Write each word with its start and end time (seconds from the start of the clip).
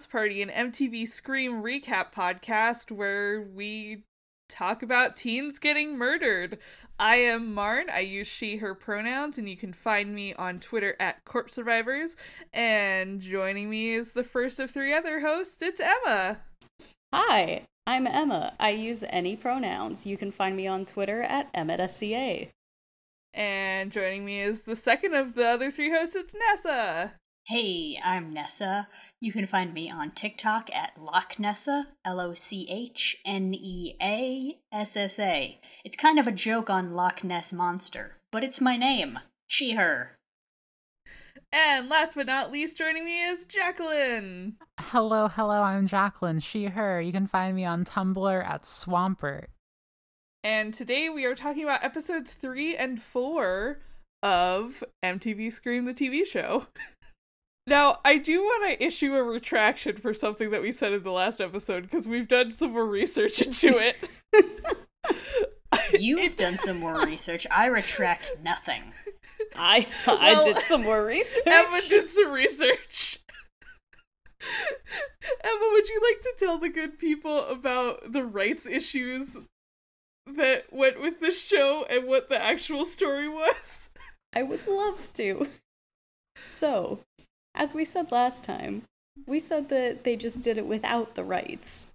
House 0.00 0.06
Party, 0.06 0.40
an 0.40 0.48
MTV 0.48 1.06
Scream 1.06 1.62
recap 1.62 2.10
podcast 2.10 2.90
where 2.90 3.42
we 3.42 4.02
talk 4.48 4.82
about 4.82 5.14
teens 5.14 5.58
getting 5.58 5.98
murdered. 5.98 6.56
I 6.98 7.16
am 7.16 7.52
Marn. 7.52 7.90
I 7.90 7.98
use 8.00 8.26
she, 8.26 8.56
her 8.56 8.74
pronouns, 8.74 9.36
and 9.36 9.46
you 9.46 9.58
can 9.58 9.74
find 9.74 10.14
me 10.14 10.32
on 10.32 10.58
Twitter 10.58 10.96
at 10.98 11.22
Corpse 11.26 11.58
Revivers. 11.58 12.16
And 12.54 13.20
joining 13.20 13.68
me 13.68 13.90
is 13.90 14.14
the 14.14 14.24
first 14.24 14.58
of 14.58 14.70
three 14.70 14.94
other 14.94 15.20
hosts. 15.20 15.60
It's 15.60 15.82
Emma. 15.82 16.38
Hi, 17.12 17.66
I'm 17.86 18.06
Emma. 18.06 18.54
I 18.58 18.70
use 18.70 19.04
any 19.10 19.36
pronouns. 19.36 20.06
You 20.06 20.16
can 20.16 20.30
find 20.30 20.56
me 20.56 20.66
on 20.66 20.86
Twitter 20.86 21.20
at 21.20 21.52
ematsca. 21.52 22.48
And 23.34 23.92
joining 23.92 24.24
me 24.24 24.40
is 24.40 24.62
the 24.62 24.76
second 24.76 25.12
of 25.12 25.34
the 25.34 25.46
other 25.46 25.70
three 25.70 25.90
hosts. 25.90 26.16
It's 26.16 26.34
Neassa. 26.34 27.10
Hey, 27.46 28.00
I'm 28.02 28.34
Neassa. 28.34 28.86
You 29.22 29.32
can 29.32 29.46
find 29.46 29.74
me 29.74 29.90
on 29.90 30.12
TikTok 30.12 30.70
at 30.74 30.94
Loch 30.98 31.34
Neassa, 31.34 31.84
L 32.06 32.20
O 32.20 32.32
C 32.32 32.66
H 32.70 33.18
N 33.26 33.52
E 33.52 33.94
A 34.00 34.58
S 34.72 34.96
S 34.96 35.18
A. 35.18 35.60
It's 35.84 35.94
kind 35.94 36.18
of 36.18 36.26
a 36.26 36.32
joke 36.32 36.70
on 36.70 36.94
Loch 36.94 37.22
Ness 37.22 37.52
Monster, 37.52 38.16
but 38.32 38.42
it's 38.42 38.62
my 38.62 38.78
name. 38.78 39.18
She, 39.46 39.72
her. 39.72 40.16
And 41.52 41.90
last 41.90 42.14
but 42.14 42.28
not 42.28 42.50
least, 42.50 42.78
joining 42.78 43.04
me 43.04 43.22
is 43.22 43.44
Jacqueline. 43.44 44.56
Hello, 44.78 45.28
hello, 45.28 45.60
I'm 45.60 45.86
Jacqueline, 45.86 46.38
she, 46.38 46.64
her. 46.64 46.98
You 46.98 47.12
can 47.12 47.26
find 47.26 47.54
me 47.54 47.66
on 47.66 47.84
Tumblr 47.84 48.44
at 48.46 48.62
Swampert. 48.62 49.48
And 50.42 50.72
today 50.72 51.10
we 51.10 51.26
are 51.26 51.34
talking 51.34 51.64
about 51.64 51.84
episodes 51.84 52.32
three 52.32 52.74
and 52.74 53.02
four 53.02 53.80
of 54.22 54.82
MTV 55.04 55.52
Scream 55.52 55.84
the 55.84 55.92
TV 55.92 56.24
show. 56.24 56.68
Now, 57.66 57.98
I 58.04 58.16
do 58.16 58.42
want 58.42 58.70
to 58.72 58.84
issue 58.84 59.14
a 59.14 59.22
retraction 59.22 59.96
for 59.96 60.12
something 60.14 60.50
that 60.50 60.62
we 60.62 60.72
said 60.72 60.92
in 60.92 61.02
the 61.02 61.12
last 61.12 61.40
episode 61.40 61.82
because 61.82 62.08
we've 62.08 62.26
done 62.28 62.50
some 62.50 62.72
more 62.72 62.86
research 62.86 63.40
into 63.42 63.78
it. 63.78 63.96
You've 66.00 66.36
done 66.36 66.56
some 66.56 66.78
more 66.78 67.04
research. 67.04 67.46
I 67.50 67.66
retract 67.66 68.32
nothing. 68.42 68.92
I 69.56 69.86
I 70.06 70.32
Well, 70.32 70.44
did 70.46 70.56
some 70.64 70.82
more 70.82 71.04
research. 71.04 71.42
Emma 71.46 71.80
did 71.88 72.08
some 72.08 72.30
research. 72.30 73.18
Emma, 74.40 75.68
would 75.72 75.88
you 75.88 76.00
like 76.02 76.20
to 76.22 76.34
tell 76.38 76.58
the 76.58 76.68
good 76.68 76.98
people 76.98 77.44
about 77.46 78.12
the 78.12 78.24
rights 78.24 78.66
issues 78.66 79.38
that 80.26 80.72
went 80.72 81.00
with 81.00 81.20
this 81.20 81.44
show 81.44 81.84
and 81.90 82.06
what 82.06 82.28
the 82.28 82.40
actual 82.40 82.84
story 82.84 83.28
was? 83.28 83.90
I 84.32 84.42
would 84.42 84.66
love 84.66 85.12
to. 85.14 85.48
So, 86.44 87.00
as 87.54 87.74
we 87.74 87.84
said 87.84 88.12
last 88.12 88.44
time, 88.44 88.82
we 89.26 89.40
said 89.40 89.68
that 89.68 90.04
they 90.04 90.16
just 90.16 90.40
did 90.40 90.58
it 90.58 90.66
without 90.66 91.14
the 91.14 91.24
rights. 91.24 91.90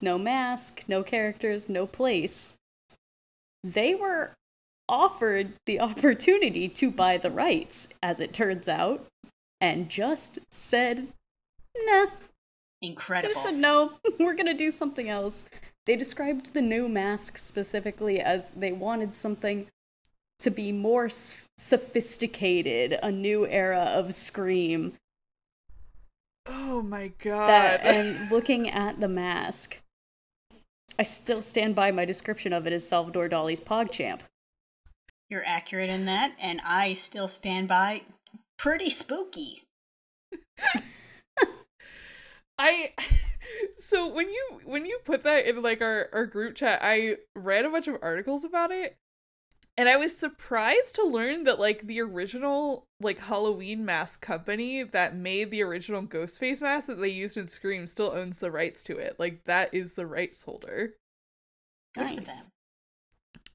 No 0.00 0.18
mask, 0.18 0.84
no 0.88 1.02
characters, 1.02 1.68
no 1.68 1.86
place. 1.86 2.54
They 3.62 3.94
were 3.94 4.32
offered 4.88 5.52
the 5.66 5.80
opportunity 5.88 6.68
to 6.68 6.90
buy 6.90 7.16
the 7.16 7.30
rights, 7.30 7.88
as 8.02 8.20
it 8.20 8.32
turns 8.32 8.68
out, 8.68 9.06
and 9.60 9.88
just 9.88 10.38
said, 10.50 11.08
nah. 11.76 12.06
Incredible. 12.82 13.34
They 13.34 13.40
said, 13.40 13.54
no, 13.56 13.92
we're 14.18 14.34
gonna 14.34 14.54
do 14.54 14.70
something 14.70 15.08
else. 15.08 15.44
They 15.86 15.96
described 15.96 16.54
the 16.54 16.62
new 16.62 16.88
mask 16.88 17.38
specifically 17.38 18.20
as 18.20 18.50
they 18.50 18.72
wanted 18.72 19.14
something 19.14 19.66
to 20.40 20.50
be 20.50 20.72
more 20.72 21.06
s- 21.06 21.44
sophisticated, 21.56 22.98
a 23.02 23.12
new 23.12 23.46
era 23.46 23.92
of 23.94 24.12
Scream. 24.14 24.94
Oh 26.46 26.82
my 26.82 27.12
god. 27.22 27.48
That 27.48 27.84
and 27.84 28.30
looking 28.32 28.68
at 28.68 29.00
the 29.00 29.08
mask, 29.08 29.78
I 30.98 31.02
still 31.02 31.42
stand 31.42 31.74
by 31.74 31.90
my 31.90 32.04
description 32.04 32.52
of 32.52 32.66
it 32.66 32.72
as 32.72 32.88
Salvador 32.88 33.28
Dali's 33.28 33.60
PogChamp. 33.60 34.20
You're 35.28 35.46
accurate 35.46 35.90
in 35.90 36.06
that, 36.06 36.32
and 36.40 36.60
I 36.64 36.94
still 36.94 37.28
stand 37.28 37.68
by 37.68 38.02
pretty 38.58 38.90
spooky. 38.90 39.62
I 42.58 42.90
so 43.76 44.06
when 44.06 44.28
you 44.28 44.60
when 44.64 44.86
you 44.86 44.98
put 45.04 45.22
that 45.24 45.46
in 45.46 45.62
like 45.62 45.80
our 45.80 46.08
our 46.12 46.26
group 46.26 46.54
chat, 46.54 46.80
I 46.82 47.16
read 47.34 47.64
a 47.64 47.70
bunch 47.70 47.88
of 47.88 47.96
articles 48.02 48.44
about 48.44 48.70
it. 48.70 48.96
And 49.80 49.88
I 49.88 49.96
was 49.96 50.14
surprised 50.14 50.96
to 50.96 51.04
learn 51.04 51.44
that 51.44 51.58
like 51.58 51.86
the 51.86 52.02
original 52.02 52.86
like 53.00 53.18
Halloween 53.18 53.82
mask 53.86 54.20
company 54.20 54.82
that 54.82 55.16
made 55.16 55.50
the 55.50 55.62
original 55.62 56.02
Ghostface 56.02 56.60
mask 56.60 56.86
that 56.88 57.00
they 57.00 57.08
used 57.08 57.38
in 57.38 57.48
Scream 57.48 57.86
still 57.86 58.12
owns 58.12 58.36
the 58.36 58.50
rights 58.50 58.82
to 58.82 58.98
it. 58.98 59.16
Like 59.18 59.44
that 59.44 59.72
is 59.72 59.94
the 59.94 60.04
rights 60.04 60.42
holder. 60.42 60.96
Nice. 61.96 62.40
them. 62.42 62.50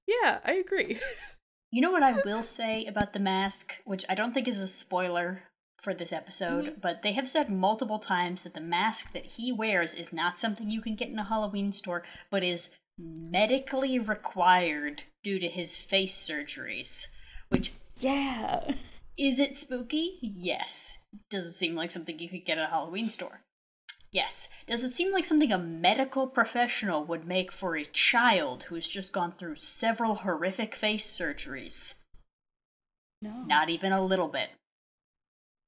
Yeah, 0.07 0.39
I 0.43 0.53
agree. 0.53 0.99
You 1.71 1.81
know 1.81 1.91
what 1.91 2.03
I 2.03 2.21
will 2.23 2.43
say 2.43 2.85
about 2.85 3.11
the 3.11 3.19
mask, 3.19 3.79
which 3.83 4.05
I 4.07 4.15
don't 4.15 4.33
think 4.33 4.47
is 4.47 4.61
a 4.61 4.67
spoiler 4.67 5.41
for 5.77 5.93
this 5.93 6.13
episode, 6.13 6.65
mm-hmm. 6.65 6.79
but 6.81 7.01
they 7.03 7.11
have 7.11 7.27
said 7.27 7.49
multiple 7.49 7.99
times 7.99 8.43
that 8.43 8.53
the 8.53 8.61
mask 8.61 9.11
that 9.11 9.31
he 9.31 9.51
wears 9.51 9.93
is 9.93 10.13
not 10.13 10.39
something 10.39 10.71
you 10.71 10.79
can 10.79 10.95
get 10.95 11.09
in 11.09 11.19
a 11.19 11.25
Halloween 11.25 11.73
store, 11.73 12.01
but 12.31 12.45
is 12.45 12.69
medically 12.97 13.99
required 13.99 15.03
due 15.23 15.39
to 15.39 15.47
his 15.47 15.79
face 15.79 16.17
surgeries. 16.17 17.07
Which, 17.49 17.71
Yeah. 17.99 18.75
is 19.17 19.39
it 19.39 19.57
spooky? 19.57 20.17
Yes. 20.21 20.97
Does 21.29 21.45
it 21.45 21.53
seem 21.53 21.75
like 21.75 21.91
something 21.91 22.19
you 22.19 22.29
could 22.29 22.45
get 22.45 22.57
at 22.57 22.65
a 22.65 22.71
Halloween 22.71 23.09
store? 23.09 23.41
Yes. 24.11 24.47
Does 24.65 24.83
it 24.83 24.91
seem 24.91 25.11
like 25.11 25.25
something 25.25 25.51
a 25.51 25.57
medical 25.57 26.27
professional 26.27 27.03
would 27.03 27.25
make 27.25 27.51
for 27.51 27.75
a 27.75 27.83
child 27.85 28.63
who's 28.63 28.87
just 28.87 29.11
gone 29.11 29.33
through 29.33 29.55
several 29.55 30.15
horrific 30.15 30.73
face 30.73 31.05
surgeries? 31.05 31.95
No. 33.21 33.43
Not 33.45 33.69
even 33.69 33.91
a 33.91 34.03
little 34.05 34.27
bit. 34.29 34.49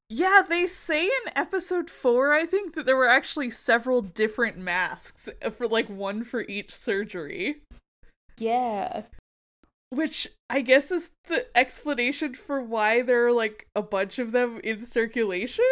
Yeah, 0.10 0.42
they 0.48 0.68
say 0.68 1.06
in 1.06 1.34
episode 1.36 1.90
four, 1.90 2.34
I 2.34 2.46
think, 2.46 2.76
that 2.76 2.86
there 2.86 2.96
were 2.96 3.10
actually 3.10 3.50
several 3.50 4.02
different 4.02 4.58
masks 4.58 5.30
uh, 5.44 5.50
for 5.50 5.68
like 5.68 5.90
one 5.90 6.24
for 6.24 6.42
each 6.42 6.74
surgery. 6.74 7.58
Yeah. 8.38 9.04
Which 9.90 10.28
I 10.50 10.62
guess 10.62 10.92
is 10.92 11.12
the 11.26 11.46
explanation 11.58 12.36
for 12.36 12.62
why 12.62 13.02
there 13.02 13.28
are 13.28 13.34
like 13.34 13.68
a 13.76 13.82
bunch 13.82 14.18
of 14.18 14.32
them 14.32 14.62
in 14.64 14.80
circulation. 14.80 15.66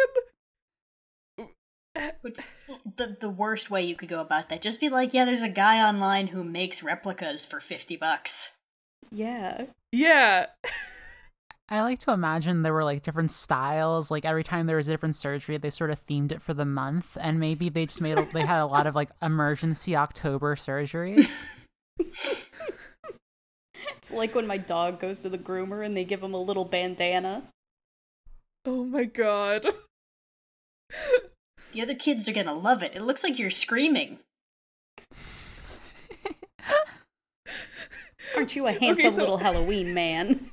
Which 2.20 2.40
the 2.96 3.16
the 3.18 3.30
worst 3.30 3.70
way 3.70 3.82
you 3.82 3.94
could 3.94 4.10
go 4.10 4.20
about 4.20 4.50
that. 4.50 4.60
Just 4.60 4.80
be 4.80 4.90
like, 4.90 5.14
yeah, 5.14 5.24
there's 5.24 5.42
a 5.42 5.48
guy 5.48 5.86
online 5.86 6.26
who 6.28 6.44
makes 6.44 6.82
replicas 6.82 7.46
for 7.46 7.58
fifty 7.58 7.96
bucks. 7.96 8.50
Yeah. 9.10 9.66
Yeah. 9.92 10.46
I 11.68 11.80
like 11.82 11.98
to 12.00 12.12
imagine 12.12 12.62
there 12.62 12.72
were 12.72 12.84
like 12.84 13.02
different 13.02 13.32
styles. 13.32 14.08
Like 14.10 14.24
every 14.24 14.44
time 14.44 14.66
there 14.66 14.76
was 14.76 14.86
a 14.86 14.92
different 14.92 15.16
surgery, 15.16 15.56
they 15.56 15.70
sort 15.70 15.90
of 15.90 16.00
themed 16.06 16.30
it 16.30 16.40
for 16.40 16.54
the 16.54 16.64
month, 16.64 17.18
and 17.20 17.40
maybe 17.40 17.68
they 17.68 17.86
just 17.86 18.00
made 18.00 18.16
a, 18.16 18.22
they 18.32 18.46
had 18.46 18.60
a 18.60 18.66
lot 18.66 18.86
of 18.86 18.94
like 18.94 19.10
emergency 19.22 19.96
October 19.96 20.54
surgeries. 20.54 21.46
It's 21.98 22.50
like 24.12 24.34
when 24.34 24.46
my 24.46 24.58
dog 24.58 25.00
goes 25.00 25.22
to 25.22 25.28
the 25.28 25.38
groomer 25.38 25.84
and 25.84 25.96
they 25.96 26.04
give 26.04 26.22
him 26.22 26.34
a 26.34 26.40
little 26.40 26.64
bandana. 26.64 27.42
Oh 28.64 28.84
my 28.84 29.04
god. 29.04 29.66
The 31.72 31.82
other 31.82 31.94
kids 31.96 32.28
are 32.28 32.32
gonna 32.32 32.54
love 32.54 32.84
it. 32.84 32.92
It 32.94 33.02
looks 33.02 33.24
like 33.24 33.40
you're 33.40 33.50
screaming. 33.50 34.20
Aren't 38.36 38.54
you 38.54 38.66
a 38.66 38.70
Okay, 38.76 38.86
handsome 38.86 39.10
so- 39.12 39.20
little 39.22 39.38
Halloween 39.38 39.92
man? 39.94 40.50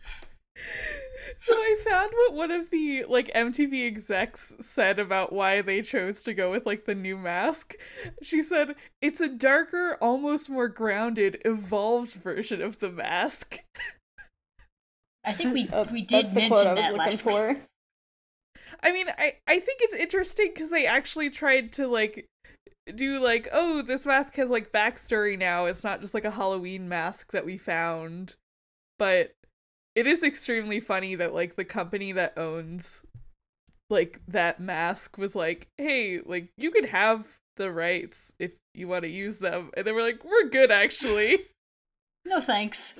So 1.43 1.55
I 1.55 1.75
found 1.83 2.09
what 2.13 2.33
one 2.35 2.51
of 2.51 2.69
the 2.69 3.03
like 3.03 3.27
MTV 3.33 3.85
execs 3.85 4.55
said 4.61 4.97
about 4.97 5.33
why 5.33 5.61
they 5.61 5.81
chose 5.81 6.23
to 6.23 6.33
go 6.33 6.49
with 6.49 6.65
like 6.65 6.85
the 6.85 6.95
new 6.95 7.17
mask. 7.17 7.75
She 8.21 8.41
said 8.41 8.75
it's 9.01 9.19
a 9.19 9.27
darker, 9.27 9.97
almost 10.01 10.49
more 10.49 10.69
grounded, 10.69 11.41
evolved 11.43 12.13
version 12.13 12.61
of 12.61 12.79
the 12.79 12.89
mask. 12.89 13.57
I 15.25 15.33
think 15.33 15.53
we 15.53 15.67
Uh, 15.69 15.85
we 15.91 16.01
did 16.01 16.27
That's 16.27 16.31
the 16.31 16.39
mention 16.39 16.51
quote 16.51 16.67
I 16.67 16.73
was 16.75 16.87
that 16.87 16.93
looking 16.93 16.97
last 16.97 17.25
week. 17.25 17.35
for. 17.35 17.57
I 18.81 18.91
mean, 18.93 19.07
I 19.17 19.33
I 19.47 19.59
think 19.59 19.79
it's 19.81 19.93
interesting 19.95 20.51
because 20.53 20.71
they 20.71 20.85
actually 20.85 21.29
tried 21.29 21.73
to 21.73 21.87
like 21.87 22.25
do 22.95 23.19
like, 23.23 23.47
oh, 23.51 23.81
this 23.81 24.05
mask 24.05 24.35
has 24.35 24.49
like 24.49 24.71
backstory 24.71 25.37
now. 25.37 25.65
It's 25.65 25.83
not 25.83 26.01
just 26.01 26.13
like 26.13 26.25
a 26.25 26.31
Halloween 26.31 26.87
mask 26.89 27.31
that 27.31 27.45
we 27.45 27.57
found, 27.57 28.35
but 28.97 29.33
it 29.95 30.07
is 30.07 30.23
extremely 30.23 30.79
funny 30.79 31.15
that 31.15 31.33
like 31.33 31.55
the 31.55 31.65
company 31.65 32.11
that 32.13 32.37
owns 32.37 33.03
like 33.89 34.19
that 34.27 34.59
mask 34.59 35.17
was 35.17 35.35
like, 35.35 35.67
hey, 35.77 36.19
like 36.25 36.49
you 36.57 36.71
could 36.71 36.85
have 36.85 37.27
the 37.57 37.71
rights 37.71 38.33
if 38.39 38.53
you 38.73 38.87
want 38.87 39.03
to 39.03 39.09
use 39.09 39.37
them, 39.37 39.69
and 39.77 39.85
they 39.85 39.91
were 39.91 40.01
like, 40.01 40.23
we're 40.23 40.49
good 40.49 40.71
actually. 40.71 41.45
No 42.25 42.39
thanks. 42.39 42.93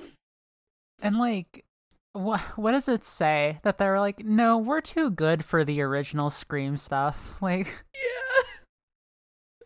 And 1.00 1.16
like 1.16 1.64
what 2.12 2.40
what 2.58 2.72
does 2.72 2.88
it 2.90 3.04
say 3.04 3.58
that 3.62 3.78
they're 3.78 3.98
like, 3.98 4.22
no, 4.22 4.58
we're 4.58 4.82
too 4.82 5.10
good 5.10 5.44
for 5.44 5.64
the 5.64 5.80
original 5.80 6.28
Scream 6.28 6.76
stuff. 6.76 7.38
Like, 7.42 7.84
Yeah. 7.94 8.44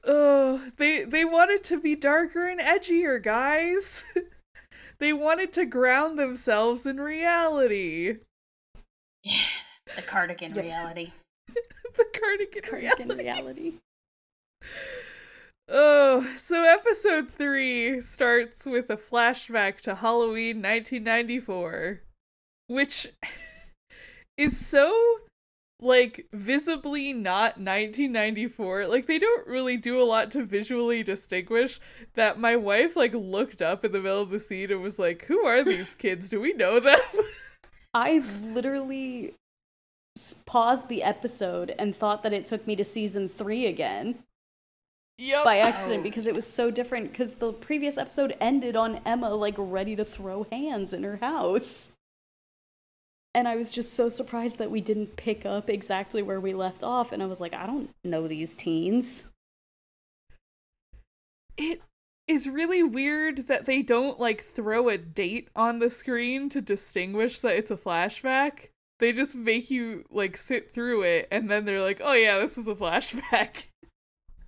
Oh, 0.05 0.63
they 0.77 1.03
they 1.05 1.25
wanted 1.25 1.65
to 1.65 1.81
be 1.81 1.97
darker 1.97 2.47
and 2.47 2.61
edgier, 2.61 3.21
guys. 3.23 4.05
they 5.01 5.13
wanted 5.13 5.53
to 5.55 5.65
ground 5.65 6.19
themselves 6.19 6.87
in 6.87 6.99
reality. 6.99 8.19
Yeah, 9.25 9.35
the 9.97 10.03
cardigan 10.03 10.55
Yep. 10.55 10.65
reality. 10.65 11.13
the 11.49 12.05
cardigan, 12.19 12.63
Cardigan 12.63 13.09
reality. 13.17 13.23
reality. 13.23 13.73
Oh, 15.71 16.27
so 16.35 16.65
episode 16.65 17.31
3 17.35 18.01
starts 18.01 18.65
with 18.65 18.89
a 18.89 18.97
flashback 18.97 19.77
to 19.83 19.97
Halloween 19.97 20.63
1994, 20.63 22.01
which 22.69 23.09
is 24.39 24.57
so 24.59 25.19
like 25.81 26.27
visibly 26.33 27.13
not 27.13 27.59
1994. 27.59 28.87
Like 28.87 29.07
they 29.07 29.19
don't 29.19 29.47
really 29.47 29.77
do 29.77 30.01
a 30.01 30.05
lot 30.05 30.31
to 30.33 30.45
visually 30.45 31.03
distinguish 31.03 31.81
that 32.15 32.39
my 32.39 32.57
wife 32.57 32.97
like 32.97 33.15
looked 33.15 33.63
up 33.63 33.85
in 33.85 33.93
the 33.93 34.01
middle 34.01 34.23
of 34.23 34.31
the 34.31 34.41
scene 34.41 34.71
and 34.71 34.83
was 34.83 34.99
like, 34.99 35.25
"Who 35.27 35.45
are 35.45 35.63
these 35.63 35.95
kids? 35.99 36.29
Do 36.29 36.41
we 36.41 36.53
know 36.53 36.81
them?" 36.81 36.99
I 37.95 38.23
literally 38.43 39.35
paused 40.47 40.89
the 40.89 41.03
episode 41.03 41.75
and 41.79 41.95
thought 41.95 42.23
that 42.23 42.33
it 42.33 42.45
took 42.45 42.67
me 42.67 42.75
to 42.77 42.85
season 42.85 43.29
three 43.29 43.67
again 43.67 44.19
yep. 45.17 45.45
by 45.45 45.59
accident 45.59 46.03
because 46.03 46.27
it 46.27 46.35
was 46.35 46.47
so 46.47 46.71
different. 46.71 47.13
Because 47.13 47.35
the 47.35 47.53
previous 47.53 47.99
episode 47.99 48.37
ended 48.41 48.77
on 48.77 49.01
Emma 49.07 49.35
like 49.35 49.55
ready 49.57 49.95
to 49.97 50.05
throw 50.05 50.47
hands 50.51 50.93
in 50.93 51.03
her 51.05 51.17
house. 51.17 51.93
And 53.35 53.47
I 53.47 53.57
was 53.57 53.71
just 53.71 53.95
so 53.95 54.09
surprised 54.09 54.59
that 54.59 54.71
we 54.71 54.81
didn't 54.81 55.17
pick 55.17 55.47
up 55.47 55.69
exactly 55.71 56.23
where 56.23 56.41
we 56.41 56.55
left 56.55 56.83
off. 56.83 57.13
And 57.13 57.23
I 57.23 57.27
was 57.27 57.41
like, 57.41 57.55
I 57.55 57.67
don't 57.67 57.91
know 58.03 58.27
these 58.27 58.55
teens. 58.55 59.31
it 61.59 61.83
is 62.27 62.49
really 62.49 62.83
weird 62.83 63.49
that 63.49 63.67
they 63.67 63.83
don't 63.83 64.21
like 64.21 64.43
throw 64.43 64.89
a 64.89 64.99
date 64.99 65.49
on 65.57 65.79
the 65.79 65.91
screen 65.91 66.49
to 66.51 66.61
distinguish 66.61 67.41
that 67.41 67.57
it's 67.57 67.71
a 67.71 67.77
flashback. 67.77 68.69
They 68.99 69.13
just 69.13 69.35
make 69.35 69.71
you 69.71 70.05
like 70.11 70.37
sit 70.37 70.73
through 70.73 71.03
it 71.03 71.29
and 71.31 71.51
then 71.51 71.65
they're 71.65 71.81
like, 71.81 72.01
"Oh 72.03 72.13
yeah, 72.13 72.39
this 72.39 72.59
is 72.59 72.69
a 72.69 72.75
flashback." 72.75 73.67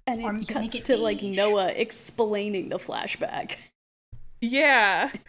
And 0.07 0.21
it 0.21 0.41
you 0.41 0.47
cuts 0.47 0.81
to 0.83 0.97
like. 0.97 1.23
Noah 1.23 1.69
explaining 1.69 2.69
the 2.69 2.79
flashback. 2.79 3.57
Yeah. 4.41 5.11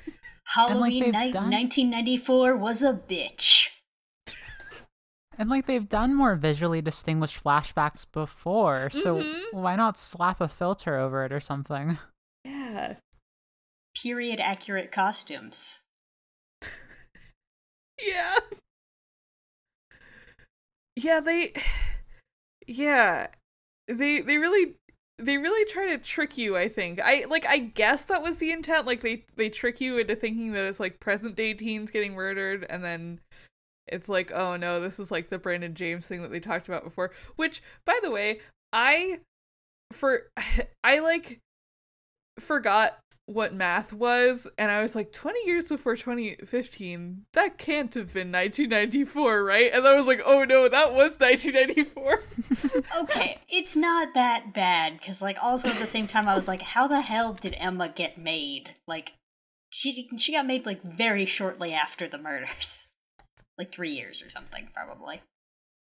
Halloween 0.56 1.04
they've 1.04 1.14
night 1.14 1.34
done- 1.34 1.50
1994 1.52 2.56
was 2.58 2.82
a 2.84 2.94
bitch. 2.94 3.70
and 5.38 5.50
like 5.50 5.66
they've 5.66 5.88
done 5.90 6.14
more 6.14 6.36
visually 6.36 6.82
distinguished 6.82 7.42
flashbacks 7.44 8.06
before, 8.12 8.90
so 8.90 9.22
Mhm. 9.24 9.54
why 9.54 9.76
not 9.76 9.98
slap 9.98 10.40
a 10.42 10.48
filter 10.48 10.98
over 10.98 11.24
it 11.26 11.32
or 11.32 11.40
something? 11.40 11.98
Yeah. 12.44 12.98
Period 14.02 14.40
accurate 14.40 14.92
costumes. 14.92 15.80
Yeah. 18.04 18.36
Yeah, 20.96 21.20
they 21.20 21.54
Yeah. 22.68 23.28
They 23.88 24.22
they 24.22 24.38
really 24.38 24.76
they 25.22 25.38
really 25.38 25.66
try 25.66 25.88
to 25.88 25.98
trick 25.98 26.38
you, 26.38 26.58
I 26.58 26.68
think. 26.68 27.00
I 27.04 27.26
like 27.30 27.46
I 27.48 27.60
guess 27.60 28.06
that 28.06 28.22
was 28.22 28.38
the 28.38 28.52
intent. 28.52 28.88
Like 28.88 29.02
they 29.02 29.26
they 29.36 29.50
trick 29.50 29.82
you 29.82 29.98
into 29.98 30.16
thinking 30.16 30.54
that 30.54 30.66
it's 30.66 30.80
like 30.80 31.00
present 31.00 31.36
day 31.36 31.54
teens 31.54 31.92
getting 31.92 32.14
murdered 32.14 32.66
and 32.70 32.84
then 32.84 33.20
it's 33.88 34.10
like, 34.10 34.32
oh 34.32 34.56
no, 34.56 34.80
this 34.80 35.00
is 35.00 35.12
like 35.12 35.30
the 35.30 35.38
Brandon 35.38 35.74
James 35.76 36.08
thing 36.08 36.22
that 36.22 36.32
they 36.32 36.40
talked 36.40 36.68
about 36.68 36.84
before. 36.84 37.12
Which, 37.36 37.62
by 37.86 38.00
the 38.02 38.12
way, 38.12 38.40
I 38.74 39.20
for 39.92 40.30
I 40.84 41.00
like 41.00 41.40
forgot 42.40 42.98
what 43.28 43.54
math 43.54 43.94
was 43.94 44.48
and 44.58 44.72
I 44.72 44.82
was 44.82 44.96
like 44.96 45.12
20 45.14 45.46
years 45.46 45.70
before 45.70 45.96
2015 45.96 47.26
that 47.34 47.58
can't 47.58 47.94
have 47.94 48.14
been 48.14 48.32
1994 48.32 49.44
right 49.44 49.72
and 49.74 49.88
I 49.88 49.96
was 49.96 50.06
like 50.06 50.22
oh 50.26 50.44
no 50.44 50.68
that 50.68 50.94
was 50.94 51.18
1994 51.20 52.22
Okay, 53.02 53.38
it's 53.50 53.76
not 53.76 54.14
that 54.14 54.54
bad 54.54 54.98
because, 55.00 55.22
like, 55.22 55.38
also 55.42 55.70
at 55.70 55.78
the 55.78 55.86
same 55.86 56.08
time, 56.08 56.28
I 56.28 56.36
was 56.36 56.48
like, 56.48 56.62
how 56.62 56.88
the 56.88 57.02
hell 57.02 57.34
did 57.34 57.56
Emma 57.58 57.90
get 57.90 58.18
made? 58.18 58.76
Like, 58.88 59.14
she 59.70 60.10
she 60.18 60.34
got 60.34 60.46
made 60.46 60.66
like 60.66 60.82
very 60.84 61.26
shortly 61.26 61.74
after 61.74 62.08
the 62.08 62.18
murders, 62.18 62.88
like 63.58 63.72
three 63.72 63.92
years 63.92 64.22
or 64.22 64.30
something, 64.30 64.70
probably. 64.74 65.22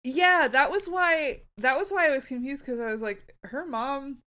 yeah 0.05 0.49
that 0.49 0.71
was 0.71 0.89
why 0.89 1.43
that 1.59 1.77
was 1.79 1.91
why 1.91 2.07
I 2.09 2.11
was 2.15 2.27
confused 2.27 2.65
because 2.65 2.81
I 2.81 2.91
was 2.91 3.03
like 3.03 3.35
her 3.45 3.65
mom 3.67 4.19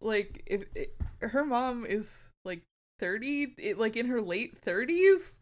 like 0.00 0.42
if 0.46 0.64
it, 0.74 0.95
her 1.20 1.44
mom 1.44 1.84
is 1.86 2.30
like 2.44 2.62
30 2.98 3.54
it, 3.58 3.78
like 3.78 3.96
in 3.96 4.06
her 4.06 4.20
late 4.20 4.60
30s 4.60 5.40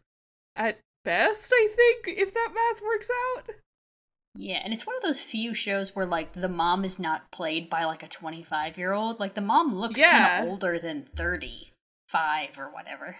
at 0.55 0.79
best 1.03 1.53
I 1.55 1.69
think 1.75 2.17
if 2.19 2.33
that 2.33 2.51
math 2.53 2.81
works 2.81 3.09
out 3.35 3.55
Yeah, 4.35 4.59
and 4.63 4.73
it's 4.73 4.85
one 4.85 4.95
of 4.97 5.01
those 5.03 5.21
few 5.21 5.53
shows 5.53 5.95
where 5.95 6.05
like 6.05 6.33
the 6.33 6.49
mom 6.49 6.83
is 6.83 6.99
not 6.99 7.31
played 7.31 7.69
by 7.69 7.85
like 7.85 8.03
a 8.03 8.07
twenty 8.07 8.43
five 8.43 8.77
year 8.77 8.91
old. 8.91 9.17
Like 9.19 9.33
the 9.33 9.39
mom 9.41 9.73
looks 9.75 9.99
Yeah. 9.99 10.27
kind 10.39 10.43
of 10.43 10.51
older 10.51 10.77
than 10.77 11.07
thirty 11.15 11.71
five 12.09 12.59
or 12.59 12.65
whatever. 12.69 13.15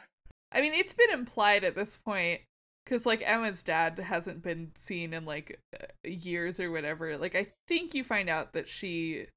I 0.52 0.62
mean, 0.62 0.74
it's 0.74 0.94
been 0.94 1.12
implied 1.12 1.63
at 1.63 1.75
this 1.75 1.96
point 1.96 2.42
because 2.84 3.06
like 3.06 3.22
Emma's 3.25 3.63
dad 3.63 3.98
hasn't 4.00 4.44
been 4.44 4.72
seen 4.75 5.13
in 5.13 5.24
like 5.25 5.57
years 6.04 6.60
or 6.60 6.69
whatever. 6.72 7.18
Like, 7.18 7.36
I 7.36 7.48
think 7.68 7.94
you 7.94 8.04
find 8.04 8.30
out 8.30 8.52
that 8.54 8.68
she 8.68 9.28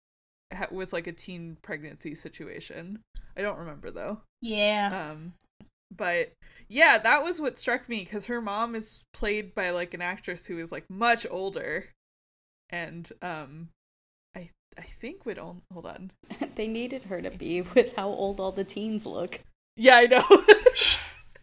was 0.71 0.93
like 0.93 1.07
a 1.07 1.13
teen 1.13 1.57
pregnancy 1.63 2.15
situation. 2.15 3.01
I 3.37 3.43
don't 3.43 3.59
remember 3.59 3.91
though. 3.91 4.21
Yeah, 4.41 5.11
Um, 5.11 5.35
but 5.97 6.33
yeah, 6.69 6.99
that 6.99 7.23
was 7.23 7.41
what 7.41 7.59
struck 7.59 7.89
me 7.89 8.01
because 8.01 8.27
her 8.27 8.41
mom 8.41 8.75
is 8.75 9.03
played 9.13 9.55
by 9.55 9.71
like 9.71 9.95
an 9.95 10.03
actress 10.03 10.47
who 10.47 10.59
is 10.59 10.71
like 10.73 10.85
much 10.91 11.27
older, 11.31 11.87
and 12.71 13.11
um, 13.23 13.69
I 14.37 14.51
I 14.77 14.83
think 14.83 15.25
would 15.27 15.39
on 15.39 15.63
hold 15.73 15.87
on. 15.87 16.13
they 16.57 16.69
needed 16.69 17.05
her 17.05 17.23
to 17.23 17.31
be 17.31 17.63
with 17.63 17.97
how 17.97 18.09
old 18.09 18.41
all 18.41 18.53
the 18.53 18.65
teens 18.65 19.07
look. 19.07 19.41
Yeah, 19.77 19.97
I 19.97 20.07
know. 20.07 20.25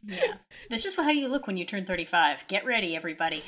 yeah. 0.04 0.36
That's 0.70 0.84
just 0.84 0.98
how 0.98 1.10
you 1.10 1.28
look 1.28 1.48
when 1.48 1.58
you 1.58 1.66
turn 1.66 1.86
thirty 1.86 2.06
five. 2.06 2.46
Get 2.48 2.66
ready, 2.66 2.96
everybody. 2.96 3.44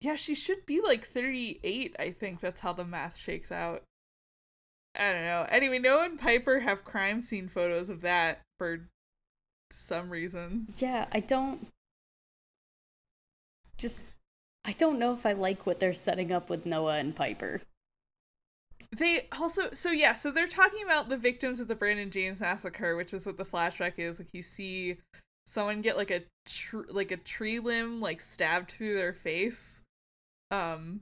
Yeah, 0.00 0.16
she 0.16 0.34
should 0.34 0.64
be 0.64 0.80
like 0.80 1.06
38, 1.06 1.94
I 1.98 2.10
think. 2.10 2.40
That's 2.40 2.60
how 2.60 2.72
the 2.72 2.86
math 2.86 3.18
shakes 3.18 3.52
out. 3.52 3.82
I 4.94 5.12
don't 5.12 5.22
know. 5.22 5.46
Anyway, 5.48 5.78
Noah 5.78 6.04
and 6.04 6.18
Piper 6.18 6.60
have 6.60 6.84
crime 6.84 7.22
scene 7.22 7.48
photos 7.48 7.88
of 7.88 8.00
that 8.00 8.40
for 8.58 8.88
some 9.70 10.10
reason. 10.10 10.68
Yeah, 10.78 11.06
I 11.12 11.20
don't. 11.20 11.68
Just. 13.78 14.02
I 14.64 14.72
don't 14.72 14.98
know 14.98 15.14
if 15.14 15.24
I 15.24 15.32
like 15.32 15.64
what 15.64 15.80
they're 15.80 15.94
setting 15.94 16.30
up 16.30 16.50
with 16.50 16.66
Noah 16.66 16.98
and 16.98 17.16
Piper. 17.16 17.62
They 18.96 19.28
also, 19.38 19.70
so 19.72 19.90
yeah, 19.90 20.14
so 20.14 20.30
they're 20.30 20.48
talking 20.48 20.82
about 20.84 21.08
the 21.08 21.16
victims 21.16 21.60
of 21.60 21.68
the 21.68 21.76
Brandon 21.76 22.10
James 22.10 22.40
massacre, 22.40 22.96
which 22.96 23.14
is 23.14 23.24
what 23.24 23.38
the 23.38 23.44
flashback 23.44 23.94
is. 23.98 24.18
Like 24.18 24.28
you 24.32 24.42
see 24.42 24.98
someone 25.46 25.80
get 25.80 25.96
like 25.96 26.10
a 26.10 26.22
tr- 26.46 26.88
like 26.88 27.12
a 27.12 27.16
tree 27.16 27.60
limb 27.60 28.00
like 28.00 28.20
stabbed 28.20 28.72
through 28.72 28.96
their 28.96 29.12
face, 29.12 29.82
um, 30.50 31.00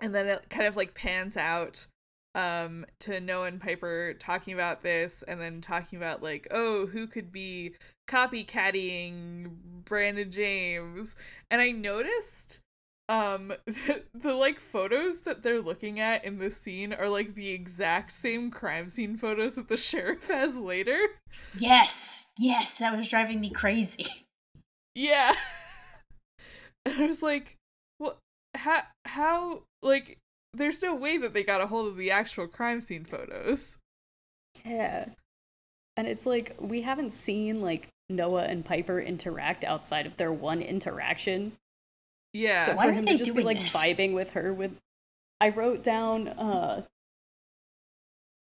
and 0.00 0.14
then 0.14 0.26
it 0.26 0.50
kind 0.50 0.66
of 0.66 0.76
like 0.76 0.94
pans 0.94 1.36
out 1.36 1.86
um 2.34 2.86
to 3.00 3.20
Noah 3.20 3.46
and 3.46 3.60
Piper 3.60 4.14
talking 4.14 4.54
about 4.54 4.82
this 4.82 5.22
and 5.24 5.40
then 5.40 5.60
talking 5.60 5.98
about 5.98 6.22
like 6.22 6.46
oh 6.50 6.86
who 6.86 7.06
could 7.06 7.30
be 7.30 7.74
copycatting 8.08 9.50
Brandon 9.84 10.30
James? 10.30 11.16
And 11.50 11.60
I 11.60 11.70
noticed 11.70 12.60
um 13.08 13.52
the, 13.66 14.04
the 14.14 14.34
like 14.34 14.60
photos 14.60 15.20
that 15.20 15.42
they're 15.42 15.60
looking 15.60 16.00
at 16.00 16.24
in 16.24 16.38
this 16.38 16.56
scene 16.56 16.92
are 16.92 17.08
like 17.08 17.34
the 17.34 17.50
exact 17.50 18.10
same 18.12 18.50
crime 18.50 18.88
scene 18.88 19.16
photos 19.16 19.54
that 19.56 19.68
the 19.68 19.76
sheriff 19.76 20.28
has 20.28 20.56
later. 20.56 20.98
Yes, 21.54 22.26
yes, 22.38 22.78
that 22.78 22.96
was 22.96 23.08
driving 23.08 23.40
me 23.40 23.50
crazy. 23.50 24.06
yeah. 24.94 25.34
And 26.84 27.02
I 27.02 27.06
was 27.06 27.22
like 27.22 27.56
well 28.00 28.18
how 28.54 28.82
how 29.04 29.62
like 29.82 30.18
there's 30.54 30.82
no 30.82 30.94
way 30.94 31.16
that 31.18 31.32
they 31.34 31.42
got 31.42 31.60
a 31.60 31.66
hold 31.66 31.88
of 31.88 31.96
the 31.96 32.10
actual 32.10 32.46
crime 32.46 32.80
scene 32.80 33.04
photos 33.04 33.78
Yeah. 34.64 35.06
And 35.96 36.06
it's 36.06 36.24
like, 36.24 36.56
we 36.58 36.80
haven't 36.82 37.12
seen, 37.12 37.60
like, 37.60 37.88
Noah 38.08 38.44
and 38.44 38.64
Piper 38.64 38.98
interact 39.00 39.62
outside 39.62 40.06
of 40.06 40.16
their 40.16 40.32
one 40.32 40.62
interaction. 40.62 41.52
yeah 42.32 42.64
so 42.64 42.76
Why 42.76 42.86
for 42.86 42.92
him 42.92 43.04
to 43.06 43.16
just 43.18 43.34
be, 43.34 43.42
like, 43.42 43.58
this? 43.60 43.74
vibing 43.76 44.14
with 44.14 44.30
her 44.30 44.54
with. 44.54 44.76
I 45.40 45.50
wrote 45.50 45.82
down, 45.82 46.28
uh. 46.28 46.82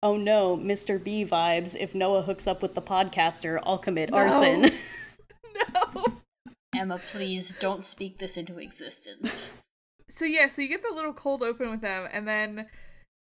Oh 0.04 0.18
no, 0.18 0.58
Mr. 0.58 1.02
B 1.04 1.26
vibes. 1.26 1.76
If 1.80 1.96
Noah 1.96 2.24
hooks 2.24 2.46
up 2.46 2.62
with 2.62 2.76
the 2.76 2.82
podcaster, 2.82 3.60
I'll 3.64 3.78
commit 3.80 4.12
No. 4.12 4.18
arson. 4.18 4.62
no 5.74 6.06
Emma, 6.76 7.00
please 7.12 7.56
don't 7.60 7.84
speak 7.84 8.20
this 8.20 8.36
into 8.38 8.60
existence. 8.60 9.50
So 10.10 10.26
yeah, 10.26 10.48
so 10.48 10.62
you 10.62 10.68
get 10.68 10.84
the 10.84 10.94
little 10.94 11.14
cold 11.14 11.44
open 11.44 11.70
with 11.72 11.82
them, 11.82 12.08
and 12.12 12.28
then 12.28 12.68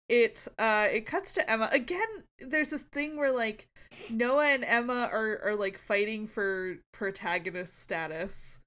it 0.10 0.46
uh 0.60 0.88
it 0.92 1.06
cuts 1.06 1.34
to 1.34 1.50
Emma 1.50 1.70
again. 1.72 2.08
There's 2.40 2.72
this 2.72 2.84
thing 2.84 3.18
where 3.18 3.32
like 3.32 3.68
Noah 4.10 4.48
and 4.48 4.66
Emma 4.66 5.10
are 5.12 5.40
are 5.44 5.56
like 5.56 5.78
fighting 5.78 6.28
for 6.28 6.78
protagonist 6.94 7.80
status. 7.80 8.60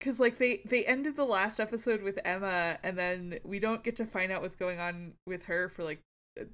Cause 0.00 0.20
like 0.20 0.38
they 0.38 0.62
they 0.64 0.84
ended 0.86 1.16
the 1.16 1.24
last 1.24 1.58
episode 1.58 2.02
with 2.02 2.20
Emma, 2.24 2.78
and 2.84 2.96
then 2.96 3.40
we 3.44 3.58
don't 3.58 3.82
get 3.82 3.96
to 3.96 4.06
find 4.06 4.30
out 4.30 4.42
what's 4.42 4.54
going 4.54 4.78
on 4.78 5.14
with 5.26 5.42
her 5.44 5.68
for 5.68 5.82
like 5.82 6.00
a, 6.38 6.44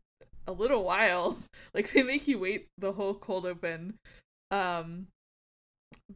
a 0.46 0.52
little 0.52 0.84
while. 0.84 1.38
Like 1.74 1.90
they 1.90 2.04
make 2.04 2.28
you 2.28 2.38
wait 2.38 2.68
the 2.78 2.92
whole 2.92 3.14
cold 3.14 3.46
open. 3.46 3.94
Um, 4.52 5.08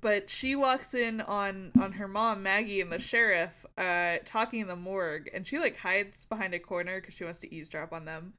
but 0.00 0.28
she 0.28 0.54
walks 0.54 0.94
in 0.94 1.20
on 1.22 1.72
on 1.80 1.92
her 1.92 2.08
mom 2.08 2.42
Maggie 2.42 2.80
and 2.80 2.92
the 2.92 2.98
sheriff 2.98 3.64
uh 3.76 4.16
talking 4.24 4.60
in 4.60 4.66
the 4.66 4.76
morgue 4.76 5.30
and 5.32 5.46
she 5.46 5.58
like 5.58 5.76
hides 5.76 6.24
behind 6.26 6.54
a 6.54 6.58
corner 6.58 7.00
because 7.00 7.14
she 7.14 7.24
wants 7.24 7.38
to 7.40 7.54
eavesdrop 7.54 7.92
on 7.92 8.04
them. 8.04 8.34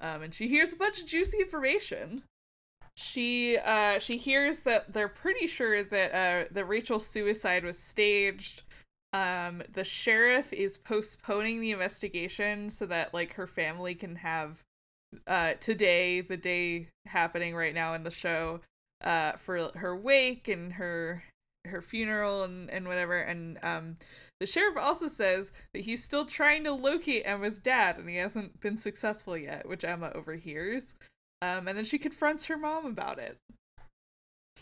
Um 0.00 0.22
and 0.22 0.34
she 0.34 0.48
hears 0.48 0.72
a 0.72 0.76
bunch 0.76 1.00
of 1.00 1.06
juicy 1.06 1.38
information. 1.38 2.22
She 2.96 3.58
uh 3.58 4.00
she 4.00 4.16
hears 4.16 4.60
that 4.60 4.92
they're 4.92 5.08
pretty 5.08 5.46
sure 5.46 5.82
that 5.82 6.12
uh 6.12 6.48
that 6.50 6.64
Rachel's 6.66 7.06
suicide 7.06 7.64
was 7.64 7.78
staged. 7.78 8.62
Um 9.12 9.62
the 9.72 9.84
sheriff 9.84 10.52
is 10.52 10.78
postponing 10.78 11.60
the 11.60 11.70
investigation 11.70 12.70
so 12.70 12.86
that 12.86 13.14
like 13.14 13.34
her 13.34 13.46
family 13.46 13.94
can 13.94 14.16
have 14.16 14.62
uh 15.28 15.54
today 15.54 16.20
the 16.22 16.36
day 16.36 16.88
happening 17.06 17.54
right 17.54 17.72
now 17.72 17.94
in 17.94 18.02
the 18.02 18.10
show 18.10 18.60
uh 19.04 19.32
for 19.32 19.70
her 19.76 19.96
wake 19.96 20.48
and 20.48 20.72
her 20.74 21.22
her 21.66 21.82
funeral 21.82 22.44
and 22.44 22.70
and 22.70 22.86
whatever 22.88 23.18
and 23.18 23.58
um 23.62 23.96
the 24.40 24.46
sheriff 24.46 24.76
also 24.78 25.08
says 25.08 25.52
that 25.74 25.80
he's 25.80 26.02
still 26.02 26.24
trying 26.24 26.64
to 26.64 26.72
locate 26.72 27.22
Emma's 27.26 27.58
dad 27.58 27.98
and 27.98 28.08
he 28.08 28.16
hasn't 28.16 28.60
been 28.60 28.76
successful 28.76 29.36
yet 29.36 29.68
which 29.68 29.84
Emma 29.84 30.10
overhears 30.14 30.94
um 31.42 31.68
and 31.68 31.76
then 31.76 31.84
she 31.84 31.98
confronts 31.98 32.46
her 32.46 32.56
mom 32.56 32.86
about 32.86 33.18
it 33.18 33.36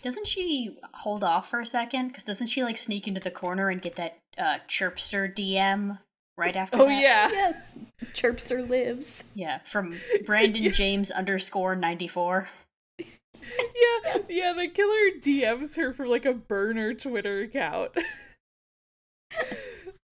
Doesn't 0.02 0.26
she 0.26 0.76
hold 0.94 1.24
off 1.24 1.48
for 1.48 1.60
a 1.60 1.66
second? 1.66 2.08
Because 2.08 2.24
doesn't 2.24 2.48
she 2.48 2.62
like 2.62 2.76
sneak 2.76 3.08
into 3.08 3.20
the 3.20 3.30
corner 3.30 3.70
and 3.70 3.80
get 3.80 3.96
that 3.96 4.18
uh, 4.36 4.58
chirpster 4.68 5.32
DM 5.34 5.98
right 6.36 6.54
after? 6.62 6.76
oh 6.78 6.86
that? 6.86 7.00
yeah 7.00 7.28
Yes, 7.30 7.78
Chirpster 8.12 8.68
lives. 8.68 9.24
yeah, 9.34 9.58
from 9.64 9.94
Brandon 10.26 10.70
James 10.72 11.10
underscore 11.10 11.74
ninety 11.76 12.08
four. 12.08 12.48
Yeah 13.42 14.18
yeah 14.28 14.52
the 14.52 14.68
killer 14.68 15.10
DMs 15.20 15.76
her 15.76 15.92
from 15.92 16.08
like 16.08 16.24
a 16.24 16.34
burner 16.34 16.94
Twitter 16.94 17.40
account. 17.40 17.92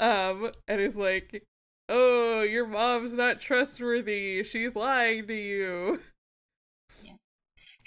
Um 0.01 0.51
and 0.67 0.81
is 0.81 0.97
like 0.97 1.45
oh 1.89 2.43
your 2.43 2.67
mom's 2.67 3.17
not 3.17 3.41
trustworthy. 3.41 4.43
She's 4.43 4.75
lying 4.75 5.27
to 5.29 5.35
you. 5.35 6.01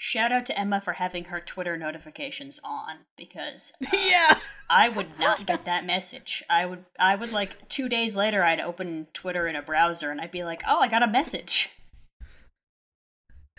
Shout 0.00 0.30
out 0.30 0.46
to 0.46 0.56
Emma 0.56 0.80
for 0.80 0.92
having 0.92 1.24
her 1.24 1.40
Twitter 1.40 1.76
notifications 1.76 2.60
on 2.62 3.00
because 3.16 3.72
uh, 3.84 3.90
yeah. 3.92 4.38
I 4.70 4.88
would 4.88 5.18
not 5.18 5.44
get 5.44 5.64
that 5.64 5.84
message. 5.84 6.44
I 6.48 6.66
would 6.66 6.84
I 7.00 7.16
would 7.16 7.32
like 7.32 7.68
2 7.68 7.88
days 7.88 8.16
later 8.16 8.44
I'd 8.44 8.60
open 8.60 9.08
Twitter 9.12 9.48
in 9.48 9.56
a 9.56 9.62
browser 9.62 10.12
and 10.12 10.20
I'd 10.20 10.30
be 10.30 10.44
like, 10.44 10.62
"Oh, 10.66 10.78
I 10.78 10.86
got 10.86 11.02
a 11.02 11.08
message." 11.08 11.70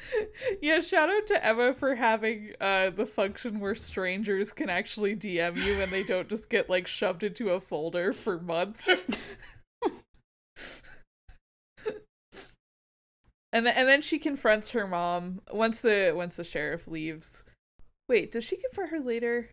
yeah 0.61 0.79
shout 0.79 1.09
out 1.09 1.27
to 1.27 1.45
emma 1.45 1.73
for 1.73 1.95
having 1.95 2.53
uh 2.61 2.89
the 2.89 3.05
function 3.05 3.59
where 3.59 3.75
strangers 3.75 4.51
can 4.51 4.69
actually 4.69 5.15
dm 5.15 5.55
you 5.65 5.81
and 5.81 5.91
they 5.91 6.03
don't 6.03 6.29
just 6.29 6.49
get 6.49 6.69
like 6.69 6.87
shoved 6.87 7.23
into 7.23 7.49
a 7.49 7.59
folder 7.59 8.13
for 8.13 8.39
months. 8.39 9.07
And 13.51 13.65
then 13.65 13.73
and 13.75 13.87
then 13.87 14.01
she 14.01 14.19
confronts 14.19 14.71
her 14.71 14.87
mom 14.87 15.41
once 15.51 15.81
the 15.81 16.13
once 16.15 16.35
the 16.35 16.43
sheriff 16.43 16.87
leaves. 16.87 17.43
Wait 18.07 18.31
does 18.31 18.43
she 18.43 18.57
confront 18.57 18.91
her 18.91 18.99
later? 18.99 19.49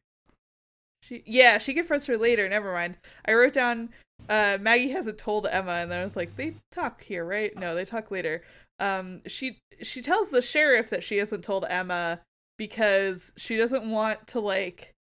She 1.03 1.23
yeah 1.27 1.59
she 1.59 1.73
confronts 1.73 2.07
her 2.07 2.19
later 2.19 2.49
never 2.49 2.73
mind. 2.73 2.99
I 3.25 3.35
wrote 3.35 3.55
down 3.55 3.91
uh 4.29 4.59
maggie 4.61 4.91
hasn't 4.91 5.19
told 5.19 5.47
emma 5.47 5.73
and 5.73 5.91
then 5.91 6.01
i 6.01 6.05
was 6.05 6.17
like 6.17 6.37
they 6.37 6.55
talk 6.71 7.03
here 7.03 7.25
right? 7.25 7.57
No 7.57 7.75
they 7.75 7.85
talk 7.85 8.11
later 8.11 8.43
um 8.79 9.23
she 9.27 9.59
she 9.83 10.03
tells 10.03 10.31
the 10.31 10.43
sheriff 10.43 10.91
that 10.91 11.05
she 11.05 11.17
hasn't 11.17 11.45
told 11.45 11.65
emma 11.69 12.21
because 12.59 13.33
she 13.37 13.57
doesn't 13.57 13.91
want 13.91 14.27
to 14.27 14.41
like 14.41 14.95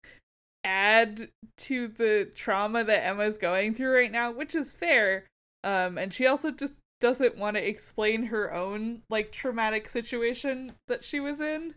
add 0.65 1.29
to 1.59 1.89
the 1.89 2.31
trauma 2.35 2.83
that 2.85 3.05
emma's 3.05 3.39
going 3.39 3.75
through 3.75 3.95
right 3.95 4.13
now 4.13 4.31
which 4.31 4.55
is 4.55 4.73
fair. 4.73 5.27
Um 5.63 5.99
and 5.99 6.13
she 6.13 6.27
also 6.27 6.51
just 6.51 6.75
doesn't 7.01 7.37
want 7.37 7.57
to 7.57 7.69
explain 7.69 8.25
her 8.25 8.53
own 8.53 9.03
like 9.11 9.31
traumatic 9.31 9.89
situation 9.89 10.73
that 10.89 11.05
she 11.05 11.21
was 11.21 11.41
in 11.41 11.75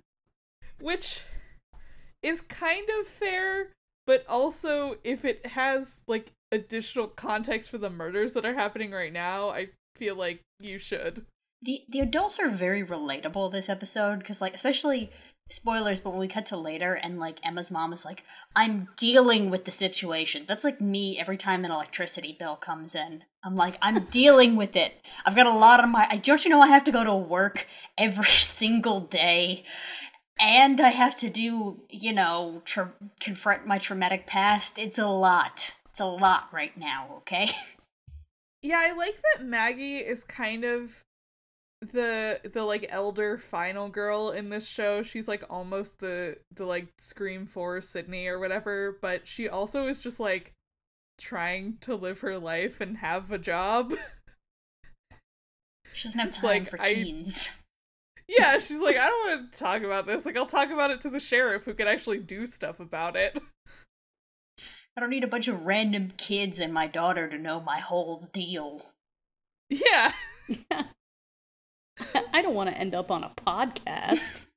which 0.79 1.21
is 2.23 2.41
kind 2.41 2.87
of 2.99 3.07
fair 3.07 3.73
but 4.05 4.25
also 4.29 4.95
if 5.03 5.25
it 5.25 5.45
has 5.45 6.01
like 6.07 6.31
additional 6.51 7.07
context 7.07 7.69
for 7.69 7.77
the 7.77 7.89
murders 7.89 8.33
that 8.33 8.45
are 8.45 8.53
happening 8.53 8.91
right 8.91 9.11
now 9.11 9.49
i 9.49 9.67
feel 9.97 10.15
like 10.15 10.39
you 10.59 10.77
should 10.77 11.25
The 11.61 11.81
the 11.89 11.99
adults 11.99 12.39
are 12.39 12.49
very 12.49 12.85
relatable 12.85 13.51
this 13.51 13.69
episode 13.69 14.19
because 14.19 14.41
like 14.41 14.53
especially 14.53 15.11
spoilers, 15.49 15.99
but 15.99 16.11
when 16.11 16.19
we 16.19 16.27
cut 16.27 16.45
to 16.45 16.57
later 16.57 16.93
and 16.93 17.19
like 17.19 17.39
Emma's 17.45 17.71
mom 17.71 17.93
is 17.93 18.05
like, 18.05 18.23
I'm 18.55 18.89
dealing 18.97 19.49
with 19.49 19.65
the 19.65 19.71
situation. 19.71 20.45
That's 20.47 20.63
like 20.63 20.81
me 20.81 21.17
every 21.19 21.37
time 21.37 21.65
an 21.65 21.71
electricity 21.71 22.35
bill 22.37 22.55
comes 22.55 22.95
in. 22.95 23.23
I'm 23.43 23.55
like, 23.55 23.77
I'm 23.81 24.05
dealing 24.11 24.55
with 24.55 24.75
it. 24.75 24.93
I've 25.25 25.35
got 25.35 25.47
a 25.47 25.53
lot 25.57 25.81
on 25.81 25.91
my 25.91 26.07
I 26.09 26.17
don't 26.17 26.43
you 26.43 26.49
know 26.49 26.61
I 26.61 26.67
have 26.67 26.83
to 26.85 26.91
go 26.91 27.03
to 27.03 27.15
work 27.15 27.67
every 27.97 28.25
single 28.29 28.99
day. 28.99 29.63
And 30.39 30.79
I 30.79 30.89
have 30.89 31.15
to 31.15 31.29
do, 31.29 31.81
you 31.89 32.13
know, 32.13 32.61
tra- 32.63 32.93
confront 33.19 33.65
my 33.65 33.79
traumatic 33.79 34.27
past. 34.27 34.77
It's 34.77 34.99
a 34.99 35.07
lot. 35.07 35.73
It's 35.89 35.99
a 35.99 36.05
lot 36.05 36.49
right 36.51 36.77
now, 36.77 37.07
okay? 37.17 37.49
Yeah, 38.63 38.79
I 38.79 38.91
like 38.93 39.21
that 39.21 39.45
Maggie 39.45 39.97
is 39.97 40.23
kind 40.23 40.65
of 40.65 41.03
the 41.81 42.41
the 42.51 42.63
like 42.63 42.87
elder 42.89 43.37
final 43.37 43.89
girl 43.89 44.31
in 44.31 44.49
this 44.49 44.65
show. 44.65 45.03
She's 45.03 45.27
like 45.27 45.43
almost 45.49 45.99
the 45.99 46.37
the 46.53 46.65
like 46.65 46.87
scream 46.97 47.45
for 47.45 47.81
Sidney 47.81 48.27
or 48.27 48.39
whatever, 48.39 48.97
but 49.01 49.27
she 49.27 49.47
also 49.47 49.87
is 49.87 49.99
just 49.99 50.19
like 50.19 50.53
trying 51.19 51.77
to 51.81 51.95
live 51.95 52.19
her 52.21 52.37
life 52.37 52.81
and 52.81 52.97
have 52.97 53.31
a 53.31 53.37
job. 53.37 53.93
She 55.93 56.07
doesn't 56.07 56.19
have 56.19 56.35
time 56.35 56.43
like, 56.43 56.69
for 56.69 56.79
I- 56.81 56.93
teens. 56.93 57.49
yeah, 58.27 58.59
she's 58.59 58.79
like, 58.79 58.97
I 58.97 59.07
don't 59.09 59.29
want 59.39 59.51
to 59.51 59.59
talk 59.59 59.81
about 59.81 60.05
this. 60.05 60.27
Like, 60.27 60.37
I'll 60.37 60.45
talk 60.45 60.69
about 60.69 60.91
it 60.91 61.01
to 61.01 61.09
the 61.09 61.19
sheriff 61.19 61.63
who 61.63 61.73
can 61.73 61.87
actually 61.87 62.19
do 62.19 62.45
stuff 62.45 62.79
about 62.79 63.15
it. 63.15 63.39
I 64.95 64.99
don't 64.99 65.09
need 65.09 65.23
a 65.23 65.27
bunch 65.27 65.47
of 65.47 65.65
random 65.65 66.11
kids 66.17 66.59
and 66.59 66.73
my 66.73 66.85
daughter 66.87 67.27
to 67.27 67.37
know 67.37 67.59
my 67.61 67.79
whole 67.79 68.29
deal. 68.33 68.85
Yeah. 69.69 70.13
I 72.33 72.41
don't 72.41 72.55
want 72.55 72.69
to 72.69 72.77
end 72.77 72.93
up 72.95 73.11
on 73.11 73.23
a 73.23 73.31
podcast. 73.35 74.41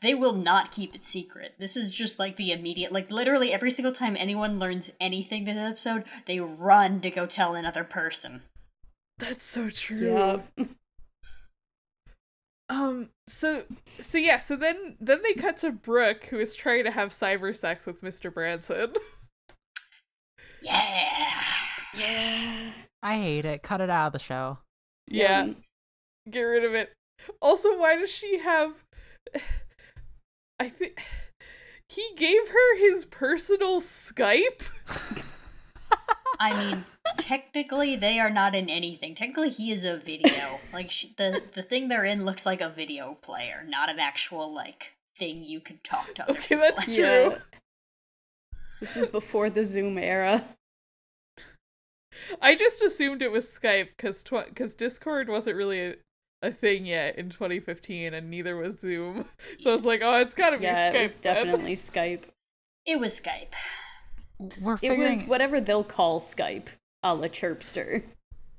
They 0.00 0.14
will 0.14 0.32
not 0.32 0.70
keep 0.70 0.94
it 0.94 1.04
secret. 1.04 1.56
This 1.58 1.76
is 1.76 1.92
just 1.92 2.18
like 2.18 2.36
the 2.36 2.52
immediate, 2.52 2.90
like 2.90 3.10
literally 3.10 3.52
every 3.52 3.70
single 3.70 3.92
time 3.92 4.16
anyone 4.18 4.58
learns 4.58 4.90
anything 4.98 5.44
this 5.44 5.58
episode, 5.58 6.04
they 6.24 6.40
run 6.40 7.02
to 7.02 7.10
go 7.10 7.26
tell 7.26 7.54
another 7.54 7.84
person. 7.84 8.40
That's 9.18 9.42
so 9.42 9.68
true. 9.68 10.14
yeah. 10.14 10.38
Um 12.70 13.10
so 13.28 13.64
so 14.00 14.16
yeah, 14.16 14.38
so 14.38 14.56
then 14.56 14.96
then 14.98 15.20
they 15.22 15.34
cut 15.34 15.58
to 15.58 15.70
Brooke 15.70 16.24
who 16.30 16.38
is 16.38 16.54
trying 16.54 16.84
to 16.84 16.90
have 16.90 17.10
cyber 17.10 17.54
sex 17.54 17.84
with 17.84 18.00
Mr. 18.00 18.32
Branson. 18.32 18.94
Yeah. 20.62 21.30
Yeah. 21.96 22.70
I 23.02 23.16
hate 23.18 23.44
it. 23.44 23.62
Cut 23.62 23.82
it 23.82 23.90
out 23.90 24.06
of 24.08 24.12
the 24.14 24.18
show. 24.18 24.58
yeah, 25.06 25.48
get 26.30 26.40
rid 26.42 26.64
of 26.64 26.74
it. 26.74 26.92
Also, 27.40 27.78
why 27.78 27.96
does 27.96 28.10
she 28.10 28.38
have 28.38 28.84
I 30.60 30.68
think 30.68 31.00
he 31.88 32.06
gave 32.16 32.48
her 32.48 32.76
his 32.78 33.04
personal 33.04 33.80
Skype? 33.80 34.68
I 36.40 36.52
mean, 36.56 36.84
technically 37.16 37.96
they 37.96 38.18
are 38.18 38.30
not 38.30 38.54
in 38.54 38.68
anything. 38.68 39.14
Technically 39.14 39.50
he 39.50 39.70
is 39.70 39.84
a 39.84 39.96
video. 39.96 40.58
Like 40.72 40.90
sh- 40.90 41.06
the 41.16 41.42
the 41.52 41.62
thing 41.62 41.88
they're 41.88 42.04
in 42.04 42.24
looks 42.24 42.44
like 42.44 42.60
a 42.60 42.68
video 42.68 43.14
player, 43.22 43.64
not 43.68 43.88
an 43.88 43.98
actual 44.00 44.52
like 44.52 44.92
thing 45.16 45.44
you 45.44 45.60
can 45.60 45.78
talk 45.84 46.14
to 46.14 46.22
other 46.24 46.32
Okay, 46.32 46.40
people. 46.56 46.62
that's 46.62 46.88
in. 46.88 46.94
true. 46.94 47.02
Yeah. 47.02 47.38
This 48.80 48.96
is 48.96 49.08
before 49.08 49.48
the 49.48 49.64
Zoom 49.64 49.96
era. 49.96 50.44
I 52.42 52.54
just 52.54 52.82
assumed 52.82 53.22
it 53.22 53.30
was 53.32 53.46
Skype 53.46 53.90
cuz 53.98 54.22
tw- 54.22 54.54
cuz 54.54 54.74
Discord 54.74 55.28
wasn't 55.28 55.56
really 55.56 55.96
a, 56.44 56.48
a 56.48 56.52
thing 56.52 56.86
yet 56.86 57.16
in 57.16 57.30
2015 57.30 58.14
and 58.14 58.30
neither 58.30 58.56
was 58.56 58.78
Zoom. 58.78 59.24
So 59.58 59.70
I 59.70 59.72
was 59.72 59.86
like, 59.86 60.00
"Oh, 60.02 60.18
it's 60.18 60.34
got 60.34 60.50
to 60.50 60.58
be 60.58 60.64
Yeah, 60.64 60.90
Skype." 60.90 60.94
it 60.94 61.02
was 61.02 61.16
then. 61.16 61.34
definitely 61.34 61.76
Skype. 61.76 62.22
It 62.86 63.00
was 63.00 63.18
Skype. 63.20 63.52
we're 64.60 64.78
It 64.82 64.98
was 64.98 65.22
whatever 65.22 65.60
they'll 65.60 65.84
call 65.84 66.20
Skype, 66.20 66.68
a 67.02 67.14
la 67.14 67.28
Chirpster. 67.28 68.02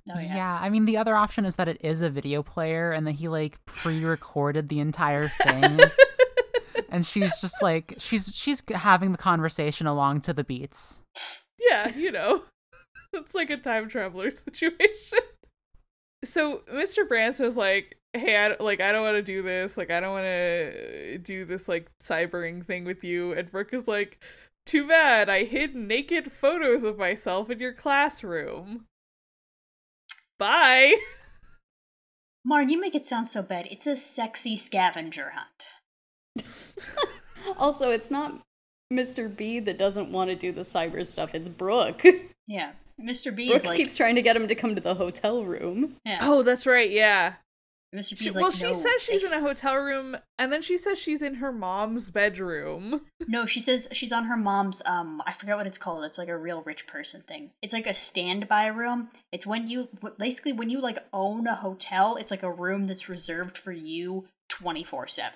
Oh 0.09 0.19
yeah. 0.19 0.35
yeah. 0.35 0.59
I 0.61 0.69
mean 0.69 0.85
the 0.85 0.97
other 0.97 1.15
option 1.15 1.45
is 1.45 1.55
that 1.55 1.67
it 1.67 1.77
is 1.81 2.01
a 2.01 2.09
video 2.09 2.43
player 2.43 2.91
and 2.91 3.07
that 3.07 3.13
he 3.13 3.27
like 3.27 3.57
pre-recorded 3.65 4.69
the 4.69 4.79
entire 4.79 5.27
thing. 5.29 5.79
and 6.89 7.05
she's 7.05 7.39
just 7.41 7.61
like 7.63 7.95
she's 7.97 8.35
she's 8.35 8.61
having 8.73 9.11
the 9.11 9.17
conversation 9.17 9.87
along 9.87 10.21
to 10.21 10.33
the 10.33 10.43
beats. 10.43 11.01
Yeah, 11.59 11.89
you 11.95 12.11
know. 12.11 12.43
It's 13.13 13.33
like 13.33 13.49
a 13.49 13.57
time 13.57 13.87
traveler 13.89 14.29
situation. 14.31 14.77
So 16.25 16.63
Mr. 16.71 17.07
Branson's 17.07 17.57
like, 17.57 17.97
hey, 18.13 18.35
I, 18.35 18.55
like 18.61 18.81
I 18.81 18.91
don't 18.91 19.03
want 19.03 19.15
to 19.15 19.21
do 19.21 19.41
this. 19.41 19.77
Like 19.77 19.91
I 19.91 19.99
don't 19.99 20.11
want 20.11 20.25
to 20.25 21.15
uh, 21.15 21.17
do 21.23 21.45
this 21.45 21.67
like 21.67 21.89
cybering 22.01 22.65
thing 22.65 22.83
with 22.83 23.03
you. 23.03 23.33
And 23.33 23.49
Brooke 23.49 23.73
is 23.73 23.87
like, 23.87 24.23
too 24.65 24.87
bad. 24.87 25.29
I 25.29 25.43
hid 25.43 25.75
naked 25.75 26.31
photos 26.31 26.83
of 26.83 26.97
myself 26.97 27.49
in 27.49 27.59
your 27.59 27.73
classroom. 27.73 28.85
Bye. 30.39 30.95
Marn, 32.43 32.69
you 32.69 32.79
make 32.79 32.95
it 32.95 33.05
sound 33.05 33.27
so 33.27 33.41
bad. 33.41 33.67
It's 33.69 33.87
a 33.87 33.95
sexy 33.95 34.55
scavenger 34.55 35.33
hunt. 35.35 35.69
Also, 37.57 37.91
it's 37.91 38.09
not 38.09 38.41
Mr. 38.91 39.33
B 39.33 39.59
that 39.59 39.77
doesn't 39.77 40.11
want 40.11 40.29
to 40.29 40.35
do 40.35 40.51
the 40.51 40.61
cyber 40.61 41.05
stuff, 41.05 41.35
it's 41.35 41.49
Brooke. 41.49 42.03
Yeah. 42.47 42.73
Mr. 43.01 43.35
B 43.35 43.47
Brooke 43.47 43.57
is 43.57 43.65
like 43.65 43.77
keeps 43.77 43.97
trying 43.97 44.15
to 44.15 44.21
get 44.21 44.35
him 44.35 44.47
to 44.47 44.55
come 44.55 44.75
to 44.75 44.81
the 44.81 44.95
hotel 44.95 45.43
room. 45.43 45.97
yeah. 46.05 46.17
Oh, 46.21 46.43
that's 46.43 46.65
right. 46.65 46.89
Yeah. 46.89 47.35
Mr. 47.93 48.11
B 48.17 48.25
She, 48.25 48.31
like 48.31 48.41
well, 48.41 48.51
she 48.51 48.65
no, 48.65 48.73
says 48.73 49.01
she's 49.01 49.23
in 49.23 49.31
a 49.31 49.39
hotel 49.39 49.77
room, 49.77 50.17
and 50.37 50.51
then 50.51 50.61
she 50.61 50.77
says 50.77 50.99
she's 50.99 51.21
in 51.21 51.35
her 51.35 51.51
mom's 51.51 52.11
bedroom. 52.11 53.01
No, 53.27 53.45
she 53.47 53.59
says 53.59 53.87
she's 53.91 54.11
on 54.11 54.25
her 54.25 54.37
mom's 54.37 54.81
um 54.85 55.21
I 55.25 55.31
forget 55.33 55.57
what 55.57 55.65
it's 55.65 55.77
called. 55.79 56.03
It's 56.03 56.17
like 56.17 56.27
a 56.27 56.37
real 56.37 56.61
rich 56.61 56.85
person 56.85 57.21
thing. 57.21 57.51
It's 57.61 57.73
like 57.73 57.87
a 57.87 57.93
standby 57.93 58.67
room. 58.67 59.09
It's 59.31 59.47
when 59.47 59.67
you 59.67 59.89
basically 60.19 60.53
when 60.53 60.69
you 60.69 60.79
like 60.79 60.99
own 61.11 61.47
a 61.47 61.55
hotel, 61.55 62.17
it's 62.17 62.29
like 62.31 62.43
a 62.43 62.51
room 62.51 62.85
that's 62.85 63.09
reserved 63.09 63.57
for 63.57 63.71
you 63.71 64.27
24/7. 64.51 65.31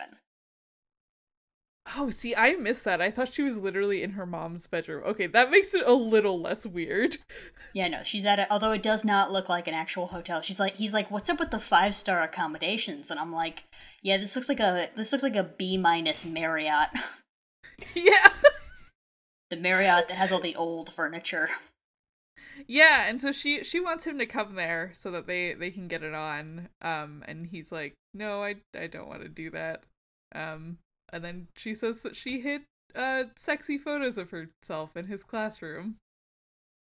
Oh, 1.96 2.10
see, 2.10 2.36
I 2.36 2.54
missed 2.56 2.84
that. 2.86 3.02
I 3.02 3.10
thought 3.10 3.34
she 3.34 3.42
was 3.42 3.58
literally 3.58 4.04
in 4.04 4.12
her 4.12 4.26
mom's 4.26 4.68
bedroom. 4.68 5.04
Okay, 5.06 5.28
that 5.28 5.50
makes 5.50 5.74
it 5.74 5.86
a 5.88 5.94
little 5.94 6.40
less 6.40 6.66
weird. 6.66 7.18
Yeah, 7.74 7.88
no, 7.88 8.04
she's 8.04 8.26
at 8.26 8.40
it. 8.40 8.48
Although 8.50 8.72
it 8.72 8.84
does 8.84 9.04
not 9.06 9.32
look 9.32 9.50
like 9.50 9.68
an 9.68 9.74
actual 9.74 10.08
hotel. 10.08 10.42
She's 10.42 10.60
like, 10.60 10.76
he's 10.76 10.94
like, 10.94 11.10
"What's 11.12 11.30
up 11.30 11.40
with 11.40 11.52
the 11.52 11.60
five 11.60 11.96
star 11.96 12.22
accommodations?" 12.22 13.10
And 13.12 13.20
I'm 13.20 13.32
like, 13.32 13.64
"Yeah, 14.02 14.18
this 14.18 14.36
looks 14.36 14.50
like 14.50 14.60
a 14.60 14.90
this 14.96 15.12
looks 15.12 15.24
like 15.24 15.36
a 15.36 15.44
B 15.44 15.78
minus 15.78 16.26
Marriott, 16.26 16.90
yeah. 17.96 18.30
the 19.50 19.58
Marriott 19.58 20.08
that 20.08 20.18
has 20.18 20.32
all 20.32 20.40
the 20.40 20.56
old 20.56 20.92
furniture." 20.92 21.50
Yeah, 22.68 23.08
and 23.08 23.22
so 23.22 23.32
she 23.32 23.64
she 23.64 23.80
wants 23.80 24.06
him 24.06 24.20
to 24.20 24.26
come 24.26 24.56
there 24.56 24.92
so 24.94 25.12
that 25.12 25.28
they 25.28 25.54
they 25.54 25.72
can 25.72 25.88
get 25.88 26.04
it 26.04 26.14
on. 26.14 26.70
Um 26.82 27.24
and 27.28 27.48
he's 27.48 27.72
like, 27.72 27.94
"No, 28.14 28.44
I 28.44 28.56
I 28.78 28.88
don't 28.88 29.08
want 29.08 29.22
to 29.22 29.30
do 29.30 29.50
that." 29.52 29.84
Um 30.36 30.78
and 31.12 31.24
then 31.24 31.48
she 31.56 31.74
says 31.74 32.02
that 32.02 32.16
she 32.16 32.42
hid 32.42 32.62
uh 32.96 33.26
sexy 33.36 33.78
photos 33.78 34.18
of 34.18 34.32
herself 34.32 34.96
in 34.98 35.08
his 35.08 35.24
classroom. 35.24 35.96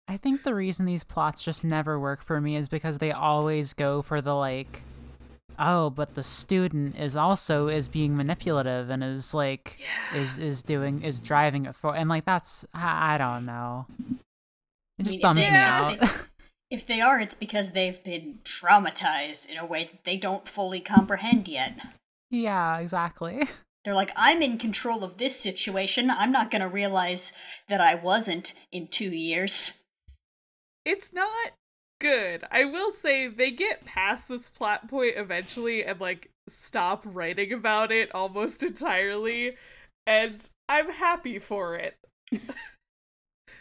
I 0.09 0.17
think 0.17 0.43
the 0.43 0.55
reason 0.55 0.85
these 0.85 1.05
plots 1.05 1.43
just 1.43 1.63
never 1.65 1.99
work 1.99 2.23
for 2.23 2.41
me 2.41 2.57
is 2.57 2.69
because 2.69 2.99
they 2.99 3.13
always 3.13 3.73
go 3.73 4.03
for 4.03 4.21
the 4.21 4.35
like 4.35 4.83
oh, 5.59 5.91
but 5.91 6.15
the 6.15 6.23
student 6.23 6.97
is 6.99 7.17
also 7.17 7.69
is 7.69 7.87
being 7.87 8.17
manipulative 8.17 8.91
and 8.91 9.05
is 9.05 9.33
like 9.35 9.79
is 10.17 10.39
is 10.39 10.63
doing 10.63 11.03
is 11.03 11.21
driving 11.21 11.67
it 11.67 11.75
for 11.77 11.95
and 11.95 12.09
like 12.09 12.25
that's 12.25 12.65
I, 12.75 13.15
I 13.15 13.19
don't 13.19 13.47
know. 13.47 13.87
It 14.99 15.05
just 15.05 15.17
mean, 15.17 15.23
bums 15.23 15.39
me 15.39 15.45
Yeah. 15.45 15.97
out. 16.01 16.27
If 16.71 16.87
they 16.87 17.03
are, 17.03 17.21
it's 17.21 17.35
because 17.35 17.73
they've 17.73 18.03
been 18.03 18.39
traumatized 18.45 19.47
in 19.51 19.59
a 19.59 19.67
way 19.67 19.85
that 19.85 20.05
they 20.05 20.17
don't 20.17 20.49
fully 20.49 20.81
comprehend 20.81 21.47
yet. 21.47 21.79
yeah, 22.31 22.79
exactly. 22.79 23.47
They're 23.85 23.95
like, 23.95 24.13
I'm 24.15 24.43
in 24.43 24.59
control 24.59 25.03
of 25.03 25.19
this 25.19 25.39
situation. 25.39 26.11
I'm 26.11 26.31
not 26.31 26.51
going 26.51 26.63
to 26.63 26.69
realize 26.69 27.33
that 27.69 27.81
I 27.81 27.95
wasn't 27.97 28.53
in 28.71 28.87
two 28.87 29.11
years. 29.11 29.73
It's 30.85 31.13
not 31.13 31.53
good. 32.01 32.45
I 32.51 32.65
will 32.65 32.91
say 32.93 33.29
they 33.29 33.51
get 33.51 33.85
past 33.85 34.29
this 34.29 34.49
plot 34.49 34.89
point 34.89 35.15
eventually 35.17 35.85
and 35.85 36.01
like 36.01 36.31
stop 36.49 37.03
writing 37.07 37.53
about 37.53 37.93
it 37.93 38.13
almost 38.15 38.63
entirely 38.63 39.57
and 40.07 40.49
I'm 40.69 40.91
happy 40.91 41.39
for 41.39 41.77
it. 41.77 41.95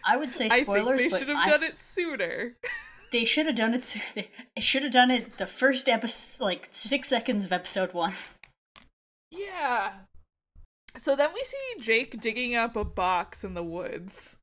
I 0.03 0.17
would 0.17 0.33
say 0.33 0.49
I 0.51 0.63
spoilers, 0.63 1.01
think 1.01 1.13
they 1.13 1.19
should 1.19 1.27
have 1.29 1.37
I- 1.37 1.49
done 1.49 1.63
it 1.63 1.77
sooner. 1.77 2.55
they 3.11 3.25
should 3.25 3.45
have 3.45 3.55
done 3.55 3.73
it. 3.75 3.97
They 4.15 4.29
should 4.61 4.83
have 4.83 4.91
done 4.91 5.11
it 5.11 5.37
the 5.37 5.45
first 5.45 5.87
episode, 5.87 6.43
like 6.43 6.69
six 6.71 7.07
seconds 7.09 7.45
of 7.45 7.51
episode 7.51 7.93
one. 7.93 8.13
Yeah. 9.29 9.91
So 10.97 11.15
then 11.15 11.29
we 11.33 11.41
see 11.43 11.57
Jake 11.79 12.19
digging 12.19 12.55
up 12.55 12.75
a 12.75 12.83
box 12.83 13.43
in 13.43 13.53
the 13.53 13.63
woods 13.63 14.39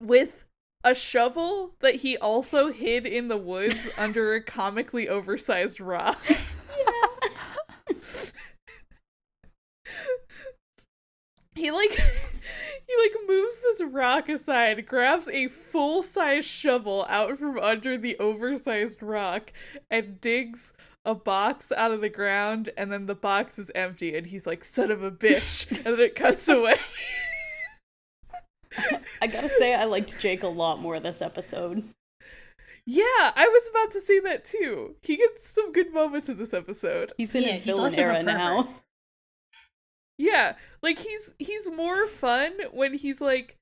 with 0.00 0.44
a 0.82 0.94
shovel 0.94 1.74
that 1.80 1.96
he 1.96 2.16
also 2.16 2.72
hid 2.72 3.04
in 3.06 3.28
the 3.28 3.36
woods 3.36 3.94
under 3.98 4.34
a 4.34 4.40
comically 4.40 5.08
oversized 5.08 5.80
rock. 5.80 6.18
he 11.54 11.70
like 11.70 11.92
he 11.92 12.92
like 13.02 13.14
moves 13.26 13.60
this 13.60 13.82
rock 13.82 14.28
aside, 14.28 14.86
grabs 14.86 15.28
a 15.28 15.48
full-size 15.48 16.44
shovel 16.44 17.06
out 17.08 17.38
from 17.38 17.58
under 17.58 17.96
the 17.96 18.18
oversized 18.18 19.02
rock 19.02 19.52
and 19.90 20.20
digs 20.20 20.74
a 21.06 21.14
box 21.14 21.72
out 21.74 21.92
of 21.92 22.02
the 22.02 22.10
ground 22.10 22.68
and 22.76 22.92
then 22.92 23.06
the 23.06 23.14
box 23.14 23.58
is 23.58 23.70
empty 23.74 24.14
and 24.16 24.26
he's 24.26 24.46
like 24.46 24.62
son 24.64 24.90
of 24.90 25.02
a 25.02 25.10
bitch 25.10 25.68
and 25.70 25.84
then 25.86 26.00
it 26.00 26.14
cuts 26.14 26.46
away. 26.50 26.74
I 29.22 29.26
gotta 29.26 29.48
say, 29.48 29.74
I 29.74 29.84
liked 29.84 30.20
Jake 30.20 30.42
a 30.42 30.48
lot 30.48 30.80
more 30.80 31.00
this 31.00 31.22
episode. 31.22 31.84
yeah, 32.84 33.32
I 33.34 33.48
was 33.50 33.68
about 33.70 33.90
to 33.92 34.00
say 34.00 34.20
that 34.20 34.44
too. 34.44 34.96
He 35.02 35.16
gets 35.16 35.48
some 35.48 35.72
good 35.72 35.94
moments 35.94 36.28
in 36.28 36.36
this 36.36 36.52
episode. 36.52 37.12
He's 37.16 37.34
in 37.34 37.44
Yeah, 37.44 37.48
his 37.50 37.60
villain 37.60 37.84
less 37.84 37.94
of 37.94 37.98
a 37.98 38.02
era 38.02 38.22
now. 38.22 38.68
Yeah, 40.18 40.56
like 40.82 40.98
he's 40.98 41.34
he's 41.38 41.70
more 41.70 42.06
fun 42.06 42.52
when 42.72 42.94
he's 42.94 43.20
like 43.20 43.56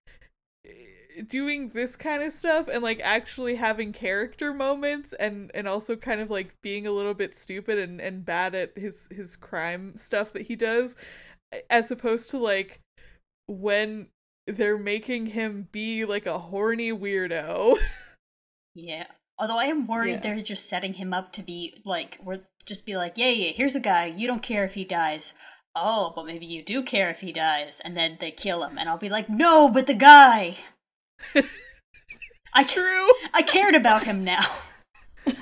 doing 1.29 1.69
this 1.71 1.97
kind 1.97 2.23
of 2.23 2.33
stuff 2.33 2.69
and 2.69 2.83
like 2.83 3.01
actually 3.03 3.55
having 3.57 3.93
character 3.93 4.53
moments 4.53 5.13
and 5.13 5.51
and 5.55 5.69
also 5.69 5.97
kind 5.97 6.21
of 6.21 6.31
like 6.31 6.55
being 6.63 6.87
a 6.87 6.91
little 6.93 7.15
bit 7.15 7.35
stupid 7.35 7.79
and 7.79 8.01
and 8.01 8.25
bad 8.25 8.55
at 8.55 8.77
his 8.77 9.09
his 9.11 9.37
crime 9.37 9.97
stuff 9.97 10.33
that 10.33 10.43
he 10.43 10.57
does 10.57 10.97
as 11.71 11.91
opposed 11.91 12.31
to 12.31 12.39
like 12.39 12.81
when 13.47 14.09
they're 14.47 14.79
making 14.79 15.27
him 15.27 15.69
be 15.73 16.05
like 16.05 16.27
a 16.27 16.39
horny 16.39 16.93
weirdo. 16.93 17.77
Yeah. 18.75 19.07
Although 19.39 19.59
I 19.59 19.67
am 19.67 19.87
worried 19.87 20.11
Yeah. 20.11 20.21
they're 20.21 20.43
just 20.43 20.69
setting 20.69 20.95
him 20.95 21.15
up 21.15 21.33
to 21.35 21.43
be 21.43 21.81
like, 21.85 22.19
we're 22.23 22.41
just 22.67 22.85
be 22.85 22.97
like, 22.97 23.17
yeah, 23.17 23.31
yeah, 23.31 23.53
here's 23.53 23.77
a 23.77 23.81
guy. 23.81 24.07
You 24.07 24.27
don't 24.27 24.43
care 24.43 24.65
if 24.65 24.75
he 24.75 24.85
dies. 24.85 25.33
Oh, 25.77 26.13
but 26.15 26.27
maybe 26.27 26.47
you 26.47 26.63
do 26.63 26.83
care 26.83 27.11
if 27.11 27.21
he 27.21 27.33
dies, 27.33 27.81
and 27.85 27.97
then 27.97 28.17
they 28.21 28.31
kill 28.31 28.63
him, 28.63 28.79
and 28.79 28.89
I'll 28.89 28.97
be 28.99 29.09
like, 29.09 29.29
no, 29.29 29.69
but 29.69 29.87
the 29.89 29.95
guy. 29.95 30.57
I 32.53 32.65
True. 32.69 33.11
I 33.33 33.43
cared 33.43 33.75
about 33.75 34.05
him 34.05 34.25
now. 34.25 34.45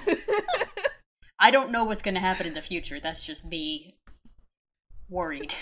I 1.38 1.50
don't 1.50 1.70
know 1.70 1.84
what's 1.84 2.02
going 2.02 2.14
to 2.14 2.20
happen 2.20 2.46
in 2.46 2.54
the 2.54 2.62
future. 2.62 3.00
That's 3.00 3.26
just 3.26 3.44
me 3.44 3.96
worried. 5.08 5.54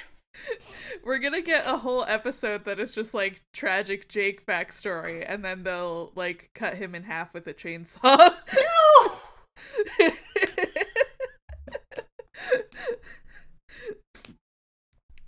We're 1.04 1.18
gonna 1.18 1.42
get 1.42 1.66
a 1.66 1.78
whole 1.78 2.04
episode 2.04 2.64
that 2.64 2.78
is 2.78 2.94
just 2.94 3.14
like 3.14 3.42
tragic 3.52 4.08
Jake 4.08 4.46
backstory, 4.46 5.24
and 5.26 5.44
then 5.44 5.64
they'll 5.64 6.12
like 6.14 6.50
cut 6.54 6.74
him 6.74 6.94
in 6.94 7.02
half 7.02 7.34
with 7.34 7.48
a 7.48 7.54
chainsaw. 7.54 8.36
No! 8.54 9.12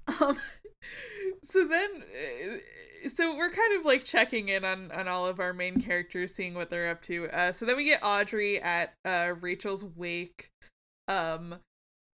um, 0.20 0.38
so 1.42 1.66
then, 1.66 1.90
uh, 2.02 2.58
so 3.06 3.36
we're 3.36 3.50
kind 3.50 3.78
of 3.78 3.84
like 3.84 4.04
checking 4.04 4.48
in 4.48 4.64
on 4.64 4.90
on 4.92 5.08
all 5.08 5.26
of 5.26 5.40
our 5.40 5.52
main 5.52 5.80
characters, 5.80 6.34
seeing 6.34 6.54
what 6.54 6.70
they're 6.70 6.90
up 6.90 7.02
to. 7.02 7.28
Uh, 7.28 7.52
so 7.52 7.64
then 7.64 7.76
we 7.76 7.84
get 7.84 8.00
Audrey 8.02 8.60
at 8.60 8.94
uh 9.04 9.34
Rachel's 9.40 9.84
wake, 9.84 10.48
um, 11.08 11.56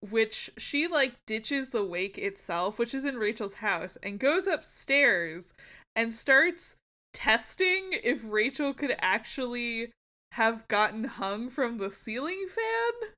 which 0.00 0.50
she 0.58 0.86
like 0.86 1.14
ditches 1.26 1.70
the 1.70 1.84
wake 1.84 2.18
itself, 2.18 2.78
which 2.78 2.94
is 2.94 3.04
in 3.04 3.16
Rachel's 3.16 3.54
house, 3.54 3.96
and 4.02 4.18
goes 4.18 4.46
upstairs 4.46 5.52
and 5.96 6.12
starts 6.14 6.76
testing 7.12 7.90
if 8.04 8.20
Rachel 8.24 8.72
could 8.74 8.94
actually 9.00 9.90
have 10.32 10.68
gotten 10.68 11.04
hung 11.04 11.48
from 11.48 11.78
the 11.78 11.90
ceiling 11.90 12.46
fan, 12.48 13.10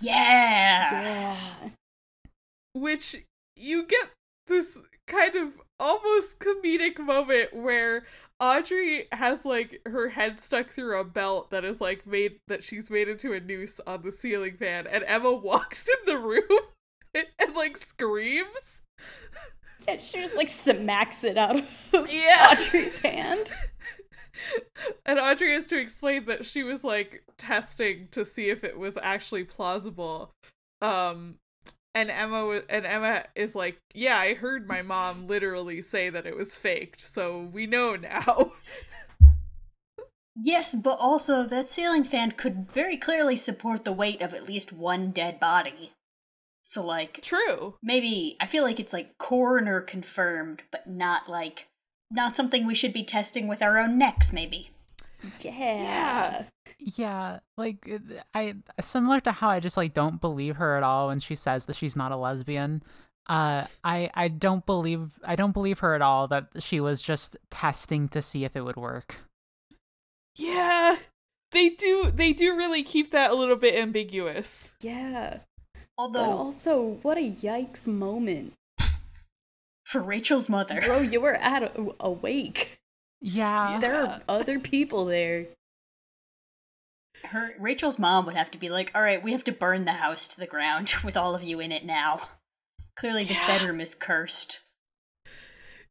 Yeah! 0.00 0.90
Yeah. 1.02 1.70
which 2.74 3.16
you 3.54 3.86
get 3.86 4.10
this 4.46 4.78
kind 5.06 5.36
of 5.36 5.60
almost 5.80 6.38
comedic 6.38 6.98
moment 7.00 7.54
where 7.54 8.04
Audrey 8.38 9.08
has 9.12 9.44
like 9.44 9.80
her 9.86 10.08
head 10.08 10.38
stuck 10.38 10.68
through 10.70 11.00
a 11.00 11.04
belt 11.04 11.50
that 11.50 11.64
is 11.64 11.80
like 11.80 12.06
made 12.06 12.38
that 12.46 12.62
she's 12.62 12.90
made 12.90 13.08
into 13.08 13.32
a 13.32 13.40
noose 13.40 13.80
on 13.86 14.02
the 14.02 14.12
ceiling 14.12 14.56
fan, 14.56 14.86
and 14.86 15.02
Emma 15.06 15.32
walks 15.34 15.88
in 15.88 16.06
the 16.06 16.18
room 16.18 16.42
and, 17.14 17.26
and 17.40 17.56
like 17.56 17.76
screams. 17.76 18.82
Yeah, 19.88 19.98
she 19.98 20.18
just 20.18 20.36
like 20.36 20.48
smacks 20.50 21.24
it 21.24 21.38
out 21.38 21.56
of 21.56 22.12
Yeah. 22.12 22.48
Audrey's 22.52 22.98
hand. 22.98 23.52
and 25.06 25.18
Audrey 25.18 25.52
has 25.54 25.66
to 25.68 25.78
explain 25.78 26.26
that 26.26 26.44
she 26.44 26.62
was 26.62 26.84
like 26.84 27.24
testing 27.38 28.08
to 28.12 28.24
see 28.24 28.50
if 28.50 28.62
it 28.64 28.78
was 28.78 28.98
actually 29.02 29.44
plausible. 29.44 30.32
Um 30.82 31.36
and 31.94 32.10
Emma 32.10 32.62
and 32.68 32.86
Emma 32.86 33.24
is 33.34 33.54
like, 33.54 33.78
"Yeah, 33.94 34.18
I 34.18 34.34
heard 34.34 34.68
my 34.68 34.82
mom 34.82 35.26
literally 35.26 35.82
say 35.82 36.10
that 36.10 36.26
it 36.26 36.36
was 36.36 36.54
faked, 36.54 37.00
so 37.00 37.44
we 37.52 37.66
know 37.66 37.96
now." 37.96 38.52
Yes, 40.42 40.74
but 40.74 40.98
also 40.98 41.44
that 41.44 41.68
ceiling 41.68 42.04
fan 42.04 42.30
could 42.30 42.70
very 42.70 42.96
clearly 42.96 43.36
support 43.36 43.84
the 43.84 43.92
weight 43.92 44.22
of 44.22 44.32
at 44.32 44.46
least 44.46 44.72
one 44.72 45.10
dead 45.10 45.38
body. 45.38 45.92
So, 46.62 46.84
like, 46.84 47.20
True. 47.20 47.74
maybe 47.82 48.36
I 48.40 48.46
feel 48.46 48.64
like 48.64 48.80
it's 48.80 48.92
like 48.92 49.18
coroner 49.18 49.80
confirmed, 49.80 50.62
but 50.70 50.86
not 50.86 51.28
like 51.28 51.66
not 52.10 52.36
something 52.36 52.66
we 52.66 52.74
should 52.74 52.92
be 52.92 53.04
testing 53.04 53.48
with 53.48 53.60
our 53.60 53.76
own 53.76 53.98
necks. 53.98 54.32
Maybe. 54.32 54.70
Yeah. 55.40 56.44
Yeah, 56.78 57.40
like 57.58 57.90
I 58.34 58.54
similar 58.80 59.20
to 59.20 59.32
how 59.32 59.50
I 59.50 59.60
just 59.60 59.76
like 59.76 59.92
don't 59.92 60.20
believe 60.20 60.56
her 60.56 60.76
at 60.76 60.82
all 60.82 61.08
when 61.08 61.20
she 61.20 61.34
says 61.34 61.66
that 61.66 61.76
she's 61.76 61.94
not 61.96 62.10
a 62.12 62.16
lesbian. 62.16 62.82
Uh, 63.28 63.64
I 63.84 64.10
I 64.14 64.28
don't 64.28 64.64
believe 64.64 65.18
I 65.22 65.36
don't 65.36 65.52
believe 65.52 65.80
her 65.80 65.94
at 65.94 66.00
all 66.00 66.26
that 66.28 66.46
she 66.58 66.80
was 66.80 67.02
just 67.02 67.36
testing 67.50 68.08
to 68.08 68.22
see 68.22 68.44
if 68.44 68.56
it 68.56 68.62
would 68.64 68.76
work. 68.76 69.16
Yeah. 70.36 70.96
They 71.52 71.68
do 71.70 72.10
they 72.14 72.32
do 72.32 72.56
really 72.56 72.82
keep 72.82 73.10
that 73.10 73.30
a 73.30 73.34
little 73.34 73.56
bit 73.56 73.74
ambiguous. 73.74 74.74
Yeah. 74.80 75.40
But 75.74 75.80
Although 75.98 76.30
also, 76.30 76.98
what 77.02 77.18
a 77.18 77.30
yikes 77.30 77.86
moment. 77.86 78.54
for 79.84 80.00
Rachel's 80.00 80.48
mother, 80.48 80.80
Bro, 80.80 81.02
you 81.02 81.20
were 81.20 81.34
at 81.40 81.62
a- 81.62 81.94
awake. 82.00 82.79
Yeah, 83.20 83.78
There 83.80 84.04
are 84.04 84.20
other 84.28 84.58
people 84.58 85.04
there. 85.04 85.46
her 87.26 87.54
Rachel's 87.58 87.98
mom 87.98 88.24
would 88.26 88.34
have 88.36 88.50
to 88.52 88.58
be 88.58 88.70
like, 88.70 88.90
"All 88.94 89.02
right, 89.02 89.22
we 89.22 89.32
have 89.32 89.44
to 89.44 89.52
burn 89.52 89.84
the 89.84 89.92
house 89.92 90.26
to 90.28 90.40
the 90.40 90.46
ground 90.46 90.94
with 91.04 91.16
all 91.16 91.34
of 91.34 91.42
you 91.42 91.60
in 91.60 91.70
it 91.70 91.84
now." 91.84 92.28
Clearly, 92.96 93.24
this 93.24 93.38
Yeah. 93.40 93.58
bedroom 93.58 93.80
is 93.80 93.94
cursed. 93.94 94.60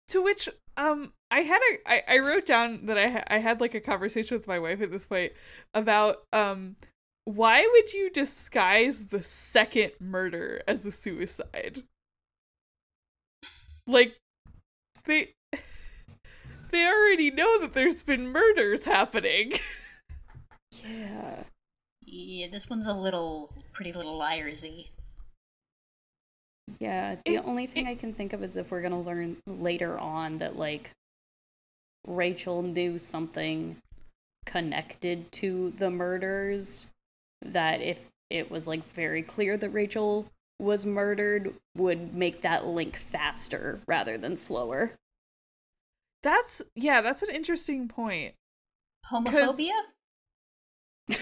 To 0.08 0.22
which 0.24 0.50
um 0.76 1.13
I 1.30 1.42
had 1.42 1.60
a 1.62 1.89
I, 1.89 2.04
I 2.15 2.20
wrote 2.20 2.46
down 2.48 2.88
that 2.88 2.98
I 2.98 3.10
ha- 3.10 3.24
I 3.28 3.38
had 3.38 3.62
like 3.62 3.76
a 3.76 3.82
conversation 3.82 4.36
with 4.38 4.48
my 4.48 4.58
wife 4.58 4.82
at 4.82 4.92
this 4.92 5.06
point 5.06 5.34
about 5.74 6.24
um 6.34 6.78
why 7.26 7.68
would 7.72 7.94
you 7.94 8.10
disguise 8.10 9.08
the 9.10 9.22
second 9.22 9.92
murder 10.00 10.63
as 10.68 10.84
a 10.86 10.92
suicide? 10.92 11.84
Like 13.86 14.18
they 15.06 15.34
they 16.70 16.86
already 16.88 17.32
know 17.32 17.60
that 17.60 17.74
there's 17.74 18.04
been 18.04 18.28
murders 18.30 18.86
happening. 18.86 19.54
Yeah. 20.84 21.44
Yeah, 22.06 22.48
this 22.52 22.70
one's 22.70 22.86
a 22.86 22.94
little 22.94 23.52
pretty 23.74 23.92
little 23.92 24.18
liarsy. 24.20 24.90
Yeah. 26.80 27.16
The 27.26 27.36
It- 27.36 27.46
only 27.46 27.68
thing 27.68 27.88
I 27.88 27.96
can 27.96 28.14
think 28.14 28.34
of 28.34 28.44
is 28.44 28.56
if 28.56 28.72
we're 28.72 28.82
gonna 28.82 29.02
learn 29.02 29.38
later 29.48 29.98
on 29.98 30.38
that 30.38 30.58
like 30.58 30.92
Rachel 32.08 32.62
knew 32.62 32.98
something 33.00 33.78
connected 34.46 35.32
to 35.34 35.72
the 35.72 35.90
murders 35.90 36.88
that 37.42 37.82
if 37.82 38.08
it 38.30 38.50
was 38.50 38.68
like 38.68 38.84
very 38.94 39.22
clear 39.24 39.58
that 39.58 39.70
Rachel 39.70 40.28
was 40.60 40.86
murdered 40.86 41.56
would 41.76 42.14
make 42.14 42.42
that 42.42 42.66
link 42.66 42.96
faster 42.96 43.80
rather 43.88 44.18
than 44.18 44.38
slower. 44.38 44.94
That's 46.24 46.62
yeah, 46.76 47.02
that's 47.02 47.22
an 47.24 47.30
interesting 47.34 47.88
point. 47.88 48.34
Homophobia? 49.10 49.72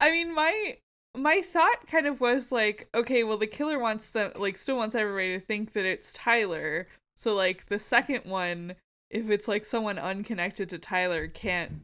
I 0.00 0.10
mean, 0.10 0.34
my 0.34 0.76
my 1.16 1.40
thought 1.40 1.86
kind 1.86 2.06
of 2.06 2.20
was 2.20 2.52
like, 2.52 2.88
okay, 2.94 3.24
well, 3.24 3.38
the 3.38 3.46
killer 3.46 3.78
wants 3.78 4.10
them 4.10 4.32
like 4.36 4.58
still 4.58 4.76
wants 4.76 4.94
everybody 4.94 5.38
to 5.38 5.40
think 5.44 5.72
that 5.72 5.84
it's 5.84 6.12
Tyler. 6.12 6.86
So 7.16 7.34
like 7.34 7.66
the 7.66 7.78
second 7.78 8.24
one, 8.24 8.74
if 9.10 9.30
it's 9.30 9.48
like 9.48 9.64
someone 9.64 9.98
unconnected 9.98 10.68
to 10.70 10.78
Tyler, 10.78 11.26
can't 11.28 11.82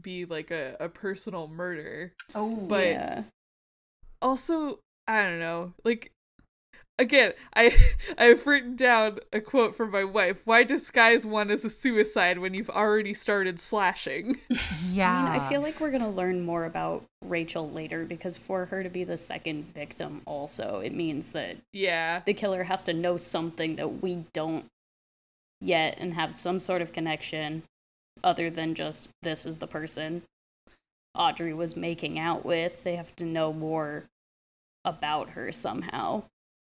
be 0.00 0.24
like 0.24 0.50
a, 0.50 0.76
a 0.78 0.88
personal 0.88 1.48
murder. 1.48 2.12
Oh, 2.34 2.54
But- 2.54 2.86
yeah. 2.86 3.22
Also, 4.20 4.80
I 5.06 5.24
don't 5.24 5.38
know, 5.38 5.72
like 5.84 6.10
again, 6.98 7.32
I 7.54 7.76
I've 8.18 8.46
written 8.46 8.76
down 8.76 9.18
a 9.32 9.40
quote 9.40 9.76
from 9.76 9.90
my 9.90 10.04
wife. 10.04 10.42
Why 10.44 10.64
disguise 10.64 11.24
one 11.24 11.50
as 11.50 11.64
a 11.64 11.70
suicide 11.70 12.38
when 12.38 12.54
you've 12.54 12.70
already 12.70 13.14
started 13.14 13.60
slashing? 13.60 14.38
yeah. 14.90 15.12
I 15.12 15.22
mean, 15.22 15.40
I 15.40 15.48
feel 15.48 15.60
like 15.60 15.80
we're 15.80 15.90
gonna 15.90 16.10
learn 16.10 16.44
more 16.44 16.64
about 16.64 17.04
Rachel 17.24 17.70
later 17.70 18.04
because 18.04 18.36
for 18.36 18.66
her 18.66 18.82
to 18.82 18.90
be 18.90 19.04
the 19.04 19.18
second 19.18 19.72
victim, 19.74 20.22
also, 20.26 20.80
it 20.80 20.94
means 20.94 21.32
that 21.32 21.58
yeah. 21.72 22.22
the 22.24 22.34
killer 22.34 22.64
has 22.64 22.84
to 22.84 22.92
know 22.92 23.16
something 23.16 23.76
that 23.76 24.02
we 24.02 24.24
don't 24.32 24.66
yet 25.60 25.96
and 25.98 26.14
have 26.14 26.34
some 26.34 26.60
sort 26.60 26.82
of 26.82 26.92
connection 26.92 27.62
other 28.22 28.50
than 28.50 28.74
just 28.74 29.08
this 29.22 29.46
is 29.46 29.58
the 29.58 29.66
person 29.66 30.22
Audrey 31.14 31.52
was 31.52 31.76
making 31.76 32.18
out 32.18 32.44
with. 32.44 32.84
They 32.84 32.96
have 32.96 33.14
to 33.16 33.24
know 33.24 33.52
more 33.52 34.04
about 34.84 35.30
her 35.30 35.50
somehow. 35.50 36.22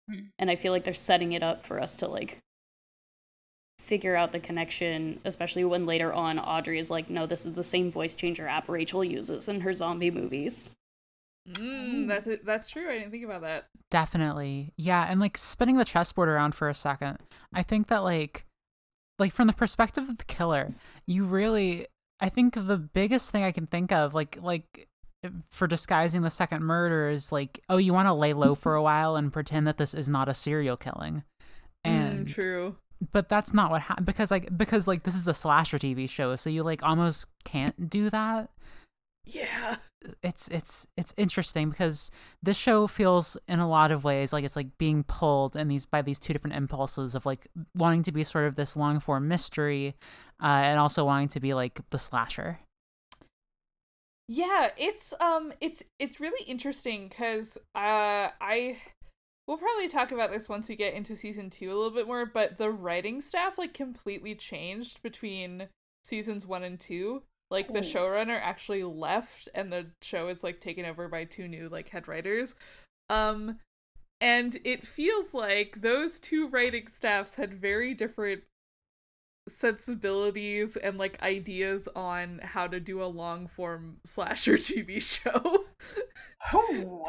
Hmm. 0.09 0.27
And 0.37 0.49
I 0.49 0.55
feel 0.55 0.71
like 0.71 0.83
they're 0.83 0.93
setting 0.93 1.31
it 1.31 1.43
up 1.43 1.65
for 1.65 1.81
us 1.81 1.95
to 1.97 2.07
like 2.07 2.39
figure 3.79 4.15
out 4.15 4.31
the 4.31 4.39
connection, 4.39 5.19
especially 5.23 5.63
when 5.63 5.85
later 5.85 6.11
on 6.11 6.39
Audrey 6.39 6.79
is 6.79 6.89
like, 6.89 7.09
no, 7.09 7.25
this 7.25 7.45
is 7.45 7.53
the 7.53 7.63
same 7.63 7.91
voice 7.91 8.15
changer 8.15 8.47
app 8.47 8.67
Rachel 8.67 9.03
uses 9.03 9.47
in 9.47 9.61
her 9.61 9.73
zombie 9.73 10.11
movies. 10.11 10.71
Mm, 11.49 12.07
that's 12.07 12.27
it. 12.27 12.45
That's 12.45 12.67
true. 12.67 12.89
I 12.89 12.97
didn't 12.97 13.11
think 13.11 13.23
about 13.23 13.41
that. 13.41 13.67
Definitely. 13.91 14.73
Yeah, 14.77 15.05
and 15.07 15.19
like 15.19 15.37
spinning 15.37 15.77
the 15.77 15.85
chessboard 15.85 16.27
around 16.27 16.55
for 16.55 16.69
a 16.69 16.73
second. 16.73 17.19
I 17.53 17.61
think 17.61 17.87
that 17.87 18.03
like 18.03 18.45
like 19.19 19.31
from 19.31 19.47
the 19.47 19.53
perspective 19.53 20.09
of 20.09 20.17
the 20.17 20.25
killer, 20.25 20.73
you 21.05 21.25
really 21.25 21.87
I 22.19 22.29
think 22.29 22.55
the 22.55 22.77
biggest 22.77 23.31
thing 23.31 23.43
I 23.43 23.51
can 23.51 23.67
think 23.67 23.91
of 23.91 24.13
like 24.15 24.39
like 24.41 24.87
for 25.49 25.67
disguising 25.67 26.21
the 26.21 26.29
second 26.29 26.63
murder 26.63 27.09
is 27.09 27.31
like 27.31 27.59
oh 27.69 27.77
you 27.77 27.93
want 27.93 28.07
to 28.07 28.13
lay 28.13 28.33
low 28.33 28.55
for 28.55 28.75
a 28.75 28.81
while 28.83 29.15
and 29.15 29.31
pretend 29.33 29.67
that 29.67 29.77
this 29.77 29.93
is 29.93 30.09
not 30.09 30.29
a 30.29 30.33
serial 30.33 30.77
killing. 30.77 31.23
And 31.83 32.25
mm, 32.25 32.33
true. 32.33 32.75
but 33.11 33.29
that's 33.29 33.53
not 33.53 33.69
what 33.71 33.81
happened 33.81 34.05
because 34.07 34.31
like 34.31 34.55
because 34.57 34.87
like 34.87 35.03
this 35.03 35.15
is 35.15 35.27
a 35.27 35.33
slasher 35.33 35.77
TV 35.79 36.09
show, 36.09 36.35
so 36.35 36.49
you 36.49 36.63
like 36.63 36.83
almost 36.83 37.27
can't 37.43 37.89
do 37.89 38.09
that 38.09 38.49
Yeah. 39.25 39.75
it's 40.21 40.47
it's 40.49 40.85
it's 40.97 41.13
interesting 41.17 41.69
because 41.71 42.11
this 42.43 42.55
show 42.57 42.85
feels 42.87 43.37
in 43.47 43.59
a 43.59 43.67
lot 43.67 43.91
of 43.91 44.03
ways 44.03 44.31
like 44.31 44.43
it's 44.45 44.55
like 44.55 44.77
being 44.77 45.03
pulled 45.03 45.55
in 45.55 45.67
these 45.67 45.85
by 45.87 46.01
these 46.03 46.19
two 46.19 46.31
different 46.31 46.55
impulses 46.55 47.15
of 47.15 47.25
like 47.25 47.47
wanting 47.75 48.03
to 48.03 48.11
be 48.11 48.23
sort 48.23 48.45
of 48.45 48.55
this 48.55 48.75
long 48.77 48.99
form 48.99 49.27
mystery 49.27 49.95
uh, 50.43 50.45
and 50.45 50.79
also 50.79 51.03
wanting 51.05 51.27
to 51.27 51.39
be 51.39 51.53
like 51.55 51.79
the 51.89 51.97
slasher 51.97 52.59
Yeah, 54.27 54.71
it's 54.77 55.13
um 55.19 55.53
it's 55.61 55.83
it's 55.99 56.19
really 56.19 56.43
interesting 56.47 57.09
cuz 57.09 57.57
uh 57.75 58.29
I 58.41 58.81
we'll 59.47 59.57
probably 59.57 59.87
talk 59.87 60.11
about 60.11 60.31
this 60.31 60.49
once 60.49 60.67
we 60.67 60.75
get 60.75 60.95
into 60.95 61.15
season 61.15 61.49
2 61.49 61.67
a 61.67 61.75
little 61.75 61.91
bit 61.91 62.07
more, 62.07 62.25
but 62.25 62.57
the 62.57 62.71
writing 62.71 63.21
staff 63.21 63.57
like 63.57 63.73
completely 63.73 64.33
changed 64.33 65.01
between 65.03 65.69
seasons 66.03 66.45
1 66.47 66.63
and 66.63 66.79
2. 66.79 67.21
Like 67.51 67.71
the 67.71 67.81
showrunner 67.81 68.39
actually 68.41 68.83
left 68.83 69.47
and 69.53 69.71
the 69.71 69.91
show 70.01 70.27
is 70.29 70.43
like 70.43 70.59
taken 70.59 70.85
over 70.85 71.07
by 71.07 71.25
two 71.25 71.47
new 71.47 71.69
like 71.69 71.89
head 71.89 72.07
writers. 72.07 72.55
Um 73.09 73.59
and 74.19 74.59
it 74.63 74.87
feels 74.87 75.33
like 75.35 75.81
those 75.81 76.19
two 76.19 76.47
writing 76.47 76.87
staffs 76.87 77.35
had 77.35 77.53
very 77.53 77.93
different 77.93 78.43
sensibilities 79.47 80.75
and 80.75 80.97
like 80.97 81.21
ideas 81.21 81.87
on 81.95 82.39
how 82.43 82.67
to 82.67 82.79
do 82.79 83.01
a 83.01 83.05
long 83.05 83.47
form 83.47 83.97
slasher 84.05 84.57
TV 84.57 85.01
show. 85.01 85.65
Oh. 86.53 87.05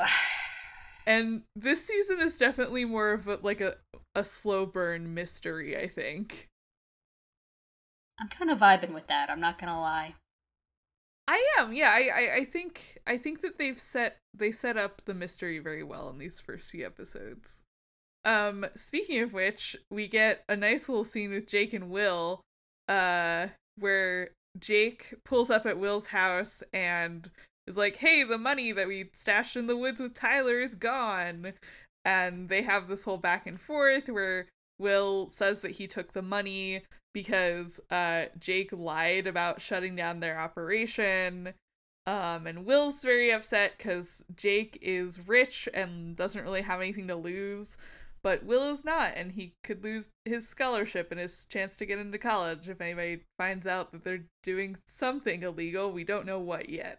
and 1.07 1.43
this 1.55 1.85
season 1.85 2.21
is 2.21 2.39
definitely 2.39 2.85
more 2.85 3.13
of 3.13 3.29
a, 3.29 3.39
like 3.43 3.61
a 3.61 3.77
a 4.15 4.25
slow 4.25 4.65
burn 4.65 5.13
mystery, 5.13 5.77
I 5.77 5.89
think. 5.89 6.49
I'm 8.19 8.29
kind 8.29 8.51
of 8.51 8.59
vibing 8.59 8.95
with 8.95 9.07
that. 9.09 9.29
I'm 9.29 9.41
not 9.41 9.59
gonna 9.59 9.79
lie. 9.79 10.15
I 11.29 11.45
am, 11.59 11.73
yeah. 11.73 11.91
I, 11.91 12.09
I 12.15 12.35
I 12.37 12.45
think 12.45 12.99
I 13.07 13.19
think 13.19 13.43
that 13.43 13.59
they've 13.59 13.79
set 13.79 14.19
they 14.33 14.53
set 14.53 14.77
up 14.77 15.03
the 15.05 15.15
mystery 15.15 15.59
very 15.59 15.83
well 15.83 16.09
in 16.09 16.19
these 16.19 16.41
first 16.41 16.71
few 16.71 16.87
episodes. 16.87 17.63
Um, 18.27 18.67
speaking 18.75 19.21
of 19.23 19.33
which, 19.33 19.77
we 19.89 20.09
get 20.09 20.43
a 20.49 20.57
nice 20.57 20.89
little 20.89 21.05
scene 21.05 21.31
with 21.31 21.47
Jake 21.47 21.73
and 21.73 21.89
Will, 21.89 22.41
uh, 22.89 23.47
where 23.79 24.31
Jake 24.59 25.15
pulls 25.25 25.49
up 25.49 25.65
at 25.65 25.79
Will's 25.79 26.09
house 26.09 26.63
and 26.73 27.31
is 27.69 27.77
like, 27.77 27.97
"Hey, 27.97 28.25
the 28.25 28.37
money 28.37 28.73
that 28.73 28.89
we 28.89 29.11
stashed 29.13 29.57
in 29.57 29.69
the 29.69 29.77
woods 29.77 30.01
with 30.01 30.13
Tyler 30.13 30.59
is 30.59 30.75
gone." 30.75 31.53
And 32.05 32.49
they 32.49 32.63
have 32.63 32.89
this 32.89 33.05
whole 33.05 33.19
back 33.19 33.47
and 33.47 33.61
forth 33.61 34.09
where 34.09 34.49
Will 34.79 35.29
says 35.31 35.61
that 35.61 35.73
he 35.73 35.87
took 35.87 36.13
the 36.13 36.23
money 36.23 36.83
because 37.15 37.81
uh 37.91 38.27
Jake 38.39 38.73
lied 38.73 39.27
about 39.27 39.61
shutting 39.61 39.95
down 39.97 40.21
their 40.21 40.39
operation. 40.39 41.55
Um, 42.07 42.47
and 42.47 42.65
Will's 42.65 43.03
very 43.03 43.31
upset 43.33 43.75
because 43.77 44.25
Jake 44.37 44.79
is 44.81 45.27
rich 45.29 45.69
and 45.75 46.17
doesn't 46.17 46.45
really 46.45 46.63
have 46.63 46.81
anything 46.81 47.09
to 47.09 47.17
lose, 47.17 47.77
but 48.23 48.45
Will 48.45 48.71
is 48.73 48.85
not, 48.85 49.13
and 49.17 49.33
he 49.33 49.53
could 49.65 49.83
lose 49.85 50.09
his 50.25 50.49
scholarship 50.49 51.11
and 51.11 51.21
his 51.21 51.45
chance 51.47 51.77
to 51.77 51.87
get 51.87 51.99
into 51.99 52.19
college 52.19 52.69
if 52.69 52.81
anybody 52.81 53.21
finds 53.39 53.67
out 53.67 53.93
that 53.93 54.05
they're 54.05 54.25
doing 54.43 54.77
something 54.87 55.43
illegal. 55.43 55.91
We 55.93 56.05
don't 56.05 56.27
know 56.27 56.39
what 56.39 56.69
yet. 56.69 56.99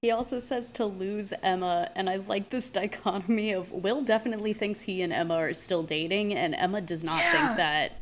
He 0.00 0.10
also 0.10 0.38
says 0.38 0.70
to 0.72 0.84
lose 0.84 1.32
Emma, 1.42 1.90
and 1.94 2.08
I 2.10 2.16
like 2.16 2.50
this 2.50 2.70
dichotomy 2.80 3.52
of 3.52 3.70
Will 3.72 4.02
definitely 4.02 4.52
thinks 4.52 4.82
he 4.82 5.02
and 5.02 5.12
Emma 5.12 5.34
are 5.34 5.54
still 5.54 5.82
dating, 5.82 6.34
and 6.34 6.54
Emma 6.54 6.80
does 6.80 7.02
not 7.04 7.18
Yeah. 7.18 7.32
think 7.46 7.56
that. 7.56 7.92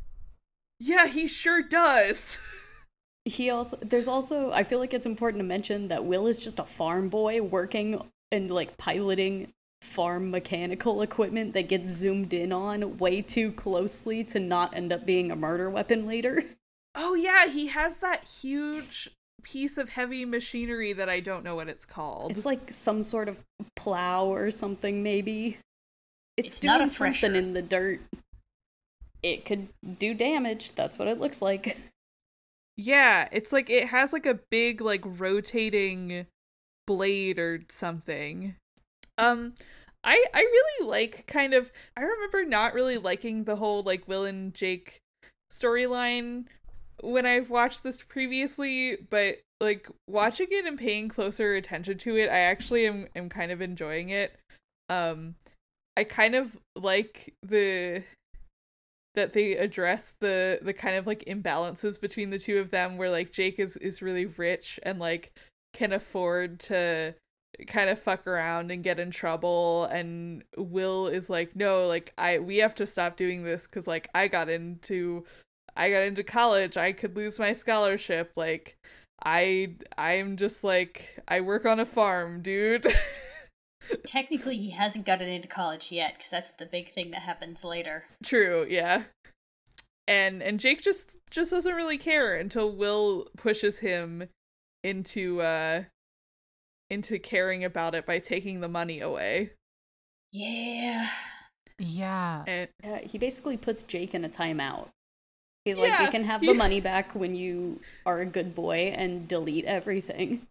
Yeah, 0.78 1.06
he 1.06 1.26
sure 1.28 1.62
does. 1.62 2.38
He 3.26 3.50
also, 3.50 3.76
there's 3.82 4.08
also, 4.08 4.50
I 4.50 4.64
feel 4.64 4.78
like 4.78 4.94
it's 4.94 5.04
important 5.04 5.40
to 5.40 5.44
mention 5.46 5.88
that 5.88 6.06
Will 6.06 6.26
is 6.26 6.42
just 6.42 6.58
a 6.58 6.64
farm 6.64 7.10
boy 7.10 7.42
working 7.42 8.02
and 8.32 8.50
like 8.50 8.78
piloting 8.78 9.52
farm 9.82 10.30
mechanical 10.30 11.02
equipment 11.02 11.52
that 11.54 11.68
gets 11.68 11.90
zoomed 11.90 12.32
in 12.32 12.52
on 12.52 12.98
way 12.98 13.22
too 13.22 13.52
closely 13.52 14.22
to 14.24 14.38
not 14.38 14.74
end 14.74 14.92
up 14.92 15.06
being 15.06 15.30
a 15.30 15.36
murder 15.36 15.70
weapon 15.70 16.06
later. 16.06 16.44
oh 16.94 17.14
yeah, 17.14 17.46
he 17.46 17.68
has 17.68 17.98
that 17.98 18.24
huge 18.24 19.10
piece 19.42 19.78
of 19.78 19.90
heavy 19.90 20.24
machinery 20.24 20.92
that 20.92 21.08
I 21.08 21.20
don't 21.20 21.44
know 21.44 21.54
what 21.54 21.68
it's 21.68 21.86
called. 21.86 22.32
It's 22.32 22.44
like 22.44 22.72
some 22.72 23.02
sort 23.02 23.28
of 23.28 23.38
plow 23.74 24.26
or 24.26 24.50
something, 24.50 25.02
maybe. 25.02 25.58
It's, 26.36 26.56
It's 26.56 26.64
not 26.64 26.78
doing 26.78 26.88
a 26.88 26.92
something 26.92 27.34
in 27.36 27.54
the 27.54 27.62
dirt. 27.62 28.00
It 29.22 29.44
could 29.44 29.68
do 29.98 30.14
damage. 30.14 30.72
That's 30.72 30.98
what 30.98 31.08
it 31.08 31.20
looks 31.20 31.42
like. 31.42 31.76
Yeah, 32.76 33.28
it's 33.30 33.52
like 33.52 33.68
it 33.68 33.88
has 33.88 34.10
like 34.14 34.24
a 34.24 34.40
big 34.50 34.80
like 34.80 35.02
rotating 35.04 36.26
blade 36.86 37.38
or 37.38 37.60
something. 37.68 38.56
Um 39.20 39.54
I 40.02 40.24
I 40.34 40.40
really 40.40 40.88
like 40.88 41.26
kind 41.26 41.54
of 41.54 41.70
I 41.96 42.00
remember 42.00 42.44
not 42.44 42.74
really 42.74 42.98
liking 42.98 43.44
the 43.44 43.56
whole 43.56 43.82
like 43.82 44.08
Will 44.08 44.24
and 44.24 44.54
Jake 44.54 45.00
storyline 45.52 46.46
when 47.02 47.26
I've 47.26 47.50
watched 47.50 47.82
this 47.82 48.02
previously, 48.02 48.96
but 49.08 49.36
like 49.60 49.88
watching 50.08 50.48
it 50.50 50.64
and 50.64 50.78
paying 50.78 51.08
closer 51.08 51.54
attention 51.54 51.98
to 51.98 52.16
it, 52.16 52.28
I 52.30 52.38
actually 52.40 52.86
am 52.86 53.08
am 53.14 53.28
kind 53.28 53.52
of 53.52 53.60
enjoying 53.60 54.08
it. 54.08 54.36
Um 54.88 55.34
I 55.96 56.04
kind 56.04 56.34
of 56.34 56.56
like 56.74 57.34
the 57.42 58.02
that 59.14 59.34
they 59.34 59.52
address 59.56 60.14
the 60.20 60.60
the 60.62 60.72
kind 60.72 60.96
of 60.96 61.06
like 61.06 61.24
imbalances 61.26 62.00
between 62.00 62.30
the 62.30 62.38
two 62.38 62.58
of 62.58 62.70
them 62.70 62.96
where 62.96 63.10
like 63.10 63.32
Jake 63.32 63.58
is 63.58 63.76
is 63.76 64.00
really 64.00 64.24
rich 64.24 64.80
and 64.82 64.98
like 64.98 65.32
can 65.74 65.92
afford 65.92 66.58
to 66.60 67.14
kind 67.66 67.90
of 67.90 67.98
fuck 67.98 68.26
around 68.26 68.70
and 68.70 68.82
get 68.82 69.00
in 69.00 69.10
trouble 69.10 69.84
and 69.86 70.44
Will 70.56 71.06
is 71.06 71.28
like 71.28 71.54
no 71.56 71.86
like 71.86 72.12
I 72.18 72.38
we 72.38 72.58
have 72.58 72.74
to 72.76 72.86
stop 72.86 73.16
doing 73.16 73.42
this 73.42 73.66
cuz 73.66 73.86
like 73.86 74.08
I 74.14 74.28
got 74.28 74.48
into 74.48 75.24
I 75.76 75.90
got 75.90 76.02
into 76.02 76.22
college 76.22 76.76
I 76.76 76.92
could 76.92 77.16
lose 77.16 77.38
my 77.38 77.52
scholarship 77.52 78.32
like 78.36 78.76
I 79.24 79.76
I'm 79.98 80.36
just 80.36 80.64
like 80.64 81.18
I 81.28 81.40
work 81.40 81.66
on 81.66 81.80
a 81.80 81.86
farm 81.86 82.42
dude 82.42 82.86
Technically, 84.06 84.56
he 84.56 84.70
hasn't 84.70 85.06
gotten 85.06 85.28
into 85.28 85.48
college 85.48 85.90
yet, 85.90 86.14
because 86.16 86.30
that's 86.30 86.50
the 86.50 86.66
big 86.66 86.92
thing 86.92 87.10
that 87.12 87.22
happens 87.22 87.64
later. 87.64 88.04
True, 88.22 88.66
yeah. 88.68 89.04
And 90.06 90.42
and 90.42 90.60
Jake 90.60 90.82
just 90.82 91.16
just 91.30 91.50
doesn't 91.50 91.74
really 91.74 91.98
care 91.98 92.34
until 92.34 92.74
Will 92.74 93.26
pushes 93.36 93.78
him 93.78 94.28
into 94.82 95.40
uh 95.40 95.84
into 96.90 97.18
caring 97.18 97.64
about 97.64 97.94
it 97.94 98.04
by 98.06 98.18
taking 98.18 98.60
the 98.60 98.68
money 98.68 99.00
away. 99.00 99.50
Yeah. 100.32 101.08
Yeah. 101.78 102.44
And 102.46 102.68
Yeah, 102.84 102.98
he 103.00 103.18
basically 103.18 103.56
puts 103.56 103.82
Jake 103.82 104.14
in 104.14 104.24
a 104.24 104.28
timeout. 104.28 104.88
He's 105.64 105.76
like, 105.78 105.98
you 106.00 106.08
can 106.08 106.24
have 106.24 106.40
he- 106.40 106.46
the 106.48 106.54
money 106.54 106.80
back 106.80 107.14
when 107.14 107.34
you 107.34 107.80
are 108.06 108.20
a 108.20 108.26
good 108.26 108.54
boy 108.54 108.92
and 108.96 109.28
delete 109.28 109.64
everything. 109.66 110.46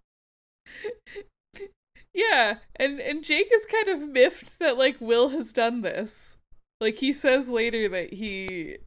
yeah, 2.14 2.56
and 2.76 3.00
and 3.00 3.24
Jake 3.24 3.50
is 3.54 3.66
kind 3.66 3.88
of 3.88 4.08
miffed 4.10 4.60
that 4.60 4.78
like 4.78 4.98
Will 5.00 5.30
has 5.30 5.52
done 5.54 5.82
this. 5.82 6.38
Like 6.80 6.96
he 6.98 7.12
says 7.12 7.50
later 7.50 7.90
that 7.90 8.14
he 8.14 8.78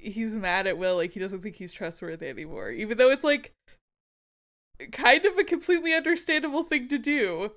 he's 0.00 0.34
mad 0.34 0.66
at 0.66 0.78
Will 0.78 0.96
like 0.96 1.12
he 1.12 1.20
doesn't 1.20 1.42
think 1.42 1.56
he's 1.56 1.72
trustworthy 1.72 2.28
anymore 2.28 2.70
even 2.70 2.96
though 2.98 3.10
it's 3.10 3.24
like 3.24 3.52
kind 4.92 5.24
of 5.24 5.36
a 5.38 5.44
completely 5.44 5.94
understandable 5.94 6.62
thing 6.62 6.88
to 6.88 6.98
do. 6.98 7.52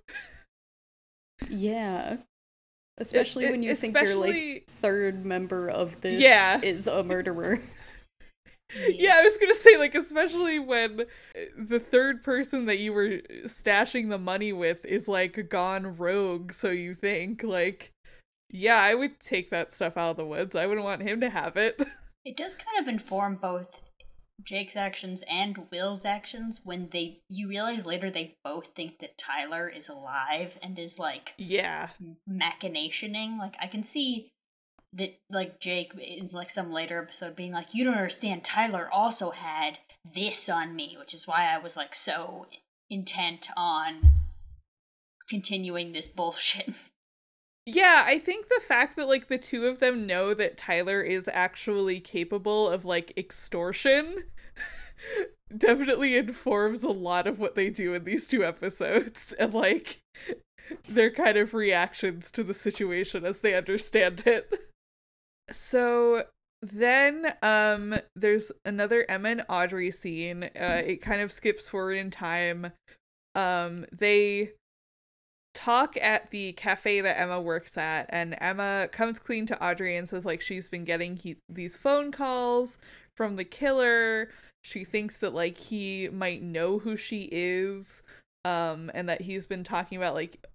Yeah. 1.50 2.18
Especially 2.98 3.46
it- 3.46 3.52
when 3.52 3.64
you 3.64 3.76
think 3.76 3.94
your 3.96 4.04
especially- 4.04 4.54
like 4.56 4.68
third 4.68 5.26
member 5.26 5.70
of 5.70 6.02
this 6.02 6.20
Yeah. 6.20 6.60
is 6.62 6.88
a 6.88 7.04
murderer. 7.04 7.60
Yeah, 8.88 9.16
I 9.18 9.24
was 9.24 9.38
gonna 9.38 9.54
say, 9.54 9.76
like, 9.76 9.96
especially 9.96 10.58
when 10.58 11.06
the 11.58 11.78
third 11.78 12.24
person 12.24 12.68
that 12.68 12.78
you 12.80 12.94
were 12.94 13.20
stashing 13.44 14.08
the 14.08 14.18
money 14.18 14.54
with 14.54 14.86
is 14.86 15.10
like 15.10 15.50
gone 15.50 15.98
rogue, 15.98 16.54
so 16.54 16.70
you 16.70 16.94
think, 16.94 17.44
like, 17.44 17.92
yeah, 18.50 18.80
I 18.82 18.96
would 18.96 19.20
take 19.20 19.50
that 19.50 19.74
stuff 19.74 19.98
out 19.98 20.12
of 20.12 20.16
the 20.16 20.26
woods. 20.26 20.56
I 20.56 20.68
wouldn't 20.68 20.86
want 20.86 21.02
him 21.02 21.20
to 21.20 21.30
have 21.30 21.58
it. 21.58 21.82
It 22.24 22.38
does 22.38 22.56
kind 22.56 22.80
of 22.80 22.88
inform 22.88 23.36
both 23.42 23.68
Jake's 24.44 24.76
actions 24.76 25.24
and 25.30 25.68
Will's 25.72 26.06
actions 26.06 26.62
when 26.64 26.90
they 26.92 27.22
you 27.30 27.48
realize 27.48 27.86
later 27.86 28.10
they 28.10 28.38
both 28.44 28.68
think 28.76 29.00
that 29.00 29.18
Tyler 29.18 29.68
is 29.70 29.90
alive 29.90 30.58
and 30.62 30.78
is 30.78 31.00
like 31.00 31.34
yeah. 31.38 31.90
machinationing. 32.30 33.38
Like 33.38 33.56
I 33.62 33.68
can 33.68 33.84
see 33.84 34.32
that 34.94 35.18
like 35.30 35.60
Jake 35.60 35.94
in 36.00 36.30
like 36.32 36.50
some 36.50 36.72
later 36.72 37.02
episode 37.02 37.36
being 37.36 37.52
like, 37.52 37.74
You 37.74 37.84
don't 37.84 37.96
understand, 37.96 38.44
Tyler 38.44 38.90
also 38.92 39.32
had 39.32 39.78
this 40.14 40.50
on 40.50 40.76
me, 40.76 40.96
which 41.00 41.14
is 41.14 41.28
why 41.28 41.54
I 41.54 41.58
was 41.58 41.78
like 41.78 41.96
so 41.96 42.48
intent 42.90 43.50
on 43.56 44.02
continuing 45.30 45.94
this 45.94 46.08
bullshit. 46.08 46.74
Yeah, 47.66 48.04
I 48.08 48.18
think 48.18 48.48
the 48.48 48.62
fact 48.62 48.96
that 48.96 49.08
like 49.08 49.28
the 49.28 49.38
two 49.38 49.68
of 49.68 49.80
them 49.80 50.08
know 50.08 50.34
that 50.34 50.58
Tyler 50.58 51.02
is 51.02 51.30
actually 51.32 52.00
capable 52.00 52.70
of 52.70 52.86
like 52.86 53.14
extortion 53.16 54.24
definitely 55.58 56.18
informs 56.18 56.84
a 56.84 56.90
lot 56.90 57.28
of 57.28 57.38
what 57.40 57.56
they 57.56 57.70
do 57.70 57.94
in 57.94 58.04
these 58.04 58.28
two 58.28 58.44
episodes 58.44 59.34
and 59.40 59.54
like 59.54 60.00
their 60.88 61.12
kind 61.12 61.38
of 61.38 61.54
reactions 61.54 62.32
to 62.32 62.44
the 62.44 62.54
situation 62.54 63.26
as 63.26 63.42
they 63.42 63.54
understand 63.54 64.24
it. 64.26 64.72
So 65.52 66.24
then 66.64 67.34
um 67.44 67.96
there's 68.16 68.52
another 68.66 69.06
Emma 69.08 69.30
and 69.30 69.46
Audrey 69.50 69.92
scene. 69.92 70.46
Uh 70.60 70.82
it 70.84 71.02
kind 71.02 71.22
of 71.22 71.32
skips 71.32 71.70
forward 71.70 71.94
in 71.98 72.10
time. 72.10 72.72
Um 73.36 73.86
they 73.92 74.54
talk 75.54 75.98
at 76.02 76.32
the 76.32 76.54
cafe 76.54 77.02
that 77.02 77.20
Emma 77.20 77.40
works 77.42 77.78
at, 77.78 78.06
and 78.10 78.38
Emma 78.40 78.88
comes 78.92 79.20
clean 79.20 79.46
to 79.48 79.64
Audrey 79.64 79.96
and 79.96 80.08
says 80.08 80.26
like 80.26 80.42
she's 80.42 80.70
been 80.70 80.86
getting 80.86 81.18
he- 81.18 81.38
these 81.50 81.76
phone 81.76 82.12
calls 82.12 82.78
from 83.16 83.36
the 83.36 83.44
killer. 83.44 84.30
She 84.64 84.84
thinks 84.84 85.20
that 85.20 85.34
like 85.34 85.58
he 85.58 86.10
might 86.10 86.42
know 86.42 86.80
who 86.80 86.96
she 86.96 87.30
is, 87.32 88.04
um, 88.46 88.92
and 88.94 89.10
that 89.10 89.22
he's 89.22 89.48
been 89.48 89.64
talking 89.64 89.98
about 89.98 90.16
like 90.16 90.46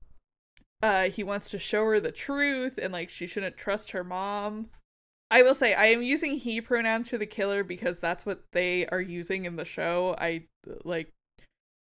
uh 0.83 1.09
he 1.09 1.25
wants 1.25 1.49
to 1.51 1.59
show 1.59 1.85
her 1.87 1.99
the 2.01 2.13
truth 2.13 2.79
and 2.79 2.93
like 2.93 3.09
she 3.09 3.27
shouldn't 3.27 3.57
trust 3.57 3.93
her 3.93 4.05
mom. 4.05 4.69
I 5.31 5.43
will 5.43 5.55
say 5.55 5.75
I 5.75 5.87
am 5.87 6.03
using 6.03 6.37
he 6.37 6.61
pronouns 6.61 7.11
for 7.11 7.19
the 7.19 7.27
killer 7.27 7.65
because 7.65 7.99
that's 7.99 8.25
what 8.25 8.43
they 8.53 8.87
are 8.87 9.01
using 9.01 9.45
in 9.45 9.57
the 9.57 9.65
show. 9.65 10.15
I 10.19 10.45
like 10.85 11.13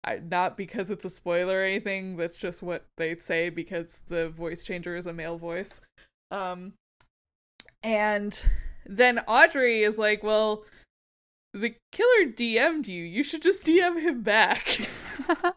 I, 0.04 0.16
not 0.16 0.56
because 0.56 0.90
it's 0.90 1.04
a 1.04 1.10
spoiler 1.10 1.60
or 1.60 1.64
anything. 1.64 2.16
That's 2.16 2.36
just 2.36 2.62
what 2.62 2.84
they 2.96 3.16
say 3.16 3.50
because 3.50 4.02
the 4.08 4.30
voice 4.30 4.64
changer 4.64 4.96
is 4.96 5.06
a 5.06 5.12
male 5.12 5.36
voice. 5.36 5.80
Um, 6.30 6.72
and 7.82 8.42
then 8.86 9.18
Audrey 9.20 9.82
is 9.82 9.98
like, 9.98 10.22
"Well, 10.22 10.64
the 11.52 11.74
killer 11.92 12.32
DM'd 12.32 12.88
you. 12.88 13.04
You 13.04 13.22
should 13.22 13.42
just 13.42 13.64
DM 13.64 14.00
him 14.00 14.22
back." 14.22 14.80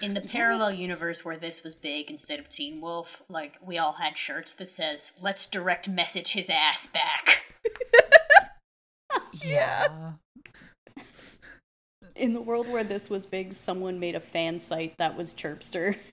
In 0.00 0.14
the 0.14 0.20
parallel 0.20 0.72
universe 0.72 1.24
where 1.24 1.36
this 1.36 1.62
was 1.62 1.76
big 1.76 2.10
instead 2.10 2.40
of 2.40 2.48
Teen 2.48 2.80
Wolf, 2.80 3.22
like 3.28 3.54
we 3.62 3.78
all 3.78 3.92
had 3.92 4.16
shirts 4.16 4.52
that 4.54 4.68
says 4.68 5.12
"Let's 5.20 5.46
direct 5.46 5.88
message 5.88 6.32
his 6.32 6.48
ass 6.50 6.86
back." 6.86 7.46
Yeah. 9.32 10.12
In 12.14 12.34
the 12.34 12.40
world 12.40 12.68
where 12.68 12.84
this 12.84 13.08
was 13.08 13.26
big, 13.26 13.52
someone 13.52 13.98
made 13.98 14.14
a 14.14 14.20
fan 14.20 14.60
site 14.60 14.96
that 14.98 15.16
was 15.16 15.34
Chirpster. 15.34 15.96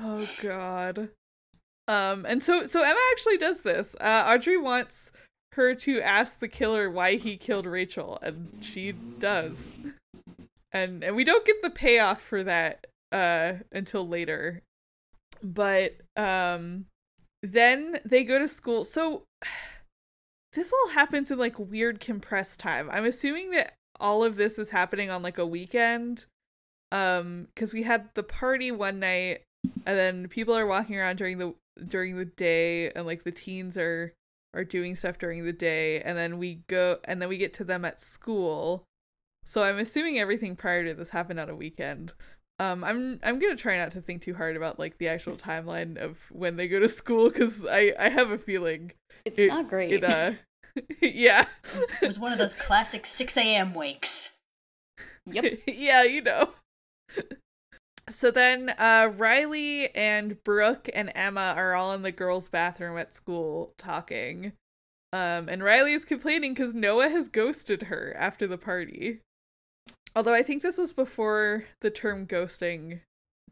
Oh 0.00 0.24
god. 0.40 1.08
Um 1.88 2.24
and 2.28 2.40
so 2.40 2.64
so 2.66 2.82
Emma 2.82 3.00
actually 3.10 3.38
does 3.38 3.62
this. 3.62 3.96
Uh 4.00 4.22
Audrey 4.24 4.56
wants 4.56 5.10
her 5.54 5.74
to 5.74 6.00
ask 6.00 6.38
the 6.38 6.46
killer 6.46 6.88
why 6.88 7.16
he 7.16 7.36
killed 7.36 7.66
Rachel 7.66 8.20
and 8.22 8.52
she 8.60 8.92
does. 8.92 9.76
And 10.70 11.02
and 11.02 11.16
we 11.16 11.24
don't 11.24 11.44
get 11.44 11.60
the 11.60 11.70
payoff 11.70 12.20
for 12.20 12.44
that 12.44 12.86
uh 13.10 13.54
until 13.72 14.06
later. 14.06 14.62
But 15.42 15.96
um 16.16 16.84
then 17.42 17.98
they 18.04 18.22
go 18.22 18.38
to 18.38 18.46
school. 18.46 18.84
So 18.84 19.24
this 20.52 20.72
all 20.72 20.90
happens 20.90 21.32
in 21.32 21.38
like 21.38 21.58
weird 21.58 21.98
compressed 21.98 22.60
time. 22.60 22.88
I'm 22.92 23.04
assuming 23.04 23.50
that 23.50 23.72
all 24.00 24.24
of 24.24 24.36
this 24.36 24.58
is 24.58 24.70
happening 24.70 25.10
on 25.10 25.22
like 25.22 25.38
a 25.38 25.46
weekend 25.46 26.26
um 26.92 27.48
because 27.54 27.72
we 27.74 27.82
had 27.82 28.08
the 28.14 28.22
party 28.22 28.70
one 28.70 28.98
night 28.98 29.40
and 29.86 29.98
then 29.98 30.28
people 30.28 30.54
are 30.56 30.66
walking 30.66 30.96
around 30.96 31.16
during 31.16 31.38
the 31.38 31.54
during 31.86 32.16
the 32.16 32.24
day 32.24 32.90
and 32.92 33.06
like 33.06 33.24
the 33.24 33.30
teens 33.32 33.76
are 33.76 34.12
are 34.54 34.64
doing 34.64 34.94
stuff 34.94 35.18
during 35.18 35.44
the 35.44 35.52
day 35.52 36.00
and 36.00 36.16
then 36.16 36.38
we 36.38 36.56
go 36.66 36.96
and 37.04 37.20
then 37.20 37.28
we 37.28 37.36
get 37.36 37.52
to 37.52 37.64
them 37.64 37.84
at 37.84 38.00
school 38.00 38.84
so 39.44 39.62
i'm 39.62 39.78
assuming 39.78 40.18
everything 40.18 40.56
prior 40.56 40.84
to 40.84 40.94
this 40.94 41.10
happened 41.10 41.38
on 41.38 41.50
a 41.50 41.54
weekend 41.54 42.14
um 42.58 42.82
i'm 42.82 43.20
i'm 43.22 43.38
gonna 43.38 43.56
try 43.56 43.76
not 43.76 43.90
to 43.90 44.00
think 44.00 44.22
too 44.22 44.34
hard 44.34 44.56
about 44.56 44.78
like 44.78 44.96
the 44.98 45.08
actual 45.08 45.36
timeline 45.36 45.96
of 45.98 46.18
when 46.30 46.56
they 46.56 46.66
go 46.66 46.80
to 46.80 46.88
school 46.88 47.28
because 47.28 47.66
i 47.66 47.92
i 47.98 48.08
have 48.08 48.30
a 48.30 48.38
feeling 48.38 48.90
It's 49.24 49.38
it, 49.38 49.48
not 49.48 49.68
great. 49.68 49.92
it 49.92 50.04
uh 50.04 50.32
yeah 51.00 51.46
It 51.64 51.78
was, 51.78 51.92
it 52.02 52.06
was 52.06 52.18
one 52.18 52.32
of 52.32 52.38
those 52.38 52.54
classic 52.54 53.06
6 53.06 53.36
a.m. 53.36 53.74
wakes. 53.74 54.34
yep. 55.26 55.44
yeah, 55.66 56.02
you 56.04 56.22
know. 56.22 56.50
So 58.08 58.30
then 58.30 58.70
uh 58.78 59.10
Riley 59.16 59.94
and 59.94 60.42
Brooke 60.44 60.88
and 60.94 61.12
Emma 61.14 61.54
are 61.56 61.74
all 61.74 61.92
in 61.92 62.02
the 62.02 62.12
girls' 62.12 62.48
bathroom 62.48 62.96
at 62.96 63.14
school 63.14 63.74
talking. 63.76 64.52
Um 65.12 65.48
and 65.48 65.62
Riley 65.62 65.92
is 65.92 66.04
complaining 66.04 66.54
cuz 66.54 66.74
Noah 66.74 67.08
has 67.10 67.28
ghosted 67.28 67.84
her 67.84 68.14
after 68.16 68.46
the 68.46 68.58
party. 68.58 69.20
Although 70.16 70.34
I 70.34 70.42
think 70.42 70.62
this 70.62 70.78
was 70.78 70.92
before 70.92 71.64
the 71.80 71.90
term 71.90 72.26
ghosting 72.26 73.00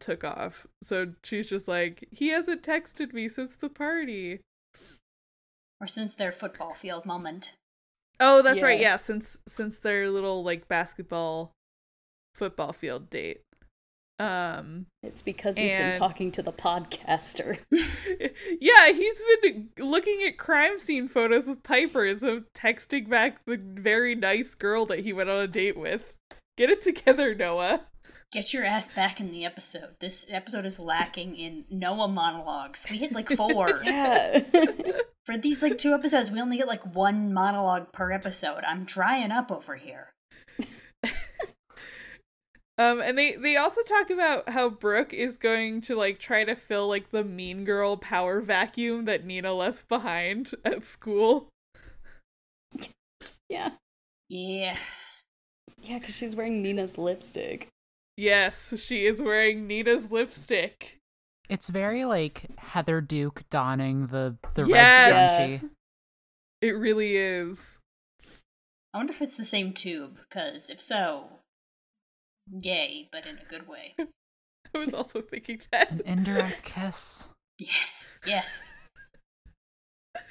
took 0.00 0.24
off. 0.24 0.66
So 0.83 1.12
she's 1.22 1.48
just 1.48 1.68
like, 1.68 2.09
"He 2.11 2.29
hasn't 2.29 2.62
texted 2.62 3.12
me 3.12 3.29
since 3.29 3.57
the 3.57 3.68
party." 3.68 4.40
Or 5.81 5.87
since 5.87 6.15
their 6.15 6.33
football 6.33 6.75
field 6.75 7.05
moment. 7.05 7.53
Oh, 8.19 8.41
that's 8.43 8.62
right. 8.62 8.81
Yeah. 8.81 8.93
Yeah, 8.93 8.97
since 8.97 9.39
since 9.47 9.79
their 9.79 10.09
little 10.11 10.43
like 10.43 10.69
basketball 10.69 11.53
football 12.35 12.73
field 12.73 13.11
date. 13.11 13.43
Um 14.19 14.87
It's 15.03 15.21
because 15.21 15.59
he's 15.59 15.75
And- 15.75 15.93
been 15.93 15.99
talking 15.99 16.33
to 16.33 16.43
the 16.43 16.53
podcaster. 16.53 17.59
yeah, 17.71 18.93
he's 18.93 19.23
been 19.43 19.69
looking 19.79 20.23
at 20.27 20.39
crime 20.39 20.79
scene 20.79 21.09
photos 21.09 21.47
with 21.47 21.62
Piper 21.62 22.15
so 22.15 22.45
texting 22.55 23.11
back 23.11 23.45
the 23.45 23.59
very 23.59 24.15
nice 24.15 24.55
girl 24.55 24.87
that 24.87 25.01
he 25.01 25.12
went 25.12 25.29
on 25.29 25.41
a 25.43 25.47
date 25.47 25.77
with. 25.77 26.15
Get 26.57 26.71
it 26.71 26.81
together, 26.81 27.35
Noah. 27.35 27.83
Get 28.33 28.53
your 28.53 28.65
ass 28.65 28.89
back 28.89 29.21
in 29.21 29.31
the 29.31 29.45
episode. 29.45 29.97
This 30.01 30.27
episode 30.29 30.65
is 30.67 30.81
lacking 30.81 31.37
in 31.37 31.65
Noah 31.71 32.09
monologues. 32.09 32.87
We 32.91 32.99
hit 32.99 33.12
like 33.12 33.31
four. 33.31 33.81
yeah. 33.85 34.43
For 35.25 35.37
these 35.37 35.62
like 35.62 35.79
two 35.79 35.95
episodes, 35.95 36.31
we 36.31 36.41
only 36.41 36.57
get 36.57 36.67
like 36.67 36.95
one 36.95 37.33
monologue 37.33 37.93
per 37.93 38.11
episode. 38.12 38.62
I'm 38.67 38.85
drying 38.85 39.31
up 39.31 39.51
over 39.51 39.77
here. 39.77 40.12
Um 42.79 43.01
and 43.01 43.17
they 43.17 43.37
they 43.37 43.57
also 43.57 43.81
talk 43.83 44.11
about 44.11 44.51
how 44.51 44.69
Brooke 44.69 45.15
is 45.15 45.39
going 45.39 45.81
to 45.83 45.97
like 45.97 46.19
try 46.19 46.45
to 46.45 46.55
fill 46.55 46.89
like 46.89 47.11
the 47.11 47.25
mean 47.25 47.65
girl 47.65 47.97
power 47.97 48.41
vacuum 48.43 49.07
that 49.07 49.25
Nina 49.25 49.55
left 49.55 49.89
behind 49.89 50.53
at 50.62 50.85
school. 50.85 51.49
yeah. 53.49 53.71
Yeah. 54.29 54.77
Yeah, 55.81 55.99
because 55.99 56.17
she's 56.17 56.37
wearing 56.37 56.61
Nina's 56.62 56.99
lipstick. 56.99 57.69
Yes, 58.16 58.74
she 58.81 59.05
is 59.07 59.20
wearing 59.20 59.66
Nina's 59.66 60.11
lipstick. 60.11 60.98
It's 61.48 61.68
very 61.68 62.05
like 62.05 62.46
Heather 62.59 63.00
Duke 63.00 63.42
donning 63.50 64.09
the 64.09 64.37
the 64.55 64.64
Yes! 64.66 65.12
red 65.12 65.61
scrunchie. 65.61 65.70
It 66.62 66.70
really 66.70 67.16
is. 67.16 67.79
I 68.94 68.98
wonder 68.98 69.12
if 69.12 69.20
it's 69.20 69.37
the 69.37 69.44
same 69.44 69.72
tube, 69.74 70.18
because 70.29 70.70
if 70.70 70.81
so, 70.81 71.29
yay, 72.50 73.09
but 73.12 73.26
in 73.26 73.38
a 73.38 73.44
good 73.44 73.68
way. 73.68 73.94
I 74.74 74.79
was 74.79 74.94
also 74.94 75.20
thinking 75.20 75.61
that. 75.70 75.90
An 75.90 76.00
indirect 76.07 76.64
kiss. 76.64 77.29
Yes, 77.59 78.18
yes. 78.26 78.72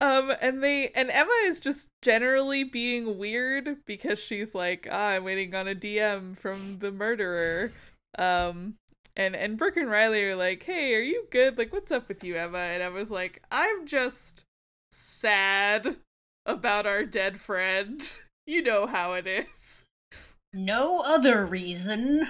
Um, 0.00 0.32
and 0.40 0.62
they 0.62 0.88
and 0.94 1.10
Emma 1.10 1.32
is 1.44 1.60
just 1.60 1.88
generally 2.00 2.64
being 2.64 3.18
weird 3.18 3.84
because 3.84 4.18
she's 4.18 4.54
like, 4.54 4.88
ah, 4.90 5.10
I'm 5.10 5.24
waiting 5.24 5.54
on 5.54 5.68
a 5.68 5.74
DM 5.74 6.36
from 6.38 6.78
the 6.78 6.90
murderer. 6.90 7.72
Um, 8.18 8.76
and 9.14 9.36
and 9.36 9.58
Brooke 9.58 9.76
and 9.76 9.90
Riley 9.90 10.24
are 10.24 10.36
like, 10.36 10.62
hey, 10.62 10.94
are 10.94 11.02
you 11.02 11.26
good? 11.30 11.58
Like, 11.58 11.72
what's 11.72 11.92
up 11.92 12.08
with 12.08 12.24
you, 12.24 12.36
Emma? 12.36 12.58
And 12.58 12.82
Emma's 12.82 13.10
like, 13.10 13.42
I'm 13.50 13.86
just 13.86 14.42
sad 14.90 15.96
about 16.46 16.86
our 16.86 17.04
dead 17.04 17.40
friend. 17.40 18.00
You 18.46 18.62
know 18.64 18.88
how 18.88 19.12
it 19.12 19.28
is. 19.28 19.84
No 20.52 21.04
other 21.06 21.46
reason. 21.46 22.26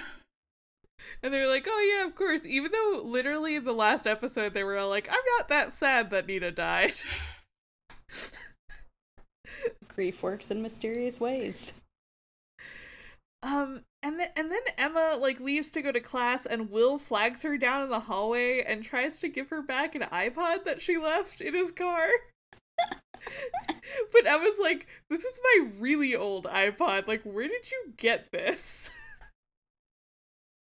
And 1.22 1.33
they're 1.33 1.48
like, 1.48 1.66
oh 1.66 1.96
yeah, 1.96 2.04
of 2.04 2.14
course. 2.14 2.44
Even 2.44 2.72
though 2.72 3.00
literally 3.02 3.56
in 3.56 3.64
the 3.64 3.72
last 3.72 4.06
episode 4.06 4.52
they 4.52 4.62
were 4.62 4.76
all 4.76 4.90
like, 4.90 5.09
I'm 5.09 5.24
not 5.38 5.48
that 5.48 5.72
sad 5.72 6.11
that 6.11 6.26
Nina 6.26 6.50
died. 6.50 6.96
Grief 9.88 10.23
works 10.23 10.51
in 10.51 10.62
mysterious 10.62 11.20
ways. 11.20 11.75
Um, 13.42 13.83
and 14.03 14.20
then 14.20 14.29
and 14.37 14.51
then 14.51 14.61
Emma 14.77 15.16
like 15.20 15.40
leaves 15.40 15.70
to 15.73 15.83
go 15.83 15.92
to 15.92 16.01
class, 16.01 16.46
and 16.46 16.70
Will 16.70 16.99
flags 16.99 17.42
her 17.42 17.57
down 17.57 17.83
in 17.83 17.88
the 17.88 18.01
hallway 18.01 18.62
and 18.62 18.85
tries 18.85 19.18
to 19.18 19.29
give 19.29 19.49
her 19.49 19.62
back 19.62 19.94
an 19.94 20.03
iPod 20.03 20.64
that 20.64 20.83
she 20.83 20.99
left 20.99 21.40
in 21.40 21.55
his 21.55 21.70
car. 21.70 22.09
but 24.12 24.27
Emma's 24.27 24.59
like, 24.61 24.87
"This 25.09 25.25
is 25.25 25.40
my 25.42 25.68
really 25.79 26.14
old 26.14 26.44
iPod. 26.46 27.07
Like, 27.09 27.23
where 27.23 27.49
did 27.49 27.70
you 27.70 27.94
get 27.96 28.31
this?" 28.31 28.90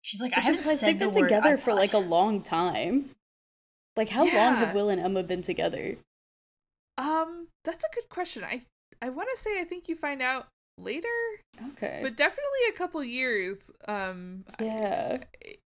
She's 0.02 0.20
like, 0.20 0.34
I 0.34 0.36
Which 0.36 0.44
haven't 0.44 0.58
implies 0.58 0.80
said 0.80 0.86
they've 0.88 0.98
been 0.98 1.12
the 1.12 1.20
word 1.20 1.28
together 1.28 1.56
for 1.56 1.72
like 1.72 1.94
a 1.94 1.98
long 1.98 2.42
time. 2.42 3.10
Like, 3.96 4.10
how 4.10 4.24
long 4.24 4.56
have 4.56 4.74
Will 4.74 4.90
and 4.90 5.00
Emma 5.00 5.22
been 5.22 5.40
together? 5.40 5.96
Um, 6.98 7.48
that's 7.64 7.84
a 7.84 7.94
good 7.94 8.08
question. 8.08 8.44
I 8.44 8.62
I 9.02 9.10
want 9.10 9.28
to 9.34 9.40
say 9.40 9.60
I 9.60 9.64
think 9.64 9.88
you 9.88 9.96
find 9.96 10.22
out 10.22 10.46
later, 10.78 11.08
Okay. 11.72 12.00
but 12.02 12.16
definitely 12.16 12.60
a 12.68 12.72
couple 12.72 13.02
years. 13.04 13.70
Um, 13.88 14.44
I- 14.58 14.64
yeah. 14.64 15.18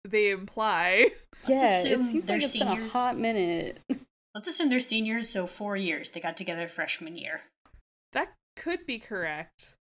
they 0.05 0.31
imply. 0.31 1.11
yeah, 1.49 1.83
it 1.83 2.05
seems 2.05 2.29
like 2.29 2.41
they're 2.41 2.47
it's 2.47 2.57
been 2.57 2.69
a 2.69 2.89
hot 2.89 3.19
minute. 3.19 3.79
Let's 4.35 4.49
assume 4.49 4.71
they're 4.71 4.81
seniors, 4.81 5.29
so 5.29 5.47
four 5.47 5.77
years. 5.77 6.11
They 6.11 6.21
got 6.21 6.37
together 6.37 6.67
freshman 6.67 7.17
year. 7.19 7.43
That 8.15 8.33
could 8.57 8.87
be 8.87 8.99
correct. 8.99 9.75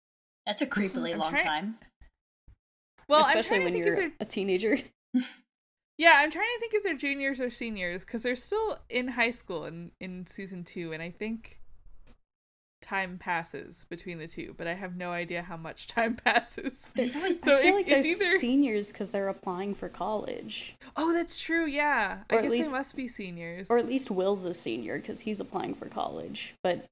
That's 0.46 0.62
a 0.62 0.68
creepily 0.68 1.14
I'm 1.14 1.20
long 1.20 1.30
trying- 1.32 1.46
time. 1.46 1.78
Well, 3.08 3.26
Especially 3.26 3.60
when 3.60 3.68
to 3.70 3.74
think 3.74 3.86
you're 3.86 3.94
if 3.94 4.00
they're 4.00 4.12
a 4.20 4.26
teenager. 4.26 4.78
Yeah, 6.00 6.14
I'm 6.16 6.32
trying 6.32 6.48
to 6.56 6.60
think 6.62 6.74
if 6.74 6.84
they're 6.84 6.96
juniors 6.96 7.40
or 7.42 7.50
seniors 7.52 8.06
because 8.06 8.24
they're 8.24 8.36
still 8.36 8.80
in 8.90 9.10
high 9.10 9.32
school 9.32 9.66
in 9.66 9.92
in 10.00 10.26
season 10.26 10.64
two, 10.64 10.94
and 10.94 11.04
I 11.04 11.12
think 11.12 11.60
time 12.82 13.18
passes 13.18 13.86
between 13.90 14.18
the 14.18 14.28
two, 14.28 14.56
but 14.58 14.66
I 14.66 14.74
have 14.76 14.96
no 14.96 15.12
idea 15.12 15.42
how 15.42 15.58
much 15.58 15.88
time 15.98 16.16
passes. 16.16 16.94
He's 16.96 17.16
always 17.18 17.42
So 17.42 17.58
I 17.58 17.62
feel 17.62 17.74
it- 17.74 17.78
like 17.78 17.86
they're 17.88 18.00
either- 18.06 18.38
seniors 18.38 18.92
because 18.94 19.10
they're 19.10 19.28
applying 19.28 19.76
for 19.76 19.90
college. 19.90 20.76
Oh, 20.96 21.12
that's 21.14 21.38
true. 21.38 21.66
Yeah, 21.66 22.20
I 22.30 22.34
Or 22.34 22.38
at 22.40 22.44
guess 22.44 22.52
least- 22.54 22.72
they 22.72 22.78
must 22.78 22.96
be 22.96 23.08
seniors. 23.10 23.70
Or 23.70 23.78
at 23.78 23.86
least 23.86 24.10
Will's 24.10 24.46
a 24.46 24.54
senior 24.54 24.98
because 25.00 25.20
he's 25.22 25.42
applying 25.42 25.76
for 25.76 25.88
college. 25.88 26.56
But 26.64 26.86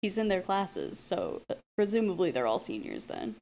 he's 0.00 0.16
in 0.16 0.28
their 0.28 0.40
classes, 0.42 0.98
so 1.00 1.42
uh, 1.50 1.54
presumably 1.76 2.30
they're 2.30 2.46
all 2.46 2.60
seniors 2.60 3.06
then. 3.06 3.34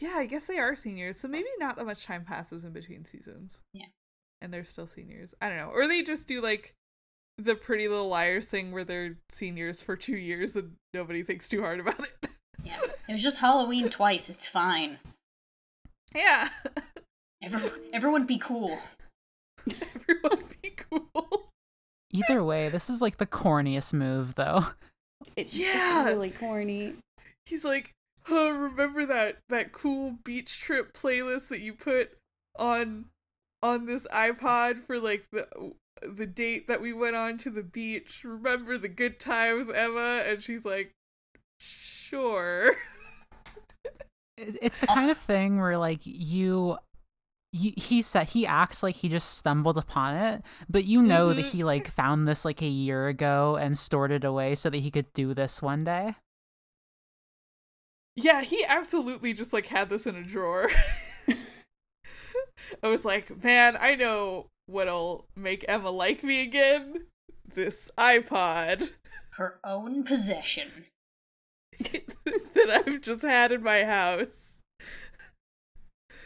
Yeah, 0.00 0.14
I 0.16 0.26
guess 0.26 0.46
they 0.46 0.58
are 0.58 0.76
seniors. 0.76 1.18
So 1.18 1.28
maybe 1.28 1.48
not 1.58 1.76
that 1.76 1.86
much 1.86 2.04
time 2.04 2.24
passes 2.24 2.64
in 2.64 2.72
between 2.72 3.04
seasons. 3.04 3.62
Yeah. 3.72 3.86
and 4.40 4.52
they're 4.54 4.64
still 4.64 4.86
seniors. 4.86 5.34
I 5.40 5.48
don't 5.48 5.58
know, 5.58 5.70
or 5.74 5.88
they 5.88 6.02
just 6.02 6.28
do 6.28 6.40
like 6.40 6.74
the 7.38 7.54
Pretty 7.54 7.88
Little 7.88 8.08
Liars 8.08 8.48
thing 8.48 8.72
where 8.72 8.84
they're 8.84 9.16
seniors 9.28 9.80
for 9.82 9.96
two 9.96 10.16
years 10.16 10.56
and 10.56 10.74
nobody 10.94 11.22
thinks 11.22 11.48
too 11.48 11.60
hard 11.62 11.80
about 11.80 12.00
it. 12.00 12.28
Yeah. 12.64 12.78
It 13.08 13.12
was 13.12 13.22
just 13.22 13.38
Halloween 13.38 13.88
twice. 13.88 14.28
It's 14.28 14.48
fine. 14.48 14.98
Yeah. 16.14 16.48
Everyone, 17.42 17.72
everyone 17.92 18.26
be 18.26 18.38
cool. 18.38 18.78
Everyone 19.70 20.42
be 20.60 20.70
cool. 20.90 21.50
Either 22.12 22.42
way, 22.42 22.68
this 22.68 22.90
is 22.90 23.00
like 23.00 23.18
the 23.18 23.26
corniest 23.26 23.92
move, 23.92 24.34
though. 24.34 24.64
It, 25.36 25.52
Yeah. 25.54 26.00
It's 26.00 26.06
really 26.14 26.30
corny. 26.30 26.94
He's 27.46 27.64
like, 27.64 27.92
oh, 28.30 28.50
remember 28.58 29.06
that 29.06 29.38
that 29.48 29.72
cool 29.72 30.16
beach 30.24 30.60
trip 30.60 30.92
playlist 30.92 31.48
that 31.48 31.60
you 31.60 31.72
put 31.74 32.12
on 32.58 33.06
on 33.62 33.86
this 33.86 34.06
iPod 34.12 34.84
for 34.86 34.98
like 34.98 35.24
the 35.32 35.46
the 36.02 36.26
date 36.26 36.68
that 36.68 36.80
we 36.80 36.92
went 36.92 37.16
on 37.16 37.38
to 37.38 37.50
the 37.50 37.62
beach. 37.62 38.22
Remember 38.24 38.78
the 38.78 38.88
good 38.88 39.18
times, 39.18 39.68
Emma? 39.68 40.22
And 40.26 40.42
she's 40.42 40.64
like, 40.64 40.92
sure. 41.60 42.76
It's 44.36 44.56
it's 44.62 44.78
the 44.78 44.86
kind 44.86 45.10
of 45.10 45.18
thing 45.18 45.58
where 45.58 45.76
like 45.78 46.00
you. 46.04 46.78
He 47.50 48.02
said 48.02 48.28
he 48.28 48.46
acts 48.46 48.82
like 48.82 48.94
he 48.94 49.08
just 49.08 49.38
stumbled 49.38 49.78
upon 49.78 50.14
it, 50.16 50.42
but 50.68 50.84
you 50.84 51.00
know 51.00 51.32
that 51.32 51.46
Mhm. 51.46 51.50
he 51.50 51.64
like 51.64 51.90
found 51.90 52.28
this 52.28 52.44
like 52.44 52.60
a 52.60 52.66
year 52.68 53.08
ago 53.08 53.56
and 53.56 53.76
stored 53.76 54.12
it 54.12 54.22
away 54.22 54.54
so 54.54 54.68
that 54.68 54.78
he 54.78 54.90
could 54.90 55.10
do 55.14 55.32
this 55.32 55.62
one 55.62 55.82
day. 55.82 56.14
Yeah, 58.20 58.42
he 58.42 58.64
absolutely 58.64 59.32
just 59.32 59.52
like 59.52 59.66
had 59.66 59.90
this 59.90 60.04
in 60.06 60.16
a 60.16 60.24
drawer. 60.24 60.68
I 62.82 62.88
was 62.88 63.04
like, 63.04 63.44
man, 63.44 63.76
I 63.78 63.94
know 63.94 64.46
what'll 64.66 65.26
make 65.36 65.64
Emma 65.68 65.90
like 65.90 66.24
me 66.24 66.42
again. 66.42 67.06
This 67.54 67.92
iPod 67.96 68.90
Her 69.30 69.60
own 69.62 70.02
possession. 70.02 70.86
that 71.78 72.82
I've 72.86 73.00
just 73.02 73.22
had 73.22 73.52
in 73.52 73.62
my 73.62 73.84
house. 73.84 74.58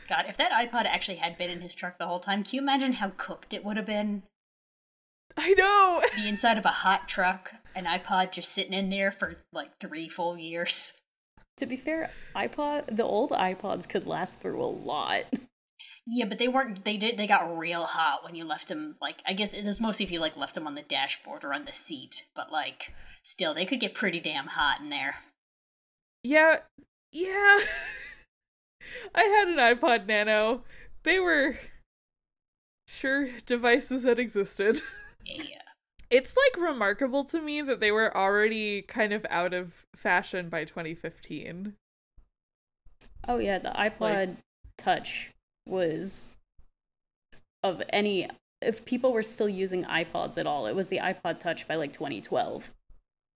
God, 0.09 0.25
if 0.29 0.39
that 0.39 0.51
iPod 0.51 0.87
actually 0.87 1.19
had 1.19 1.37
been 1.37 1.51
in 1.51 1.61
his 1.61 1.75
truck 1.75 1.99
the 1.99 2.07
whole 2.07 2.21
time, 2.21 2.43
can 2.43 2.57
you 2.57 2.63
imagine 2.63 2.95
how 2.95 3.13
cooked 3.19 3.53
it 3.53 3.67
would 3.67 3.77
have 3.77 3.87
been? 3.87 4.23
I 5.37 5.53
know. 5.53 6.01
The 6.17 6.27
inside 6.29 6.57
of 6.57 6.65
a 6.65 6.69
hot 6.69 7.07
truck, 7.07 7.53
an 7.75 7.85
iPod 7.85 8.33
just 8.33 8.51
sitting 8.51 8.73
in 8.73 8.89
there 8.89 9.11
for 9.11 9.37
like 9.53 9.79
three 9.79 10.09
full 10.09 10.39
years. 10.39 10.95
To 11.63 11.67
be 11.67 11.77
fair, 11.77 12.11
iPod 12.35 12.97
the 12.97 13.05
old 13.05 13.31
iPods 13.31 13.89
could 13.89 14.05
last 14.05 14.41
through 14.41 14.61
a 14.61 14.67
lot. 14.67 15.27
Yeah, 16.05 16.25
but 16.25 16.41
they 16.41 16.49
weren't. 16.49 16.85
They 16.85 16.97
did. 16.97 17.17
They 17.17 17.29
got 17.29 17.57
real 17.57 17.85
hot 17.85 18.25
when 18.25 18.35
you 18.35 18.45
left 18.45 18.67
them. 18.67 18.97
Like, 19.01 19.23
I 19.25 19.33
guess 19.33 19.55
it 19.55 19.65
was 19.65 19.81
mostly 19.81 20.05
if 20.05 20.11
you 20.11 20.19
like 20.19 20.37
left 20.37 20.57
them 20.57 20.67
on 20.67 20.75
the 20.75 20.83
dashboard 20.83 21.45
or 21.45 21.55
on 21.55 21.65
the 21.65 21.73
seat. 21.73 22.27
But 22.35 22.51
like, 22.51 22.93
still, 23.23 23.55
they 23.55 23.65
could 23.65 23.79
get 23.79 23.95
pretty 23.95 24.19
damn 24.19 24.49
hot 24.49 24.81
in 24.81 24.91
there. 24.91 25.19
Yeah, 26.25 26.57
yeah. 27.13 27.61
I 29.15 29.23
had 29.23 29.47
an 29.47 29.59
iPod 29.59 30.09
Nano. 30.09 30.65
They 31.05 31.21
were 31.21 31.61
sure 32.89 33.29
devices 33.47 34.03
that 34.03 34.19
existed. 34.19 34.83
Yeah. 35.25 35.62
It's 36.13 36.37
like 36.37 36.63
remarkable 36.63 37.25
to 37.25 37.41
me 37.41 37.63
that 37.63 37.81
they 37.81 37.91
were 37.91 38.15
already 38.15 38.83
kind 38.83 39.15
of 39.15 39.25
out 39.31 39.55
of 39.55 39.87
fashion 39.97 40.51
by 40.51 40.65
2015. 40.65 41.73
Oh 43.27 43.39
yeah, 43.39 43.59
the 43.59 43.71
iPod 43.71 44.37
Touch 44.77 45.31
was 45.67 46.33
of 47.63 47.83
any 47.91 48.29
if 48.61 48.85
people 48.85 49.13
were 49.13 49.23
still 49.23 49.49
using 49.49 49.85
iPods 49.85 50.37
at 50.37 50.47
all, 50.47 50.67
it 50.67 50.75
was 50.75 50.89
the 50.89 50.99
iPod 50.99 51.41
Touch 51.41 51.67
by 51.67 51.77
like 51.77 51.93
2012. 51.93 52.71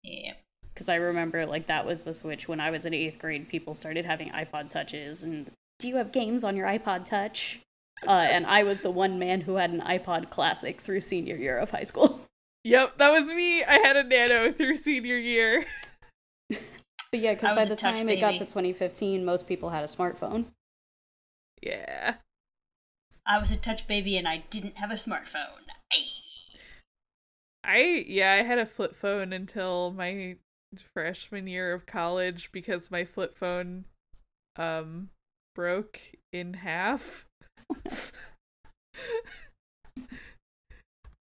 Yeah. 0.03 0.33
Because 0.73 0.87
I 0.87 0.95
remember 0.95 1.47
like 1.47 1.65
that 1.65 1.85
was 1.85 2.03
the 2.03 2.13
switch 2.13 2.47
when 2.47 2.59
I 2.59 2.69
was 2.69 2.85
in 2.85 2.93
eighth 2.93 3.17
grade. 3.17 3.49
People 3.49 3.73
started 3.73 4.05
having 4.05 4.29
iPod 4.29 4.69
Touches, 4.69 5.23
and 5.23 5.49
do 5.79 5.87
you 5.87 5.95
have 5.95 6.11
games 6.11 6.43
on 6.43 6.55
your 6.55 6.67
iPod 6.67 7.05
Touch? 7.05 7.61
Uh, 8.07 8.11
and 8.11 8.45
I 8.45 8.61
was 8.61 8.81
the 8.81 8.91
one 8.91 9.17
man 9.17 9.41
who 9.41 9.55
had 9.55 9.71
an 9.71 9.81
iPod 9.81 10.29
Classic 10.29 10.79
through 10.79 11.01
senior 11.01 11.35
year 11.35 11.57
of 11.57 11.71
high 11.71 11.83
school. 11.83 12.16
Yep, 12.67 12.97
that 12.97 13.11
was 13.11 13.31
me. 13.31 13.63
I 13.63 13.79
had 13.79 13.95
a 13.95 14.03
Nano 14.03 14.51
through 14.57 14.75
senior 14.75 15.17
year. 15.17 15.65
But 17.09 17.21
yeah, 17.21 17.35
because 17.35 17.53
by 17.53 17.63
the 17.63 17.77
touch 17.77 17.99
time 17.99 18.09
it 18.09 18.19
got 18.19 18.33
to 18.33 18.39
2015, 18.39 19.23
most 19.23 19.47
people 19.47 19.69
had 19.69 19.81
a 19.81 19.87
smartphone. 19.87 20.47
Yeah. 21.63 22.15
I 23.25 23.37
was 23.39 23.49
a 23.49 23.55
touch 23.55 23.87
baby 23.87 24.17
and 24.17 24.27
I 24.27 24.43
didn't 24.49 24.75
have 24.75 24.91
a 24.91 24.95
smartphone. 24.95 25.63
Ay. 25.93 26.07
I 27.63 28.05
yeah, 28.05 28.33
I 28.33 28.43
had 28.43 28.59
a 28.59 28.65
flip 28.65 28.93
phone 28.93 29.31
until 29.31 29.91
my 29.91 30.35
freshman 30.93 31.47
year 31.47 31.73
of 31.73 31.85
college 31.85 32.51
because 32.51 32.91
my 32.91 33.05
flip 33.05 33.37
phone 33.37 33.85
um 34.57 35.07
broke 35.55 36.01
in 36.33 36.55
half. 36.55 37.25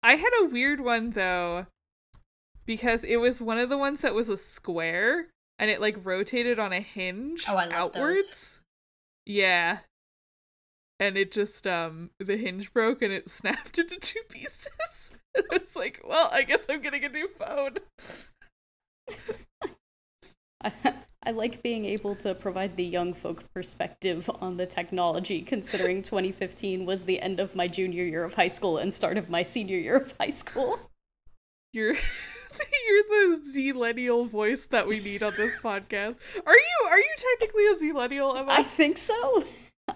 I 0.05 0.17
had 0.17 0.31
a 0.43 0.45
weird 0.45 0.81
one 0.81 1.11
though 1.13 1.67
because 2.67 3.05
it 3.05 3.17
was 3.17 3.41
one 3.41 3.57
of 3.57 3.71
the 3.71 3.79
ones 3.79 4.03
that 4.03 4.15
was 4.15 4.29
a 4.29 4.37
square 4.37 5.29
and 5.59 5.71
it 5.71 5.81
like 5.81 5.97
rotated 6.05 6.59
on 6.59 6.75
a 6.75 6.81
hinge 6.81 7.47
Oh, 7.49 7.57
I 7.57 7.65
love 7.65 7.95
those. 7.95 8.61
Yeah. 9.25 9.79
And 11.01 11.17
it 11.17 11.33
just 11.33 11.67
um 11.67 12.11
the 12.19 12.37
hinge 12.37 12.71
broke 12.75 13.01
and 13.01 13.15
it 13.15 13.29
snapped 13.31 13.79
into 13.79 13.97
two 13.97 14.21
pieces. 14.29 15.17
and 15.35 15.47
I 15.51 15.57
was 15.57 15.75
like, 15.75 16.03
well, 16.07 16.29
I 16.31 16.43
guess 16.43 16.67
I'm 16.69 16.83
getting 16.83 17.05
a 17.05 17.09
new 17.09 17.29
phone. 17.29 17.79
I, 20.65 20.73
I 21.27 21.31
like 21.31 21.62
being 21.62 21.85
able 21.87 22.15
to 22.17 22.35
provide 22.35 22.77
the 22.77 22.85
young 22.85 23.15
folk 23.15 23.45
perspective 23.55 24.29
on 24.41 24.57
the 24.57 24.67
technology, 24.67 25.41
considering 25.41 26.03
2015 26.03 26.85
was 26.85 27.05
the 27.05 27.21
end 27.21 27.41
of 27.41 27.55
my 27.55 27.67
junior 27.67 28.05
year 28.05 28.25
of 28.25 28.35
high 28.35 28.49
school 28.49 28.77
and 28.77 28.93
start 28.93 29.17
of 29.17 29.31
my 29.31 29.43
senior 29.43 29.79
year 29.79 29.97
of 29.97 30.15
high 30.21 30.29
school. 30.31 30.91
You're 31.73 31.95
you're 32.89 33.03
the 33.03 33.43
zillennial 33.57 34.29
voice 34.29 34.67
that 34.67 34.87
we 34.87 35.01
need 35.01 35.23
on 35.23 35.33
this 35.37 35.55
podcast. 35.62 36.17
Are 36.47 36.55
you 36.55 36.89
are 36.91 36.99
you 36.99 37.15
technically 37.17 37.67
a 37.69 37.75
zillennial, 37.75 38.39
Emma? 38.39 38.53
I 38.53 38.62
think 38.62 38.99
so. 38.99 39.45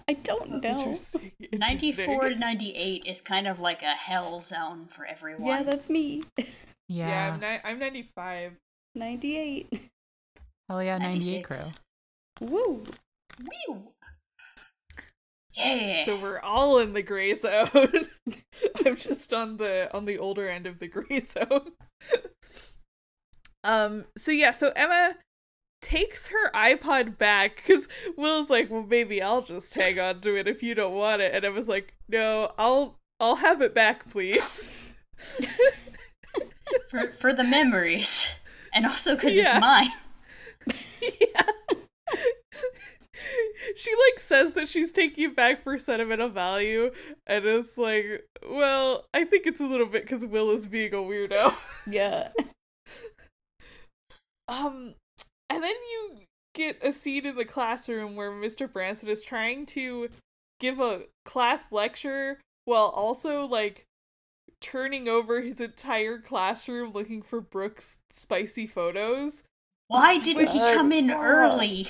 I 0.07 0.14
don't 0.14 0.62
know. 0.62 0.79
Interesting. 0.79 1.33
94 1.53 2.31
to 2.31 2.35
98 2.35 3.05
is 3.07 3.21
kind 3.23 3.47
of 3.47 3.59
like 3.59 3.83
a 3.83 3.95
hell 3.95 4.41
zone 4.43 4.87
for 4.91 5.07
everyone. 5.07 5.47
Yeah, 5.47 5.62
that's 5.62 5.89
me. 5.89 6.25
Yeah. 6.37 6.45
Yeah, 6.89 7.33
I'm 7.33 7.41
ni- 7.41 7.61
I'm 7.64 7.79
95. 7.79 8.53
98. 8.95 9.91
Hell 10.69 10.83
yeah, 10.83 10.99
98 10.99 11.49
96. 11.49 11.73
crew. 12.41 12.49
Woo. 12.49 12.85
Whew. 13.66 13.83
Yeah. 15.55 16.05
So 16.05 16.16
we're 16.21 16.41
all 16.41 16.79
in 16.79 16.93
the 16.93 17.03
gray 17.03 17.35
zone. 17.35 17.69
I'm 18.87 18.97
just 18.97 19.33
on 19.33 19.57
the 19.57 19.89
on 19.97 20.05
the 20.05 20.19
older 20.19 20.47
end 20.49 20.66
of 20.66 20.79
the 20.79 20.87
gray 20.89 21.21
zone. 21.21 21.73
um 23.64 24.05
so 24.16 24.31
yeah, 24.31 24.53
so 24.53 24.73
Emma 24.77 25.16
takes 25.83 26.29
her 26.29 26.51
iPod 26.53 27.19
back 27.19 27.62
cuz 27.66 27.89
Will's 28.16 28.51
like, 28.51 28.71
"Well, 28.71 28.85
maybe 28.89 29.21
I'll 29.23 29.43
just 29.43 29.73
hang 29.75 29.99
on 29.99 30.21
to 30.21 30.37
it 30.37 30.47
if 30.47 30.62
you 30.62 30.75
don't 30.75 30.95
want 30.95 31.23
it." 31.23 31.35
And 31.35 31.45
I 31.45 31.49
was 31.51 31.69
like, 31.69 31.95
"No, 32.09 32.53
I'll 32.59 32.97
I'll 33.19 33.37
have 33.37 33.61
it 33.62 33.75
back, 33.75 34.09
please." 34.11 34.71
for, 36.91 37.11
for 37.12 37.33
the 37.33 37.45
memories. 37.45 38.29
And 38.73 38.87
also 38.87 39.14
because 39.16 39.35
Yeah. 39.35 39.53
it's 39.57 39.61
mine. 39.61 39.91
Yeah. 41.03 41.42
she 43.76 43.90
like 43.90 44.18
says 44.18 44.53
that 44.53 44.68
she's 44.68 44.92
taking 44.92 45.24
it 45.24 45.36
back 45.36 45.62
for 45.62 45.78
sentimental 45.78 46.28
value, 46.28 46.90
and 47.26 47.44
it's 47.44 47.78
like, 47.78 48.24
well, 48.49 49.05
I 49.14 49.24
think 49.24 49.46
it's 49.46 49.61
a 49.61 49.66
little 49.66 49.86
bit 49.86 50.03
because 50.03 50.24
Will 50.24 50.51
is 50.51 50.66
being 50.66 50.94
a 50.94 50.99
weirdo. 50.99 51.55
Yeah. 51.90 52.28
um, 54.46 54.94
and 55.49 55.64
then 55.64 55.74
you 55.74 56.18
get 56.55 56.78
a 56.82 56.92
scene 56.92 57.24
in 57.24 57.36
the 57.36 57.46
classroom 57.46 58.14
where 58.14 58.30
Mr. 58.30 58.70
Branson 58.70 59.09
is 59.09 59.22
trying 59.22 59.64
to 59.66 60.09
give 60.61 60.80
a 60.80 61.05
class 61.24 61.72
lecture 61.72 62.38
while 62.66 62.92
also 62.94 63.46
like 63.46 63.86
turning 64.61 65.09
over 65.09 65.40
his 65.40 65.61
entire 65.61 66.18
classroom 66.18 66.92
looking 66.92 67.22
for 67.22 67.40
Brooke's 67.40 67.99
spicy 68.11 68.66
photos. 68.66 69.44
Why 69.89 70.16
oh 70.16 70.22
didn't 70.22 70.49
he 70.49 70.61
Oh, 70.61 70.74
come 70.74 70.93
in 70.93 71.09
God. 71.09 71.20
early? 71.20 71.89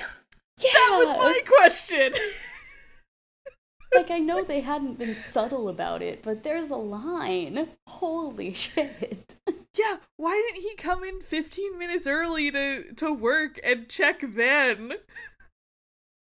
Yeah. 0.60 0.70
That 0.72 0.96
was 0.98 1.10
my 1.18 1.40
question. 1.46 2.12
like 3.94 4.10
I 4.10 4.18
know 4.18 4.42
they 4.42 4.60
hadn't 4.60 4.98
been 4.98 5.14
subtle 5.16 5.68
about 5.68 6.02
it, 6.02 6.22
but 6.22 6.42
there's 6.42 6.70
a 6.70 6.76
line. 6.76 7.68
Holy 7.86 8.54
shit. 8.54 9.36
Yeah, 9.76 9.96
why 10.16 10.42
didn't 10.48 10.62
he 10.68 10.74
come 10.76 11.04
in 11.04 11.20
15 11.20 11.78
minutes 11.78 12.06
early 12.06 12.50
to 12.50 12.92
to 12.94 13.12
work 13.12 13.60
and 13.62 13.88
check 13.88 14.20
then? 14.22 14.94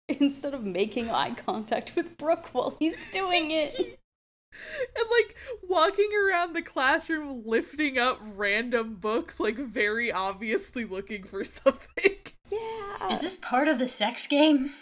Instead 0.08 0.52
of 0.54 0.64
making 0.64 1.10
eye 1.10 1.34
contact 1.34 1.96
with 1.96 2.16
Brooke 2.18 2.48
while 2.52 2.76
he's 2.78 3.04
doing 3.10 3.50
it. 3.50 4.00
And 4.96 5.07
like 5.11 5.36
walking 5.68 6.11
around 6.14 6.55
the 6.55 6.62
classroom 6.62 7.42
lifting 7.44 7.98
up 7.98 8.20
random 8.22 8.94
books 8.96 9.40
like 9.40 9.57
very 9.57 10.12
obviously 10.12 10.84
looking 10.84 11.24
for 11.24 11.44
something. 11.44 12.16
Yeah. 12.50 13.11
Is 13.11 13.20
this 13.20 13.36
part 13.36 13.68
of 13.68 13.78
the 13.78 13.88
sex 13.88 14.26
game? 14.26 14.72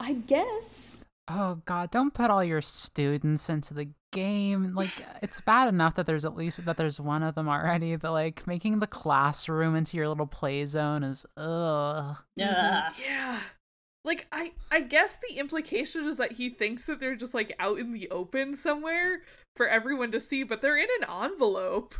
I 0.00 0.12
guess. 0.14 1.04
oh 1.28 1.60
god, 1.64 1.90
don't 1.90 2.14
put 2.14 2.30
all 2.30 2.44
your 2.44 2.62
students 2.62 3.48
into 3.50 3.74
the 3.74 3.88
game. 4.12 4.74
Like 4.74 4.90
it's 5.22 5.40
bad 5.40 5.68
enough 5.68 5.96
that 5.96 6.06
there's 6.06 6.24
at 6.24 6.36
least 6.36 6.64
that 6.64 6.76
there's 6.76 7.00
one 7.00 7.22
of 7.22 7.34
them 7.34 7.48
already, 7.48 7.96
but 7.96 8.12
like 8.12 8.46
making 8.46 8.78
the 8.78 8.86
classroom 8.86 9.74
into 9.74 9.96
your 9.96 10.08
little 10.08 10.26
play 10.26 10.64
zone 10.66 11.02
is 11.02 11.26
ugh. 11.36 12.16
Ugh. 12.16 12.16
Yeah. 12.36 13.40
Like 14.04 14.26
I 14.32 14.52
I 14.70 14.80
guess 14.80 15.16
the 15.16 15.38
implication 15.38 16.04
is 16.06 16.16
that 16.18 16.32
he 16.32 16.48
thinks 16.50 16.86
that 16.86 17.00
they're 17.00 17.16
just 17.16 17.34
like 17.34 17.54
out 17.58 17.78
in 17.78 17.92
the 17.92 18.08
open 18.10 18.54
somewhere 18.54 19.22
for 19.56 19.66
everyone 19.68 20.12
to 20.12 20.20
see, 20.20 20.42
but 20.44 20.62
they're 20.62 20.76
in 20.78 20.88
an 21.02 21.08
envelope. 21.24 21.94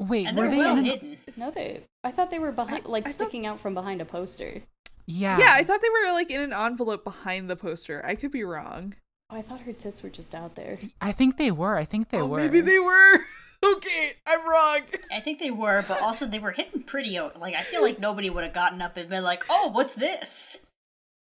Wait, 0.00 0.26
And 0.26 0.36
were 0.38 0.48
they're 0.48 0.58
well 0.58 0.72
in 0.72 0.78
an- 0.78 0.84
hidden. 0.84 1.16
No, 1.36 1.50
they. 1.50 1.82
I 2.04 2.10
thought 2.12 2.30
they 2.30 2.38
were 2.38 2.52
behind, 2.52 2.84
I- 2.86 2.88
like 2.88 3.04
I 3.04 3.10
thought- 3.10 3.14
sticking 3.14 3.46
out 3.46 3.58
from 3.58 3.74
behind 3.74 4.00
a 4.00 4.04
poster. 4.04 4.62
Yeah. 5.06 5.38
Yeah, 5.38 5.50
I 5.52 5.64
thought 5.64 5.80
they 5.80 5.88
were 5.88 6.12
like 6.12 6.30
in 6.30 6.40
an 6.40 6.52
envelope 6.52 7.02
behind 7.02 7.48
the 7.50 7.56
poster. 7.56 8.04
I 8.04 8.14
could 8.14 8.30
be 8.30 8.44
wrong. 8.44 8.94
Oh, 9.30 9.36
I 9.36 9.42
thought 9.42 9.60
her 9.62 9.72
tits 9.72 10.02
were 10.02 10.08
just 10.10 10.34
out 10.34 10.54
there. 10.54 10.78
I 11.00 11.12
think 11.12 11.36
they 11.36 11.50
were. 11.50 11.76
I 11.76 11.84
think 11.84 12.10
they 12.10 12.20
oh, 12.20 12.26
were. 12.26 12.38
maybe 12.38 12.60
they 12.60 12.78
were. 12.78 13.18
okay, 13.64 14.10
I'm 14.26 14.48
wrong. 14.48 14.80
I 15.12 15.20
think 15.20 15.38
they 15.38 15.50
were, 15.50 15.84
but 15.86 16.00
also 16.02 16.26
they 16.26 16.38
were 16.38 16.52
hidden 16.52 16.82
pretty. 16.82 17.18
Like 17.20 17.54
I 17.54 17.62
feel 17.62 17.82
like 17.82 17.98
nobody 17.98 18.30
would 18.30 18.44
have 18.44 18.54
gotten 18.54 18.80
up 18.82 18.96
and 18.96 19.08
been 19.08 19.24
like, 19.24 19.44
"Oh, 19.50 19.68
what's 19.72 19.94
this?" 19.94 20.58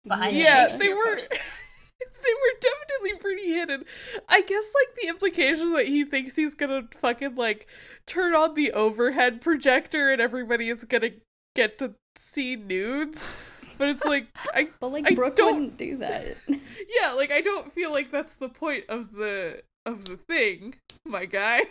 Behind 0.07 0.35
the 0.35 0.39
Yeah, 0.39 0.63
Shakespeare 0.63 0.87
they 0.89 0.93
were. 0.93 1.15
they 1.99 2.33
were 2.33 2.59
definitely 2.61 3.19
pretty 3.19 3.47
hidden. 3.53 3.85
I 4.29 4.41
guess 4.41 4.71
like 4.75 4.95
the 5.01 5.07
implication 5.09 5.73
that 5.73 5.87
he 5.87 6.03
thinks 6.03 6.35
he's 6.35 6.55
gonna 6.55 6.83
fucking 6.99 7.35
like 7.35 7.67
turn 8.05 8.35
on 8.35 8.53
the 8.55 8.71
overhead 8.73 9.41
projector 9.41 10.11
and 10.11 10.21
everybody 10.21 10.69
is 10.69 10.83
gonna 10.83 11.11
get 11.55 11.79
to 11.79 11.95
see 12.17 12.55
nudes. 12.55 13.33
But 13.77 13.89
it's 13.89 14.05
like 14.05 14.27
I 14.53 14.69
But 14.79 14.89
like 14.89 15.09
I 15.09 15.15
Brooke 15.15 15.35
don't- 15.37 15.53
wouldn't 15.53 15.77
do 15.77 15.97
that. 15.97 16.37
yeah, 16.47 17.13
like 17.13 17.31
I 17.31 17.41
don't 17.41 17.71
feel 17.73 17.91
like 17.91 18.11
that's 18.11 18.35
the 18.35 18.49
point 18.49 18.85
of 18.89 19.13
the 19.13 19.63
of 19.85 20.05
the 20.05 20.17
thing, 20.17 20.75
my 21.05 21.25
guy. 21.25 21.61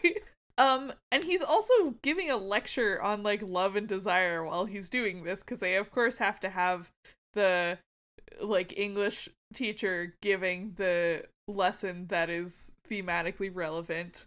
Um, 0.57 0.93
and 1.11 1.25
he's 1.25 1.43
also 1.43 1.97
giving 2.03 2.31
a 2.31 2.37
lecture 2.37 3.03
on 3.03 3.23
like 3.23 3.43
love 3.43 3.75
and 3.75 3.89
desire 3.89 4.45
while 4.45 4.67
he's 4.67 4.89
doing 4.89 5.25
this 5.25 5.41
because 5.41 5.61
they 5.61 5.77
of 5.77 5.91
course 5.91 6.19
have 6.19 6.39
to 6.41 6.49
have 6.49 6.91
the 7.33 7.79
like 8.41 8.79
English 8.79 9.29
teacher 9.53 10.15
giving 10.23 10.75
the 10.77 11.25
lesson 11.49 12.07
that 12.09 12.31
is 12.31 12.71
thematically 12.89 13.51
relevant. 13.53 14.27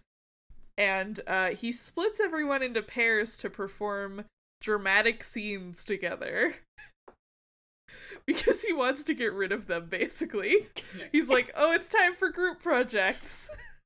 And 0.77 1.19
uh 1.27 1.49
he 1.49 1.71
splits 1.71 2.19
everyone 2.19 2.61
into 2.61 2.81
pairs 2.81 3.37
to 3.37 3.49
perform 3.49 4.25
dramatic 4.61 5.23
scenes 5.23 5.85
together. 5.85 6.55
because 8.25 8.63
he 8.63 8.73
wants 8.73 9.03
to 9.05 9.13
get 9.13 9.33
rid 9.33 9.51
of 9.51 9.67
them 9.67 9.87
basically. 9.87 10.67
He's 11.11 11.29
like, 11.29 11.51
"Oh, 11.55 11.71
it's 11.71 11.89
time 11.89 12.15
for 12.15 12.29
group 12.29 12.61
projects." 12.61 13.49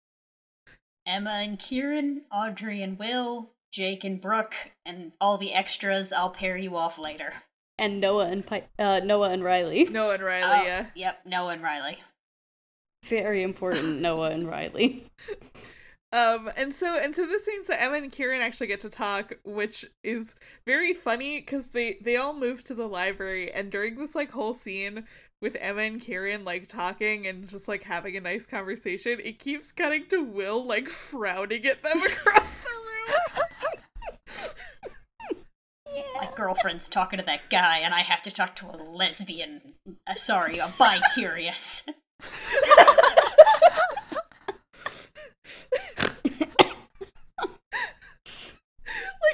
Emma 1.06 1.32
and 1.44 1.58
Kieran, 1.60 2.22
Audrey 2.32 2.82
and 2.82 2.98
Will, 3.00 3.52
Jake 3.72 4.04
and 4.04 4.20
Brooke, 4.22 4.56
and 4.86 5.12
all 5.20 5.38
the 5.38 5.54
extras. 5.54 6.12
I'll 6.14 6.30
pair 6.30 6.58
you 6.58 6.76
off 6.76 6.98
later. 7.00 7.34
and 7.78 8.00
Noah 8.00 8.28
and 8.28 8.46
Pi- 8.46 8.68
uh, 8.78 9.00
Noah 9.04 9.30
and 9.32 9.44
Riley. 9.44 9.86
Noah 9.86 10.16
and 10.16 10.24
Riley, 10.24 10.60
Oh, 10.62 10.64
yeah. 10.64 10.86
Yep, 10.96 11.20
Noah 11.26 11.54
and 11.54 11.64
Riley. 11.64 11.98
Very 13.06 13.42
important, 13.44 14.00
Noah 14.02 14.30
and 14.32 14.48
Riley. 14.48 15.06
Um, 16.14 16.50
and 16.58 16.74
so 16.74 17.00
and 17.02 17.16
so 17.16 17.26
this 17.26 17.48
means 17.48 17.68
that 17.68 17.82
Emma 17.82 17.96
and 17.96 18.12
Kieran 18.12 18.42
actually 18.42 18.68
get 18.68 18.82
to 18.82 18.90
talk, 18.90 19.32
which 19.46 19.86
is 20.04 20.36
very 20.66 20.94
funny 20.94 21.40
because 21.40 21.68
they 21.68 21.98
they 22.02 22.18
all 22.18 22.34
move 22.34 22.64
to 22.64 22.76
the 22.76 22.86
library, 22.88 23.50
and 23.52 23.72
during 23.72 23.96
this 23.96 24.14
like 24.14 24.30
whole 24.32 24.54
scene 24.54 25.06
with 25.42 25.58
Emma 25.60 25.82
and 25.82 26.00
Kieran 26.00 26.46
like 26.46 26.68
talking 26.68 27.26
and 27.26 27.50
just 27.50 27.68
like 27.68 27.84
having 27.84 28.16
a 28.16 28.22
nice 28.22 28.46
conversation, 28.46 29.20
it 29.24 29.40
keeps 29.40 29.72
cutting 29.72 30.06
to 30.08 30.24
Will 30.24 30.64
like 30.64 30.88
frowning 30.88 31.66
at 31.66 31.82
them 31.84 32.02
across 32.06 32.56
the 32.64 32.70
room. 32.70 33.48
My 36.16 36.30
girlfriend's 36.36 36.88
talking 36.88 37.18
to 37.20 37.26
that 37.26 37.50
guy, 37.50 37.80
and 37.80 37.94
I 37.94 38.02
have 38.02 38.22
to 38.24 38.32
talk 38.32 38.56
to 38.58 38.68
a 38.68 38.78
lesbian. 38.78 39.74
Uh, 40.08 40.14
sorry, 40.14 40.58
a 40.58 40.72
bi-curious. 40.78 41.84
like 41.88 41.98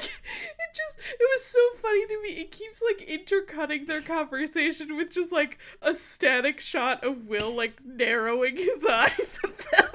it 0.58 0.67
just 0.78 0.98
it 0.98 1.28
was 1.34 1.44
so 1.44 1.58
funny 1.82 2.06
to 2.06 2.22
me 2.22 2.28
it 2.40 2.50
keeps 2.50 2.80
like 2.82 3.02
intercutting 3.02 3.84
their 3.86 4.00
conversation 4.00 4.96
with 4.96 5.10
just 5.10 5.32
like 5.32 5.58
a 5.82 5.94
static 5.94 6.60
shot 6.60 7.02
of 7.04 7.26
will 7.26 7.54
like 7.54 7.80
narrowing 7.84 8.56
his 8.56 8.86
eyes 8.90 9.40
at 9.44 9.58
them 9.58 9.90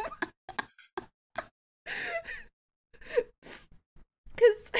because 4.36 4.72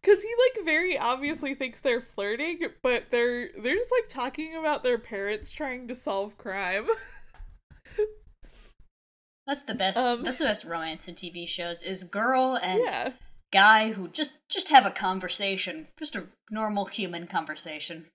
because 0.00 0.22
he 0.22 0.28
like 0.28 0.64
very 0.64 0.98
obviously 0.98 1.54
thinks 1.54 1.80
they're 1.80 2.00
flirting 2.00 2.60
but 2.82 3.04
they're 3.10 3.50
they're 3.58 3.76
just 3.76 3.92
like 3.92 4.08
talking 4.08 4.56
about 4.56 4.82
their 4.82 4.98
parents 4.98 5.50
trying 5.50 5.86
to 5.88 5.94
solve 5.94 6.38
crime 6.38 6.86
That's 9.46 9.62
the 9.62 9.74
best. 9.76 9.96
Um, 9.96 10.24
that's 10.24 10.38
the 10.38 10.44
best 10.44 10.64
romance 10.64 11.06
in 11.06 11.14
TV 11.14 11.46
shows. 11.46 11.84
Is 11.84 12.02
girl 12.02 12.58
and 12.60 12.82
yeah 12.82 13.12
guy 13.52 13.92
who 13.92 14.08
just 14.08 14.34
just 14.48 14.68
have 14.68 14.86
a 14.86 14.90
conversation, 14.90 15.88
just 15.98 16.16
a 16.16 16.26
normal 16.50 16.86
human 16.86 17.26
conversation. 17.26 18.06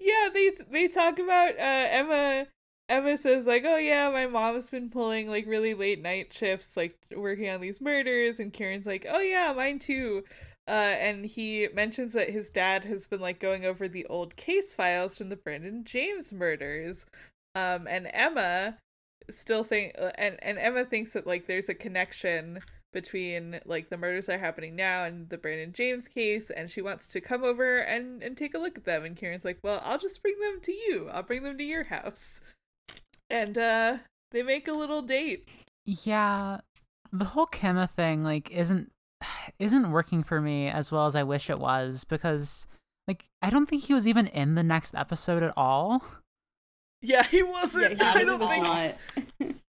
yeah, 0.00 0.28
they 0.32 0.52
they 0.70 0.88
talk 0.88 1.18
about 1.18 1.50
uh 1.50 1.86
Emma 1.88 2.46
Emma 2.88 3.16
says 3.18 3.46
like, 3.46 3.64
"Oh 3.64 3.76
yeah, 3.76 4.10
my 4.10 4.26
mom's 4.26 4.70
been 4.70 4.90
pulling 4.90 5.28
like 5.28 5.46
really 5.46 5.74
late 5.74 6.00
night 6.00 6.32
shifts 6.32 6.76
like 6.76 6.96
working 7.14 7.48
on 7.48 7.60
these 7.60 7.80
murders." 7.80 8.40
And 8.40 8.52
Kieran's 8.52 8.86
like, 8.86 9.06
"Oh 9.08 9.20
yeah, 9.20 9.52
mine 9.54 9.78
too." 9.78 10.24
Uh 10.68 10.94
and 10.98 11.26
he 11.26 11.68
mentions 11.74 12.12
that 12.14 12.30
his 12.30 12.50
dad 12.50 12.84
has 12.84 13.06
been 13.06 13.20
like 13.20 13.38
going 13.40 13.64
over 13.64 13.88
the 13.88 14.06
old 14.06 14.36
case 14.36 14.74
files 14.74 15.16
from 15.16 15.28
the 15.28 15.36
Brandon 15.36 15.84
James 15.84 16.32
murders. 16.32 17.06
Um 17.54 17.86
and 17.88 18.08
Emma 18.12 18.78
still 19.30 19.64
think 19.64 19.94
uh, 19.98 20.10
and 20.18 20.38
and 20.42 20.58
Emma 20.58 20.84
thinks 20.84 21.12
that 21.12 21.26
like 21.26 21.46
there's 21.46 21.68
a 21.68 21.74
connection 21.74 22.60
between 22.96 23.60
like 23.66 23.90
the 23.90 23.98
murders 23.98 24.24
that 24.24 24.36
are 24.36 24.42
happening 24.42 24.74
now 24.74 25.04
and 25.04 25.28
the 25.28 25.36
Brandon 25.36 25.70
James 25.70 26.08
case 26.08 26.48
and 26.48 26.70
she 26.70 26.80
wants 26.80 27.06
to 27.08 27.20
come 27.20 27.44
over 27.44 27.76
and 27.76 28.22
and 28.22 28.38
take 28.38 28.54
a 28.54 28.58
look 28.58 28.78
at 28.78 28.84
them 28.84 29.04
and 29.04 29.14
Kieran's 29.14 29.44
like, 29.44 29.58
"Well, 29.62 29.82
I'll 29.84 29.98
just 29.98 30.22
bring 30.22 30.40
them 30.40 30.60
to 30.62 30.72
you. 30.72 31.10
I'll 31.12 31.22
bring 31.22 31.42
them 31.42 31.58
to 31.58 31.62
your 31.62 31.84
house." 31.84 32.40
And 33.28 33.58
uh 33.58 33.98
they 34.32 34.42
make 34.42 34.66
a 34.66 34.72
little 34.72 35.02
date. 35.02 35.50
Yeah, 35.84 36.60
the 37.12 37.26
whole 37.26 37.46
Kimma 37.46 37.86
thing 37.88 38.24
like 38.24 38.50
isn't 38.50 38.90
isn't 39.58 39.92
working 39.92 40.22
for 40.22 40.40
me 40.40 40.68
as 40.68 40.90
well 40.90 41.04
as 41.04 41.14
I 41.14 41.22
wish 41.22 41.50
it 41.50 41.58
was 41.58 42.04
because 42.04 42.66
like 43.06 43.26
I 43.42 43.50
don't 43.50 43.66
think 43.66 43.82
he 43.84 43.92
was 43.94 44.08
even 44.08 44.26
in 44.28 44.54
the 44.54 44.62
next 44.62 44.94
episode 44.94 45.42
at 45.42 45.52
all. 45.54 46.02
Yeah, 47.02 47.24
he 47.24 47.42
wasn't. 47.42 48.00
he 48.00 48.08
I 48.08 48.24
don't 48.24 48.40
was 48.40 48.50
think 48.50 48.64
not. 48.64 49.56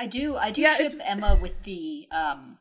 I 0.00 0.06
do. 0.06 0.36
I 0.36 0.50
do 0.50 0.62
Yeah, 0.62 0.76
ship 0.76 0.86
it's- 0.86 1.02
Emma 1.06 1.38
with 1.40 1.62
the 1.64 2.08
um. 2.10 2.58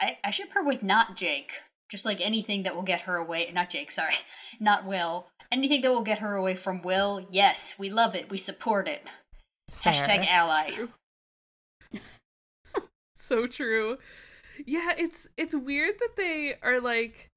I 0.00 0.18
I 0.22 0.30
ship 0.30 0.52
her 0.52 0.62
with 0.62 0.82
not 0.82 1.16
Jake. 1.16 1.52
Just 1.90 2.04
like 2.04 2.20
anything 2.20 2.64
that 2.64 2.74
will 2.76 2.82
get 2.82 3.02
her 3.02 3.16
away. 3.16 3.50
Not 3.52 3.70
Jake. 3.70 3.90
Sorry, 3.90 4.14
not 4.60 4.84
Will. 4.84 5.28
Anything 5.50 5.80
that 5.82 5.90
will 5.90 6.02
get 6.02 6.18
her 6.18 6.34
away 6.34 6.54
from 6.54 6.82
Will. 6.82 7.26
Yes, 7.30 7.76
we 7.78 7.88
love 7.88 8.14
it. 8.14 8.28
We 8.30 8.36
support 8.38 8.86
it. 8.88 9.06
Hashtag 9.82 10.26
ally. 10.28 10.70
True. 10.72 10.88
so 13.14 13.46
true. 13.46 13.98
Yeah, 14.66 14.92
it's 14.98 15.28
it's 15.36 15.54
weird 15.54 15.98
that 16.00 16.16
they 16.16 16.54
are 16.62 16.80
like 16.80 17.28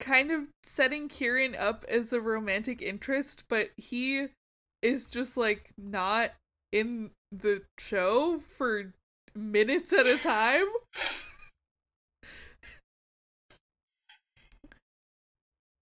kind 0.00 0.30
of 0.30 0.44
setting 0.62 1.08
Kieran 1.08 1.54
up 1.56 1.84
as 1.88 2.12
a 2.12 2.20
romantic 2.20 2.80
interest, 2.80 3.44
but 3.48 3.70
he 3.76 4.28
is 4.80 5.10
just 5.10 5.36
like 5.36 5.70
not 5.76 6.32
in 6.72 7.10
the 7.32 7.62
show 7.78 8.40
for 8.56 8.92
minutes 9.34 9.92
at 9.92 10.06
a 10.06 10.16
time. 10.18 10.66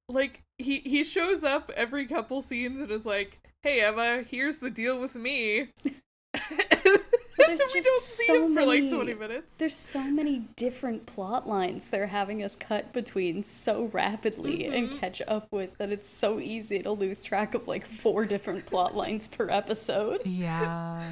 like 0.09 0.42
he 0.59 0.78
he 0.80 1.05
shows 1.05 1.44
up 1.44 1.70
every 1.76 2.07
couple 2.07 2.40
scenes 2.42 2.78
and 2.78 2.90
is 2.90 3.07
like, 3.07 3.38
"Hey 3.62 3.80
Emma, 3.80 4.22
here's 4.22 4.59
the 4.59 4.70
deal 4.70 5.01
with 5.01 5.14
me." 5.14 5.68
there's 5.82 6.01
we 7.38 7.57
just 7.57 7.72
don't 7.88 8.01
see 8.03 8.24
so 8.26 8.47
him 8.47 8.55
for 8.55 8.64
like 8.64 8.82
many- 8.84 8.88
20 8.88 9.14
minutes. 9.14 9.57
There's 9.57 9.74
so 9.74 10.03
many 10.05 10.49
different 10.57 11.07
plot 11.07 11.49
lines 11.49 11.88
they're 11.88 12.07
having 12.09 12.42
us 12.42 12.55
cut 12.57 12.92
between 12.92 13.42
so 13.42 13.86
rapidly 13.86 14.59
Mm-hmm. 14.64 14.72
and 14.74 15.01
catch 15.01 15.20
up 15.26 15.49
with 15.51 15.76
that 15.78 15.90
it's 15.90 16.09
so 16.09 16.38
easy 16.38 16.82
to 16.82 16.90
lose 16.92 17.22
track 17.22 17.55
of 17.55 17.66
like 17.66 17.84
four 17.84 18.24
different 18.26 18.66
plot 18.66 18.94
lines 18.97 19.28
per 19.28 19.49
episode. 19.51 20.22
Yeah. 20.24 21.03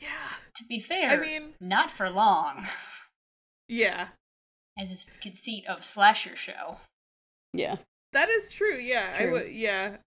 Yeah. 0.00 0.08
To 0.56 0.64
be 0.64 0.78
fair, 0.78 1.10
I 1.10 1.16
mean- 1.16 1.54
not 1.60 1.90
for 1.90 2.08
long, 2.10 2.66
Yeah. 3.68 4.08
as 4.78 4.90
is 4.90 5.04
the 5.06 5.18
conceit 5.20 5.66
of 5.66 5.84
slasher 5.84 6.36
show. 6.36 6.80
Yeah. 7.52 7.76
That 8.12 8.28
is 8.28 8.52
true. 8.52 8.76
Yeah, 8.76 9.12
I 9.14 9.22
True. 9.22 9.32
would. 9.32 9.52
Yeah. 9.52 9.98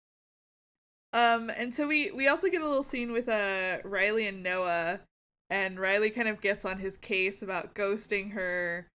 Um, 1.13 1.49
and 1.49 1.73
so 1.73 1.87
we 1.87 2.11
we 2.11 2.27
also 2.27 2.49
get 2.49 2.61
a 2.61 2.67
little 2.67 2.83
scene 2.83 3.11
with 3.11 3.27
uh 3.27 3.79
Riley 3.83 4.27
and 4.27 4.43
Noah, 4.43 5.01
and 5.49 5.79
Riley 5.79 6.11
kind 6.11 6.27
of 6.27 6.39
gets 6.41 6.65
on 6.65 6.77
his 6.77 6.97
case 6.97 7.41
about 7.41 7.73
ghosting 7.73 8.31
her, 8.33 8.87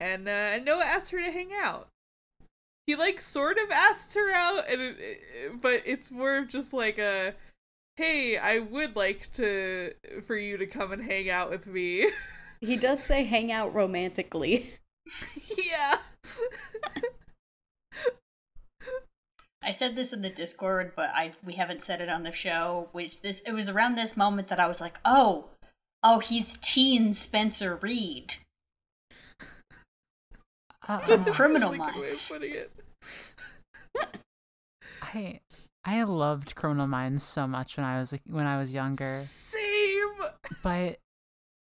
and 0.00 0.28
uh, 0.28 0.58
Noah 0.60 0.84
asks 0.84 1.08
her 1.10 1.18
to 1.22 1.30
hang 1.30 1.50
out. 1.54 1.88
He 2.86 2.94
like 2.96 3.20
sort 3.20 3.56
of 3.58 3.70
asks 3.70 4.12
her 4.14 4.30
out, 4.32 4.68
and 4.68 4.80
it, 4.82 4.96
it- 5.00 5.60
but 5.62 5.82
it's 5.86 6.10
more 6.10 6.36
of 6.36 6.48
just 6.48 6.72
like 6.74 6.98
a, 6.98 7.34
hey, 7.96 8.36
I 8.38 8.58
would 8.58 8.96
like 8.96 9.32
to 9.34 9.92
for 10.26 10.36
you 10.36 10.56
to 10.56 10.66
come 10.66 10.92
and 10.92 11.02
hang 11.04 11.28
out 11.30 11.50
with 11.50 11.66
me. 11.66 12.10
He 12.64 12.76
does 12.76 13.02
say 13.02 13.24
hang 13.24 13.50
out 13.50 13.74
romantically. 13.74 14.74
yeah. 15.58 15.96
I 19.64 19.72
said 19.72 19.96
this 19.96 20.12
in 20.12 20.22
the 20.22 20.30
Discord, 20.30 20.92
but 20.94 21.10
I 21.12 21.32
we 21.44 21.54
haven't 21.54 21.82
said 21.82 22.00
it 22.00 22.08
on 22.08 22.22
the 22.22 22.30
show. 22.30 22.88
Which 22.92 23.20
this 23.20 23.40
it 23.40 23.52
was 23.52 23.68
around 23.68 23.96
this 23.96 24.16
moment 24.16 24.46
that 24.46 24.60
I 24.60 24.68
was 24.68 24.80
like, 24.80 24.98
oh, 25.04 25.46
oh, 26.04 26.20
he's 26.20 26.56
teen 26.62 27.12
Spencer 27.12 27.74
Reid. 27.82 28.36
Uh, 30.86 30.98
Criminal 31.32 31.72
Really 31.72 31.78
good 31.78 31.86
way 31.86 31.88
of 31.90 31.96
Minds. 31.96 32.28
putting 32.28 32.54
it. 32.54 32.70
I 35.02 35.40
I 35.84 36.02
loved 36.04 36.54
Criminal 36.54 36.86
Minds 36.86 37.22
so 37.22 37.46
much 37.46 37.76
when 37.76 37.84
I 37.86 37.98
was 37.98 38.14
when 38.26 38.46
I 38.46 38.58
was 38.58 38.72
younger, 38.72 39.20
Same. 39.24 40.12
but 40.62 40.98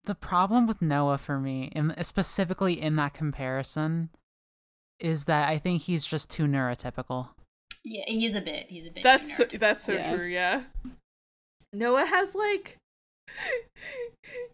the 0.05 0.15
problem 0.15 0.67
with 0.67 0.83
Noah 0.83 1.19
for 1.19 1.39
me, 1.39 1.71
and 1.75 1.95
specifically 2.05 2.81
in 2.81 2.97
that 2.97 3.15
comparison, 3.15 4.11
is 4.99 5.25
that 5.25 5.49
I 5.49 5.59
think 5.59 5.83
he's 5.83 6.05
just 6.05 6.31
too 6.31 6.45
neurotypical. 6.45 7.29
Yeah, 7.83 8.05
he's 8.07 8.35
a 8.35 8.41
bit. 8.43 8.67
He's 8.69 8.87
a 8.87 8.91
bit. 8.91 9.03
That's 9.03 9.35
so, 9.37 9.45
too 9.45 9.57
nerd. 9.57 9.61
that's 9.61 9.83
so 9.85 9.93
Yeah. 9.95 10.15
true. 10.15 10.27
Yeah. 10.27 10.63
Noah 11.73 12.05
has 12.05 12.35
like 12.35 12.77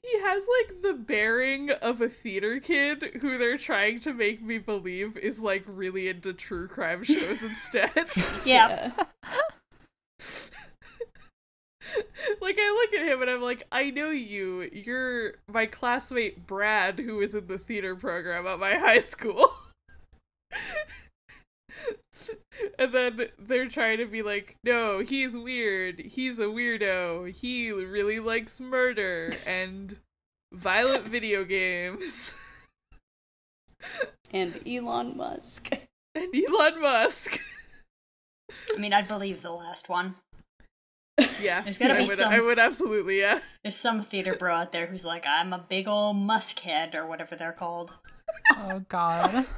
he 0.03 0.21
has 0.21 0.47
like 0.61 0.83
the 0.83 0.93
bearing 0.93 1.71
of 1.71 2.01
a 2.01 2.09
theater 2.09 2.61
kid 2.61 3.19
who 3.21 3.39
they're 3.39 3.57
trying 3.59 3.99
to 4.01 4.13
make 4.13 4.43
me 4.43 4.59
believe 4.59 5.17
is 5.17 5.41
like 5.41 5.65
really 5.67 6.09
into 6.09 6.33
true 6.33 6.69
crime 6.69 7.03
shows 7.03 7.43
instead. 7.43 8.11
yeah. 8.45 8.93
like 12.41 12.57
I 12.59 12.71
look 12.71 13.01
at 13.01 13.07
him 13.07 13.23
and 13.23 13.31
I'm 13.31 13.43
like, 13.43 13.63
I 13.71 13.91
know 13.91 14.11
you. 14.11 14.69
You're 14.73 15.35
my 15.49 15.67
classmate 15.67 16.47
Brad 16.47 16.99
who 16.99 17.17
was 17.17 17.35
in 17.35 17.47
the 17.47 17.59
theater 17.59 17.95
program 17.95 18.47
at 18.47 18.59
my 18.59 18.75
high 18.75 19.01
school. 19.01 19.51
and 22.79 22.93
then 22.93 23.29
they're 23.39 23.69
trying 23.69 23.99
to 23.99 24.07
be 24.07 24.23
like, 24.23 24.57
no, 24.65 25.01
he's 25.01 25.37
weird. 25.37 26.01
He's 26.01 26.39
a 26.39 26.45
weirdo. 26.45 27.31
He 27.33 27.71
really 27.73 28.21
likes 28.21 28.61
murder 28.61 29.33
and 29.47 29.99
violent 30.53 31.07
video 31.07 31.45
games. 31.45 32.35
And 34.33 34.61
Elon 34.67 35.17
Musk. 35.17 35.71
and 36.15 36.35
Elon 36.35 36.81
Musk. 36.81 37.39
I 38.75 38.79
mean, 38.79 38.93
I'd 38.93 39.09
believe 39.09 39.43
the 39.43 39.51
last 39.53 39.89
one. 39.89 40.15
Yeah. 41.41 41.61
There's 41.65 41.79
gotta 41.79 41.95
I 41.95 41.99
be 41.99 42.05
would, 42.07 42.17
some- 42.17 42.33
I 42.33 42.41
would 42.41 42.59
absolutely, 42.59 43.21
yeah. 43.21 43.41
There's 43.63 43.77
some 43.77 44.03
theater 44.03 44.35
bro 44.35 44.55
out 44.55 44.73
there 44.73 44.87
who's 44.87 45.05
like, 45.05 45.27
I'm 45.27 45.53
a 45.53 45.59
big 45.59 45.89
old 45.89 46.17
musk 46.17 46.61
head 46.61 46.95
or 46.95 47.07
whatever 47.07 47.37
they're 47.37 47.53
called. 47.53 47.93
Oh 48.55 48.81
God. 48.89 49.47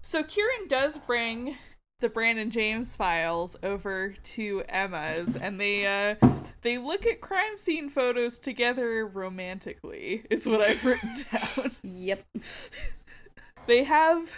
So 0.00 0.22
Kieran 0.22 0.68
does 0.68 0.96
bring 0.96 1.58
the 2.00 2.08
Brandon 2.08 2.50
James 2.50 2.94
files 2.96 3.56
over 3.62 4.14
to 4.22 4.62
Emma's 4.68 5.34
and 5.36 5.60
they 5.60 5.86
uh 5.86 6.14
they 6.62 6.78
look 6.78 7.04
at 7.04 7.20
crime 7.20 7.56
scene 7.58 7.90
photos 7.90 8.38
together 8.38 9.04
romantically 9.06 10.22
is 10.30 10.46
what 10.46 10.60
I've 10.62 10.84
written 10.84 11.24
down. 11.30 11.76
Yep. 11.82 12.24
They 13.66 13.84
have 13.84 14.32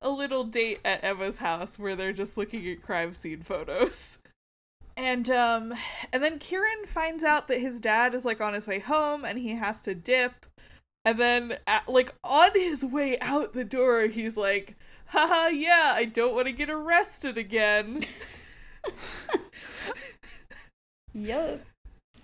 a 0.00 0.10
little 0.10 0.44
date 0.44 0.80
at 0.84 1.02
Emma's 1.02 1.38
house 1.38 1.78
where 1.78 1.96
they're 1.96 2.12
just 2.12 2.36
looking 2.36 2.66
at 2.68 2.82
crime 2.82 3.14
scene 3.14 3.42
photos. 3.42 4.18
And 4.96 5.28
um 5.28 5.74
and 6.12 6.22
then 6.22 6.38
Kieran 6.38 6.86
finds 6.86 7.22
out 7.22 7.48
that 7.48 7.60
his 7.60 7.80
dad 7.80 8.14
is 8.14 8.24
like 8.24 8.40
on 8.40 8.54
his 8.54 8.66
way 8.66 8.78
home 8.78 9.24
and 9.24 9.38
he 9.38 9.50
has 9.50 9.80
to 9.82 9.94
dip. 9.94 10.46
And 11.04 11.20
then 11.20 11.58
at, 11.66 11.88
like 11.88 12.14
on 12.24 12.50
his 12.54 12.84
way 12.84 13.18
out 13.20 13.52
the 13.52 13.64
door 13.64 14.06
he's 14.06 14.36
like, 14.36 14.76
"Haha, 15.06 15.48
yeah, 15.48 15.92
I 15.94 16.06
don't 16.06 16.34
want 16.34 16.46
to 16.46 16.52
get 16.52 16.70
arrested 16.70 17.36
again." 17.36 18.04
Yup. 21.14 21.60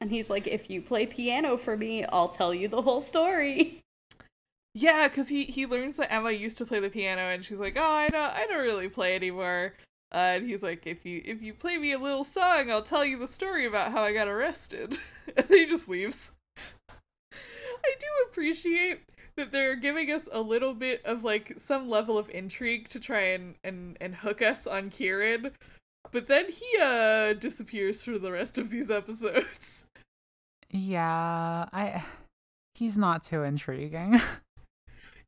And 0.00 0.10
he's 0.10 0.28
like, 0.28 0.48
if 0.48 0.68
you 0.68 0.82
play 0.82 1.06
piano 1.06 1.56
for 1.56 1.76
me, 1.76 2.04
I'll 2.04 2.28
tell 2.28 2.52
you 2.52 2.66
the 2.66 2.82
whole 2.82 3.00
story. 3.00 3.82
Yeah, 4.74 5.08
because 5.08 5.28
he 5.28 5.44
he 5.44 5.66
learns 5.66 5.96
that 5.98 6.12
Emma 6.12 6.30
used 6.30 6.56
to 6.58 6.66
play 6.66 6.80
the 6.80 6.88
piano, 6.88 7.22
and 7.22 7.44
she's 7.44 7.58
like, 7.58 7.76
"Oh, 7.76 7.82
I 7.82 8.08
don't, 8.08 8.22
I 8.22 8.46
don't 8.46 8.62
really 8.62 8.88
play 8.88 9.14
anymore." 9.14 9.74
Uh, 10.14 10.36
and 10.36 10.46
he's 10.46 10.62
like, 10.62 10.86
"If 10.86 11.04
you 11.04 11.20
if 11.24 11.42
you 11.42 11.52
play 11.52 11.76
me 11.76 11.92
a 11.92 11.98
little 11.98 12.24
song, 12.24 12.70
I'll 12.70 12.82
tell 12.82 13.04
you 13.04 13.18
the 13.18 13.28
story 13.28 13.66
about 13.66 13.92
how 13.92 14.02
I 14.02 14.14
got 14.14 14.28
arrested." 14.28 14.98
and 15.36 15.46
then 15.46 15.58
he 15.58 15.66
just 15.66 15.88
leaves. 15.88 16.32
I 16.88 17.94
do 17.98 18.06
appreciate 18.28 19.02
that 19.36 19.52
they're 19.52 19.76
giving 19.76 20.10
us 20.10 20.28
a 20.30 20.40
little 20.40 20.74
bit 20.74 21.04
of 21.04 21.24
like 21.24 21.54
some 21.58 21.88
level 21.90 22.16
of 22.16 22.30
intrigue 22.30 22.88
to 22.90 23.00
try 23.00 23.20
and 23.20 23.56
and 23.64 23.98
and 24.00 24.14
hook 24.14 24.40
us 24.40 24.66
on 24.66 24.88
Kieran, 24.88 25.50
but 26.12 26.28
then 26.28 26.50
he 26.50 26.66
uh 26.80 27.34
disappears 27.34 28.02
for 28.02 28.18
the 28.18 28.32
rest 28.32 28.56
of 28.56 28.70
these 28.70 28.90
episodes. 28.90 29.86
Yeah, 30.70 31.66
I. 31.72 32.04
He's 32.74 32.96
not 32.96 33.22
too 33.22 33.42
intriguing. 33.42 34.18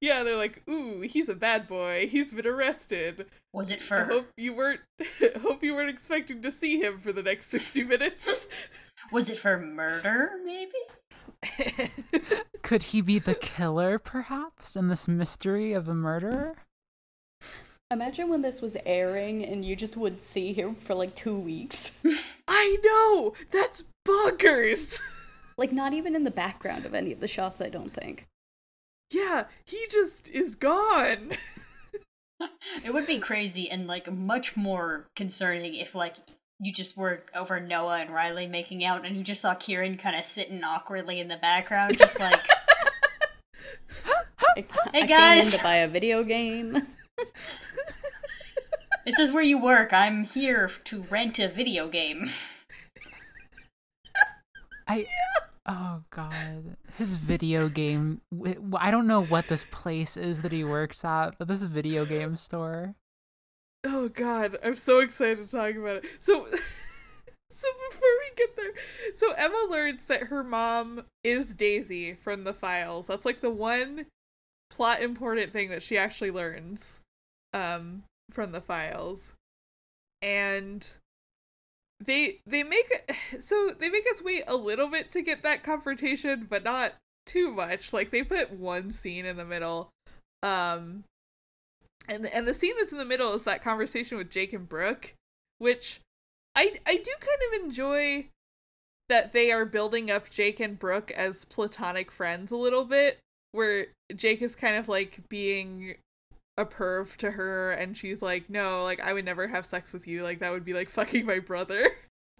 yeah, 0.04 0.22
they're 0.22 0.36
like, 0.36 0.62
"Ooh, 0.68 1.00
he's 1.00 1.30
a 1.30 1.34
bad 1.34 1.66
boy. 1.66 2.06
He's 2.10 2.32
been 2.32 2.46
arrested." 2.46 3.26
Was 3.54 3.70
it 3.70 3.80
I 3.80 3.84
for 3.84 4.04
hope 4.04 4.26
you 4.36 4.52
weren't 4.52 4.80
hope 5.40 5.62
you 5.62 5.74
weren't 5.74 5.88
expecting 5.88 6.42
to 6.42 6.50
see 6.50 6.78
him 6.80 6.98
for 6.98 7.12
the 7.12 7.22
next 7.22 7.46
60 7.46 7.84
minutes. 7.84 8.46
was 9.10 9.30
it 9.30 9.38
for 9.38 9.58
murder, 9.58 10.32
maybe? 10.44 11.90
Could 12.62 12.82
he 12.84 13.00
be 13.00 13.18
the 13.18 13.34
killer, 13.34 13.98
perhaps, 13.98 14.76
in 14.76 14.88
this 14.88 15.08
mystery 15.08 15.72
of 15.72 15.88
a 15.88 15.94
murderer? 15.94 16.56
Imagine 17.90 18.28
when 18.28 18.42
this 18.42 18.60
was 18.60 18.76
airing 18.84 19.44
and 19.44 19.64
you 19.64 19.76
just 19.76 19.96
would 19.96 20.20
see 20.20 20.52
him 20.52 20.74
for 20.74 20.94
like 20.94 21.14
two 21.14 21.38
weeks. 21.38 21.98
I 22.48 22.76
know. 22.82 23.34
That's 23.50 23.84
bonkers. 24.06 25.00
like, 25.56 25.72
not 25.72 25.92
even 25.92 26.14
in 26.16 26.24
the 26.24 26.30
background 26.30 26.84
of 26.84 26.94
any 26.94 27.12
of 27.12 27.20
the 27.20 27.28
shots, 27.28 27.60
I 27.60 27.68
don't 27.68 27.92
think. 27.92 28.26
Yeah, 29.10 29.44
he 29.64 29.86
just 29.90 30.28
is 30.28 30.54
gone. 30.54 31.32
It 32.84 32.92
would 32.92 33.06
be 33.06 33.18
crazy 33.18 33.70
and 33.70 33.86
like 33.86 34.10
much 34.12 34.56
more 34.56 35.06
concerning 35.14 35.74
if 35.74 35.94
like 35.94 36.16
you 36.60 36.72
just 36.72 36.96
were 36.96 37.22
over 37.34 37.60
Noah 37.60 38.00
and 38.00 38.10
Riley 38.10 38.46
making 38.46 38.84
out 38.84 39.06
and 39.06 39.16
you 39.16 39.22
just 39.22 39.40
saw 39.40 39.54
Kieran 39.54 39.96
kind 39.96 40.16
of 40.16 40.24
sitting 40.24 40.62
awkwardly 40.64 41.20
in 41.20 41.28
the 41.28 41.36
background, 41.36 41.96
just 41.96 42.18
like 42.20 42.40
I, 44.56 44.64
Hey, 44.92 45.02
I 45.02 45.06
guys. 45.06 45.44
came 45.44 45.46
in 45.46 45.50
to 45.58 45.62
buy 45.62 45.76
a 45.76 45.88
video 45.88 46.22
game. 46.24 46.72
this 49.04 49.18
is 49.18 49.32
where 49.32 49.42
you 49.42 49.60
work. 49.60 49.92
I'm 49.92 50.24
here 50.24 50.70
to 50.84 51.02
rent 51.02 51.38
a 51.38 51.48
video 51.48 51.88
game. 51.88 52.30
I. 54.86 55.06
Oh 55.66 56.02
God, 56.10 56.76
his 56.96 57.16
video 57.16 57.68
game. 57.68 58.20
I 58.76 58.90
don't 58.90 59.06
know 59.06 59.22
what 59.22 59.48
this 59.48 59.64
place 59.70 60.16
is 60.16 60.42
that 60.42 60.52
he 60.52 60.64
works 60.64 61.04
at, 61.04 61.38
but 61.38 61.48
this 61.48 61.62
video 61.62 62.04
game 62.04 62.36
store. 62.36 62.94
Oh 63.82 64.08
god, 64.08 64.58
I'm 64.62 64.76
so 64.76 65.00
excited 65.00 65.48
to 65.48 65.56
talk 65.56 65.74
about 65.74 65.96
it. 65.96 66.06
So 66.18 66.48
So 67.54 67.68
before 67.88 68.08
we 68.18 68.36
get 68.36 68.56
there, 68.56 69.14
so 69.14 69.30
Emma 69.32 69.66
learns 69.70 70.04
that 70.04 70.24
her 70.24 70.42
mom 70.42 71.04
is 71.22 71.54
Daisy 71.54 72.14
from 72.14 72.42
the 72.42 72.52
files. 72.52 73.06
That's 73.06 73.24
like 73.24 73.40
the 73.40 73.50
one 73.50 74.06
plot 74.70 75.00
important 75.00 75.52
thing 75.52 75.70
that 75.70 75.82
she 75.82 75.96
actually 75.96 76.32
learns 76.32 77.00
um 77.52 78.02
from 78.30 78.50
the 78.50 78.60
files. 78.60 79.34
And 80.20 80.96
they 82.00 82.40
they 82.46 82.62
make 82.62 83.12
so 83.40 83.70
they 83.78 83.88
make 83.88 84.06
us 84.10 84.22
wait 84.22 84.44
a 84.46 84.56
little 84.56 84.88
bit 84.88 85.10
to 85.10 85.22
get 85.22 85.42
that 85.42 85.62
confrontation, 85.62 86.46
but 86.48 86.64
not 86.64 86.94
too 87.26 87.50
much. 87.50 87.92
Like 87.92 88.10
they 88.10 88.22
put 88.22 88.52
one 88.52 88.90
scene 88.90 89.26
in 89.26 89.36
the 89.36 89.44
middle. 89.44 89.90
Um 90.42 91.04
and 92.08 92.26
and 92.26 92.46
the 92.46 92.54
scene 92.54 92.74
that's 92.78 92.92
in 92.92 92.98
the 92.98 93.04
middle 93.04 93.32
is 93.32 93.44
that 93.44 93.62
conversation 93.62 94.18
with 94.18 94.30
Jake 94.30 94.52
and 94.52 94.68
Brooke, 94.68 95.14
which 95.58 96.00
I 96.54 96.74
I 96.86 96.96
do 96.96 97.12
kind 97.20 97.54
of 97.54 97.64
enjoy 97.64 98.28
that 99.08 99.32
they 99.32 99.52
are 99.52 99.66
building 99.66 100.10
up 100.10 100.30
Jake 100.30 100.60
and 100.60 100.78
Brooke 100.78 101.10
as 101.10 101.44
platonic 101.44 102.10
friends 102.10 102.52
a 102.52 102.56
little 102.56 102.84
bit, 102.84 103.18
where 103.52 103.86
Jake 104.14 104.42
is 104.42 104.56
kind 104.56 104.76
of 104.76 104.88
like 104.88 105.20
being 105.28 105.96
a 106.56 106.64
perv 106.64 107.16
to 107.16 107.32
her 107.32 107.72
and 107.72 107.96
she's 107.96 108.22
like, 108.22 108.48
No, 108.48 108.82
like 108.84 109.00
I 109.00 109.12
would 109.12 109.24
never 109.24 109.48
have 109.48 109.66
sex 109.66 109.92
with 109.92 110.06
you, 110.06 110.22
like 110.22 110.38
that 110.40 110.52
would 110.52 110.64
be 110.64 110.72
like 110.74 110.88
fucking 110.90 111.26
my 111.26 111.38
brother. 111.38 111.90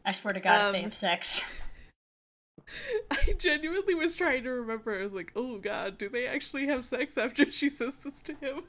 I 0.05 0.13
swear 0.13 0.33
to 0.35 0.41
God, 0.41 0.67
if 0.67 0.73
they 0.73 0.79
Um, 0.79 0.85
have 0.85 0.95
sex. 0.95 1.43
I 3.11 3.33
genuinely 3.39 3.95
was 3.95 4.15
trying 4.15 4.43
to 4.45 4.51
remember. 4.51 4.99
I 4.99 5.03
was 5.03 5.15
like, 5.15 5.33
oh 5.37 5.59
god, 5.59 5.99
do 5.99 6.09
they 6.09 6.27
actually 6.27 6.67
have 6.67 6.85
sex 6.85 7.19
after 7.19 7.51
she 7.51 7.69
says 7.69 7.97
this 7.97 8.23
to 8.23 8.35
him? 8.35 8.63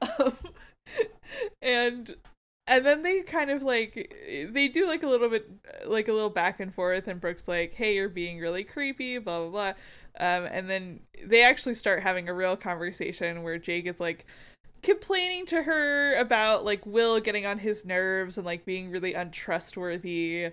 um, 0.18 0.36
and 1.62 2.16
and 2.68 2.84
then 2.84 3.02
they 3.02 3.22
kind 3.22 3.50
of 3.50 3.62
like 3.62 4.12
they 4.52 4.68
do 4.68 4.86
like 4.88 5.02
a 5.02 5.08
little 5.08 5.28
bit 5.28 5.48
like 5.86 6.08
a 6.08 6.12
little 6.12 6.30
back 6.30 6.58
and 6.58 6.74
forth 6.74 7.06
and 7.06 7.20
Brooke's 7.20 7.46
like, 7.48 7.74
hey, 7.74 7.94
you're 7.94 8.08
being 8.08 8.38
really 8.38 8.64
creepy, 8.64 9.18
blah 9.18 9.40
blah 9.40 9.50
blah. 9.50 9.72
Um, 10.18 10.48
and 10.50 10.68
then 10.68 11.00
they 11.24 11.42
actually 11.42 11.74
start 11.74 12.02
having 12.02 12.28
a 12.28 12.34
real 12.34 12.56
conversation 12.56 13.42
where 13.42 13.58
Jake 13.58 13.86
is 13.86 14.00
like 14.00 14.26
complaining 14.82 15.44
to 15.46 15.62
her 15.62 16.14
about 16.16 16.64
like 16.64 16.86
Will 16.86 17.18
getting 17.20 17.44
on 17.44 17.58
his 17.58 17.84
nerves 17.84 18.36
and 18.36 18.46
like 18.46 18.64
being 18.64 18.90
really 18.90 19.14
untrustworthy. 19.14 20.52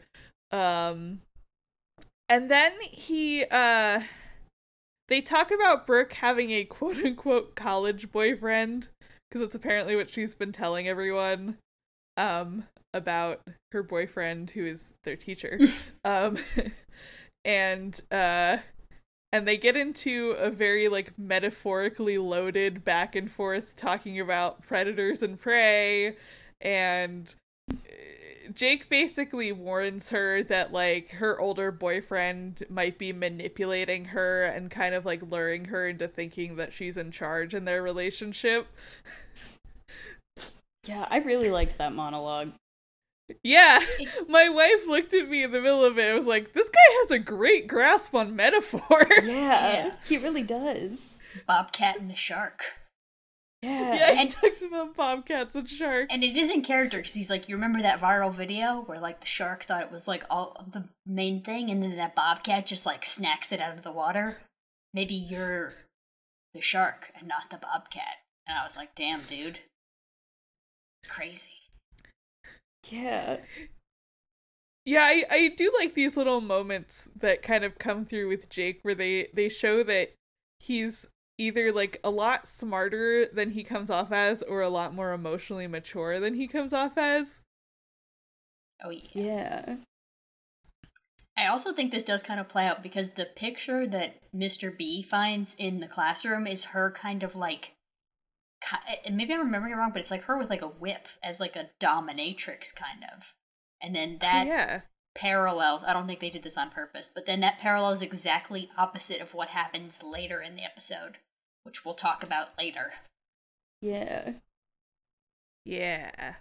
Um 0.51 1.21
and 2.29 2.49
then 2.49 2.73
he 2.81 3.45
uh 3.51 4.01
they 5.07 5.21
talk 5.21 5.51
about 5.51 5.85
Brooke 5.85 6.13
having 6.13 6.49
a 6.51 6.63
quote 6.63 6.97
unquote 6.97 7.55
college 7.55 8.11
boyfriend 8.11 8.89
because 9.29 9.41
it's 9.41 9.55
apparently 9.55 9.95
what 9.95 10.09
she's 10.09 10.33
been 10.33 10.51
telling 10.51 10.87
everyone 10.87 11.57
um 12.17 12.63
about 12.93 13.41
her 13.71 13.83
boyfriend 13.83 14.49
who 14.51 14.65
is 14.65 14.95
their 15.03 15.15
teacher. 15.15 15.59
um 16.05 16.37
and 17.45 18.01
uh 18.11 18.57
and 19.33 19.47
they 19.47 19.57
get 19.57 19.75
into 19.75 20.35
a 20.37 20.51
very 20.51 20.87
like 20.87 21.17
metaphorically 21.17 22.19
loaded 22.19 22.85
back 22.85 23.15
and 23.15 23.31
forth 23.31 23.75
talking 23.75 24.19
about 24.19 24.61
predators 24.61 25.23
and 25.23 25.39
prey 25.39 26.15
and 26.61 27.33
uh, 27.71 27.75
Jake 28.53 28.89
basically 28.89 29.51
warns 29.51 30.09
her 30.09 30.43
that 30.43 30.71
like 30.71 31.11
her 31.11 31.39
older 31.39 31.71
boyfriend 31.71 32.63
might 32.69 32.99
be 32.99 33.11
manipulating 33.11 34.05
her 34.05 34.43
and 34.43 34.69
kind 34.69 34.93
of 34.93 35.05
like 35.05 35.21
luring 35.23 35.65
her 35.65 35.87
into 35.87 36.07
thinking 36.07 36.57
that 36.57 36.73
she's 36.73 36.97
in 36.97 37.09
charge 37.11 37.53
in 37.53 37.65
their 37.65 37.81
relationship. 37.81 38.67
Yeah, 40.85 41.07
I 41.09 41.19
really 41.19 41.49
liked 41.49 41.77
that 41.77 41.93
monologue. 41.93 42.51
Yeah, 43.43 43.79
my 44.27 44.49
wife 44.49 44.85
looked 44.87 45.13
at 45.13 45.29
me 45.29 45.43
in 45.43 45.51
the 45.51 45.61
middle 45.61 45.83
of 45.85 45.97
it. 45.97 46.05
and 46.07 46.15
was 46.17 46.25
like, 46.27 46.53
"This 46.53 46.69
guy 46.69 46.93
has 47.01 47.11
a 47.11 47.19
great 47.19 47.67
grasp 47.67 48.13
on 48.15 48.35
metaphor." 48.35 49.07
Yeah, 49.23 49.23
Yeah. 49.25 49.91
he 50.07 50.17
really 50.17 50.43
does. 50.43 51.19
Bobcat 51.47 51.99
and 51.99 52.09
the 52.09 52.15
shark. 52.15 52.61
Yeah. 53.61 53.95
Yeah, 53.95 54.11
he 54.13 54.19
And- 54.21 54.29
talks 54.29 54.61
about 54.61 54.93
bobcats 54.95 55.55
and 55.55 55.69
sharks. 55.69 56.13
And 56.13 56.21
it 56.21 56.35
is 56.35 56.51
in 56.51 56.63
character 56.63 56.97
because 56.97 57.13
he's 57.13 57.29
like, 57.29 57.47
you 57.47 57.55
remember 57.55 57.81
that 57.81 58.01
viral 58.01 58.31
video 58.33 58.81
where 58.81 58.99
like 58.99 59.21
the 59.21 59.25
shark 59.25 59.63
thought 59.63 59.83
it 59.83 59.91
was 59.91 60.05
like 60.05 60.25
all 60.29 60.65
the 60.71 60.89
main 61.05 61.41
thing, 61.41 61.69
and 61.71 61.81
then 61.81 61.95
that 61.95 62.13
bobcat 62.15 62.65
just 62.65 62.85
like 62.85 63.05
snacks 63.05 63.53
it 63.53 63.61
out 63.61 63.77
of 63.77 63.83
the 63.83 63.91
water. 63.93 64.39
Maybe 64.93 65.15
you're 65.15 65.73
the 66.53 66.59
shark 66.61 67.09
and 67.17 67.25
not 67.27 67.49
the 67.49 67.57
bobcat. 67.57 68.17
And 68.45 68.57
I 68.59 68.65
was 68.65 68.75
like, 68.75 68.95
damn, 68.95 69.21
dude, 69.21 69.59
crazy. 71.07 71.49
Yeah. 72.89 73.37
Yeah, 74.85 75.03
I, 75.03 75.23
I 75.31 75.47
do 75.55 75.71
like 75.79 75.93
these 75.93 76.17
little 76.17 76.41
moments 76.41 77.07
that 77.15 77.41
kind 77.41 77.63
of 77.63 77.79
come 77.79 78.03
through 78.05 78.27
with 78.27 78.49
Jake 78.49 78.79
where 78.81 78.95
they 78.95 79.29
they 79.33 79.47
show 79.47 79.81
that 79.83 80.13
he's 80.59 81.07
either 81.37 81.71
like 81.71 81.99
a 82.03 82.09
lot 82.09 82.47
smarter 82.47 83.25
than 83.25 83.51
he 83.51 83.63
comes 83.63 83.89
off 83.89 84.11
as 84.11 84.41
or 84.43 84.61
a 84.61 84.69
lot 84.69 84.93
more 84.93 85.13
emotionally 85.13 85.67
mature 85.67 86.19
than 86.19 86.33
he 86.35 86.47
comes 86.47 86.73
off 86.73 86.97
as. 86.97 87.41
Oh 88.83 88.89
yeah. 88.89 89.09
Yeah. 89.13 89.75
I 91.35 91.47
also 91.47 91.73
think 91.73 91.91
this 91.91 92.03
does 92.03 92.21
kind 92.21 92.39
of 92.39 92.47
play 92.47 92.67
out 92.67 92.83
because 92.83 93.09
the 93.11 93.25
picture 93.25 93.87
that 93.87 94.15
Mr. 94.35 94.75
B 94.75 95.01
finds 95.01 95.55
in 95.57 95.79
the 95.79 95.87
classroom 95.87 96.45
is 96.45 96.65
her 96.65 96.91
kind 96.91 97.23
of 97.23 97.35
like 97.35 97.63
ki- 97.63 97.71
and 97.71 97.82
maybe 99.11 99.33
I'm 99.33 99.39
remembering 99.39 99.73
it 99.73 99.77
wrong, 99.77 99.91
but 99.91 100.01
it's 100.01 100.11
like 100.11 100.23
her 100.23 100.37
with 100.37 100.49
like 100.49 100.61
a 100.61 100.67
whip 100.67 101.07
as 101.23 101.39
like 101.39 101.55
a 101.55 101.69
dominatrix 101.79 102.73
kind 102.73 103.03
of. 103.15 103.33
And 103.81 103.95
then 103.95 104.13
oh, 104.15 104.17
that 104.21 104.47
yeah. 104.47 104.81
parallel, 105.15 105.83
I 105.85 105.93
don't 105.93 106.05
think 106.05 106.19
they 106.19 106.29
did 106.29 106.43
this 106.43 106.57
on 106.57 106.69
purpose, 106.69 107.09
but 107.13 107.25
then 107.25 107.41
that 107.41 107.59
parallel 107.59 107.91
is 107.91 108.01
exactly 108.01 108.69
opposite 108.77 109.21
of 109.21 109.33
what 109.33 109.49
happens 109.49 110.01
later 110.01 110.41
in 110.41 110.55
the 110.55 110.63
episode, 110.63 111.17
which 111.63 111.83
we'll 111.83 111.93
talk 111.93 112.23
about 112.23 112.49
later. 112.57 112.93
Yeah. 113.81 114.33
Yeah. 115.65 116.35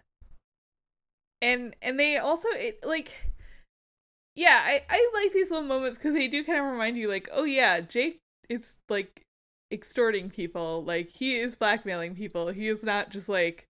And 1.41 1.75
and 1.83 1.99
they 1.99 2.19
also 2.19 2.49
it 2.53 2.85
like 2.85 3.33
yeah, 4.37 4.63
I 4.65 4.85
I 4.89 5.11
like 5.15 5.33
these 5.33 5.51
little 5.51 5.67
moments 5.67 5.99
cuz 5.99 6.15
they 6.15 6.29
do 6.29 6.45
kind 6.45 6.59
of 6.59 6.65
remind 6.65 6.97
you 6.97 7.09
like, 7.09 7.29
oh 7.33 7.45
yeah, 7.45 7.81
Jake 7.81 8.21
is 8.49 8.79
like 8.89 9.27
extorting 9.73 10.31
people, 10.31 10.85
like 10.85 11.11
he 11.11 11.39
is 11.39 11.57
blackmailing 11.57 12.15
people. 12.15 12.49
He 12.49 12.69
is 12.69 12.85
not 12.85 13.11
just 13.11 13.29
like 13.29 13.67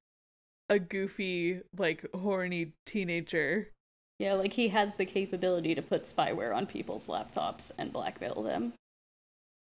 a 0.68 0.78
goofy 0.78 1.60
like 1.76 2.04
horny 2.14 2.72
teenager. 2.86 3.70
Yeah, 4.18 4.34
like 4.34 4.52
he 4.54 4.68
has 4.68 4.94
the 4.94 5.06
capability 5.06 5.74
to 5.74 5.82
put 5.82 6.04
spyware 6.04 6.54
on 6.54 6.66
people's 6.66 7.08
laptops 7.08 7.72
and 7.78 7.92
blackmail 7.92 8.42
them. 8.42 8.74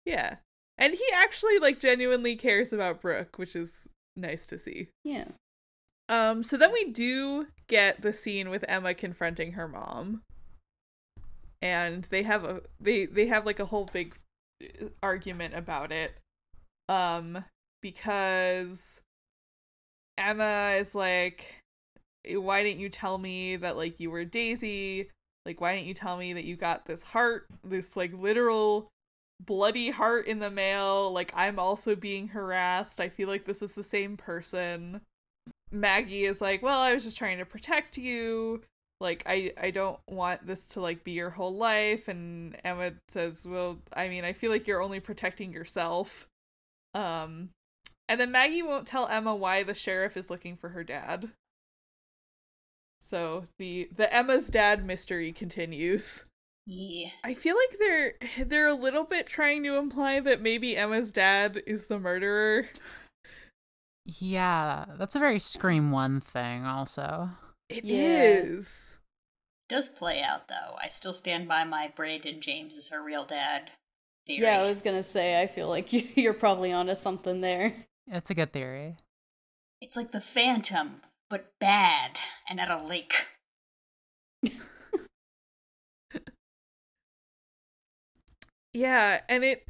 Yeah. 0.05 0.38
And 0.77 0.93
he 0.93 1.05
actually 1.13 1.59
like 1.59 1.79
genuinely 1.79 2.35
cares 2.35 2.71
about 2.71 3.01
Brooke, 3.01 3.38
which 3.38 3.55
is 3.55 3.88
nice 4.15 4.45
to 4.47 4.57
see. 4.57 4.89
Yeah. 5.03 5.25
Um, 6.09 6.43
so 6.43 6.57
then 6.57 6.71
we 6.71 6.91
do 6.91 7.47
get 7.67 8.01
the 8.01 8.13
scene 8.13 8.49
with 8.49 8.63
Emma 8.67 8.93
confronting 8.93 9.53
her 9.53 9.67
mom. 9.67 10.21
And 11.61 12.03
they 12.05 12.23
have 12.23 12.43
a 12.43 12.61
they 12.79 13.05
they 13.05 13.25
have 13.27 13.45
like 13.45 13.59
a 13.59 13.65
whole 13.65 13.85
big 13.91 14.15
uh, 14.63 14.88
argument 15.01 15.55
about 15.55 15.91
it. 15.91 16.13
Um 16.89 17.43
because 17.81 19.01
Emma 20.17 20.75
is 20.79 20.95
like 20.95 21.61
why 22.35 22.63
didn't 22.63 22.81
you 22.81 22.89
tell 22.89 23.17
me 23.17 23.55
that 23.57 23.77
like 23.77 23.99
you 23.99 24.11
were 24.11 24.25
Daisy? 24.25 25.09
Like 25.45 25.61
why 25.61 25.75
didn't 25.75 25.88
you 25.88 25.93
tell 25.93 26.17
me 26.17 26.33
that 26.33 26.43
you 26.43 26.55
got 26.55 26.85
this 26.85 27.03
heart, 27.03 27.47
this 27.63 27.95
like 27.95 28.11
literal 28.13 28.89
bloody 29.45 29.89
heart 29.91 30.27
in 30.27 30.39
the 30.39 30.49
mail? 30.49 31.11
Like 31.11 31.31
I'm 31.35 31.59
also 31.59 31.95
being 31.95 32.27
harassed. 32.29 32.99
I 32.99 33.09
feel 33.09 33.27
like 33.29 33.45
this 33.45 33.61
is 33.61 33.71
the 33.71 33.83
same 33.83 34.17
person. 34.17 35.01
Maggie 35.71 36.25
is 36.25 36.41
like, 36.41 36.61
"Well, 36.61 36.79
I 36.79 36.93
was 36.93 37.03
just 37.03 37.17
trying 37.17 37.38
to 37.39 37.45
protect 37.45 37.97
you. 37.97 38.63
Like 38.99 39.23
I 39.25 39.53
I 39.57 39.71
don't 39.71 39.99
want 40.09 40.45
this 40.47 40.67
to 40.69 40.81
like 40.81 41.03
be 41.03 41.11
your 41.11 41.29
whole 41.29 41.53
life." 41.55 42.07
And 42.07 42.57
Emma 42.63 42.93
says, 43.09 43.45
"Well, 43.47 43.79
I 43.93 44.09
mean, 44.09 44.23
I 44.25 44.33
feel 44.33 44.51
like 44.51 44.67
you're 44.67 44.81
only 44.81 44.99
protecting 44.99 45.53
yourself." 45.53 46.27
Um 46.97 47.49
and 48.09 48.19
then 48.19 48.31
Maggie 48.31 48.63
won't 48.63 48.87
tell 48.87 49.07
Emma 49.07 49.35
why 49.35 49.63
the 49.63 49.73
sheriff 49.75 50.17
is 50.17 50.29
looking 50.29 50.55
for 50.55 50.69
her 50.69 50.83
dad. 50.83 51.29
So 53.01 53.45
the 53.59 53.89
the 53.95 54.13
Emma's 54.13 54.47
dad 54.49 54.85
mystery 54.85 55.31
continues. 55.31 56.25
Yeah. 56.65 57.09
I 57.23 57.33
feel 57.33 57.55
like 57.55 57.77
they're 57.79 58.13
they're 58.45 58.67
a 58.67 58.73
little 58.73 59.03
bit 59.03 59.27
trying 59.27 59.63
to 59.63 59.75
imply 59.75 60.19
that 60.21 60.41
maybe 60.41 60.75
Emma's 60.75 61.11
dad 61.11 61.61
is 61.67 61.87
the 61.87 61.99
murderer. 61.99 62.69
Yeah, 64.05 64.85
that's 64.97 65.15
a 65.15 65.19
very 65.19 65.39
Scream 65.39 65.91
One 65.91 66.21
thing, 66.21 66.65
also. 66.65 67.29
It 67.69 67.83
Yeah. 67.83 67.97
is. 67.97 68.99
Does 69.69 69.89
play 69.89 70.21
out 70.21 70.47
though. 70.47 70.77
I 70.81 70.87
still 70.87 71.13
stand 71.13 71.47
by 71.47 71.65
my 71.65 71.91
Brandon 71.93 72.39
James 72.39 72.75
is 72.75 72.87
her 72.89 73.03
real 73.03 73.25
dad 73.25 73.71
theory. 74.28 74.43
Yeah, 74.43 74.61
I 74.61 74.67
was 74.67 74.82
gonna 74.82 75.03
say, 75.03 75.41
I 75.41 75.47
feel 75.47 75.67
like 75.69 75.91
you- 75.93 76.07
you're 76.15 76.34
probably 76.34 76.71
onto 76.71 76.95
something 76.95 77.41
there. 77.41 77.73
That's 78.07 78.30
a 78.30 78.34
good 78.36 78.53
theory. 78.53 78.95
It's 79.82 79.95
like 79.97 80.11
the 80.11 80.21
Phantom, 80.21 81.01
but 81.30 81.51
bad 81.59 82.19
and 82.49 82.59
at 82.59 82.69
a 82.69 82.84
lake. 82.84 83.13
Yeah, 88.73 89.21
and 89.30 89.43
it 89.43 89.67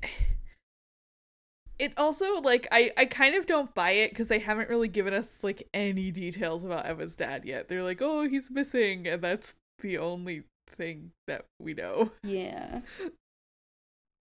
it 1.80 1.94
also 1.98 2.42
like 2.42 2.68
I 2.72 2.92
I 2.98 3.06
kind 3.06 3.36
of 3.36 3.46
don't 3.46 3.74
buy 3.74 3.92
it 3.92 4.14
cuz 4.16 4.28
they 4.28 4.40
haven't 4.40 4.70
really 4.70 4.88
given 4.88 5.14
us 5.14 5.44
like 5.44 5.68
any 5.74 6.12
details 6.12 6.64
about 6.64 6.86
Emma's 6.86 7.16
dad 7.16 7.46
yet. 7.46 7.68
They're 7.68 7.84
like, 7.84 8.02
"Oh, 8.02 8.24
he's 8.28 8.50
missing." 8.52 9.08
And 9.08 9.22
that's 9.22 9.56
the 9.80 9.98
only 9.98 10.44
thing 10.68 11.12
that 11.28 11.46
we 11.60 11.74
know. 11.74 12.12
Yeah. 12.24 12.82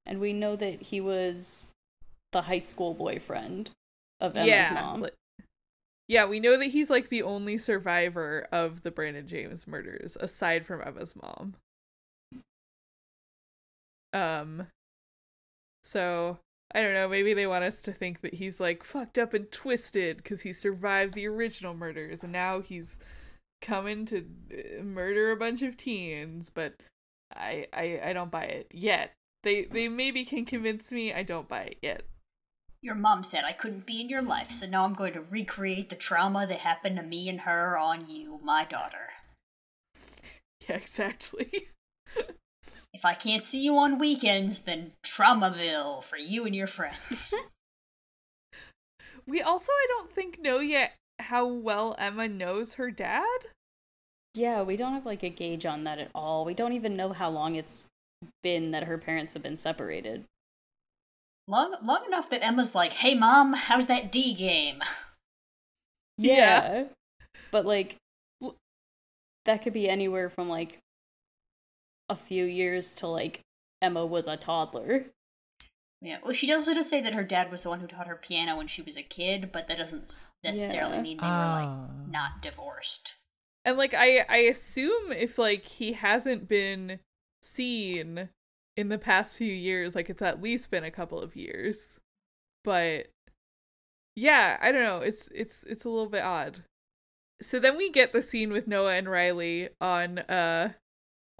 And 0.06 0.20
we 0.20 0.32
know 0.32 0.56
that 0.56 0.82
he 0.82 1.00
was 1.00 1.70
the 2.32 2.42
high 2.42 2.58
school 2.58 2.94
boyfriend 2.94 3.70
of 4.20 4.36
Emma's 4.36 4.48
yeah. 4.48 4.72
mom. 4.72 5.06
Yeah, 6.06 6.26
we 6.26 6.40
know 6.40 6.58
that 6.58 6.66
he's 6.66 6.90
like 6.90 7.08
the 7.08 7.22
only 7.22 7.56
survivor 7.56 8.46
of 8.52 8.82
the 8.82 8.90
Brandon 8.90 9.26
James 9.26 9.66
murders 9.66 10.16
aside 10.20 10.66
from 10.66 10.82
Emma's 10.82 11.14
mom. 11.16 11.54
Um 14.12 14.66
so 15.82 16.38
I 16.74 16.82
don't 16.82 16.94
know, 16.94 17.08
maybe 17.08 17.34
they 17.34 17.46
want 17.46 17.64
us 17.64 17.80
to 17.82 17.92
think 17.92 18.20
that 18.20 18.34
he's 18.34 18.60
like 18.60 18.82
fucked 18.82 19.18
up 19.18 19.32
and 19.32 19.50
twisted 19.50 20.18
because 20.18 20.42
he 20.42 20.52
survived 20.52 21.14
the 21.14 21.26
original 21.26 21.74
murders 21.74 22.22
and 22.22 22.32
now 22.32 22.60
he's 22.60 22.98
coming 23.62 24.04
to 24.06 24.26
uh, 24.52 24.82
murder 24.82 25.30
a 25.30 25.36
bunch 25.36 25.62
of 25.62 25.76
teens, 25.76 26.50
but 26.50 26.74
I 27.34 27.66
I 27.72 28.00
I 28.04 28.12
don't 28.12 28.30
buy 28.30 28.44
it 28.44 28.68
yet. 28.72 29.12
They 29.44 29.64
they 29.64 29.88
maybe 29.88 30.24
can 30.24 30.44
convince 30.44 30.90
me. 30.90 31.12
I 31.12 31.22
don't 31.22 31.48
buy 31.48 31.62
it 31.62 31.78
yet. 31.82 32.02
Your 32.82 32.94
mom 32.94 33.22
said 33.24 33.44
I 33.44 33.52
couldn't 33.52 33.86
be 33.86 34.00
in 34.00 34.08
your 34.08 34.22
life, 34.22 34.50
so 34.50 34.66
now 34.66 34.84
I'm 34.84 34.94
going 34.94 35.14
to 35.14 35.22
recreate 35.22 35.88
the 35.88 35.96
trauma 35.96 36.46
that 36.46 36.60
happened 36.60 36.96
to 36.96 37.02
me 37.02 37.28
and 37.28 37.40
her 37.42 37.78
on 37.78 38.08
you, 38.08 38.40
my 38.42 38.64
daughter. 38.64 39.10
Yeah, 40.66 40.76
exactly. 40.76 41.68
If 42.94 43.04
I 43.04 43.12
can't 43.14 43.44
see 43.44 43.60
you 43.62 43.76
on 43.76 43.98
weekends, 43.98 44.60
then 44.60 44.92
Traumaville 45.04 46.02
for 46.02 46.16
you 46.16 46.46
and 46.46 46.54
your 46.54 46.68
friends. 46.68 47.34
we 49.26 49.42
also 49.42 49.72
I 49.72 49.86
don't 49.90 50.12
think 50.12 50.40
know 50.40 50.60
yet 50.60 50.92
how 51.18 51.44
well 51.44 51.96
Emma 51.98 52.28
knows 52.28 52.74
her 52.74 52.92
dad. 52.92 53.40
Yeah, 54.34 54.62
we 54.62 54.76
don't 54.76 54.94
have 54.94 55.04
like 55.04 55.24
a 55.24 55.28
gauge 55.28 55.66
on 55.66 55.84
that 55.84 55.98
at 55.98 56.12
all. 56.14 56.44
We 56.44 56.54
don't 56.54 56.72
even 56.72 56.96
know 56.96 57.12
how 57.12 57.30
long 57.30 57.56
it's 57.56 57.88
been 58.42 58.70
that 58.72 58.84
her 58.84 58.98
parents 58.98 59.32
have 59.34 59.42
been 59.42 59.56
separated. 59.56 60.24
long 61.46 61.74
long 61.82 62.04
enough 62.06 62.30
that 62.30 62.42
Emma's 62.42 62.74
like, 62.74 62.92
"Hey 62.94 63.14
mom, 63.14 63.52
how's 63.52 63.86
that 63.86 64.10
D 64.10 64.32
game?" 64.34 64.82
Yeah. 66.16 66.84
But 67.50 67.66
like 67.66 67.96
that 69.44 69.62
could 69.62 69.72
be 69.74 69.88
anywhere 69.88 70.30
from 70.30 70.48
like 70.48 70.78
a 72.08 72.16
few 72.16 72.44
years 72.44 72.94
to 72.94 73.06
like 73.06 73.40
Emma 73.82 74.06
was 74.06 74.26
a 74.26 74.36
toddler. 74.36 75.06
Yeah. 76.00 76.18
Well, 76.22 76.32
she 76.32 76.46
does 76.46 76.66
just 76.66 76.90
say 76.90 77.00
that 77.00 77.14
her 77.14 77.24
dad 77.24 77.50
was 77.50 77.62
the 77.62 77.68
one 77.70 77.80
who 77.80 77.86
taught 77.86 78.06
her 78.06 78.16
piano 78.16 78.56
when 78.56 78.66
she 78.66 78.82
was 78.82 78.96
a 78.96 79.02
kid, 79.02 79.50
but 79.52 79.68
that 79.68 79.78
doesn't 79.78 80.18
necessarily 80.42 80.96
Yeah. 80.96 81.02
mean 81.02 81.16
they 81.18 81.22
were 81.26 81.28
like 81.30 81.68
Oh. 81.68 81.90
not 82.08 82.42
divorced. 82.42 83.16
And 83.64 83.76
like 83.78 83.94
I 83.94 84.24
I 84.28 84.36
assume 84.38 85.12
if 85.12 85.38
like 85.38 85.64
he 85.64 85.92
hasn't 85.92 86.48
been 86.48 87.00
seen 87.44 88.30
in 88.76 88.88
the 88.88 88.98
past 88.98 89.36
few 89.36 89.52
years, 89.52 89.94
like 89.94 90.10
it's 90.10 90.22
at 90.22 90.42
least 90.42 90.70
been 90.70 90.84
a 90.84 90.90
couple 90.90 91.20
of 91.20 91.36
years. 91.36 92.00
But 92.64 93.08
yeah, 94.16 94.58
I 94.60 94.72
don't 94.72 94.82
know. 94.82 94.98
It's 94.98 95.28
it's 95.34 95.64
it's 95.64 95.84
a 95.84 95.88
little 95.88 96.08
bit 96.08 96.22
odd. 96.22 96.64
So 97.42 97.58
then 97.58 97.76
we 97.76 97.90
get 97.90 98.12
the 98.12 98.22
scene 98.22 98.50
with 98.50 98.66
Noah 98.66 98.94
and 98.94 99.08
Riley 99.08 99.68
on 99.80 100.20
uh 100.20 100.72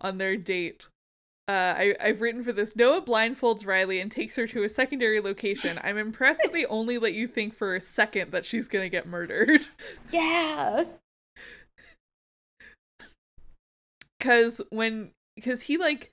on 0.01 0.19
their 0.19 0.37
date. 0.37 0.89
Uh, 1.47 1.75
I, 1.77 1.95
I've 2.01 2.23
written 2.23 2.43
for 2.43 2.53
this. 2.53 2.75
Noah 2.75 3.03
blindfolds 3.03 3.67
Riley 3.67 4.01
and 4.01 4.11
takes 4.11 4.37
her 4.37 4.47
to 4.47 4.63
a 4.63 4.69
secondary 4.69 5.21
location. 5.21 5.79
I'm 5.85 5.99
impressed 5.99 6.41
that 6.43 6.55
they 6.55 6.65
only 6.71 6.97
let 6.97 7.13
you 7.13 7.27
think 7.27 7.55
for 7.55 7.75
a 7.75 7.83
second 7.83 8.33
that 8.33 8.47
she's 8.47 8.67
gonna 8.67 8.89
get 8.89 9.07
murdered. 9.07 9.61
Yeah. 10.11 10.85
Cause 14.21 14.63
when 14.71 15.11
because 15.37 15.63
he 15.63 15.77
like 15.77 16.13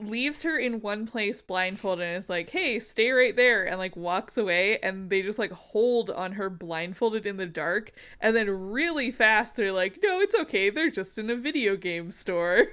leaves 0.00 0.42
her 0.42 0.56
in 0.58 0.80
one 0.80 1.06
place 1.06 1.42
blindfolded 1.42 2.06
and 2.06 2.16
is 2.16 2.30
like, 2.30 2.50
hey, 2.50 2.78
stay 2.78 3.10
right 3.10 3.36
there 3.36 3.66
and 3.66 3.78
like 3.78 3.96
walks 3.96 4.38
away 4.38 4.78
and 4.78 5.10
they 5.10 5.22
just 5.22 5.38
like 5.38 5.52
hold 5.52 6.10
on 6.10 6.32
her 6.32 6.48
blindfolded 6.48 7.26
in 7.26 7.36
the 7.36 7.46
dark 7.46 7.92
and 8.20 8.34
then 8.34 8.48
really 8.48 9.10
fast 9.10 9.56
they're 9.56 9.72
like, 9.72 9.98
No, 10.02 10.20
it's 10.20 10.34
okay, 10.34 10.70
they're 10.70 10.90
just 10.90 11.18
in 11.18 11.30
a 11.30 11.36
video 11.36 11.76
game 11.76 12.10
store. 12.10 12.68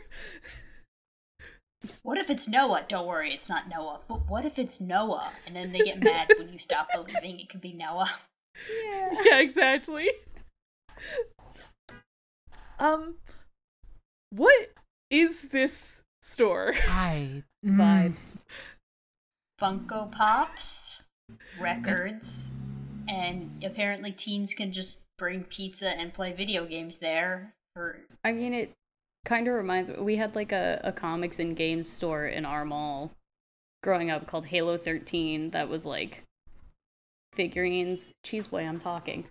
What 2.01 2.17
if 2.17 2.29
it's 2.29 2.47
Noah? 2.47 2.85
Don't 2.87 3.05
worry, 3.07 3.33
it's 3.33 3.49
not 3.49 3.69
Noah. 3.69 3.99
But 4.07 4.27
what 4.27 4.45
if 4.45 4.57
it's 4.57 4.81
Noah? 4.81 5.31
And 5.45 5.55
then 5.55 5.71
they 5.71 5.79
get 5.79 6.03
mad 6.03 6.27
when 6.37 6.51
you 6.51 6.59
stop 6.59 6.89
believing 6.93 7.39
it 7.39 7.49
could 7.49 7.61
be 7.61 7.73
Noah. 7.73 8.11
Yeah. 8.83 9.09
yeah, 9.25 9.39
exactly. 9.39 10.09
Um 12.79 13.15
what 14.29 14.67
is 15.09 15.49
this 15.49 16.03
store? 16.21 16.73
I 16.87 17.43
mm, 17.65 17.75
Vibes. 17.75 18.43
Funko 19.59 20.11
Pops, 20.11 21.01
records, 21.59 22.51
and 23.07 23.63
apparently 23.63 24.11
teens 24.11 24.53
can 24.53 24.71
just 24.71 24.99
bring 25.17 25.43
pizza 25.45 25.89
and 25.89 26.13
play 26.13 26.31
video 26.31 26.65
games 26.65 26.97
there. 26.97 27.55
For 27.75 28.01
I 28.23 28.33
mean, 28.33 28.53
it 28.53 28.73
kind 29.25 29.47
of 29.47 29.55
reminds 29.55 29.89
me. 29.89 29.97
We 29.99 30.17
had 30.17 30.35
like 30.35 30.51
a, 30.51 30.79
a 30.83 30.91
comics 30.91 31.39
and 31.39 31.55
games 31.55 31.89
store 31.89 32.25
in 32.25 32.45
our 32.45 32.65
mall 32.65 33.11
growing 33.83 34.11
up 34.11 34.27
called 34.27 34.47
Halo 34.47 34.77
13 34.77 35.51
that 35.51 35.69
was 35.69 35.85
like 35.85 36.23
figurines. 37.33 38.09
Cheese 38.23 38.47
boy, 38.47 38.63
I'm 38.65 38.79
talking. 38.79 39.25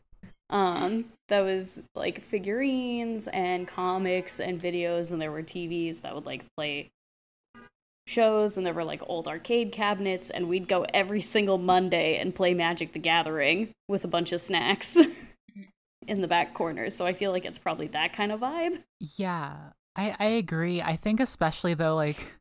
Um, 0.49 1.07
that 1.29 1.43
was 1.43 1.83
like 1.95 2.21
figurines 2.21 3.27
and 3.29 3.67
comics 3.67 4.39
and 4.39 4.61
videos, 4.61 5.11
and 5.13 5.21
there 5.21 5.33
were 5.33 5.43
TVs 5.43 6.03
that 6.03 6.15
would 6.15 6.27
like 6.27 6.45
play 6.57 6.91
shows, 8.07 8.57
and 8.57 8.65
there 8.65 8.75
were 8.75 8.85
like 8.85 9.03
old 9.07 9.27
arcade 9.27 9.73
cabinets, 9.73 10.31
and 10.31 10.49
we'd 10.49 10.69
go 10.69 10.87
every 10.95 11.21
single 11.21 11.59
Monday 11.59 12.17
and 12.17 12.35
play 12.35 12.55
Magic 12.55 12.93
the 12.93 12.99
Gathering 12.99 13.71
with 13.89 14.05
a 14.05 14.09
bunch 14.09 14.33
of 14.33 14.41
snacks 14.41 14.97
in 16.07 16.21
the 16.21 16.29
back 16.29 16.55
corner. 16.55 16.91
So 16.91 17.07
I 17.07 17.13
feel 17.13 17.33
like 17.33 17.45
it's 17.45 17.59
probably 17.59 17.89
that 17.89 18.13
kind 18.13 18.31
of 18.31 18.41
vibe. 18.41 18.83
Yeah, 19.17 19.57
I 19.97 20.15
I 20.19 20.27
agree. 20.27 20.81
I 20.81 20.97
think 20.97 21.19
especially 21.19 21.75
though, 21.75 21.97
like 21.97 22.35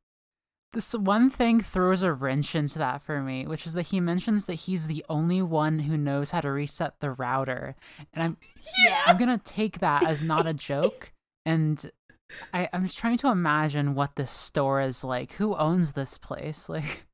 this 0.76 0.93
one 0.93 1.30
thing 1.30 1.61
throws 1.61 2.03
a 2.03 2.13
wrench 2.13 2.53
into 2.53 2.78
that 2.80 3.01
for 3.01 3.21
me, 3.21 3.47
which 3.47 3.65
is 3.65 3.73
that 3.73 3.88
he 3.88 4.01
mentions 4.01 4.45
that 4.45 4.55
he's 4.55 4.88
the 4.88 5.03
only 5.09 5.41
one 5.41 5.80
who 5.80 5.97
knows 5.97 6.32
how 6.32 6.41
to 6.41 6.51
reset 6.51 6.99
the 6.99 7.11
router, 7.11 7.76
and 8.13 8.23
I'm 8.23 8.38
yeah. 8.86 8.99
I'm 9.07 9.17
gonna 9.17 9.41
take 9.43 9.80
that 9.80 10.05
as 10.05 10.21
not 10.21 10.45
a 10.45 10.53
joke, 10.53 11.13
and 11.45 11.89
I 12.53 12.67
I'm 12.73 12.84
just 12.84 12.97
trying 12.97 13.17
to 13.19 13.30
imagine 13.30 13.95
what 13.95 14.17
this 14.17 14.30
store 14.30 14.82
is 14.82 15.03
like. 15.03 15.32
Who 15.34 15.55
owns 15.55 15.93
this 15.93 16.17
place? 16.17 16.69
Like, 16.76 17.05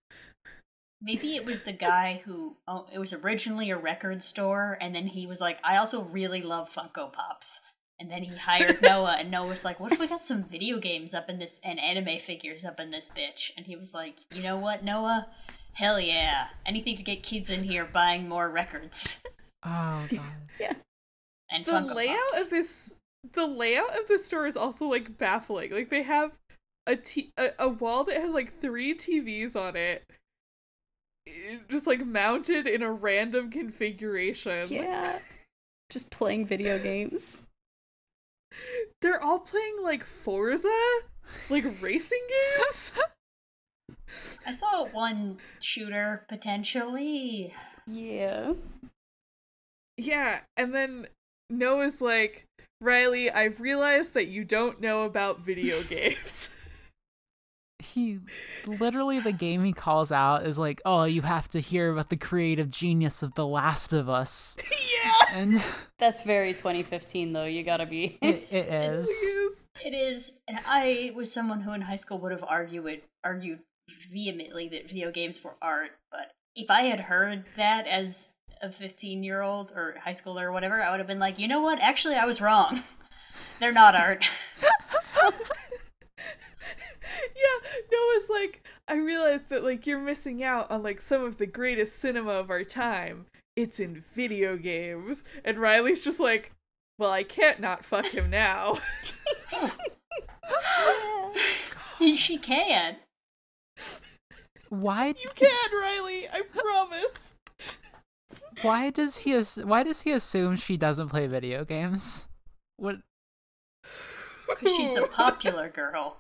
maybe 0.99 1.36
it 1.36 1.45
was 1.45 1.62
the 1.62 1.74
guy 1.74 2.22
who 2.26 2.57
oh, 2.68 2.88
it 2.91 2.97
was 2.97 3.14
originally 3.14 3.70
a 3.70 3.78
record 3.78 4.24
store, 4.24 4.78
and 4.82 4.95
then 4.95 5.05
he 5.05 5.28
was 5.28 5.39
like, 5.39 5.59
"I 5.64 5.78
also 5.78 6.03
really 6.03 6.41
love 6.41 6.74
Funko 6.74 7.14
Pops." 7.14 7.62
And 8.02 8.10
then 8.10 8.24
he 8.24 8.36
hired 8.36 8.82
Noah, 8.82 9.18
and 9.20 9.30
Noah 9.30 9.45
was 9.47 9.64
like, 9.64 9.80
"What 9.80 9.91
if 9.91 9.99
we 9.99 10.08
got 10.08 10.24
some 10.24 10.43
video 10.43 10.80
games 10.80 11.14
up 11.14 11.30
in 11.30 11.38
this 11.38 11.60
and 11.64 11.80
anime 11.80 12.18
figures 12.18 12.66
up 12.66 12.80
in 12.80 12.89
this 12.89 13.08
bitch?" 13.08 13.52
And 13.56 13.68
he 13.68 13.76
was 13.76 13.93
like, 13.93 14.16
"You 14.34 14.41
know 14.41 14.58
what, 14.58 14.84
Noah? 14.84 15.28
Hell 15.74 15.99
yeah! 15.99 16.47
Anything 16.66 16.95
to 16.97 17.04
get 17.04 17.22
kids 17.22 17.52
in 17.52 17.64
here 17.64 17.86
buying 17.86 18.28
more 18.28 18.49
records 18.49 19.22
oh 19.64 20.06
god. 20.10 20.20
Yeah. 20.60 20.74
and 21.52 21.64
the 21.64 21.72
Funko 21.74 21.93
layout 21.93 22.18
Pops." 22.32 22.41
of 22.41 22.49
this 22.49 22.95
the 23.34 23.45
layout 23.45 23.95
of 23.99 24.08
the 24.08 24.18
store 24.18 24.47
is 24.47 24.58
also 24.58 24.88
like 24.88 25.16
baffling. 25.20 25.72
Like 25.72 25.89
they 25.91 26.02
have 26.02 26.32
a 26.88 26.95
t- 26.95 27.32
a, 27.38 27.49
a 27.60 27.70
wall 27.70 28.04
that 28.06 28.16
has 28.16 28.34
like 28.34 28.60
three 28.60 28.95
TVs 28.95 29.56
on 29.56 29.76
it. 29.76 30.04
eh, 31.30 31.58
Just 31.70 31.86
like 31.86 32.04
mounted 32.04 32.66
in 32.66 32.82
a 32.82 32.91
random 32.91 33.52
configuration. 33.52 34.66
Yeah. 34.70 35.20
Just 35.91 36.10
playing 36.10 36.47
video 36.47 36.80
games. 36.80 37.43
They're 39.02 39.22
all 39.22 39.39
playing 39.39 39.78
like 39.82 40.04
Forza, 40.04 40.70
like 41.49 41.66
racing 41.82 42.22
games. 42.30 42.93
I 44.45 44.52
saw 44.52 44.86
one 44.86 45.38
shooter 45.60 46.26
potentially. 46.30 47.54
Yeah. 47.88 48.54
yeah, 49.97 50.41
and 50.58 50.74
then 50.74 51.08
Noah's 51.49 52.02
like, 52.02 52.45
Riley, 52.80 53.30
I've 53.30 53.60
realized 53.60 54.14
that 54.14 54.28
you 54.28 54.43
don't 54.43 54.82
know 54.82 55.04
about 55.06 55.39
video 55.39 55.84
games. 55.89 56.49
He 57.80 58.20
literally 58.68 59.20
the 59.20 59.32
game 59.32 59.64
he 59.64 59.74
calls 59.74 60.12
out 60.12 60.45
is 60.45 60.60
like, 60.60 60.82
"Oh, 60.86 61.06
you 61.06 61.24
have 61.24 61.49
to 61.49 61.60
hear 61.60 61.91
about 61.91 62.12
the 62.12 62.16
creative 62.16 62.70
genius 62.70 63.24
of 63.24 63.34
The 63.34 63.45
Last 63.45 63.91
of 63.91 64.08
Us," 64.08 64.56
yeah, 64.70 65.01
and 65.32 65.63
That's 65.97 66.21
very 66.21 66.53
2015 66.53 67.34
though. 67.34 67.45
You 67.45 67.63
gotta 67.63 67.86
be. 67.86 68.17
it, 68.21 68.47
it 68.51 68.67
it 68.67 68.73
is. 68.73 69.07
is. 69.07 69.65
It 69.84 69.93
is, 69.93 70.34
and 70.47 70.59
I 70.67 71.11
was 71.15 71.32
someone 71.32 71.61
who 71.61 71.71
in 71.73 71.82
high 71.82 71.95
school 71.95 72.19
would 72.19 72.32
have 72.32 72.43
argued 72.43 73.01
argued 73.23 73.59
vehemently 74.11 74.67
that 74.69 74.88
video 74.88 75.11
games 75.11 75.43
were 75.43 75.55
art. 75.61 75.91
But 76.11 76.32
if 76.55 76.69
I 76.69 76.84
had 76.84 77.01
heard 77.01 77.45
that 77.57 77.88
as 77.88 78.29
a 78.61 78.71
fifteen 78.71 79.23
year 79.23 79.41
old 79.41 79.71
or 79.71 79.95
high 80.03 80.11
schooler 80.11 80.43
or 80.43 80.51
whatever, 80.51 80.82
I 80.82 80.91
would 80.91 80.99
have 80.99 81.07
been 81.07 81.19
like, 81.19 81.39
you 81.39 81.47
know 81.47 81.61
what? 81.61 81.79
Actually, 81.82 82.15
I 82.15 82.25
was 82.25 82.41
wrong. 82.41 82.84
They're 83.59 83.71
not 83.71 83.95
art. 83.95 84.25
yeah, 84.61 85.32
Noah's 87.91 88.29
like, 88.29 88.63
I 88.88 88.95
realized 88.95 89.49
that 89.49 89.63
like 89.63 89.88
you're 89.88 89.99
missing 89.99 90.43
out 90.43 90.69
on 90.69 90.84
like 90.84 91.01
some 91.01 91.23
of 91.23 91.38
the 91.38 91.47
greatest 91.47 91.99
cinema 91.99 92.32
of 92.32 92.49
our 92.49 92.63
time. 92.63 93.25
It's 93.56 93.80
in 93.80 94.04
video 94.16 94.58
games. 94.58 95.24
And 95.43 95.58
Riley's 95.58 96.04
just 96.04 96.20
like, 96.20 96.52
well, 96.97 97.12
I 97.12 97.24
can't 97.24 97.60
not 97.60 97.84
fuck 97.84 98.06
him 98.08 98.30
now. 98.30 98.78
she 102.16 102.38
can. 102.38 102.97
Why? 104.70 105.08
You 105.08 105.30
can, 105.36 105.72
Riley. 105.82 106.28
I 106.32 106.41
promise. 106.41 107.36
Why 108.62 108.89
does 108.89 109.20
he? 109.20 109.36
Ass- 109.36 109.62
why 109.64 109.84
does 109.84 110.02
he 110.02 110.12
assume 110.12 110.56
she 110.56 110.78
doesn't 110.78 111.10
play 111.10 111.28
video 111.28 111.66
games? 111.66 112.28
What? 112.78 112.97
'Cause 114.47 114.76
she's 114.76 114.95
a 114.95 115.04
popular 115.08 115.70
girl 115.70 116.18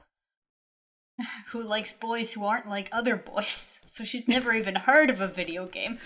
who 1.51 1.61
likes 1.61 1.93
boys 1.93 2.31
who 2.33 2.43
aren't 2.45 2.67
like 2.67 2.89
other 2.91 3.15
boys. 3.15 3.79
So 3.85 4.03
she's 4.03 4.27
never 4.27 4.53
even 4.53 4.75
heard 4.75 5.09
of 5.09 5.21
a 5.21 5.27
video 5.27 5.65
game. 5.67 5.99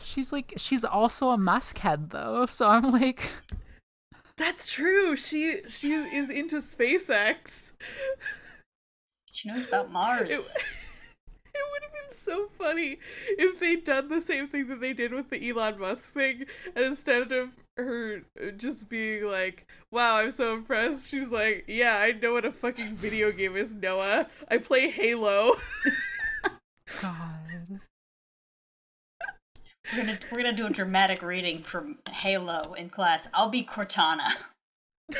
She's 0.00 0.32
like 0.32 0.54
she's 0.56 0.84
also 0.84 1.30
a 1.30 1.36
muskhead 1.36 2.10
though, 2.10 2.46
so 2.46 2.68
I'm 2.68 2.92
like 2.92 3.30
That's 4.36 4.70
true. 4.70 5.16
She 5.16 5.60
she 5.68 5.92
is 5.92 6.30
into 6.30 6.56
SpaceX. 6.56 7.74
She 9.32 9.48
knows 9.48 9.66
about 9.66 9.90
Mars. 9.90 10.30
It, 10.30 10.32
it 11.54 11.62
would 11.72 11.82
have 11.82 11.92
been 11.92 12.10
so 12.10 12.48
funny 12.58 12.98
if 13.38 13.58
they'd 13.58 13.84
done 13.84 14.08
the 14.08 14.20
same 14.20 14.48
thing 14.48 14.68
that 14.68 14.80
they 14.80 14.92
did 14.92 15.12
with 15.12 15.30
the 15.30 15.48
Elon 15.48 15.78
Musk 15.78 16.12
thing, 16.12 16.44
and 16.74 16.84
instead 16.84 17.32
of 17.32 17.50
her 17.76 18.22
uh, 18.40 18.50
just 18.50 18.88
being 18.88 19.24
like, 19.24 19.66
"Wow, 19.90 20.16
I'm 20.16 20.30
so 20.30 20.54
impressed," 20.54 21.08
she's 21.08 21.30
like, 21.30 21.64
"Yeah, 21.68 21.96
I 21.98 22.12
know 22.12 22.32
what 22.32 22.44
a 22.44 22.52
fucking 22.52 22.96
video 22.96 23.32
game 23.32 23.56
is, 23.56 23.74
Noah. 23.74 24.28
I 24.48 24.58
play 24.58 24.90
Halo." 24.90 25.54
God. 27.02 27.80
We're 29.92 30.04
gonna 30.04 30.18
we're 30.30 30.42
gonna 30.42 30.56
do 30.56 30.66
a 30.66 30.70
dramatic 30.70 31.22
reading 31.22 31.62
from 31.62 31.98
Halo 32.08 32.74
in 32.74 32.90
class. 32.90 33.28
I'll 33.34 33.48
be 33.48 33.62
Cortana. 33.62 34.34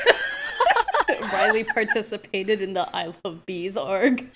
Riley 1.33 1.65
participated 1.65 2.61
in 2.61 2.73
the 2.73 2.87
I 2.95 3.13
Love 3.25 3.45
Bees 3.45 3.75
ARG. 3.75 4.29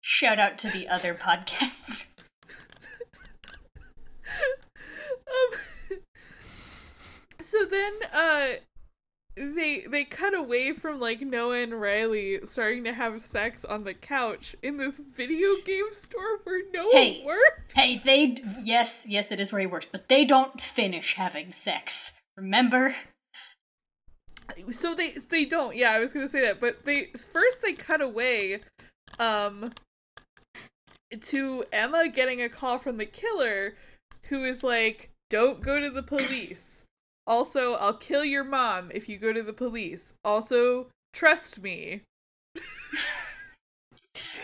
Shout 0.00 0.38
out 0.38 0.58
to 0.58 0.68
the 0.68 0.88
other 0.88 1.14
podcasts. 1.14 2.08
um, 5.28 5.58
so 7.40 7.64
then, 7.64 7.92
uh, 8.12 8.46
they 9.36 9.80
they 9.80 10.04
cut 10.04 10.34
away 10.34 10.72
from 10.72 10.98
like 10.98 11.20
Noah 11.20 11.62
and 11.62 11.80
Riley 11.80 12.40
starting 12.44 12.84
to 12.84 12.92
have 12.94 13.20
sex 13.20 13.64
on 13.64 13.84
the 13.84 13.94
couch 13.94 14.56
in 14.62 14.78
this 14.78 14.98
video 14.98 15.56
game 15.64 15.92
store 15.92 16.38
where 16.44 16.62
Noah 16.72 16.90
Hey, 16.92 17.22
works. 17.24 17.74
Hey, 17.74 18.00
they 18.02 18.38
yes, 18.62 19.04
yes, 19.06 19.30
it 19.30 19.38
is 19.38 19.52
where 19.52 19.60
he 19.60 19.66
works, 19.66 19.86
but 19.90 20.08
they 20.08 20.24
don't 20.24 20.60
finish 20.60 21.14
having 21.14 21.52
sex. 21.52 22.12
Remember? 22.36 22.96
so 24.70 24.94
they 24.94 25.10
they 25.28 25.44
don't 25.44 25.76
yeah 25.76 25.90
i 25.90 25.98
was 25.98 26.12
gonna 26.12 26.28
say 26.28 26.40
that 26.40 26.60
but 26.60 26.84
they 26.84 27.06
first 27.32 27.62
they 27.62 27.72
cut 27.72 28.00
away 28.00 28.60
um 29.18 29.72
to 31.20 31.64
emma 31.72 32.08
getting 32.08 32.40
a 32.40 32.48
call 32.48 32.78
from 32.78 32.96
the 32.96 33.06
killer 33.06 33.74
who 34.28 34.44
is 34.44 34.62
like 34.62 35.10
don't 35.30 35.62
go 35.62 35.80
to 35.80 35.90
the 35.90 36.02
police 36.02 36.84
also 37.26 37.74
i'll 37.74 37.94
kill 37.94 38.24
your 38.24 38.44
mom 38.44 38.90
if 38.94 39.08
you 39.08 39.18
go 39.18 39.32
to 39.32 39.42
the 39.42 39.52
police 39.52 40.14
also 40.24 40.88
trust 41.12 41.62
me 41.62 42.02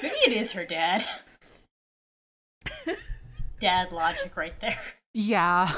Maybe 0.03 0.17
it 0.27 0.33
is 0.33 0.53
her 0.53 0.65
dad. 0.65 1.05
It's 2.87 3.43
dad 3.61 3.93
logic 3.93 4.37
right 4.37 4.59
there. 4.61 4.79
Yeah. 5.15 5.71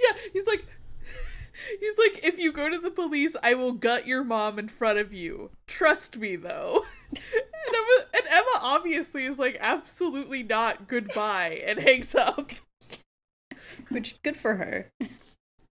yeah 0.00 0.16
he's 0.32 0.46
like 0.46 0.64
he's 1.80 1.98
like 1.98 2.24
if 2.24 2.38
you 2.38 2.52
go 2.52 2.70
to 2.70 2.78
the 2.78 2.90
police 2.90 3.36
i 3.42 3.52
will 3.54 3.72
gut 3.72 4.06
your 4.06 4.22
mom 4.22 4.58
in 4.58 4.68
front 4.68 4.98
of 4.98 5.12
you 5.12 5.50
trust 5.66 6.16
me 6.18 6.36
though 6.36 6.84
and 7.10 7.20
emma, 7.68 8.06
and 8.14 8.24
emma 8.30 8.58
obviously 8.62 9.24
is 9.24 9.38
like 9.38 9.56
absolutely 9.60 10.42
not 10.44 10.86
goodbye 10.86 11.60
and 11.66 11.80
hangs 11.80 12.14
up 12.14 12.52
Which, 13.88 14.20
good 14.22 14.36
for 14.36 14.56
her. 14.56 14.90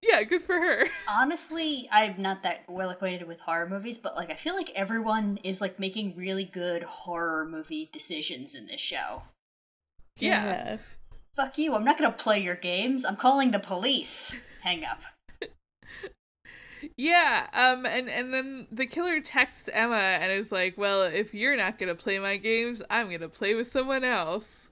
Yeah 0.04 0.24
good 0.24 0.42
for 0.42 0.56
her 0.56 0.86
Honestly, 1.10 1.88
I'm 1.92 2.22
not 2.22 2.44
that 2.44 2.64
well 2.68 2.90
acquainted 2.90 3.28
with 3.28 3.40
horror 3.40 3.68
movies, 3.68 3.98
but 3.98 4.16
like 4.16 4.30
I 4.30 4.36
feel 4.36 4.56
like 4.56 4.72
everyone 4.76 5.40
is 5.44 5.62
like 5.62 5.80
making 5.80 6.16
really 6.16 6.44
good 6.44 6.84
horror 6.84 7.46
movie 7.46 7.90
decisions 7.92 8.56
in 8.56 8.68
this 8.68 8.82
show. 8.82 9.24
yeah, 10.18 10.78
Fuck 11.36 11.58
you, 11.58 11.76
I'm 11.76 11.84
not 11.84 11.98
gonna 11.98 12.12
play 12.12 12.40
your 12.40 12.56
games. 12.56 13.06
I'm 13.06 13.16
calling 13.16 13.52
the 13.52 13.60
police. 13.60 14.36
Hang 14.62 14.84
up. 14.86 15.02
yeah 16.98 17.48
um 17.54 17.86
and 17.86 18.10
and 18.10 18.34
then 18.34 18.68
the 18.72 18.86
killer 18.86 19.22
texts 19.22 19.70
emma 19.72 19.96
and 19.96 20.32
is 20.32 20.52
like 20.52 20.78
well 20.78 21.04
if 21.04 21.34
you're 21.34 21.56
not 21.56 21.80
gonna 21.80 21.96
play 21.96 22.20
my 22.20 22.36
games 22.36 22.84
i'm 22.90 23.10
gonna 23.10 23.30
play 23.30 23.56
with 23.56 23.68
someone 23.68 24.04
else 24.04 24.70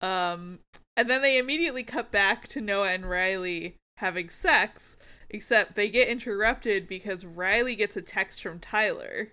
um 0.00 0.60
and 0.96 1.10
then 1.10 1.20
they 1.20 1.36
immediately 1.36 1.82
cut 1.82 2.12
back 2.12 2.46
to 2.46 2.60
noah 2.60 2.90
and 2.90 3.10
riley 3.10 3.74
having 3.98 4.28
sex 4.28 4.96
except 5.30 5.74
they 5.76 5.88
get 5.88 6.08
interrupted 6.08 6.88
because 6.88 7.24
riley 7.24 7.76
gets 7.76 7.96
a 7.96 8.02
text 8.02 8.42
from 8.42 8.58
tyler 8.58 9.28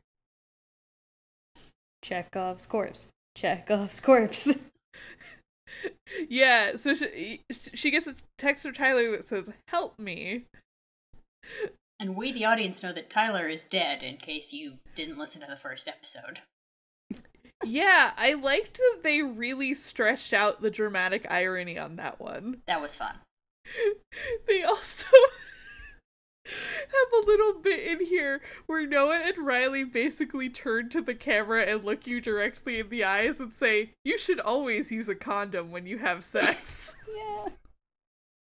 Chekhov's 2.03 2.67
corpse. 2.67 3.09
Chekhov's 3.35 3.99
corpse. 3.99 4.55
yeah 6.29 6.75
so 6.75 6.93
she, 6.93 7.41
she 7.51 7.89
gets 7.89 8.05
a 8.07 8.13
text 8.37 8.63
from 8.63 8.73
tyler 8.73 9.09
that 9.11 9.27
says 9.27 9.51
help 9.69 9.97
me 9.99 10.45
And 11.99 12.15
we, 12.15 12.31
the 12.33 12.43
audience, 12.45 12.83
know 12.83 12.91
that 12.91 13.09
Tyler 13.09 13.47
is 13.47 13.63
dead 13.63 14.03
in 14.03 14.17
case 14.17 14.51
you 14.51 14.73
didn't 14.95 15.17
listen 15.17 15.39
to 15.41 15.47
the 15.47 15.55
first 15.55 15.87
episode. 15.87 16.39
yeah 17.63 18.11
i 18.17 18.33
liked 18.33 18.77
that 18.77 18.99
they 19.03 19.21
really 19.21 19.73
stretched 19.73 20.33
out 20.33 20.61
the 20.61 20.69
dramatic 20.69 21.25
irony 21.29 21.77
on 21.79 21.95
that 21.95 22.19
one 22.19 22.61
That 22.67 22.81
was 22.81 22.95
fun. 22.95 23.15
they 24.47 24.63
also 24.63 25.07
have 26.45 27.23
a 27.23 27.25
little 27.25 27.53
bit 27.53 27.79
in 27.79 28.05
here 28.05 28.41
where 28.67 28.85
Noah 28.85 29.21
and 29.25 29.45
Riley 29.45 29.83
basically 29.83 30.49
turn 30.49 30.89
to 30.89 31.01
the 31.01 31.15
camera 31.15 31.63
and 31.63 31.83
look 31.83 32.05
you 32.05 32.21
directly 32.21 32.79
in 32.79 32.89
the 32.89 33.03
eyes 33.03 33.39
and 33.39 33.51
say, 33.51 33.91
You 34.03 34.17
should 34.17 34.39
always 34.39 34.91
use 34.91 35.09
a 35.09 35.15
condom 35.15 35.71
when 35.71 35.85
you 35.85 35.97
have 35.99 36.23
sex. 36.23 36.95
yeah. 37.15 37.49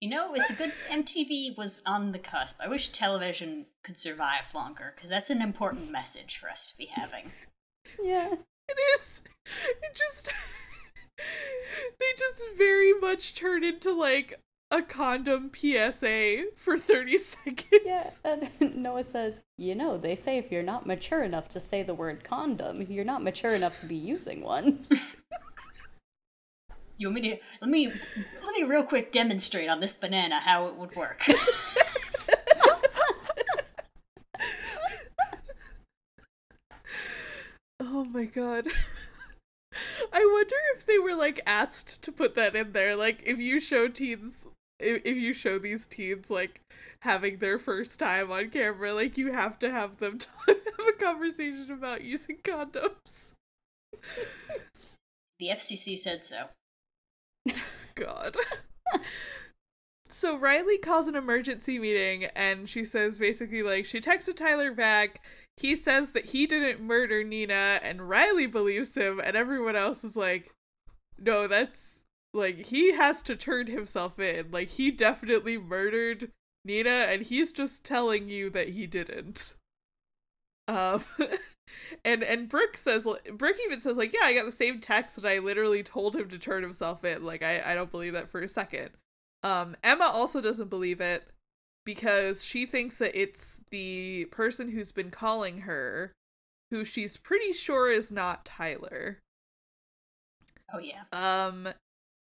You 0.02 0.10
know, 0.10 0.34
it's 0.34 0.50
a 0.50 0.54
good. 0.54 0.74
MTV 0.90 1.58
was 1.58 1.82
on 1.86 2.12
the 2.12 2.20
cusp. 2.20 2.60
I 2.62 2.68
wish 2.68 2.90
television 2.90 3.66
could 3.84 4.00
survive 4.00 4.54
longer, 4.54 4.94
because 4.94 5.10
that's 5.10 5.30
an 5.30 5.42
important 5.42 5.90
message 5.90 6.38
for 6.38 6.50
us 6.50 6.70
to 6.70 6.78
be 6.78 6.86
having. 6.86 7.32
Yeah. 8.04 8.34
it 8.68 8.78
is. 8.98 9.22
It 9.82 9.96
just. 9.96 10.30
they 11.18 12.06
just 12.18 12.44
very 12.58 12.94
much 12.94 13.36
turn 13.36 13.64
into 13.64 13.94
like 13.94 14.42
a 14.72 14.82
condom 14.82 15.52
PSA 15.54 16.46
for 16.56 16.78
30 16.78 17.18
seconds. 17.18 17.82
Yeah. 17.86 18.10
And 18.24 18.50
Noah 18.76 19.04
says, 19.04 19.42
you 19.58 19.76
know, 19.76 19.98
they 19.98 20.16
say 20.16 20.38
if 20.38 20.52
you're 20.52 20.64
not 20.64 20.86
mature 20.86 21.24
enough 21.24 21.48
to 21.50 21.60
say 21.60 21.84
the 21.84 21.94
word 21.94 22.24
condom, 22.24 22.82
you're 22.82 23.06
not 23.06 23.24
mature 23.24 23.54
enough 23.54 23.80
to 23.82 23.86
be 23.86 23.96
using 23.96 24.42
one. 24.42 24.86
You 26.98 27.10
want 27.10 27.22
me 27.22 27.30
to 27.32 27.38
let 27.60 27.70
me 27.70 27.88
let 27.88 28.56
me 28.56 28.64
real 28.64 28.84
quick 28.84 29.12
demonstrate 29.12 29.68
on 29.68 29.82
this 29.82 29.94
banana 29.94 30.40
how 30.40 30.68
it 30.68 30.76
would 30.76 30.96
work. 30.96 31.26
Oh 37.78 38.04
my 38.04 38.26
god. 38.26 38.68
I 40.12 40.30
wonder 40.34 40.56
if 40.76 40.86
they 40.86 40.98
were 40.98 41.16
like 41.16 41.40
asked 41.46 42.02
to 42.02 42.12
put 42.12 42.36
that 42.36 42.56
in 42.56 42.74
there. 42.74 42.96
Like 42.96 43.24
if 43.26 43.38
you 43.38 43.60
show 43.62 43.88
teens 43.88 44.46
if, 44.86 45.02
if 45.06 45.18
you 45.18 45.34
show 45.34 45.60
these 45.60 45.88
teens 45.88 46.30
like 46.30 46.62
having 47.02 47.38
their 47.38 47.60
first 47.60 48.00
time 48.00 48.32
on 48.32 48.50
camera, 48.50 48.94
like 48.94 49.18
you 49.18 49.32
have 49.32 49.60
to 49.60 49.72
have 49.72 49.98
them 49.98 50.20
have 50.48 50.58
a 50.88 50.94
conversation 50.94 51.72
about 51.72 52.04
using 52.04 52.38
condoms. 52.44 53.34
the 55.40 55.50
FCC 55.50 55.98
said 55.98 56.26
so. 56.26 56.46
God. 57.96 58.36
so 60.08 60.38
Riley 60.38 60.78
calls 60.78 61.08
an 61.08 61.16
emergency 61.16 61.80
meeting 61.80 62.26
and 62.36 62.70
she 62.70 62.84
says 62.84 63.20
basically 63.20 63.64
like 63.64 63.86
she 63.86 64.00
texted 64.00 64.36
Tyler 64.36 64.72
back. 64.72 65.22
He 65.58 65.76
says 65.76 66.12
that 66.12 66.26
he 66.26 66.46
didn't 66.46 66.82
murder 66.82 67.24
Nina 67.24 67.80
and 67.82 68.10
Riley 68.10 68.48
believes 68.48 68.96
him 68.96 69.22
and 69.24 69.38
everyone 69.38 69.76
else 69.76 70.04
is 70.04 70.16
like 70.18 70.52
no, 71.18 71.48
that's 71.48 72.02
like 72.36 72.68
he 72.68 72.94
has 72.94 73.22
to 73.24 73.36
turn 73.36 73.68
himself 73.68 74.20
in. 74.20 74.52
Like 74.52 74.70
he 74.70 74.92
definitely 74.92 75.58
murdered 75.58 76.32
Nina 76.64 76.90
and 76.90 77.24
he's 77.24 77.52
just 77.52 77.84
telling 77.84 78.30
you 78.30 78.50
that 78.52 78.70
he 78.70 78.86
didn't. 78.86 79.56
Um 80.68 81.04
and 82.06 82.24
and 82.24 82.50
Brooke 82.50 82.78
says 82.78 83.08
Brooke 83.34 83.58
even 83.66 83.80
says 83.80 83.98
like 83.98 84.14
yeah 84.14 84.26
I 84.26 84.34
got 84.34 84.46
the 84.46 84.52
same 84.52 84.80
text 84.80 85.18
and 85.18 85.28
I 85.28 85.40
literally 85.40 85.84
told 85.84 86.16
him 86.16 86.30
to 86.30 86.40
turn 86.40 86.64
himself 86.64 87.04
in 87.04 87.24
like 87.24 87.44
I 87.44 87.62
I 87.66 87.76
don't 87.76 87.92
believe 87.92 88.14
that 88.14 88.30
for 88.30 88.42
a 88.42 88.48
second. 88.48 88.90
Um 89.44 89.76
Emma 89.84 90.06
also 90.06 90.42
doesn't 90.42 90.70
believe 90.70 91.02
it 91.02 91.28
because 91.86 92.44
she 92.44 92.66
thinks 92.66 92.98
that 92.98 93.20
it's 93.20 93.60
the 93.70 94.26
person 94.26 94.72
who's 94.72 94.92
been 94.92 95.12
calling 95.12 95.62
her 95.62 96.12
who 96.72 96.84
she's 96.84 97.16
pretty 97.16 97.54
sure 97.54 97.92
is 97.92 98.12
not 98.12 98.44
Tyler. 98.44 99.20
Oh 100.74 100.80
yeah. 100.80 101.04
Um 101.14 101.70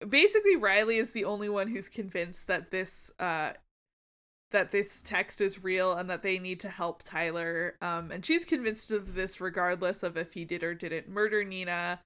basically 0.09 0.57
Riley 0.57 0.97
is 0.97 1.11
the 1.11 1.25
only 1.25 1.49
one 1.49 1.69
who's 1.69 1.89
convinced 1.89 2.47
that 2.49 2.71
this 2.71 3.11
uh 3.19 3.53
that 4.53 4.71
this 4.71 5.03
text 5.03 5.41
is 5.41 5.65
real 5.65 5.95
and 5.95 6.09
that 6.09 6.23
they 6.23 6.39
need 6.39 6.61
to 6.61 6.69
help 6.69 7.03
Tyler. 7.03 7.77
Um 7.81 8.11
and 8.11 8.25
she's 8.25 8.45
convinced 8.45 8.91
of 8.91 9.15
this 9.15 9.41
regardless 9.41 10.03
of 10.03 10.17
if 10.17 10.33
he 10.33 10.45
did 10.45 10.63
or 10.63 10.75
didn't 10.75 11.09
murder 11.09 11.45
Nina. 11.45 12.01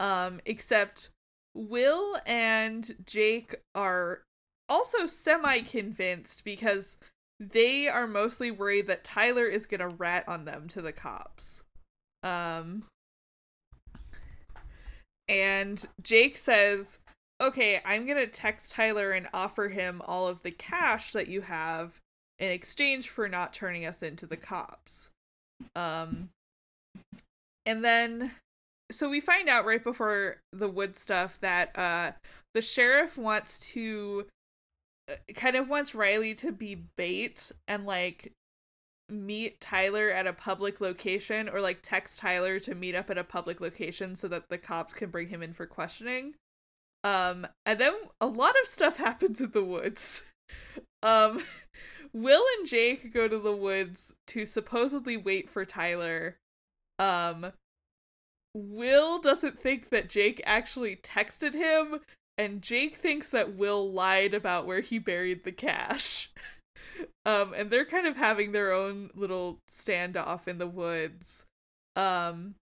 Um 0.00 0.40
except 0.46 1.10
Will 1.54 2.16
and 2.26 2.94
Jake 3.06 3.54
are 3.74 4.22
also 4.68 5.06
semi 5.06 5.60
convinced 5.60 6.44
because 6.44 6.98
they 7.38 7.86
are 7.88 8.06
mostly 8.06 8.50
worried 8.50 8.86
that 8.86 9.04
Tyler 9.04 9.44
is 9.44 9.66
going 9.66 9.80
to 9.80 9.88
rat 9.88 10.24
on 10.26 10.46
them 10.46 10.68
to 10.68 10.80
the 10.82 10.92
cops. 10.92 11.62
Um 12.22 12.84
and 15.28 15.84
Jake 16.02 16.36
says, 16.36 17.00
"Okay, 17.40 17.80
I'm 17.84 18.06
going 18.06 18.18
to 18.18 18.26
text 18.26 18.72
Tyler 18.72 19.12
and 19.12 19.28
offer 19.32 19.68
him 19.68 20.02
all 20.04 20.28
of 20.28 20.42
the 20.42 20.50
cash 20.50 21.12
that 21.12 21.28
you 21.28 21.42
have 21.42 22.00
in 22.38 22.50
exchange 22.50 23.08
for 23.08 23.28
not 23.28 23.52
turning 23.52 23.86
us 23.86 24.02
into 24.02 24.26
the 24.26 24.36
cops." 24.36 25.10
Um 25.74 26.30
and 27.64 27.84
then 27.84 28.32
so 28.90 29.08
we 29.08 29.20
find 29.20 29.48
out 29.48 29.64
right 29.64 29.82
before 29.82 30.36
the 30.52 30.68
wood 30.68 30.96
stuff 30.96 31.40
that 31.40 31.76
uh 31.76 32.12
the 32.54 32.62
sheriff 32.62 33.18
wants 33.18 33.58
to 33.58 34.26
uh, 35.10 35.14
kind 35.34 35.56
of 35.56 35.68
wants 35.68 35.94
Riley 35.94 36.34
to 36.36 36.52
be 36.52 36.76
bait 36.96 37.52
and 37.68 37.84
like 37.86 38.32
meet 39.08 39.60
Tyler 39.60 40.10
at 40.10 40.26
a 40.26 40.32
public 40.32 40.80
location 40.80 41.48
or 41.48 41.60
like 41.60 41.78
text 41.82 42.18
Tyler 42.18 42.58
to 42.60 42.74
meet 42.74 42.94
up 42.94 43.10
at 43.10 43.18
a 43.18 43.24
public 43.24 43.60
location 43.60 44.16
so 44.16 44.26
that 44.28 44.48
the 44.48 44.58
cops 44.58 44.94
can 44.94 45.10
bring 45.10 45.28
him 45.28 45.42
in 45.42 45.52
for 45.52 45.66
questioning. 45.66 46.34
Um 47.06 47.46
and 47.64 47.78
then 47.78 47.94
a 48.20 48.26
lot 48.26 48.54
of 48.60 48.66
stuff 48.66 48.96
happens 48.96 49.40
in 49.40 49.52
the 49.52 49.64
woods. 49.64 50.24
Um 51.02 51.42
Will 52.12 52.42
and 52.58 52.66
Jake 52.66 53.12
go 53.12 53.28
to 53.28 53.38
the 53.38 53.54
woods 53.54 54.14
to 54.28 54.44
supposedly 54.44 55.16
wait 55.16 55.48
for 55.48 55.64
Tyler. 55.64 56.38
Um 56.98 57.52
Will 58.54 59.20
doesn't 59.20 59.60
think 59.60 59.90
that 59.90 60.08
Jake 60.08 60.42
actually 60.44 60.96
texted 60.96 61.54
him 61.54 62.00
and 62.38 62.62
Jake 62.62 62.96
thinks 62.96 63.28
that 63.28 63.54
Will 63.54 63.92
lied 63.92 64.34
about 64.34 64.66
where 64.66 64.80
he 64.80 64.98
buried 64.98 65.44
the 65.44 65.52
cash. 65.52 66.30
Um, 67.26 67.52
and 67.54 67.70
they're 67.70 67.84
kind 67.84 68.06
of 68.06 68.16
having 68.16 68.52
their 68.52 68.72
own 68.72 69.10
little 69.14 69.58
standoff 69.68 70.46
in 70.46 70.58
the 70.58 70.66
woods. 70.66 71.44
Um, 71.96 72.54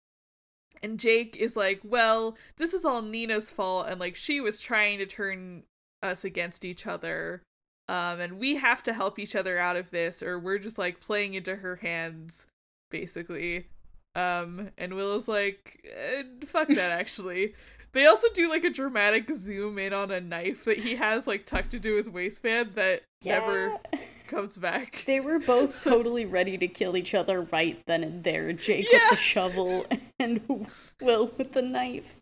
and 0.83 0.99
Jake 0.99 1.37
is 1.37 1.57
like, 1.57 1.81
well, 1.85 2.37
this 2.57 2.75
is 2.75 2.85
all 2.85 3.03
Nina's 3.03 3.51
fault, 3.51 3.87
and 3.89 4.01
like 4.01 4.17
she 4.17 4.41
was 4.41 4.61
trying 4.61 4.99
to 4.99 5.07
turn 5.07 5.63
us 6.03 6.25
against 6.25 6.65
each 6.65 6.87
other. 6.87 7.43
Um, 7.89 8.21
and 8.21 8.39
we 8.39 8.57
have 8.57 8.83
to 8.85 8.93
help 8.93 9.19
each 9.19 9.35
other 9.35 9.59
out 9.59 9.77
of 9.77 9.91
this, 9.91 10.23
or 10.23 10.39
we're 10.39 10.59
just 10.59 10.79
like 10.79 11.01
playing 11.01 11.35
into 11.35 11.57
her 11.57 11.77
hands, 11.77 12.47
basically. 12.91 13.67
Um, 14.15 14.71
and 14.79 14.95
Willow's 14.95 15.29
like, 15.29 15.85
eh, 15.95 16.23
fuck 16.47 16.69
that, 16.69 16.93
actually. 16.93 17.55
They 17.93 18.07
also 18.07 18.29
do 18.33 18.49
like 18.49 18.65
a 18.65 18.71
dramatic 18.71 19.31
zoom 19.31 19.79
in 19.79 19.93
on 19.93 20.11
a 20.11 20.21
knife 20.21 20.65
that 20.65 20.79
he 20.79 20.95
has 20.95 21.27
like 21.27 21.45
tucked 21.45 21.75
into 21.75 21.95
his 21.95 22.09
waistband 22.09 22.73
that 22.75 23.03
never 23.25 23.77
comes 24.33 24.57
back. 24.57 25.05
They 25.07 25.21
were 25.21 25.39
both 25.39 25.81
totally 25.83 26.25
ready 26.25 26.57
to 26.59 26.67
kill 26.67 26.97
each 26.97 27.15
other 27.15 27.43
right 27.43 27.81
then 27.87 28.03
and 28.03 28.25
there. 28.25 28.53
Jake 28.53 28.87
Yeah. 28.91 28.99
with 29.11 29.11
the 29.11 29.17
shovel 29.17 29.87
and 30.19 30.67
Will 31.01 31.27
with 31.37 31.53
the 31.53 31.63
knife. 31.63 32.17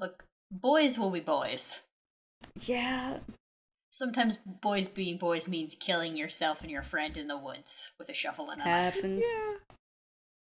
Look, 0.00 0.24
boys 0.50 0.98
will 0.98 1.10
be 1.10 1.20
boys. 1.20 1.80
Yeah. 2.60 3.18
Sometimes 3.90 4.38
boys 4.38 4.88
being 4.88 5.18
boys 5.18 5.46
means 5.48 5.76
killing 5.78 6.16
yourself 6.16 6.62
and 6.62 6.70
your 6.70 6.82
friend 6.82 7.16
in 7.16 7.28
the 7.28 7.38
woods 7.38 7.92
with 7.98 8.08
a 8.08 8.14
shovel 8.14 8.50
and 8.50 8.60
a 8.60 8.64
knife. 8.64 8.94
Happens. 8.94 9.24
Yeah. 9.24 9.54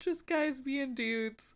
Just 0.00 0.26
guys 0.26 0.60
being 0.60 0.94
dudes. 0.94 1.54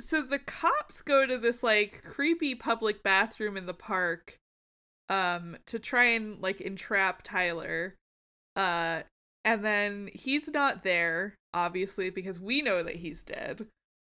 So 0.00 0.22
the 0.22 0.38
cops 0.38 1.02
go 1.02 1.26
to 1.26 1.36
this 1.38 1.62
like 1.62 2.02
creepy 2.02 2.54
public 2.54 3.02
bathroom 3.02 3.56
in 3.56 3.66
the 3.66 3.74
park 3.74 4.40
um 5.10 5.58
to 5.66 5.78
try 5.78 6.04
and 6.06 6.40
like 6.40 6.60
entrap 6.62 7.20
Tyler. 7.22 7.96
Uh 8.56 9.02
and 9.44 9.64
then 9.64 10.10
he's 10.14 10.48
not 10.48 10.82
there 10.82 11.34
obviously 11.52 12.10
because 12.10 12.40
we 12.40 12.62
know 12.62 12.82
that 12.82 12.96
he's 12.96 13.22
dead. 13.22 13.66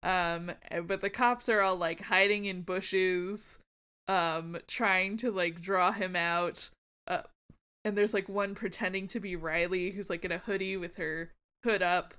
Um 0.04 0.52
but 0.86 1.02
the 1.02 1.10
cops 1.10 1.50
are 1.50 1.62
all 1.62 1.78
like 1.78 2.02
hiding 2.02 2.46
in 2.46 2.62
bushes 2.62 3.60
um 4.08 4.58
trying 4.68 5.18
to 5.18 5.32
like 5.32 5.62
draw 5.62 5.92
him 5.92 6.16
out. 6.16 6.70
Uh 7.08 7.22
and 7.84 7.98
there's 7.98 8.14
like 8.14 8.30
one 8.30 8.56
pretending 8.56 9.08
to 9.08 9.20
be 9.20 9.36
Riley 9.36 9.92
who's 9.92 10.10
like 10.10 10.26
in 10.26 10.32
a 10.32 10.38
hoodie 10.38 10.78
with 10.78 10.96
her 10.96 11.32
hood 11.64 11.82
up. 11.82 12.14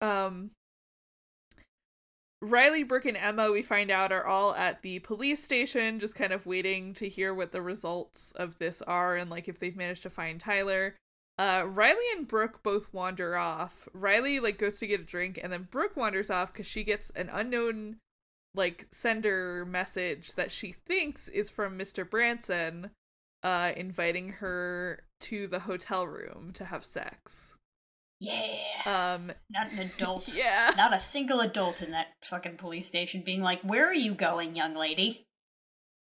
Um 0.00 0.50
Riley, 2.42 2.82
Brooke, 2.82 3.04
and 3.04 3.16
Emma, 3.16 3.52
we 3.52 3.62
find 3.62 3.88
out, 3.88 4.10
are 4.10 4.26
all 4.26 4.52
at 4.56 4.82
the 4.82 4.98
police 4.98 5.42
station, 5.42 6.00
just 6.00 6.16
kind 6.16 6.32
of 6.32 6.44
waiting 6.44 6.92
to 6.94 7.08
hear 7.08 7.32
what 7.32 7.52
the 7.52 7.62
results 7.62 8.32
of 8.32 8.58
this 8.58 8.82
are 8.82 9.14
and 9.14 9.30
like 9.30 9.46
if 9.46 9.60
they've 9.60 9.76
managed 9.76 10.02
to 10.02 10.10
find 10.10 10.40
Tyler. 10.40 10.96
Uh, 11.38 11.64
Riley 11.66 12.04
and 12.16 12.28
Brooke 12.28 12.62
both 12.62 12.92
wander 12.92 13.36
off. 13.36 13.88
Riley 13.92 14.38
like 14.38 14.58
goes 14.58 14.78
to 14.78 14.86
get 14.86 15.00
a 15.00 15.04
drink, 15.04 15.40
and 15.42 15.52
then 15.52 15.68
Brooke 15.70 15.96
wanders 15.96 16.30
off 16.30 16.52
because 16.52 16.66
she 16.66 16.84
gets 16.84 17.10
an 17.10 17.30
unknown 17.32 17.96
like 18.54 18.86
sender 18.90 19.64
message 19.64 20.34
that 20.34 20.52
she 20.52 20.72
thinks 20.72 21.28
is 21.28 21.50
from 21.50 21.78
Mr. 21.78 22.08
Branson, 22.08 22.90
uh, 23.42 23.72
inviting 23.76 24.28
her 24.28 25.04
to 25.20 25.46
the 25.46 25.60
hotel 25.60 26.06
room 26.06 26.50
to 26.54 26.66
have 26.66 26.84
sex. 26.84 27.56
Yeah. 28.20 28.58
Um, 28.86 29.32
Not 29.50 29.72
an 29.72 29.80
adult. 29.80 30.28
yeah. 30.34 30.70
Not 30.76 30.94
a 30.94 31.00
single 31.00 31.40
adult 31.40 31.82
in 31.82 31.90
that 31.90 32.08
fucking 32.22 32.56
police 32.56 32.86
station 32.86 33.22
being 33.24 33.42
like, 33.42 33.62
Where 33.62 33.88
are 33.88 33.94
you 33.94 34.14
going, 34.14 34.54
young 34.54 34.74
lady? 34.74 35.24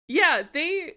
Yeah, 0.08 0.42
they 0.52 0.94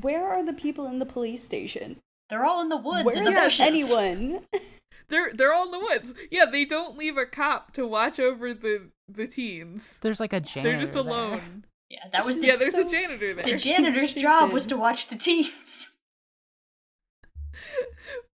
Where 0.00 0.28
are 0.28 0.44
the 0.44 0.52
people 0.52 0.86
in 0.86 1.00
the 1.00 1.06
police 1.06 1.42
station? 1.42 1.96
They're 2.30 2.44
all 2.44 2.60
in 2.62 2.68
the 2.68 2.76
woods 2.76 3.04
Where 3.04 3.16
in 3.16 3.24
the 3.24 3.30
is 3.30 3.36
bushes. 3.36 3.60
anyone? 3.60 4.40
they're 5.08 5.30
they're 5.32 5.52
all 5.52 5.66
in 5.66 5.70
the 5.72 5.78
woods. 5.80 6.14
Yeah, 6.30 6.46
they 6.46 6.64
don't 6.64 6.96
leave 6.96 7.16
a 7.16 7.26
cop 7.26 7.72
to 7.72 7.86
watch 7.86 8.18
over 8.18 8.54
the 8.54 8.90
the 9.08 9.26
teens. 9.26 9.98
There's 10.02 10.20
like 10.20 10.32
a 10.32 10.40
janitor. 10.40 10.70
They're 10.70 10.80
just 10.80 10.94
there. 10.94 11.02
alone. 11.02 11.64
Yeah, 11.90 12.00
that 12.12 12.24
was 12.24 12.38
the, 12.38 12.46
Yeah, 12.46 12.56
there's 12.56 12.74
a 12.74 12.84
janitor 12.84 13.34
there. 13.34 13.44
the 13.44 13.56
janitor's 13.56 14.14
job 14.14 14.52
was 14.52 14.66
to 14.68 14.76
watch 14.76 15.08
the 15.08 15.16
teens. 15.16 15.90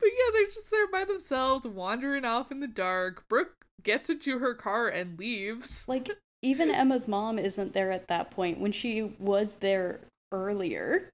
But 0.00 0.08
yeah, 0.08 0.32
they're 0.32 0.46
just 0.46 0.70
there 0.70 0.88
by 0.88 1.04
themselves, 1.04 1.66
wandering 1.66 2.24
off 2.24 2.50
in 2.50 2.60
the 2.60 2.66
dark. 2.66 3.24
Brooke 3.28 3.64
gets 3.82 4.10
into 4.10 4.38
her 4.38 4.54
car 4.54 4.88
and 4.88 5.18
leaves. 5.18 5.86
Like, 5.86 6.10
even 6.42 6.70
Emma's 6.74 7.06
mom 7.06 7.38
isn't 7.38 7.72
there 7.74 7.92
at 7.92 8.08
that 8.08 8.30
point 8.30 8.58
when 8.58 8.72
she 8.72 9.14
was 9.18 9.56
there 9.56 10.00
earlier. 10.32 11.10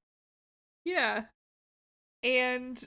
Yeah. 0.85 1.25
And 2.23 2.87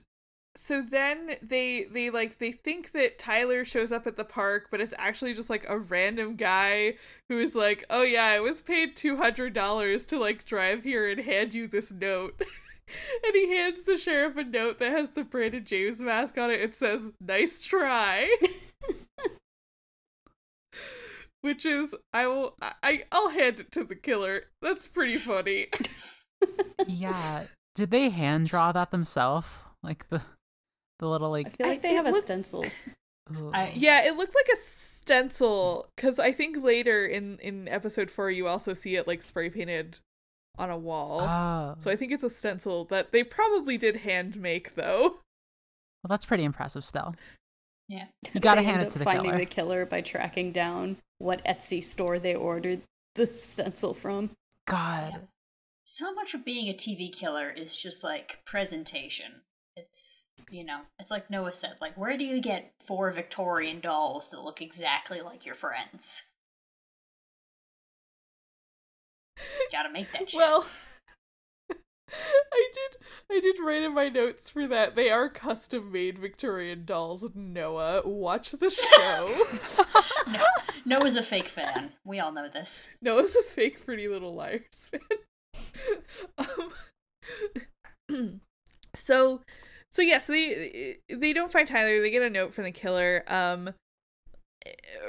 so 0.56 0.82
then 0.82 1.36
they 1.42 1.86
they 1.86 2.10
like 2.10 2.40
they 2.40 2.52
think 2.52 2.92
that 2.92 3.20
Tyler 3.20 3.64
shows 3.64 3.92
up 3.92 4.08
at 4.08 4.18
the 4.18 4.26
park, 4.26 4.68
but 4.72 4.82
it's 4.82 4.94
actually 4.98 5.34
just 5.34 5.50
like 5.50 5.66
a 5.70 5.80
random 5.80 6.36
guy 6.36 6.96
who 7.30 7.40
is 7.40 7.56
like, 7.56 7.86
"Oh 7.90 8.02
yeah, 8.04 8.26
I 8.26 8.40
was 8.40 8.62
paid 8.62 8.98
$200 8.98 10.08
to 10.08 10.20
like 10.20 10.46
drive 10.46 10.84
here 10.84 11.08
and 11.08 11.22
hand 11.22 11.54
you 11.54 11.68
this 11.68 11.92
note." 11.92 12.42
and 13.24 13.36
he 13.36 13.56
hands 13.56 13.84
the 13.84 13.98
sheriff 13.98 14.38
a 14.38 14.44
note 14.44 14.80
that 14.80 14.92
has 14.92 15.12
the 15.12 15.24
Brandon 15.24 15.64
James 15.64 16.02
mask 16.02 16.38
on 16.38 16.52
it. 16.52 16.60
It 16.62 16.76
says, 16.76 17.12
"Nice 17.22 17.64
try." 17.64 18.36
Which 21.42 21.66
is 21.66 21.96
I 22.12 22.28
will 22.28 22.56
I 22.84 23.04
I'll 23.12 23.30
hand 23.30 23.62
it 23.62 23.72
to 23.74 23.84
the 23.86 23.96
killer. 23.96 24.44
That's 24.62 24.88
pretty 24.88 25.18
funny. 25.18 25.68
Yeah. 26.88 27.44
Did 27.80 27.92
they 27.92 28.10
hand 28.10 28.48
draw 28.50 28.72
that 28.74 28.92
themselves? 28.92 29.48
Like 29.82 30.08
the 30.10 30.22
the 31.00 31.08
little 31.08 31.30
like. 31.32 31.46
I 31.48 31.50
like 31.50 31.58
feel 31.58 31.68
like 31.68 31.80
I- 31.80 31.82
they 31.82 31.94
it 31.94 31.96
have 31.96 32.06
a 32.08 32.10
looked- 32.12 32.26
stencil. 32.26 32.66
I- 33.54 33.74
Yeah, 33.76 34.06
it 34.06 34.18
looked 34.18 34.36
like 34.36 34.50
a 34.54 34.58
stencil 34.58 35.88
because 35.96 36.20
I 36.20 36.32
think 36.32 36.62
later 36.64 37.06
in 37.06 37.40
in 37.40 37.68
episode 37.68 38.12
four 38.12 38.30
you 38.30 38.48
also 38.48 38.74
see 38.74 38.96
it 38.96 39.08
like 39.08 39.22
spray 39.22 39.50
painted 39.50 40.00
on 40.58 40.70
a 40.70 40.78
wall. 40.78 41.22
Oh. 41.22 41.76
so 41.80 41.90
I 41.90 41.96
think 41.96 42.12
it's 42.12 42.24
a 42.24 42.30
stencil 42.30 42.84
that 42.86 43.12
they 43.14 43.24
probably 43.24 43.78
did 43.78 43.98
hand 43.98 44.36
make 44.36 44.76
though. 44.76 45.02
well, 45.10 46.10
that's 46.10 46.26
pretty 46.26 46.44
impressive 46.44 46.84
still. 46.84 47.16
Yeah. 47.88 48.06
You 48.34 48.42
gotta 48.42 48.62
hand 48.62 48.82
it 48.82 48.86
up 48.88 48.92
to 48.94 49.00
the 49.00 49.06
finding 49.06 49.26
killer. 49.32 49.38
the 49.38 49.46
killer 49.46 49.86
by 49.86 50.02
tracking 50.02 50.52
down 50.52 50.98
what 51.18 51.44
Etsy 51.46 51.82
store 51.84 52.20
they 52.20 52.36
ordered 52.36 52.82
the 53.16 53.28
stencil 53.34 53.94
from. 53.94 54.32
God. 54.68 55.28
So 55.92 56.14
much 56.14 56.36
of 56.36 56.46
being 56.46 56.70
a 56.70 56.74
TV 56.76 57.12
killer 57.12 57.50
is 57.50 57.76
just 57.76 58.04
like 58.04 58.46
presentation. 58.46 59.42
It's, 59.76 60.26
you 60.52 60.64
know, 60.64 60.82
it's 61.00 61.10
like 61.10 61.32
Noah 61.32 61.52
said, 61.52 61.78
like, 61.82 61.98
where 61.98 62.16
do 62.16 62.24
you 62.24 62.42
get 62.42 62.74
four 62.80 63.10
Victorian 63.10 63.80
dolls 63.80 64.30
that 64.30 64.44
look 64.44 64.62
exactly 64.62 65.20
like 65.20 65.48
your 65.48 65.56
friends? 65.56 66.28
Gotta 69.72 69.92
make 69.92 70.12
that 70.12 70.30
shit. 70.30 70.38
Well, 70.38 70.68
I 71.72 72.70
did. 72.72 73.36
I 73.36 73.40
did 73.40 73.56
write 73.60 73.82
in 73.82 73.96
my 73.96 74.10
notes 74.10 74.48
for 74.48 74.68
that. 74.68 74.94
They 74.94 75.10
are 75.10 75.28
custom 75.28 75.92
made 75.92 76.20
Victorian 76.20 76.86
dolls. 76.86 77.26
Noah, 77.34 78.04
watch 78.06 78.52
the 78.52 78.70
show. 78.70 79.84
no, 80.32 80.46
Noah's 80.86 81.16
a 81.16 81.24
fake 81.24 81.48
fan. 81.48 81.94
We 82.06 82.20
all 82.20 82.32
know 82.32 82.48
this. 82.48 82.88
Noah's 83.02 83.36
a 83.36 83.42
fake 83.42 83.84
Pretty 83.84 84.08
Little 84.08 84.36
Liars 84.36 84.92
fan. 84.92 85.02
Um, 88.10 88.42
so, 88.94 89.42
so 89.90 90.02
yes, 90.02 90.28
they 90.28 90.98
they 91.10 91.34
don't 91.34 91.52
find 91.52 91.68
Tyler. 91.68 92.02
They 92.02 92.12
get 92.12 92.22
a 92.22 92.30
note 92.30 92.54
from 92.54 92.66
the 92.66 92.72
killer. 92.72 93.24
Um, 93.28 93.74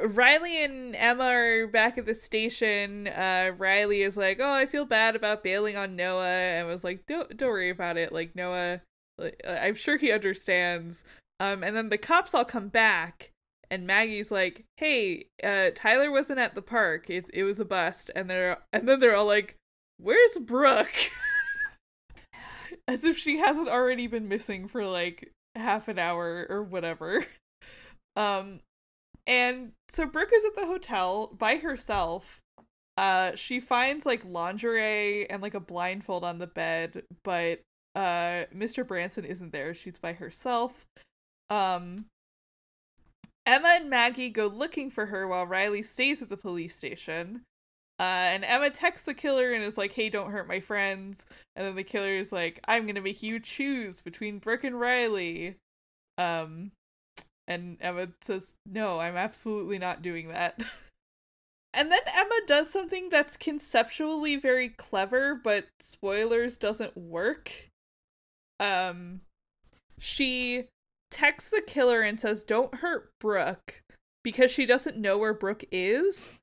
Riley 0.02 0.62
and 0.64 0.94
Emma 0.96 1.24
are 1.24 1.66
back 1.66 1.98
at 1.98 2.06
the 2.06 2.14
station. 2.14 3.08
Uh, 3.08 3.52
Riley 3.56 4.02
is 4.02 4.16
like, 4.16 4.38
"Oh, 4.40 4.52
I 4.52 4.66
feel 4.66 4.84
bad 4.84 5.16
about 5.16 5.42
bailing 5.42 5.76
on 5.76 5.96
Noah," 5.96 6.24
and 6.24 6.66
was 6.68 6.84
like, 6.84 7.06
"Don't 7.06 7.36
don't 7.36 7.50
worry 7.50 7.70
about 7.70 7.96
it. 7.96 8.12
Like 8.12 8.36
Noah, 8.36 8.80
like, 9.18 9.40
I'm 9.46 9.74
sure 9.74 9.96
he 9.96 10.12
understands." 10.12 11.04
Um, 11.40 11.64
and 11.64 11.76
then 11.76 11.88
the 11.88 11.98
cops 11.98 12.34
all 12.34 12.44
come 12.44 12.68
back, 12.68 13.32
and 13.70 13.86
Maggie's 13.86 14.30
like, 14.30 14.64
"Hey, 14.76 15.26
uh, 15.42 15.70
Tyler 15.74 16.10
wasn't 16.10 16.38
at 16.40 16.54
the 16.54 16.62
park. 16.62 17.10
It 17.10 17.28
it 17.34 17.44
was 17.44 17.60
a 17.60 17.64
bust." 17.64 18.10
And 18.14 18.30
they're 18.30 18.58
and 18.72 18.88
then 18.88 19.00
they're 19.00 19.16
all 19.16 19.26
like, 19.26 19.56
"Where's 20.00 20.38
Brooke?" 20.38 21.10
As 22.88 23.04
if 23.04 23.16
she 23.18 23.38
hasn't 23.38 23.68
already 23.68 24.06
been 24.06 24.28
missing 24.28 24.66
for 24.66 24.84
like 24.86 25.32
half 25.54 25.88
an 25.88 25.98
hour 25.98 26.46
or 26.48 26.62
whatever. 26.62 27.24
Um, 28.16 28.60
and 29.26 29.72
so 29.88 30.06
Brooke 30.06 30.32
is 30.34 30.44
at 30.44 30.56
the 30.56 30.66
hotel 30.66 31.28
by 31.28 31.56
herself. 31.56 32.40
Uh 32.96 33.34
she 33.36 33.60
finds 33.60 34.04
like 34.04 34.24
lingerie 34.24 35.30
and 35.30 35.40
like 35.40 35.54
a 35.54 35.60
blindfold 35.60 36.24
on 36.24 36.38
the 36.38 36.48
bed, 36.48 37.04
but 37.22 37.60
uh 37.94 38.44
Mr. 38.54 38.86
Branson 38.86 39.24
isn't 39.24 39.52
there. 39.52 39.72
She's 39.74 39.98
by 39.98 40.12
herself. 40.14 40.86
Um 41.48 42.06
Emma 43.46 43.68
and 43.76 43.88
Maggie 43.88 44.28
go 44.28 44.46
looking 44.48 44.90
for 44.90 45.06
her 45.06 45.26
while 45.26 45.46
Riley 45.46 45.82
stays 45.82 46.20
at 46.20 46.28
the 46.28 46.36
police 46.36 46.76
station. 46.76 47.42
Uh, 48.00 48.32
and 48.32 48.44
Emma 48.46 48.70
texts 48.70 49.04
the 49.04 49.12
killer 49.12 49.52
and 49.52 49.62
is 49.62 49.76
like, 49.76 49.92
hey, 49.92 50.08
don't 50.08 50.30
hurt 50.30 50.48
my 50.48 50.58
friends. 50.58 51.26
And 51.54 51.66
then 51.66 51.74
the 51.74 51.84
killer 51.84 52.14
is 52.14 52.32
like, 52.32 52.58
I'm 52.66 52.86
gonna 52.86 53.02
make 53.02 53.22
you 53.22 53.38
choose 53.38 54.00
between 54.00 54.38
Brooke 54.38 54.64
and 54.64 54.80
Riley. 54.80 55.56
Um, 56.16 56.72
and 57.46 57.76
Emma 57.80 58.08
says, 58.22 58.54
No, 58.64 59.00
I'm 59.00 59.16
absolutely 59.16 59.78
not 59.78 60.02
doing 60.02 60.28
that. 60.28 60.62
and 61.74 61.92
then 61.92 62.00
Emma 62.06 62.40
does 62.46 62.70
something 62.70 63.10
that's 63.10 63.36
conceptually 63.36 64.36
very 64.36 64.70
clever, 64.70 65.34
but 65.34 65.66
spoilers 65.80 66.56
doesn't 66.56 66.96
work. 66.96 67.68
Um 68.60 69.22
she 69.98 70.68
texts 71.10 71.50
the 71.50 71.60
killer 71.60 72.00
and 72.00 72.20
says, 72.20 72.44
Don't 72.44 72.76
hurt 72.76 73.10
Brooke 73.20 73.82
because 74.22 74.50
she 74.50 74.64
doesn't 74.64 74.96
know 74.96 75.18
where 75.18 75.34
Brooke 75.34 75.64
is. 75.70 76.38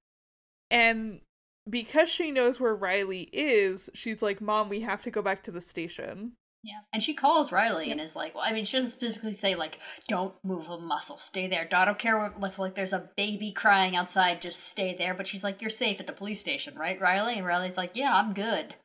And 0.69 1.21
because 1.69 2.09
she 2.09 2.31
knows 2.31 2.59
where 2.59 2.75
Riley 2.75 3.29
is, 3.33 3.89
she's 3.93 4.21
like, 4.21 4.41
Mom, 4.41 4.69
we 4.69 4.81
have 4.81 5.01
to 5.03 5.11
go 5.11 5.21
back 5.21 5.43
to 5.43 5.51
the 5.51 5.61
station. 5.61 6.33
Yeah. 6.63 6.79
And 6.91 7.01
she 7.01 7.13
calls 7.13 7.51
Riley 7.51 7.91
and 7.91 8.01
is 8.01 8.15
like, 8.15 8.35
well, 8.35 8.43
I 8.45 8.51
mean, 8.51 8.65
she 8.65 8.77
doesn't 8.77 8.91
specifically 8.91 9.33
say, 9.33 9.55
like, 9.55 9.79
don't 10.07 10.33
move 10.43 10.67
a 10.67 10.77
muscle, 10.77 11.17
stay 11.17 11.47
there. 11.47 11.67
I 11.71 11.85
don't 11.85 11.99
care 11.99 12.33
if, 12.41 12.59
like, 12.59 12.75
there's 12.75 12.93
a 12.93 13.09
baby 13.15 13.51
crying 13.51 13.95
outside, 13.95 14.41
just 14.41 14.63
stay 14.63 14.93
there. 14.93 15.13
But 15.13 15.27
she's 15.27 15.43
like, 15.43 15.61
you're 15.61 15.69
safe 15.69 15.99
at 15.99 16.07
the 16.07 16.13
police 16.13 16.39
station, 16.39 16.75
right, 16.75 16.99
Riley? 16.99 17.37
And 17.37 17.45
Riley's 17.45 17.77
like, 17.77 17.91
yeah, 17.93 18.13
I'm 18.15 18.33
good. 18.33 18.75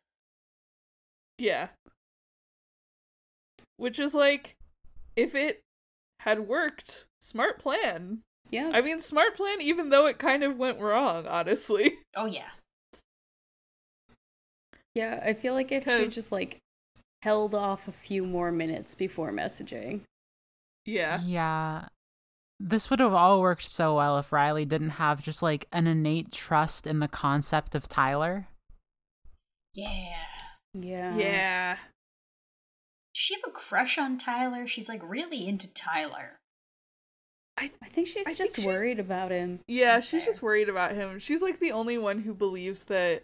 Yeah. 1.38 1.68
Which 3.78 3.98
is 3.98 4.14
like, 4.14 4.54
if 5.16 5.34
it 5.34 5.60
had 6.20 6.46
worked, 6.46 7.06
smart 7.20 7.58
plan. 7.58 8.20
Yeah. 8.48 8.70
I 8.72 8.80
mean, 8.80 9.00
smart 9.00 9.34
plan, 9.34 9.60
even 9.60 9.88
though 9.88 10.06
it 10.06 10.18
kind 10.18 10.44
of 10.44 10.56
went 10.56 10.78
wrong, 10.78 11.26
honestly. 11.26 11.98
Oh, 12.14 12.26
yeah. 12.26 12.50
Yeah, 14.94 15.22
I 15.24 15.32
feel 15.32 15.54
like 15.54 15.72
if 15.72 15.84
she 15.84 16.08
just, 16.08 16.32
like, 16.32 16.58
held 17.22 17.54
off 17.54 17.88
a 17.88 17.92
few 17.92 18.26
more 18.26 18.50
minutes 18.50 18.94
before 18.94 19.32
messaging. 19.32 20.00
Yeah. 20.84 21.20
Yeah. 21.24 21.86
This 22.58 22.90
would 22.90 23.00
have 23.00 23.12
all 23.12 23.40
worked 23.40 23.68
so 23.68 23.96
well 23.96 24.18
if 24.18 24.32
Riley 24.32 24.64
didn't 24.64 24.90
have 24.90 25.22
just 25.22 25.42
like 25.42 25.66
an 25.72 25.86
innate 25.86 26.30
trust 26.32 26.86
in 26.86 27.00
the 27.00 27.08
concept 27.08 27.74
of 27.74 27.88
Tyler. 27.88 28.48
Yeah. 29.74 30.16
Yeah. 30.74 31.16
Yeah. 31.16 31.74
Does 31.74 31.80
she 33.14 33.34
have 33.34 33.44
a 33.46 33.50
crush 33.50 33.98
on 33.98 34.18
Tyler? 34.18 34.66
She's 34.66 34.88
like 34.88 35.02
really 35.04 35.46
into 35.46 35.68
Tyler. 35.68 36.38
I, 37.58 37.70
I 37.82 37.88
think 37.88 38.08
she's 38.08 38.26
I 38.26 38.34
just 38.34 38.56
think 38.56 38.64
she... 38.64 38.66
worried 38.66 38.98
about 38.98 39.30
him. 39.30 39.60
Yeah, 39.68 39.94
That's 39.94 40.06
she's 40.06 40.22
fair. 40.22 40.32
just 40.32 40.42
worried 40.42 40.68
about 40.68 40.92
him. 40.92 41.18
She's 41.18 41.42
like 41.42 41.58
the 41.58 41.72
only 41.72 41.98
one 41.98 42.20
who 42.22 42.32
believes 42.34 42.84
that 42.84 43.22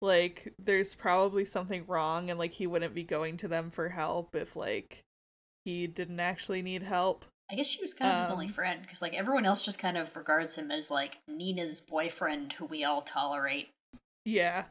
like 0.00 0.54
there's 0.58 0.94
probably 0.94 1.44
something 1.44 1.84
wrong 1.86 2.30
and 2.30 2.38
like 2.38 2.52
he 2.52 2.66
wouldn't 2.66 2.94
be 2.94 3.02
going 3.02 3.36
to 3.38 3.48
them 3.48 3.70
for 3.70 3.88
help 3.88 4.34
if 4.34 4.54
like 4.54 5.02
he 5.64 5.86
didn't 5.86 6.20
actually 6.20 6.62
need 6.62 6.82
help. 6.82 7.24
I 7.50 7.54
guess 7.54 7.66
she 7.66 7.80
was 7.80 7.94
kind 7.94 8.10
of 8.10 8.16
um, 8.16 8.22
his 8.22 8.30
only 8.30 8.46
um, 8.46 8.52
friend 8.52 8.82
because 8.82 9.02
like 9.02 9.14
everyone 9.14 9.46
else 9.46 9.62
just 9.62 9.78
kind 9.78 9.96
of 9.96 10.14
regards 10.14 10.56
him 10.56 10.70
as 10.70 10.90
like 10.90 11.18
Nina's 11.26 11.80
boyfriend 11.80 12.52
who 12.54 12.66
we 12.66 12.84
all 12.84 13.02
tolerate. 13.02 13.68
Yeah. 14.24 14.64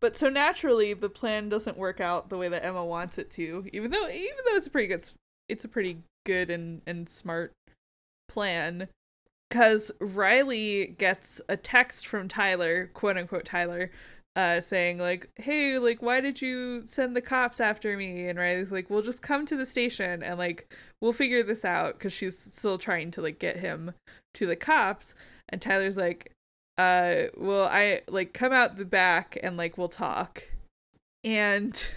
But 0.00 0.16
so 0.16 0.28
naturally 0.28 0.94
the 0.94 1.10
plan 1.10 1.48
doesn't 1.48 1.76
work 1.76 2.00
out 2.00 2.28
the 2.28 2.38
way 2.38 2.48
that 2.48 2.64
Emma 2.64 2.84
wants 2.84 3.18
it 3.18 3.30
to, 3.32 3.66
even 3.72 3.90
though 3.90 4.08
even 4.08 4.36
though 4.46 4.56
it's 4.56 4.66
a 4.66 4.70
pretty 4.70 4.88
good 4.88 5.04
it's 5.48 5.64
a 5.64 5.68
pretty 5.68 5.98
good 6.24 6.50
and 6.50 6.82
and 6.86 7.08
smart 7.08 7.52
plan 8.28 8.88
cuz 9.50 9.90
Riley 9.98 10.86
gets 10.98 11.40
a 11.48 11.56
text 11.56 12.06
from 12.06 12.28
Tyler, 12.28 12.86
quote 12.92 13.16
unquote 13.16 13.44
Tyler, 13.44 13.90
uh 14.36 14.60
saying 14.60 14.98
like 14.98 15.28
hey 15.36 15.78
like 15.78 16.00
why 16.02 16.20
did 16.20 16.40
you 16.40 16.82
send 16.86 17.16
the 17.16 17.20
cops 17.20 17.60
after 17.60 17.96
me? 17.96 18.28
And 18.28 18.38
riley's 18.38 18.72
like 18.72 18.88
we'll 18.88 19.02
just 19.02 19.22
come 19.22 19.44
to 19.46 19.56
the 19.56 19.66
station 19.66 20.22
and 20.22 20.38
like 20.38 20.74
we'll 21.00 21.12
figure 21.12 21.42
this 21.42 21.64
out 21.64 21.94
because 21.94 22.12
she's 22.12 22.38
still 22.38 22.78
trying 22.78 23.10
to 23.12 23.22
like 23.22 23.38
get 23.38 23.56
him 23.56 23.92
to 24.34 24.46
the 24.46 24.56
cops. 24.56 25.14
And 25.48 25.60
tyler's 25.60 25.96
like 25.96 26.32
uh 26.78 27.24
well 27.36 27.66
i 27.66 28.00
like 28.08 28.32
come 28.32 28.52
out 28.52 28.76
the 28.76 28.84
back 28.84 29.38
and 29.42 29.56
like 29.56 29.76
we'll 29.76 29.88
talk. 29.88 30.44
And 31.24 31.88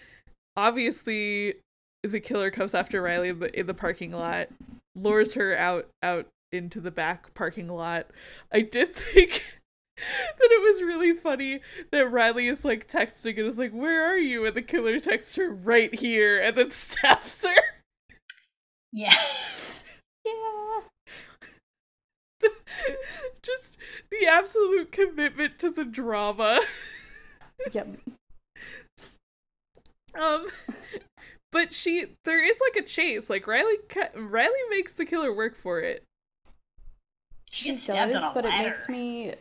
obviously 0.56 1.54
the 2.02 2.20
killer 2.20 2.50
comes 2.50 2.74
after 2.74 3.02
riley 3.02 3.30
in 3.30 3.40
the, 3.40 3.60
in 3.60 3.66
the 3.66 3.74
parking 3.74 4.12
lot 4.12 4.48
lures 4.94 5.34
her 5.34 5.56
out 5.56 5.88
out 6.02 6.26
into 6.52 6.80
the 6.80 6.90
back 6.90 7.32
parking 7.34 7.68
lot. 7.68 8.06
I 8.52 8.62
did 8.62 8.94
think 8.94 9.44
that 10.38 10.48
it 10.50 10.62
was 10.62 10.82
really 10.82 11.12
funny 11.12 11.60
that 11.90 12.10
Riley 12.10 12.48
is 12.48 12.64
like 12.64 12.88
texting 12.88 13.38
and 13.38 13.46
is 13.46 13.58
like, 13.58 13.72
Where 13.72 14.04
are 14.04 14.18
you? 14.18 14.46
And 14.46 14.54
the 14.54 14.62
killer 14.62 14.98
texts 15.00 15.36
her 15.36 15.50
right 15.50 15.94
here 15.94 16.40
and 16.40 16.56
then 16.56 16.70
stabs 16.70 17.44
her. 17.44 17.62
Yeah. 18.92 19.14
yeah. 20.24 20.80
Just 23.42 23.78
the 24.10 24.26
absolute 24.26 24.92
commitment 24.92 25.58
to 25.58 25.70
the 25.70 25.84
drama. 25.84 26.60
Yep. 27.72 27.98
Um 30.18 30.46
but 31.52 31.72
she 31.72 32.06
there 32.24 32.42
is 32.44 32.60
like 32.60 32.82
a 32.82 32.86
chase. 32.86 33.28
Like 33.28 33.46
Riley 33.46 33.76
Riley 34.14 34.52
makes 34.70 34.94
the 34.94 35.04
killer 35.04 35.32
work 35.32 35.56
for 35.56 35.80
it. 35.80 36.04
She 37.50 37.72
does, 37.72 38.30
but 38.32 38.44
it 38.44 38.62
makes 38.62 38.88
me 38.88 39.34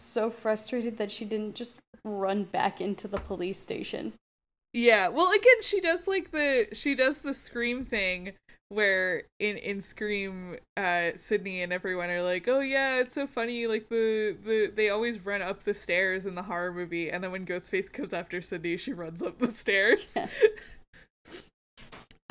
so 0.00 0.30
frustrated 0.30 0.96
that 0.98 1.10
she 1.10 1.24
didn't 1.24 1.54
just 1.54 1.78
run 2.04 2.44
back 2.44 2.80
into 2.80 3.08
the 3.08 3.18
police 3.18 3.58
station. 3.58 4.12
Yeah, 4.72 5.08
well 5.08 5.30
again 5.32 5.62
she 5.62 5.80
does 5.80 6.06
like 6.06 6.32
the 6.32 6.68
she 6.72 6.94
does 6.94 7.18
the 7.18 7.32
scream 7.32 7.82
thing 7.82 8.32
where 8.68 9.22
in 9.38 9.56
in 9.56 9.80
Scream 9.80 10.56
uh 10.76 11.10
Sidney 11.16 11.62
and 11.62 11.72
everyone 11.72 12.10
are 12.10 12.22
like, 12.22 12.48
"Oh 12.48 12.60
yeah, 12.60 12.98
it's 12.98 13.14
so 13.14 13.26
funny 13.26 13.66
like 13.66 13.88
the 13.88 14.36
the 14.44 14.72
they 14.74 14.90
always 14.90 15.24
run 15.24 15.42
up 15.42 15.62
the 15.62 15.74
stairs 15.74 16.26
in 16.26 16.34
the 16.34 16.42
horror 16.42 16.72
movie 16.72 17.10
and 17.10 17.22
then 17.22 17.30
when 17.30 17.46
Ghostface 17.46 17.92
comes 17.92 18.12
after 18.12 18.42
Sidney, 18.42 18.76
she 18.76 18.92
runs 18.92 19.22
up 19.22 19.38
the 19.38 19.50
stairs." 19.50 20.16
Yeah. 20.16 20.28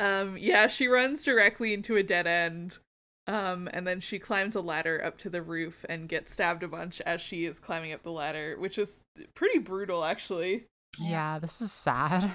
um 0.00 0.36
yeah, 0.38 0.66
she 0.66 0.86
runs 0.86 1.24
directly 1.24 1.72
into 1.72 1.96
a 1.96 2.02
dead 2.02 2.26
end 2.26 2.78
um, 3.26 3.68
and 3.72 3.86
then 3.86 4.00
she 4.00 4.18
climbs 4.18 4.54
a 4.54 4.60
ladder 4.60 5.02
up 5.04 5.18
to 5.18 5.30
the 5.30 5.42
roof 5.42 5.84
and 5.88 6.08
gets 6.08 6.32
stabbed 6.32 6.62
a 6.62 6.68
bunch 6.68 7.00
as 7.02 7.20
she 7.20 7.44
is 7.44 7.58
climbing 7.58 7.92
up 7.92 8.02
the 8.02 8.10
ladder, 8.12 8.56
which 8.58 8.78
is 8.78 9.00
pretty 9.34 9.58
brutal, 9.58 10.04
actually. 10.04 10.66
Yeah, 10.98 11.38
this 11.38 11.60
is 11.60 11.72
sad. 11.72 12.32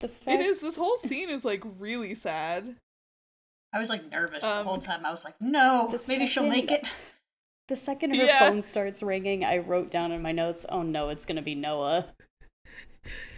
The 0.00 0.08
fact- 0.08 0.40
it 0.40 0.44
is. 0.44 0.60
This 0.60 0.76
whole 0.76 0.96
scene 0.98 1.30
is 1.30 1.44
like 1.44 1.62
really 1.78 2.14
sad. 2.14 2.76
I 3.72 3.78
was 3.78 3.88
like 3.88 4.10
nervous 4.10 4.44
um, 4.44 4.58
the 4.58 4.64
whole 4.64 4.74
um, 4.74 4.80
time. 4.80 5.04
I 5.06 5.10
was 5.10 5.24
like, 5.24 5.34
no, 5.40 5.92
maybe 6.08 6.26
she'll 6.26 6.46
make 6.48 6.70
it. 6.70 6.86
The 7.68 7.76
second 7.76 8.14
her 8.14 8.24
Yeah. 8.24 8.38
phone 8.38 8.62
starts 8.62 9.02
ringing, 9.02 9.44
I 9.44 9.58
wrote 9.58 9.90
down 9.90 10.12
in 10.12 10.22
my 10.22 10.32
notes, 10.32 10.64
"Oh 10.68 10.82
no, 10.82 11.08
it's 11.08 11.24
gonna 11.26 11.42
be 11.42 11.54
Noah." 11.56 12.06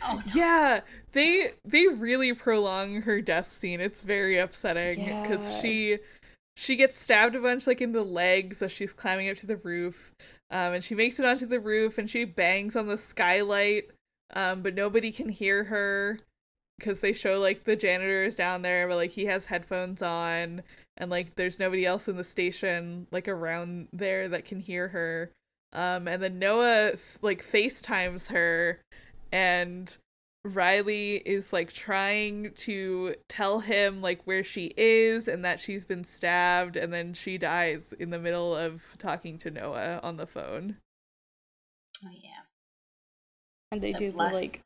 Oh, 0.02 0.16
no. 0.16 0.22
Yeah, 0.34 0.80
they 1.12 1.52
they 1.64 1.86
really 1.86 2.32
prolong 2.34 3.02
her 3.02 3.20
death 3.20 3.50
scene. 3.50 3.80
It's 3.80 4.02
very 4.02 4.38
upsetting 4.38 5.04
because 5.22 5.50
Yeah. 5.50 5.60
she 5.60 5.98
she 6.58 6.74
gets 6.74 6.98
stabbed 6.98 7.36
a 7.36 7.40
bunch 7.40 7.68
like 7.68 7.80
in 7.80 7.92
the 7.92 8.02
legs 8.02 8.62
as 8.62 8.72
she's 8.72 8.92
climbing 8.92 9.30
up 9.30 9.36
to 9.36 9.46
the 9.46 9.58
roof. 9.58 10.12
Um, 10.50 10.74
and 10.74 10.82
she 10.82 10.96
makes 10.96 11.20
it 11.20 11.24
onto 11.24 11.46
the 11.46 11.60
roof 11.60 11.98
and 11.98 12.10
she 12.10 12.24
bangs 12.24 12.74
on 12.74 12.88
the 12.88 12.96
skylight. 12.96 13.84
Um, 14.34 14.62
but 14.62 14.74
nobody 14.74 15.12
can 15.12 15.28
hear 15.28 15.64
her 15.64 16.18
because 16.76 16.98
they 16.98 17.12
show 17.12 17.38
like 17.38 17.62
the 17.62 17.76
janitor 17.76 18.24
is 18.24 18.34
down 18.34 18.62
there, 18.62 18.88
but 18.88 18.96
like 18.96 19.12
he 19.12 19.26
has 19.26 19.46
headphones 19.46 20.02
on 20.02 20.62
and 20.96 21.10
like 21.12 21.36
there's 21.36 21.60
nobody 21.60 21.86
else 21.86 22.08
in 22.08 22.16
the 22.16 22.24
station 22.24 23.06
like 23.12 23.28
around 23.28 23.86
there 23.92 24.28
that 24.28 24.44
can 24.44 24.58
hear 24.58 24.88
her. 24.88 25.30
Um, 25.72 26.08
and 26.08 26.20
then 26.20 26.40
Noah 26.40 26.94
like 27.22 27.46
FaceTimes 27.46 28.32
her 28.32 28.80
and 29.30 29.96
Riley 30.48 31.16
is 31.16 31.52
like 31.52 31.72
trying 31.72 32.52
to 32.54 33.14
tell 33.28 33.60
him 33.60 34.02
like 34.02 34.22
where 34.24 34.44
she 34.44 34.72
is 34.76 35.28
and 35.28 35.44
that 35.44 35.60
she's 35.60 35.84
been 35.84 36.04
stabbed 36.04 36.76
and 36.76 36.92
then 36.92 37.14
she 37.14 37.38
dies 37.38 37.92
in 37.92 38.10
the 38.10 38.18
middle 38.18 38.54
of 38.54 38.96
talking 38.98 39.38
to 39.38 39.50
Noah 39.50 40.00
on 40.02 40.16
the 40.16 40.26
phone. 40.26 40.78
Oh, 42.04 42.10
yeah. 42.12 42.42
And 43.70 43.80
they 43.82 43.92
The 43.92 43.98
do 43.98 44.12
the 44.12 44.16
like 44.18 44.60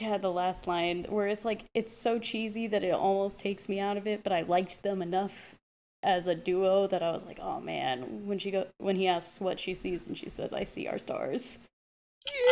Yeah, 0.00 0.18
the 0.18 0.30
last 0.32 0.66
line 0.66 1.04
where 1.08 1.26
it's 1.26 1.44
like 1.44 1.64
it's 1.74 1.96
so 1.96 2.18
cheesy 2.18 2.66
that 2.66 2.84
it 2.84 2.92
almost 2.94 3.40
takes 3.40 3.68
me 3.68 3.80
out 3.80 3.96
of 3.96 4.06
it, 4.06 4.22
but 4.22 4.32
I 4.32 4.42
liked 4.42 4.82
them 4.82 5.00
enough 5.02 5.54
as 6.02 6.26
a 6.26 6.34
duo 6.34 6.86
that 6.86 7.02
I 7.02 7.10
was 7.12 7.24
like, 7.24 7.38
"Oh 7.40 7.60
man, 7.60 8.26
when 8.26 8.38
she 8.38 8.50
go 8.50 8.68
when 8.78 8.96
he 8.96 9.08
asks 9.08 9.40
what 9.40 9.58
she 9.58 9.74
sees 9.74 10.06
and 10.06 10.16
she 10.16 10.28
says, 10.28 10.52
"I 10.52 10.64
see 10.64 10.86
our 10.86 10.98
stars." 10.98 11.66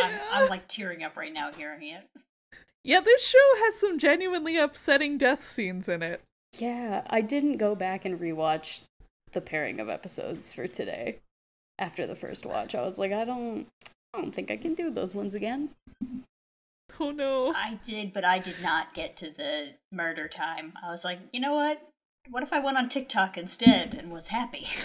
I'm, 0.03 0.13
I'm 0.31 0.49
like 0.49 0.67
tearing 0.67 1.03
up 1.03 1.15
right 1.17 1.33
now 1.33 1.51
hearing 1.51 1.83
it. 1.83 2.07
Yeah, 2.83 2.99
this 2.99 3.25
show 3.25 3.55
has 3.65 3.79
some 3.79 3.97
genuinely 3.97 4.57
upsetting 4.57 5.17
death 5.17 5.43
scenes 5.43 5.89
in 5.89 6.03
it. 6.03 6.21
Yeah, 6.57 7.01
I 7.09 7.21
didn't 7.21 7.57
go 7.57 7.75
back 7.75 8.05
and 8.05 8.19
rewatch 8.19 8.83
the 9.31 9.41
pairing 9.41 9.79
of 9.79 9.89
episodes 9.89 10.53
for 10.53 10.67
today. 10.67 11.17
After 11.77 12.07
the 12.07 12.15
first 12.15 12.45
watch, 12.45 12.73
I 12.75 12.83
was 12.83 12.97
like, 12.97 13.11
I 13.11 13.25
don't 13.25 13.67
I 14.13 14.21
don't 14.21 14.33
think 14.33 14.49
I 14.49 14.57
can 14.57 14.73
do 14.73 14.89
those 14.89 15.13
ones 15.13 15.33
again. 15.33 15.71
Oh 16.99 17.11
no. 17.11 17.53
I 17.53 17.79
did, 17.85 18.13
but 18.13 18.23
I 18.23 18.39
did 18.39 18.61
not 18.61 18.93
get 18.93 19.17
to 19.17 19.29
the 19.29 19.73
murder 19.91 20.27
time. 20.27 20.73
I 20.81 20.89
was 20.89 21.03
like, 21.03 21.19
you 21.33 21.39
know 21.39 21.53
what? 21.53 21.81
What 22.29 22.43
if 22.43 22.53
I 22.53 22.59
went 22.59 22.77
on 22.77 22.87
TikTok 22.87 23.37
instead 23.37 23.93
and 23.93 24.11
was 24.11 24.27
happy? 24.27 24.67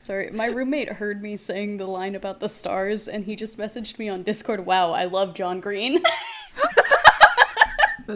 Sorry, 0.00 0.30
my 0.30 0.46
roommate 0.46 0.88
heard 0.94 1.20
me 1.22 1.36
saying 1.36 1.78
the 1.78 1.86
line 1.86 2.14
about 2.14 2.38
the 2.40 2.48
stars 2.48 3.08
and 3.08 3.24
he 3.24 3.34
just 3.34 3.58
messaged 3.58 3.98
me 3.98 4.08
on 4.08 4.22
Discord, 4.22 4.64
"Wow, 4.64 4.92
I 4.92 5.04
love 5.04 5.34
John 5.34 5.58
Green." 5.60 6.02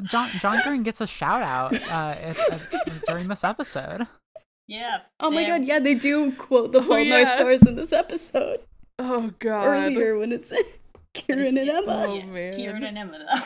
John 0.09 0.31
John 0.41 0.61
Green 0.65 0.83
gets 0.85 1.01
a 1.03 1.07
shout 1.07 1.43
out 1.43 1.75
uh, 1.75 2.15
at, 2.19 2.39
at- 2.51 3.05
during 3.07 3.29
this 3.29 3.45
episode. 3.45 4.07
yeah. 4.67 5.01
oh 5.21 5.31
my 5.31 5.45
god, 5.45 5.65
yeah, 5.65 5.79
they 5.81 5.95
do 5.95 6.33
quote 6.33 6.73
the 6.73 6.79
Oh, 6.79 6.83
Fault 6.83 7.01
in 7.01 7.07
yeah. 7.09 7.25
Stars 7.25 7.67
in 7.67 7.75
this 7.77 7.93
episode. 7.93 8.61
Oh 8.99 9.33
god. 9.39 9.67
Earlier 9.67 10.17
when 10.17 10.33
it's 10.33 10.53
Kieran 11.15 11.59
and 11.59 11.69
Emma. 11.69 12.05
Oh, 12.09 12.15
Yeah, 12.15 12.25
man. 12.27 12.53
Kieran 12.55 12.85
and 12.85 12.97
Emma, 12.97 13.19
though. 13.19 13.43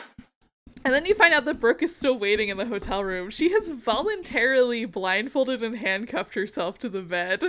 And 0.85 0.93
then 0.93 1.05
you 1.05 1.15
find 1.15 1.33
out 1.33 1.43
that 1.45 1.59
Brooke 1.59 1.83
is 1.83 1.93
still 1.93 2.17
waiting 2.17 2.47
in 2.47 2.55
the 2.55 2.65
hotel 2.65 3.03
room. 3.03 3.29
She 3.29 3.51
has 3.51 3.67
voluntarily 3.67 4.85
blindfolded 4.85 5.61
and 5.61 5.75
handcuffed 5.77 6.35
herself 6.35 6.77
to 6.79 6.87
the 6.87 7.01
bed. 7.01 7.43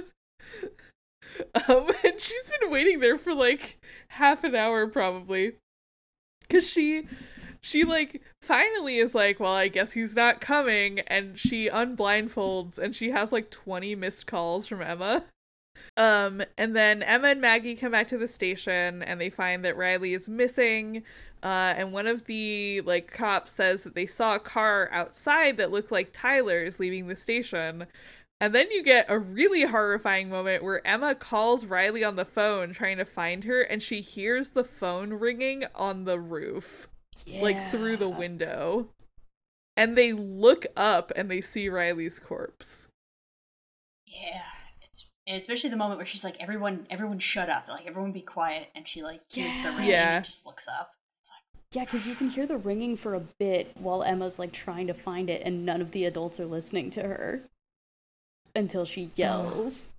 Um, 1.69 1.91
and 2.05 2.21
she's 2.21 2.53
been 2.59 2.71
waiting 2.71 2.99
there 2.99 3.19
for 3.19 3.33
like 3.33 3.79
half 4.09 4.43
an 4.45 4.57
hour 4.57 4.87
probably. 4.89 5.53
Cause 6.51 6.69
she 6.69 7.07
she 7.61 7.85
like 7.85 8.23
finally 8.43 8.99
is 8.99 9.15
like, 9.15 9.39
well, 9.39 9.53
I 9.53 9.69
guess 9.69 9.93
he's 9.93 10.17
not 10.17 10.41
coming, 10.41 11.01
and 11.01 11.39
she 11.39 11.69
unblindfolds 11.69 12.79
and 12.79 12.95
she 12.95 13.11
has 13.11 13.31
like 13.33 13.51
20 13.51 13.95
missed 13.95 14.27
calls 14.27 14.67
from 14.67 14.83
Emma. 14.83 15.25
Um, 15.97 16.43
and 16.57 16.75
then 16.75 17.03
Emma 17.03 17.29
and 17.29 17.41
Maggie 17.41 17.75
come 17.75 17.93
back 17.93 18.09
to 18.09 18.19
the 18.19 18.29
station 18.29 19.03
and 19.03 19.21
they 19.21 19.31
find 19.31 19.65
that 19.65 19.77
Riley 19.77 20.15
is 20.15 20.29
missing. 20.29 21.05
Uh, 21.43 21.75
and 21.77 21.93
one 21.93 22.07
of 22.07 22.25
the 22.25 22.81
like 22.81 23.13
cops 23.13 23.53
says 23.53 23.85
that 23.85 23.95
they 23.95 24.07
saw 24.07 24.35
a 24.35 24.41
car 24.41 24.89
outside 24.91 25.57
that 25.57 25.71
looked 25.71 25.93
like 25.93 26.11
Tyler's 26.13 26.81
leaving 26.81 27.07
the 27.07 27.17
station. 27.17 27.87
And 28.41 28.55
then 28.55 28.71
you 28.71 28.85
get 28.85 29.11
a 29.11 29.19
really 29.19 29.63
horrifying 29.63 30.31
moment 30.31 30.63
where 30.63 30.87
Emma 30.87 31.15
calls 31.17 31.67
Riley 31.67 32.05
on 32.05 32.15
the 32.17 32.25
phone 32.25 32.73
trying 32.73 32.99
to 32.99 33.05
find 33.05 33.45
her, 33.45 33.63
and 33.63 33.83
she 33.83 34.01
hears 34.01 34.51
the 34.51 34.63
phone 34.63 35.15
ringing 35.15 35.65
on 35.75 36.05
the 36.05 36.21
roof, 36.21 36.89
like 37.41 37.71
through 37.73 37.97
the 37.97 38.09
window. 38.09 38.91
And 39.77 39.97
they 39.97 40.13
look 40.13 40.67
up 40.77 41.13
and 41.17 41.31
they 41.31 41.41
see 41.41 41.69
Riley's 41.69 42.19
corpse. 42.19 42.89
Yeah. 44.07 44.43
It's 44.83 45.09
and 45.27 45.37
especially 45.37 45.71
the 45.71 45.77
moment 45.77 45.99
where 45.99 46.07
she's 46.07 46.25
like, 46.25 46.37
everyone 46.41 46.87
everyone 46.91 47.19
shut 47.21 47.49
up. 47.49 47.67
Like 47.69 47.87
everyone 47.87 48.13
be 48.13 48.21
quiet 48.21 48.69
and 48.75 48.89
she 48.89 49.03
like 49.03 49.21
hears 49.31 49.55
the 49.63 49.71
ring 49.73 49.89
Yeah. 49.89 50.17
and 50.17 50.25
just 50.25 50.47
looks 50.47 50.67
up. 50.67 50.91
It's 51.21 51.31
like 51.31 51.63
Yeah, 51.73 51.85
because 51.85 52.09
you 52.09 52.17
can 52.17 52.31
hear 52.31 52.47
the 52.47 52.59
ringing 52.59 52.97
for 52.97 53.15
a 53.15 53.21
bit 53.21 53.71
while 53.77 54.03
Emma's 54.03 54.39
like 54.39 54.53
trying 54.53 54.89
to 54.89 54.95
find 54.95 55.31
it, 55.31 55.43
and 55.45 55.65
none 55.65 55.81
of 55.81 55.93
the 55.93 56.05
adults 56.05 56.41
are 56.41 56.47
listening 56.47 56.91
to 56.91 57.03
her 57.03 57.49
until 58.59 58.85
she 58.85 59.11
yells. 59.17 59.95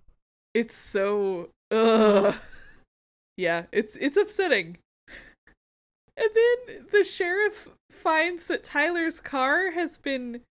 It's 0.53 0.75
so 0.75 1.49
ugh. 1.71 2.35
Yeah, 3.37 3.63
it's 3.71 3.95
it's 3.95 4.17
upsetting. 4.17 4.77
And 6.17 6.29
then 6.35 6.85
the 6.91 7.03
sheriff 7.03 7.69
finds 7.89 8.43
that 8.45 8.63
Tyler's 8.63 9.19
car 9.21 9.71
has 9.71 9.97
been 9.97 10.41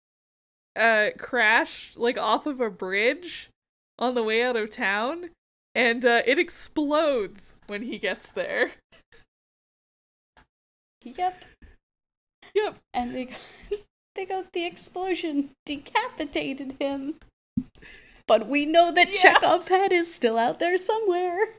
uh 0.75 1.11
crashed 1.19 1.99
like 1.99 2.17
off 2.17 2.47
of 2.47 2.61
a 2.61 2.71
bridge 2.71 3.51
on 3.99 4.15
the 4.15 4.23
way 4.23 4.43
out 4.43 4.57
of 4.57 4.71
town 4.71 5.31
and 5.75 6.05
uh, 6.05 6.23
it 6.27 6.39
explodes 6.39 7.57
when 7.67 7.83
he 7.83 7.99
gets 7.99 8.29
there. 8.29 8.73
Yep. 11.05 11.45
Yep. 12.55 12.79
And 12.93 13.15
they 13.15 13.27
got, 13.27 13.39
they 14.17 14.27
got 14.27 14.53
the 14.53 14.67
explosion 14.67 15.51
decapitated 15.65 16.77
him. 16.81 17.15
But 18.27 18.47
we 18.49 18.67
know 18.67 18.93
that 18.93 19.09
Yeah. 19.15 19.35
Chekhov's 19.35 19.69
head 19.69 19.93
is 19.93 20.13
still 20.15 20.39
out 20.39 20.59
there 20.59 20.79
somewhere. 20.79 21.57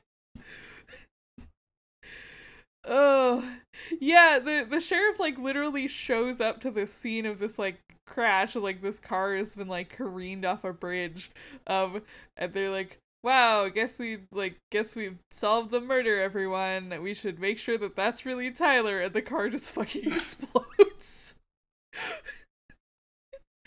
Oh. 2.85 3.57
Yeah, 3.99 4.39
the 4.39 4.65
the 4.69 4.79
sheriff 4.79 5.19
like 5.19 5.37
literally 5.37 5.87
shows 5.87 6.41
up 6.41 6.59
to 6.61 6.71
the 6.71 6.85
scene 6.87 7.25
of 7.25 7.39
this 7.39 7.57
like 7.59 7.79
crash 8.05 8.55
like 8.55 8.81
this 8.81 8.99
car 8.99 9.35
has 9.35 9.55
been 9.55 9.67
like 9.67 9.89
careened 9.89 10.45
off 10.45 10.63
a 10.63 10.73
bridge. 10.73 11.31
Um 11.67 12.01
and 12.37 12.53
they're 12.53 12.69
like, 12.69 12.97
"Wow, 13.23 13.69
guess 13.69 13.99
we 13.99 14.19
like 14.31 14.57
guess 14.71 14.95
we've 14.95 15.17
solved 15.31 15.71
the 15.71 15.81
murder 15.81 16.19
everyone. 16.21 17.01
We 17.01 17.13
should 17.13 17.39
make 17.39 17.57
sure 17.57 17.77
that 17.77 17.95
that's 17.95 18.25
really 18.25 18.51
Tyler." 18.51 18.99
And 19.01 19.13
the 19.13 19.21
car 19.21 19.49
just 19.49 19.71
fucking 19.71 20.05
explodes. 20.07 21.35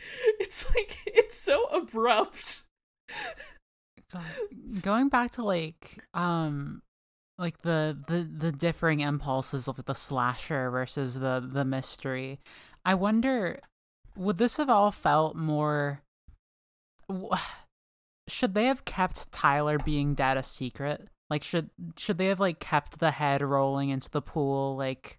it's 0.41 0.69
like 0.75 0.99
it's 1.07 1.39
so 1.39 1.65
abrupt. 1.67 2.63
Going 4.83 5.09
back 5.09 5.33
to 5.33 5.43
like 5.43 5.99
um 6.15 6.83
like 7.39 7.63
the 7.63 7.99
the 8.07 8.23
the 8.23 8.53
differing 8.53 9.01
impulses 9.01 9.69
of 9.69 9.85
the 9.85 9.95
slasher 9.95 10.71
versus 10.71 11.19
the 11.19 11.45
the 11.45 11.65
mystery. 11.65 12.41
I 12.85 12.95
wonder 12.95 13.59
would 14.17 14.39
this 14.39 14.59
have 14.59 14.71
all 14.71 14.93
felt 14.93 15.35
more 15.35 16.03
should 18.29 18.55
they 18.55 18.67
have 18.67 18.85
kept 18.85 19.33
Tyler 19.33 19.79
being 19.79 20.15
dead 20.15 20.37
a 20.37 20.43
secret? 20.43 21.09
Like 21.29 21.43
should 21.43 21.71
should 21.99 22.19
they 22.19 22.27
have 22.27 22.41
like 22.41 22.61
kept 22.61 23.01
the 23.01 23.11
head 23.11 23.43
rolling 23.43 23.89
into 23.89 24.11
the 24.11 24.23
pool 24.23 24.77
like 24.77 25.19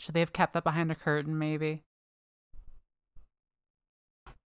should 0.00 0.14
they 0.14 0.20
have 0.20 0.32
kept 0.32 0.54
that 0.54 0.64
behind 0.64 0.90
a 0.90 0.96
curtain 0.96 1.38
maybe? 1.38 1.83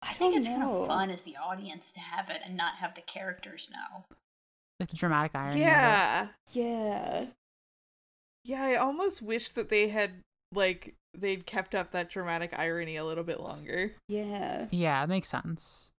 I 0.02 0.11
I 0.11 0.14
think 0.14 0.36
oh, 0.36 0.38
it's 0.38 0.48
know. 0.48 0.53
kind 0.53 0.64
of 0.64 0.88
fun 0.88 1.10
as 1.10 1.22
the 1.24 1.38
audience 1.38 1.91
to 1.94 1.99
have 1.99 2.30
it 2.30 2.41
and 2.45 2.56
not 2.56 2.76
have 2.76 2.95
the 2.95 3.02
characters 3.02 3.69
know. 3.72 4.06
Like 4.80 4.90
the 4.90 4.98
dramatic 4.98 5.32
irony. 5.34 5.61
Yeah. 5.61 6.28
Yeah. 6.53 7.26
Yeah, 8.44 8.64
I 8.64 8.76
almost 8.76 9.22
wish 9.22 9.52
that 9.52 9.69
they 9.69 9.90
had 9.90 10.22
like 10.53 10.95
they'd 11.14 11.45
kept 11.45 11.74
up 11.76 11.91
that 11.91 12.10
dramatic 12.10 12.57
irony 12.57 12.95
a 12.95 13.06
little 13.06 13.24
bit 13.24 13.40
longer. 13.40 13.94
Yeah. 14.07 14.68
Yeah, 14.72 15.03
it 15.03 15.10
makes 15.10 15.30
sense. 15.30 15.91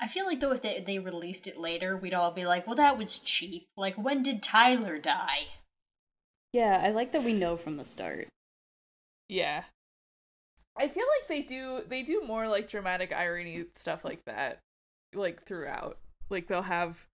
I 0.00 0.08
feel 0.08 0.26
like 0.26 0.40
though 0.40 0.52
if 0.52 0.62
they, 0.62 0.82
they 0.86 0.98
released 0.98 1.46
it 1.46 1.56
later, 1.56 1.96
we'd 1.96 2.14
all 2.14 2.32
be 2.32 2.44
like, 2.44 2.66
well, 2.66 2.76
that 2.76 2.98
was 2.98 3.18
cheap. 3.18 3.66
Like, 3.76 3.94
when 3.94 4.22
did 4.22 4.42
Tyler 4.42 4.98
die? 4.98 5.46
Yeah, 6.52 6.82
I 6.84 6.90
like 6.90 7.12
that 7.12 7.24
we 7.24 7.32
know 7.32 7.56
from 7.56 7.76
the 7.76 7.84
start. 7.84 8.28
Yeah. 9.28 9.64
I 10.78 10.88
feel 10.88 11.04
like 11.18 11.28
they 11.28 11.42
do 11.42 11.82
they 11.88 12.02
do 12.02 12.22
more 12.26 12.48
like 12.48 12.68
dramatic 12.68 13.12
irony 13.14 13.64
stuff 13.72 14.04
like 14.04 14.24
that 14.26 14.60
like 15.14 15.42
throughout. 15.44 15.98
Like 16.28 16.48
they'll 16.48 16.62
have 16.62 17.06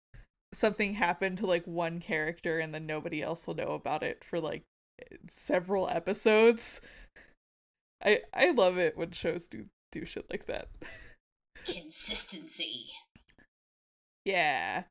something 0.53 0.95
happen 0.95 1.37
to 1.37 1.47
like 1.47 1.67
one 1.67 2.01
character 2.01 2.59
and 2.59 2.75
then 2.75 2.87
nobody 2.87 3.23
else 3.23 3.47
will 3.47 3.55
know 3.55 3.73
about 3.73 4.03
it 4.03 4.25
for 4.25 4.41
like 4.41 4.63
several 5.27 5.89
episodes. 5.89 6.81
I 8.05 8.23
I 8.35 8.51
love 8.51 8.79
it 8.79 8.97
when 8.97 9.13
shows 9.13 9.49
do 9.49 9.67
do 9.91 10.05
shit 10.05 10.27
like 10.31 10.47
that. 10.47 10.69
Consistency. 11.65 12.87
Yeah. 14.25 14.85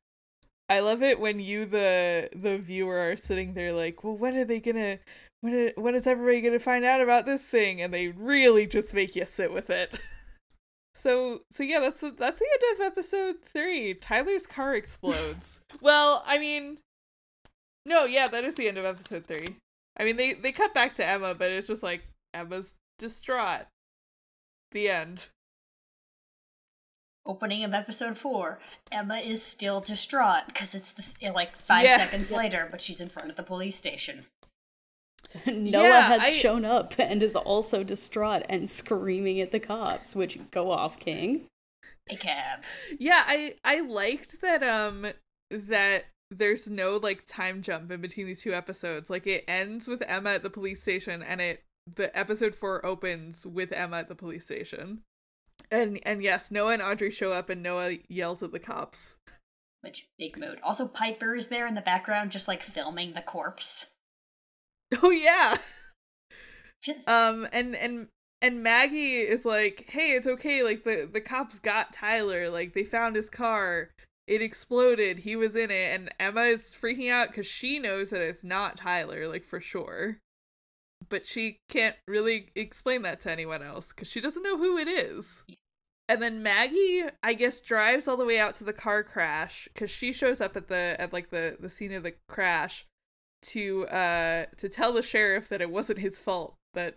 I 0.68 0.80
love 0.80 1.02
it 1.02 1.20
when 1.20 1.38
you 1.38 1.66
the 1.66 2.30
the 2.34 2.56
viewer 2.56 2.98
are 2.98 3.16
sitting 3.16 3.52
there 3.52 3.72
like, 3.72 4.02
"Well, 4.02 4.16
when 4.16 4.36
are 4.36 4.44
they 4.44 4.60
going 4.60 4.76
to 4.76 4.98
when 5.42 5.54
are, 5.54 5.72
when 5.80 5.94
is 5.94 6.06
everybody 6.06 6.40
going 6.40 6.54
to 6.54 6.58
find 6.58 6.84
out 6.84 7.00
about 7.02 7.26
this 7.26 7.44
thing?" 7.44 7.82
and 7.82 7.92
they 7.92 8.08
really 8.08 8.66
just 8.66 8.94
make 8.94 9.14
you 9.14 9.26
sit 9.26 9.52
with 9.52 9.68
it. 9.70 9.92
So 10.94 11.40
so 11.50 11.62
yeah, 11.62 11.80
that's 11.80 12.00
the 12.00 12.10
that's 12.10 12.38
the 12.38 12.46
end 12.52 12.76
of 12.80 12.86
episode 12.86 13.36
3. 13.42 13.94
Tyler's 13.94 14.46
car 14.46 14.74
explodes. 14.74 15.62
well, 15.80 16.22
I 16.26 16.36
mean 16.38 16.78
No, 17.86 18.04
yeah, 18.04 18.28
that 18.28 18.44
is 18.44 18.56
the 18.56 18.68
end 18.68 18.76
of 18.76 18.84
episode 18.84 19.24
3. 19.26 19.56
I 19.98 20.04
mean, 20.04 20.16
they 20.16 20.34
they 20.34 20.52
cut 20.52 20.74
back 20.74 20.94
to 20.96 21.04
Emma, 21.04 21.34
but 21.34 21.50
it's 21.50 21.66
just 21.66 21.82
like 21.82 22.02
Emma's 22.34 22.74
distraught. 22.98 23.66
The 24.72 24.90
end. 24.90 25.30
Opening 27.24 27.64
of 27.64 27.72
episode 27.72 28.18
four, 28.18 28.58
Emma 28.90 29.16
is 29.16 29.42
still 29.42 29.80
distraught 29.80 30.42
because 30.46 30.74
it's 30.74 30.92
this 30.92 31.14
like 31.22 31.56
five 31.56 31.84
Yeah. 31.84 31.98
seconds 31.98 32.30
later, 32.30 32.68
but 32.70 32.82
she's 32.82 33.00
in 33.00 33.08
front 33.08 33.30
of 33.30 33.36
the 33.36 33.42
police 33.42 33.76
station. 33.76 34.26
Noah 35.46 35.82
Yeah, 35.88 36.00
has 36.02 36.22
I- 36.22 36.30
shown 36.30 36.64
up 36.64 36.94
and 36.98 37.22
is 37.22 37.36
also 37.36 37.82
distraught 37.84 38.42
and 38.48 38.68
screaming 38.68 39.40
at 39.40 39.52
the 39.52 39.60
cops, 39.60 40.14
which 40.14 40.38
go 40.50 40.70
off, 40.70 40.98
King. 40.98 41.46
A 42.10 42.16
cab. 42.16 42.62
Yeah, 42.98 43.22
I 43.26 43.54
I 43.64 43.80
liked 43.80 44.40
that 44.40 44.62
um 44.62 45.06
that 45.50 46.06
there's 46.30 46.66
no 46.68 46.96
like 46.96 47.24
time 47.26 47.62
jump 47.62 47.90
in 47.90 48.00
between 48.00 48.26
these 48.26 48.42
two 48.42 48.52
episodes. 48.54 49.08
Like 49.10 49.26
it 49.26 49.44
ends 49.46 49.86
with 49.86 50.02
Emma 50.06 50.30
at 50.30 50.42
the 50.42 50.50
police 50.50 50.82
station 50.82 51.22
and 51.22 51.40
it 51.40 51.62
the 51.96 52.16
episode 52.18 52.54
4 52.54 52.84
opens 52.86 53.44
with 53.46 53.72
Emma 53.72 53.98
at 53.98 54.08
the 54.08 54.14
police 54.14 54.44
station. 54.44 55.02
And 55.70 56.00
and 56.04 56.22
yes, 56.22 56.50
Noah 56.50 56.72
and 56.74 56.82
Audrey 56.82 57.10
show 57.10 57.32
up 57.32 57.48
and 57.48 57.62
Noah 57.62 57.98
yells 58.08 58.42
at 58.42 58.52
the 58.52 58.58
cops. 58.58 59.16
Which 59.82 60.06
big 60.18 60.36
mood. 60.38 60.58
Also, 60.62 60.86
Piper 60.86 61.34
is 61.34 61.48
there 61.48 61.66
in 61.66 61.74
the 61.74 61.80
background, 61.80 62.30
just 62.30 62.46
like 62.48 62.62
filming 62.62 63.14
the 63.14 63.20
corpse. 63.22 63.86
Oh 65.02 65.10
yeah. 65.10 65.56
Um 67.06 67.46
and 67.52 67.76
and 67.76 68.08
and 68.40 68.62
Maggie 68.62 69.18
is 69.18 69.44
like, 69.44 69.86
"Hey, 69.88 70.12
it's 70.12 70.26
okay. 70.26 70.62
Like 70.62 70.84
the 70.84 71.08
the 71.10 71.20
cops 71.20 71.58
got 71.58 71.92
Tyler. 71.92 72.50
Like 72.50 72.74
they 72.74 72.84
found 72.84 73.14
his 73.16 73.30
car. 73.30 73.90
It 74.26 74.42
exploded. 74.42 75.20
He 75.20 75.36
was 75.36 75.54
in 75.54 75.70
it." 75.70 75.94
And 75.94 76.10
Emma 76.18 76.42
is 76.42 76.76
freaking 76.80 77.10
out 77.10 77.32
cuz 77.32 77.46
she 77.46 77.78
knows 77.78 78.10
that 78.10 78.20
it's 78.22 78.44
not 78.44 78.76
Tyler, 78.76 79.28
like 79.28 79.44
for 79.44 79.60
sure. 79.60 80.18
But 81.08 81.26
she 81.26 81.58
can't 81.68 81.96
really 82.08 82.50
explain 82.56 83.02
that 83.02 83.20
to 83.20 83.30
anyone 83.30 83.62
else 83.62 83.92
cuz 83.92 84.08
she 84.08 84.20
doesn't 84.20 84.42
know 84.42 84.58
who 84.58 84.78
it 84.78 84.88
is. 84.88 85.44
And 86.08 86.20
then 86.22 86.42
Maggie, 86.42 87.04
I 87.22 87.34
guess, 87.34 87.60
drives 87.60 88.08
all 88.08 88.16
the 88.16 88.26
way 88.26 88.38
out 88.38 88.54
to 88.56 88.64
the 88.64 88.72
car 88.72 89.02
crash 89.04 89.68
cuz 89.74 89.90
she 89.90 90.12
shows 90.12 90.40
up 90.40 90.56
at 90.56 90.68
the 90.68 90.96
at 90.98 91.12
like 91.12 91.30
the 91.30 91.56
the 91.60 91.68
scene 91.70 91.92
of 91.92 92.02
the 92.02 92.16
crash 92.28 92.86
to 93.42 93.86
uh 93.88 94.46
to 94.56 94.68
tell 94.68 94.92
the 94.92 95.02
sheriff 95.02 95.48
that 95.48 95.60
it 95.60 95.70
wasn't 95.70 95.98
his 95.98 96.18
fault 96.18 96.54
that 96.74 96.96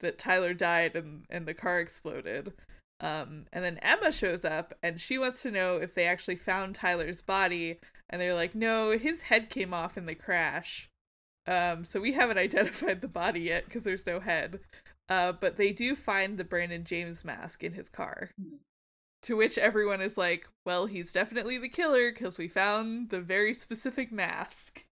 that 0.00 0.18
Tyler 0.18 0.54
died 0.54 0.96
and 0.96 1.24
and 1.30 1.46
the 1.46 1.54
car 1.54 1.80
exploded. 1.80 2.52
Um 3.00 3.46
and 3.52 3.64
then 3.64 3.78
Emma 3.78 4.10
shows 4.10 4.44
up 4.44 4.74
and 4.82 5.00
she 5.00 5.18
wants 5.18 5.42
to 5.42 5.50
know 5.50 5.76
if 5.76 5.94
they 5.94 6.06
actually 6.06 6.36
found 6.36 6.74
Tyler's 6.74 7.20
body 7.20 7.78
and 8.08 8.20
they're 8.22 8.34
like, 8.34 8.54
"No, 8.54 8.96
his 8.96 9.22
head 9.22 9.50
came 9.50 9.74
off 9.74 9.98
in 9.98 10.06
the 10.06 10.14
crash." 10.14 10.88
Um 11.46 11.84
so 11.84 12.00
we 12.00 12.12
haven't 12.12 12.38
identified 12.46 13.00
the 13.02 13.08
body 13.08 13.40
yet 13.40 13.68
cuz 13.68 13.84
there's 13.84 14.06
no 14.06 14.20
head. 14.20 14.60
Uh 15.08 15.32
but 15.32 15.56
they 15.56 15.72
do 15.72 15.94
find 15.94 16.38
the 16.38 16.44
Brandon 16.44 16.84
James 16.84 17.24
mask 17.24 17.62
in 17.62 17.72
his 17.74 17.88
car. 17.88 18.30
Hmm. 18.40 18.56
To 19.22 19.36
which 19.36 19.58
everyone 19.58 20.00
is 20.00 20.16
like, 20.16 20.46
"Well, 20.64 20.86
he's 20.86 21.12
definitely 21.12 21.58
the 21.58 21.68
killer 21.68 22.12
cuz 22.12 22.38
we 22.38 22.48
found 22.48 23.10
the 23.10 23.20
very 23.20 23.52
specific 23.54 24.10
mask." 24.12 24.85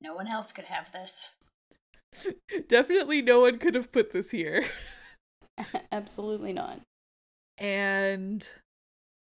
No 0.00 0.14
one 0.14 0.28
else 0.28 0.52
could 0.52 0.66
have 0.66 0.92
this. 0.92 1.30
Definitely 2.68 3.22
no 3.22 3.40
one 3.40 3.58
could 3.58 3.74
have 3.74 3.92
put 3.92 4.12
this 4.12 4.30
here. 4.30 4.64
Absolutely 5.92 6.52
not. 6.52 6.80
And 7.56 8.46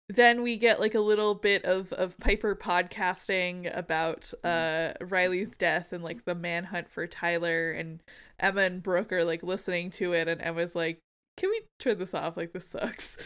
then 0.08 0.42
we 0.42 0.56
get 0.56 0.80
like 0.80 0.94
a 0.94 1.00
little 1.00 1.34
bit 1.34 1.64
of 1.64 1.92
of 1.92 2.18
Piper 2.18 2.56
podcasting 2.56 3.74
about 3.76 4.32
uh 4.42 4.94
Riley's 5.00 5.56
death 5.56 5.92
and 5.92 6.02
like 6.02 6.24
the 6.24 6.34
manhunt 6.34 6.88
for 6.88 7.06
Tyler 7.06 7.70
and 7.70 8.02
Emma 8.40 8.62
and 8.62 8.82
Brooke 8.82 9.12
are 9.12 9.24
like 9.24 9.42
listening 9.42 9.90
to 9.92 10.12
it 10.12 10.28
and 10.28 10.40
Emma's 10.40 10.74
like, 10.74 10.98
"Can 11.36 11.50
we 11.50 11.62
turn 11.78 11.98
this 11.98 12.14
off? 12.14 12.36
Like 12.36 12.52
this 12.52 12.68
sucks." 12.68 13.18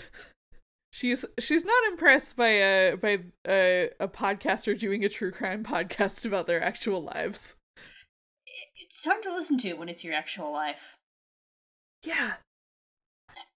She's 0.94 1.24
she's 1.38 1.64
not 1.64 1.84
impressed 1.84 2.36
by 2.36 2.48
a 2.48 2.96
by 2.96 3.20
a, 3.48 3.88
a 3.98 4.08
podcaster 4.08 4.78
doing 4.78 5.04
a 5.04 5.08
true 5.08 5.32
crime 5.32 5.64
podcast 5.64 6.26
about 6.26 6.46
their 6.46 6.62
actual 6.62 7.02
lives. 7.02 7.56
It's 8.76 9.02
hard 9.04 9.22
to 9.22 9.32
listen 9.32 9.56
to 9.58 9.72
when 9.72 9.88
it's 9.88 10.04
your 10.04 10.14
actual 10.14 10.52
life. 10.52 10.98
Yeah. 12.04 12.34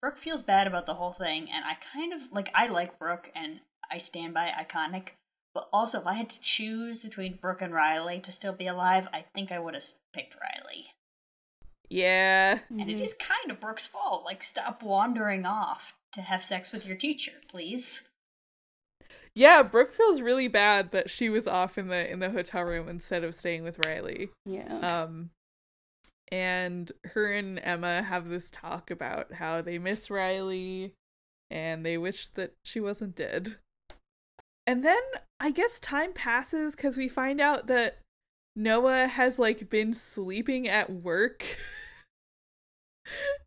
Brooke 0.01 0.17
feels 0.17 0.43
bad 0.43 0.67
about 0.67 0.87
the 0.87 0.95
whole 0.95 1.13
thing, 1.13 1.51
and 1.51 1.63
I 1.65 1.75
kind 1.93 2.15
of 2.15 2.33
like 2.33 2.51
I 2.55 2.69
like 2.69 2.99
Brooke 2.99 3.31
and 3.35 3.61
I 3.91 3.99
stand 3.99 4.33
by 4.33 4.49
iconic. 4.49 5.09
But 5.55 5.69
also, 5.73 6.01
if 6.01 6.07
I 6.07 6.15
had 6.15 6.31
to 6.31 6.41
choose 6.41 7.03
between 7.03 7.39
Brooke 7.41 7.61
and 7.63 7.73
Riley 7.73 8.19
to 8.21 8.33
still 8.33 8.53
be 8.53 8.67
alive, 8.67 9.09
I 9.13 9.25
think 9.35 9.53
I 9.53 9.59
would 9.59 9.75
have 9.75 9.85
picked 10.15 10.37
Riley. 10.37 10.87
Yeah. 11.89 12.61
And 12.71 12.91
it 12.91 12.97
Mhm. 12.99 13.05
is 13.05 13.15
kind 13.15 13.51
of 13.51 13.61
Brooke's 13.61 13.87
fault. 13.87 14.25
Like, 14.25 14.43
stop 14.43 14.83
wandering 14.83 15.47
off 15.47 15.96
to 16.17 16.23
have 16.23 16.43
sex 16.43 16.73
with 16.73 16.87
your 16.87 16.97
teacher, 16.97 17.33
please. 17.47 18.03
Yeah, 19.35 19.63
Brooke 19.63 19.93
feels 19.93 20.23
really 20.23 20.49
bad 20.49 20.93
that 20.93 21.11
she 21.11 21.29
was 21.29 21.47
off 21.47 21.77
in 21.77 21.89
the 21.89 22.11
in 22.11 22.21
the 22.21 22.31
hotel 22.31 22.65
room 22.65 22.89
instead 22.89 23.23
of 23.23 23.35
staying 23.35 23.65
with 23.65 23.85
Riley. 23.85 24.31
Yeah. 24.47 25.05
Um 25.05 25.31
and 26.33 26.91
her 27.05 27.31
and 27.31 27.61
Emma 27.63 28.03
have 28.03 28.31
this 28.31 28.51
talk 28.51 28.91
about 28.91 29.35
how 29.35 29.61
they 29.61 29.79
miss 29.79 30.11
Riley 30.11 30.95
and 31.51 31.85
they 31.85 31.99
wish 31.99 32.29
that 32.31 32.55
she 32.65 32.81
wasn't 32.81 33.15
dead. 33.15 33.57
And 34.67 34.83
then 34.83 35.03
I 35.39 35.51
guess 35.51 35.79
time 35.79 36.15
passes 36.15 36.75
cuz 36.75 36.97
we 36.97 37.07
find 37.07 37.39
out 37.39 37.67
that 37.67 37.99
Noah 38.57 39.07
has 39.07 39.39
like 39.39 39.69
been 39.69 39.93
sleeping 39.93 40.67
at 40.67 40.91
work. 40.91 41.45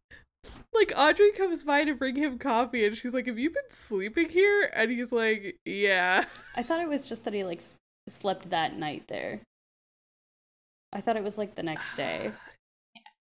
like 0.73 0.91
Audrey 0.95 1.31
comes 1.31 1.63
by 1.63 1.83
to 1.83 1.93
bring 1.95 2.15
him 2.15 2.37
coffee 2.37 2.85
and 2.85 2.95
she's 2.95 3.13
like, 3.13 3.27
"Have 3.27 3.39
you 3.39 3.49
been 3.49 3.69
sleeping 3.69 4.29
here?" 4.29 4.71
And 4.73 4.91
he's 4.91 5.11
like, 5.11 5.57
"Yeah." 5.65 6.25
I 6.55 6.63
thought 6.63 6.81
it 6.81 6.89
was 6.89 7.07
just 7.07 7.25
that 7.25 7.33
he 7.33 7.43
like 7.43 7.59
s- 7.59 7.75
slept 8.07 8.49
that 8.51 8.77
night 8.77 9.05
there. 9.07 9.41
I 10.93 11.01
thought 11.01 11.17
it 11.17 11.23
was 11.23 11.37
like 11.37 11.55
the 11.55 11.63
next 11.63 11.95
day. 11.95 12.31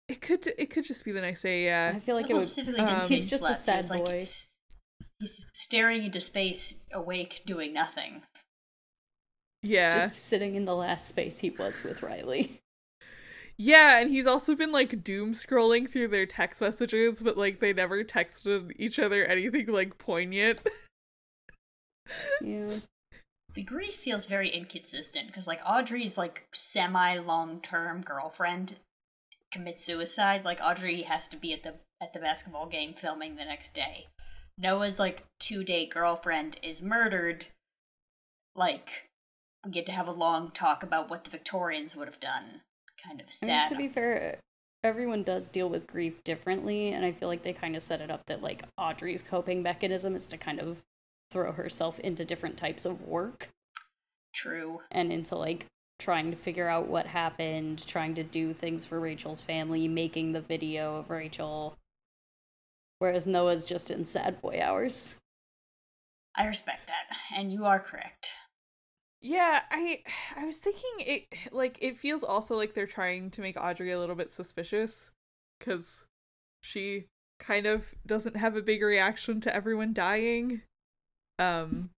It 0.07 0.21
could 0.21 0.47
it 0.59 0.67
could 0.67 0.85
just 0.85 1.03
be 1.03 1.13
the 1.13 1.23
next 1.23 1.41
day, 1.41 1.65
yeah. 1.65 1.93
I 1.97 1.99
feel 1.99 2.15
like 2.15 2.27
it 2.29 2.35
also 2.35 2.41
would. 2.43 2.49
specifically 2.51 2.85
um, 2.85 3.09
He's 3.09 3.31
just 3.31 3.43
a 3.43 3.55
slept. 3.55 3.57
He 3.57 3.63
sad 3.65 3.77
was 3.79 3.89
like, 3.91 4.05
boy. 4.05 4.19
He's, 4.19 4.47
he's 5.19 5.41
staring 5.55 6.05
into 6.05 6.21
space, 6.21 6.75
awake, 6.93 7.41
doing 7.47 7.73
nothing. 7.73 8.21
Yeah. 9.63 10.01
Just 10.07 10.27
sitting 10.27 10.57
in 10.57 10.67
the 10.67 10.77
last 10.77 11.09
space 11.09 11.39
he 11.39 11.49
was 11.49 11.83
with 11.83 12.03
Riley. 12.03 12.61
Yeah, 13.57 14.01
and 14.01 14.11
he's 14.11 14.27
also 14.27 14.57
been 14.57 14.73
like 14.73 15.05
doom 15.05 15.33
scrolling 15.33 15.89
through 15.89 16.09
their 16.09 16.27
text 16.27 16.61
messages, 16.61 17.21
but 17.21 17.37
like 17.37 17.61
they 17.61 17.73
never 17.73 18.03
texted 18.03 18.73
each 18.77 18.99
other 18.99 19.25
anything 19.25 19.67
like 19.67 19.99
poignant. 19.99 20.61
Yeah. 22.43 22.79
The 23.55 23.63
grief 23.63 23.95
feels 23.95 24.27
very 24.27 24.49
inconsistent 24.51 25.29
because, 25.29 25.47
like, 25.47 25.61
Audrey's 25.65 26.19
like 26.19 26.49
semi 26.53 27.19
long 27.19 27.61
term 27.61 28.03
girlfriend 28.03 28.77
commits 29.53 29.85
suicide. 29.85 30.45
Like, 30.45 30.61
Audrey 30.61 31.03
has 31.03 31.29
to 31.29 31.37
be 31.37 31.53
at 31.53 31.63
the 31.63 31.75
at 32.03 32.13
the 32.13 32.19
basketball 32.19 32.67
game 32.67 32.95
filming 32.95 33.37
the 33.37 33.45
next 33.45 33.75
day. 33.75 34.09
Noah's 34.59 34.99
like 34.99 35.25
two 35.39 35.63
day 35.63 35.87
girlfriend 35.87 36.59
is 36.63 36.83
murdered. 36.83 37.47
Like, 38.57 39.09
we 39.65 39.71
get 39.71 39.87
to 39.87 39.93
have 39.93 40.09
a 40.09 40.13
long 40.13 40.51
talk 40.51 40.83
about 40.83 41.09
what 41.09 41.25
the 41.25 41.31
Victorians 41.31 41.95
would 41.95 42.09
have 42.09 42.21
done. 42.21 42.61
Kind 43.07 43.21
of 43.21 43.27
I 43.43 43.47
mean, 43.47 43.69
to 43.69 43.77
be 43.77 43.89
fair, 43.89 44.39
everyone 44.83 45.23
does 45.23 45.49
deal 45.49 45.69
with 45.69 45.87
grief 45.87 46.23
differently, 46.25 46.89
and 46.89 47.05
I 47.05 47.13
feel 47.13 47.29
like 47.29 47.43
they 47.43 47.53
kind 47.53 47.77
of 47.77 47.83
set 47.83 48.01
it 48.01 48.11
up 48.11 48.27
that 48.27 48.43
like 48.43 48.63
Audrey's 48.79 49.23
coping 49.23 49.63
mechanism 49.63 50.15
is 50.15 50.27
to 50.29 50.37
kind 50.37 50.61
of 50.61 50.83
throw 51.31 51.53
herself 51.53 51.99
into 52.01 52.25
different 52.25 52.57
types 52.57 52.85
of 52.85 53.03
work 53.03 53.51
True. 54.33 54.81
and 54.91 55.13
into 55.13 55.35
like 55.35 55.67
trying 55.99 56.31
to 56.31 56.37
figure 56.37 56.69
out 56.69 56.89
what 56.89 57.07
happened, 57.07 57.87
trying 57.87 58.15
to 58.15 58.23
do 58.23 58.53
things 58.53 58.85
for 58.85 59.01
Rachel's 59.01 59.41
family, 59.41 59.89
making 59.89 60.33
the 60.33 60.41
video 60.41 60.97
of 60.97 61.11
Rachel. 61.11 61.77
Whereas 62.99 63.27
Noah's 63.27 63.65
just 63.65 63.91
in 63.91 64.05
sad 64.05 64.41
boy 64.41 64.61
hours. 64.63 65.17
I 66.37 66.47
respect 66.47 66.89
that, 66.89 67.17
and 67.37 67.53
you 67.53 67.65
are 67.65 67.79
correct. 67.79 68.33
Yeah, 69.25 69.63
I 69.71 70.03
I 70.37 70.45
was 70.45 70.59
thinking 70.59 70.91
it 70.99 71.27
like 71.53 71.79
it 71.83 71.97
feels 71.97 72.23
also 72.23 72.55
like 72.55 72.75
they're 72.75 72.87
trying 72.87 73.31
to 73.33 73.41
make 73.41 73.57
Audrey 73.61 73.91
a 73.91 73.99
little 73.99 74.15
bit 74.15 74.31
suspicious 74.31 75.11
cuz 75.61 76.05
she 76.63 77.07
kind 77.41 77.67
of 77.67 77.95
doesn't 78.07 78.37
have 78.37 78.57
a 78.57 78.63
big 78.63 78.83
reaction 78.83 79.41
to 79.41 79.55
everyone 79.55 79.93
dying. 79.93 80.63
Um 81.39 81.91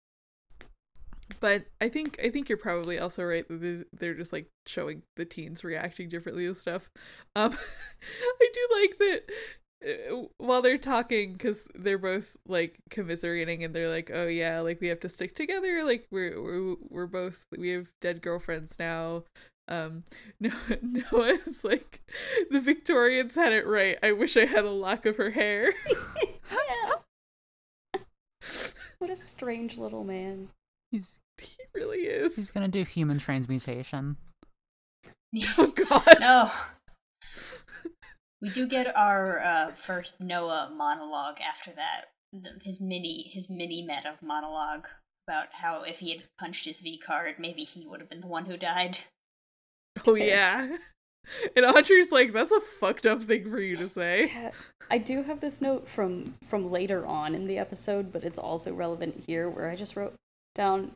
but 1.40 1.66
I 1.80 1.88
think 1.88 2.18
I 2.24 2.30
think 2.30 2.48
you're 2.48 2.58
probably 2.58 2.98
also 2.98 3.24
right 3.24 3.46
that 3.48 3.86
they're- 3.92 4.14
just 4.14 4.32
like 4.32 4.48
showing 4.66 5.02
the 5.16 5.24
teens 5.24 5.64
reacting 5.64 6.08
differently 6.08 6.46
to 6.46 6.54
stuff. 6.54 6.90
Um 7.34 7.52
I 8.40 8.50
do 8.54 8.68
like 8.80 8.98
that 8.98 9.30
while 10.38 10.62
they're 10.62 10.78
talking 10.78 11.32
because 11.32 11.66
they're 11.74 11.98
both 11.98 12.36
like 12.46 12.78
commiserating 12.90 13.62
and 13.64 13.74
they're 13.74 13.88
like 13.88 14.10
oh 14.12 14.26
yeah 14.26 14.60
like 14.60 14.80
we 14.80 14.88
have 14.88 15.00
to 15.00 15.08
stick 15.08 15.34
together 15.34 15.84
like 15.84 16.06
we're 16.10 16.40
we're, 16.42 16.76
we're 16.88 17.06
both 17.06 17.46
we 17.56 17.70
have 17.70 17.88
dead 18.00 18.20
girlfriends 18.22 18.78
now 18.78 19.22
um 19.68 20.04
no 20.40 20.50
noah's 20.82 21.62
like 21.64 22.00
the 22.50 22.60
victorians 22.60 23.34
had 23.34 23.52
it 23.52 23.66
right 23.66 23.98
i 24.02 24.12
wish 24.12 24.36
i 24.36 24.44
had 24.44 24.64
a 24.64 24.70
lock 24.70 25.06
of 25.06 25.16
her 25.16 25.30
hair 25.30 25.72
Yeah. 26.52 28.00
What 28.98 29.10
a 29.10 29.16
strange 29.16 29.78
little 29.78 30.04
man. 30.04 30.48
He's 30.90 31.18
he 31.38 31.64
really 31.74 32.02
is. 32.02 32.36
he's 32.36 32.50
gonna 32.50 32.68
do 32.68 32.84
human 32.84 33.18
transmutation. 33.18 34.16
oh 35.58 35.72
god 35.72 36.16
no. 36.20 36.50
We 38.42 38.50
do 38.50 38.66
get 38.66 38.94
our 38.96 39.42
uh, 39.42 39.74
first 39.74 40.20
Noah 40.20 40.70
monologue 40.74 41.38
after 41.40 41.72
that. 41.72 42.06
His 42.62 42.80
mini 42.80 43.30
his 43.32 43.48
mini 43.48 43.82
meta 43.82 44.14
monologue 44.20 44.86
about 45.26 45.46
how 45.52 45.82
if 45.82 46.00
he 46.00 46.10
had 46.10 46.24
punched 46.38 46.66
his 46.66 46.80
V 46.80 46.98
card, 46.98 47.36
maybe 47.38 47.62
he 47.62 47.86
would 47.86 48.00
have 48.00 48.10
been 48.10 48.20
the 48.20 48.26
one 48.26 48.46
who 48.46 48.56
died. 48.56 48.98
oh 50.06 50.14
yeah 50.14 50.76
and 51.56 51.64
audrey's 51.64 52.12
like 52.12 52.32
that's 52.32 52.52
a 52.52 52.60
fucked 52.60 53.06
up 53.06 53.22
thing 53.22 53.50
for 53.50 53.58
you 53.58 53.74
to 53.74 53.88
say 53.88 54.26
Yeah, 54.26 54.50
I 54.90 54.98
do 54.98 55.22
have 55.22 55.40
this 55.40 55.60
note 55.62 55.88
from 55.88 56.34
from 56.44 56.70
later 56.70 57.06
on 57.06 57.34
in 57.34 57.46
the 57.46 57.58
episode, 57.58 58.12
but 58.12 58.22
it's 58.24 58.38
also 58.38 58.74
relevant 58.74 59.24
here 59.26 59.48
where 59.48 59.70
I 59.70 59.76
just 59.76 59.96
wrote 59.96 60.14
down 60.54 60.92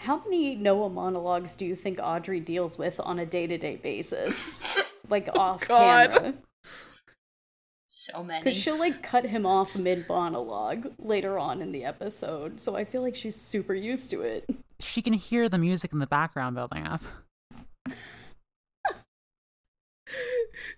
how 0.00 0.22
many 0.24 0.54
Noah 0.54 0.90
monologues 0.90 1.56
do 1.56 1.66
you 1.66 1.74
think 1.74 1.98
Audrey 2.02 2.40
deals 2.40 2.78
with 2.78 3.00
on 3.00 3.18
a 3.18 3.26
day-to-day 3.26 3.76
basis? 3.76 4.92
Like 5.10 5.30
off 5.38 5.66
God. 5.66 6.10
camera. 6.10 6.34
So 7.86 8.22
many. 8.22 8.42
Cuz 8.44 8.54
she'll 8.54 8.78
like 8.78 9.02
cut 9.02 9.24
him 9.24 9.46
off 9.46 9.74
mid 9.78 10.06
monologue 10.06 10.92
later 10.98 11.38
on 11.38 11.62
in 11.62 11.72
the 11.72 11.82
episode. 11.82 12.60
So 12.60 12.76
I 12.76 12.84
feel 12.84 13.00
like 13.00 13.16
she's 13.16 13.34
super 13.34 13.72
used 13.72 14.10
to 14.10 14.20
it. 14.20 14.44
She 14.80 15.00
can 15.00 15.14
hear 15.14 15.48
the 15.48 15.56
music 15.56 15.94
in 15.94 15.98
the 15.98 16.06
background 16.06 16.56
building 16.56 16.86
up. 16.86 17.00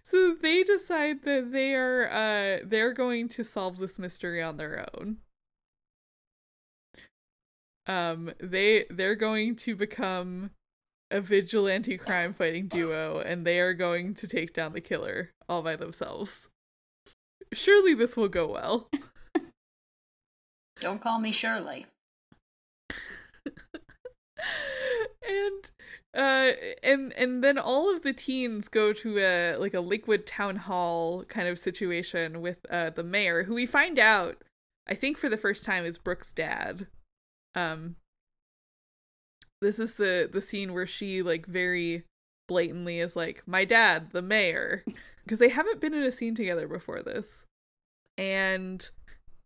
so 0.02 0.36
they 0.40 0.62
decide 0.62 1.24
that 1.24 1.50
they 1.50 1.74
are 1.74 2.08
uh 2.08 2.58
they're 2.64 2.92
going 2.94 3.28
to 3.30 3.42
solve 3.42 3.78
this 3.78 3.98
mystery 3.98 4.40
on 4.40 4.58
their 4.58 4.86
own 4.94 5.16
um 7.90 8.32
they 8.38 8.86
they're 8.88 9.16
going 9.16 9.56
to 9.56 9.74
become 9.74 10.50
a 11.10 11.20
vigilante 11.20 11.98
crime 11.98 12.32
fighting 12.32 12.68
duo 12.68 13.18
and 13.18 13.44
they 13.44 13.58
are 13.58 13.74
going 13.74 14.14
to 14.14 14.28
take 14.28 14.54
down 14.54 14.72
the 14.72 14.80
killer 14.80 15.30
all 15.48 15.60
by 15.60 15.74
themselves. 15.74 16.48
Surely 17.52 17.94
this 17.94 18.16
will 18.16 18.28
go 18.28 18.46
well. 18.46 18.88
Don't 20.80 21.02
call 21.02 21.18
me 21.18 21.32
Shirley. 21.32 21.86
and 25.28 25.70
uh 26.14 26.52
and 26.84 27.12
and 27.14 27.42
then 27.42 27.58
all 27.58 27.92
of 27.92 28.02
the 28.02 28.12
teens 28.12 28.68
go 28.68 28.92
to 28.92 29.18
a 29.18 29.56
like 29.56 29.74
a 29.74 29.80
liquid 29.80 30.26
town 30.26 30.54
hall 30.56 31.24
kind 31.24 31.48
of 31.48 31.58
situation 31.58 32.40
with 32.40 32.64
uh 32.70 32.90
the 32.90 33.02
mayor 33.02 33.42
who 33.42 33.54
we 33.54 33.66
find 33.66 33.98
out 33.98 34.42
i 34.88 34.94
think 34.94 35.18
for 35.18 35.28
the 35.28 35.36
first 35.36 35.64
time 35.64 35.84
is 35.84 35.98
brooke's 35.98 36.32
dad 36.32 36.86
um 37.54 37.96
this 39.60 39.78
is 39.78 39.94
the 39.94 40.28
the 40.30 40.40
scene 40.40 40.72
where 40.72 40.86
she 40.86 41.22
like 41.22 41.46
very 41.46 42.04
blatantly 42.48 42.98
is 42.98 43.14
like 43.14 43.42
my 43.46 43.64
dad 43.64 44.10
the 44.10 44.22
mayor 44.22 44.84
because 45.24 45.38
they 45.38 45.48
haven't 45.48 45.80
been 45.80 45.94
in 45.94 46.02
a 46.02 46.10
scene 46.10 46.34
together 46.34 46.66
before 46.66 47.02
this. 47.02 47.44
And 48.18 48.88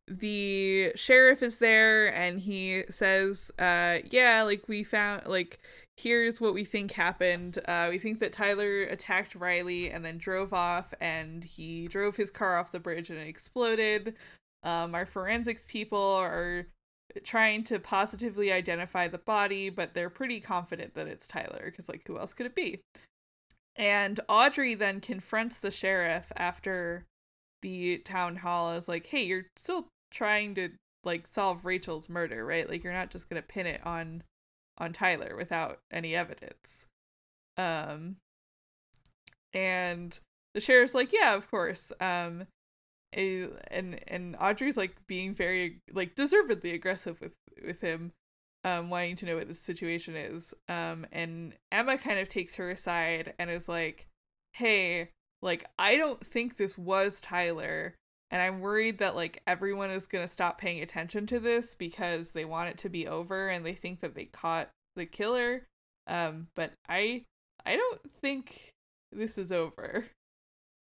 the 0.09 0.93
sheriff 0.95 1.43
is 1.43 1.59
there 1.59 2.15
and 2.15 2.41
he 2.41 2.85
says 2.89 3.51
uh 3.59 3.99
yeah 4.11 4.43
like 4.43 4.69
we 4.69 4.83
found 4.83 5.27
like 5.27 5.59
here's 5.97 6.41
what 6.41 6.55
we 6.55 6.65
think 6.65 6.93
happened. 6.93 7.59
Uh 7.67 7.89
we 7.91 7.99
think 7.99 8.21
that 8.21 8.33
tyler 8.33 8.83
attacked 8.85 9.35
riley 9.35 9.91
and 9.91 10.05
then 10.05 10.19
drove 10.19 10.53
off 10.55 10.95
and 11.01 11.45
he 11.45 11.89
drove 11.89 12.17
his 12.17 12.31
car 12.31 12.59
off 12.59 12.73
the 12.73 12.81
bridge 12.81 13.11
and 13.11 13.19
it 13.19 13.29
exploded. 13.29 14.15
Um 14.63 14.95
our 14.95 15.07
forensics 15.07 15.65
people 15.69 16.15
are 16.15 16.67
trying 17.23 17.63
to 17.63 17.79
positively 17.79 18.51
identify 18.53 19.07
the 19.07 19.19
body 19.19 19.71
but 19.71 19.95
they're 19.95 20.11
pretty 20.11 20.41
confident 20.41 20.95
that 20.95 21.07
it's 21.07 21.27
tyler 21.27 21.65
because 21.67 21.89
like 21.89 22.03
who 22.07 22.19
else 22.19 22.35
could 22.35 22.47
it 22.47 22.55
be 22.55 22.81
and 23.77 24.21
audrey 24.29 24.75
then 24.75 25.01
confronts 25.01 25.59
the 25.59 25.71
sheriff 25.71 26.33
after 26.37 27.05
the 27.65 27.97
town 27.99 28.37
hall 28.37 28.73
is 28.73 28.89
like, 28.89 29.07
hey, 29.07 29.25
you're 29.25 29.47
still 29.57 29.89
trying 30.11 30.55
to 30.55 30.69
like 31.03 31.27
solve 31.27 31.65
Rachel's 31.65 32.11
murder, 32.11 32.45
right? 32.45 32.69
Like 32.69 32.85
you're 32.85 32.93
not 32.93 33.11
just 33.11 33.29
gonna 33.29 33.43
pin 33.43 33.67
it 33.67 33.81
on 33.85 34.23
on 34.77 34.93
Tyler 34.93 35.35
without 35.35 35.79
any 35.91 36.15
evidence. 36.15 36.87
Um 37.57 38.17
and 39.55 40.19
the 40.53 40.61
sheriff's 40.61 40.95
like, 40.95 41.13
yeah, 41.13 41.35
of 41.35 41.51
course. 41.51 41.91
Um 42.01 42.47
and 43.15 44.01
and 44.09 44.37
Audrey's 44.41 44.77
like 44.77 44.97
being 45.07 45.35
very 45.35 45.81
like 45.93 46.15
deservedly 46.15 46.73
aggressive 46.73 47.21
with 47.21 47.35
with 47.65 47.81
him 47.81 48.13
um 48.65 48.91
wanting 48.91 49.17
to 49.17 49.27
know 49.27 49.37
what 49.37 49.49
the 49.49 49.55
situation 49.55 50.17
is. 50.17 50.55
Um 50.69 51.07
and 51.13 51.55
Emma 51.73 51.99
kind 51.99 52.19
of 52.19 52.29
takes 52.29 52.57
her 52.57 52.71
aside 52.71 53.35
and 53.39 53.51
is 53.51 53.69
like, 53.69 54.07
"Hey, 54.53 55.11
like 55.43 55.67
I 55.79 55.97
don't 55.97 56.25
think 56.25 56.57
this 56.57 56.77
was 56.77 57.21
Tyler." 57.21 57.95
And 58.31 58.43
I'm 58.43 58.61
worried 58.61 58.99
that 58.99 59.15
like 59.15 59.43
everyone 59.47 59.91
is 59.91 60.07
to 60.09 60.27
stop 60.27 60.59
paying 60.59 60.83
attention 60.83 61.27
to 61.29 61.39
this 61.39 61.75
because 61.77 62.31
they 62.31 62.45
want 62.45 62.71
it 62.71 62.79
to 62.79 62.89
be 62.89 63.07
over 63.07 63.49
and 63.49 63.65
they 63.65 63.75
think 63.75 64.01
that 64.01 64.15
they 64.15 64.25
caught 64.27 64.71
the 64.97 65.07
killer. 65.07 65.67
Um 66.07 66.49
but 66.57 66.73
I 66.89 67.25
I 67.65 67.77
don't 67.77 68.01
think 68.13 68.71
this 69.13 69.39
is 69.39 69.53
over. 69.53 70.07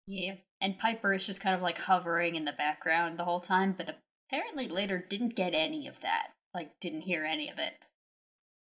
Yeah. 0.07 0.35
And 0.61 0.79
Piper 0.79 1.13
is 1.13 1.25
just 1.27 1.41
kind 1.41 1.55
of 1.55 1.61
like 1.61 1.77
hovering 1.77 2.35
in 2.35 2.45
the 2.45 2.53
background 2.53 3.19
the 3.19 3.25
whole 3.25 3.41
time, 3.41 3.75
but 3.77 3.97
apparently 4.29 4.67
later 4.67 5.05
didn't 5.07 5.35
get 5.35 5.53
any 5.53 5.87
of 5.87 5.99
that. 6.01 6.29
Like, 6.53 6.71
didn't 6.81 7.01
hear 7.01 7.23
any 7.25 7.49
of 7.49 7.59
it. 7.59 7.73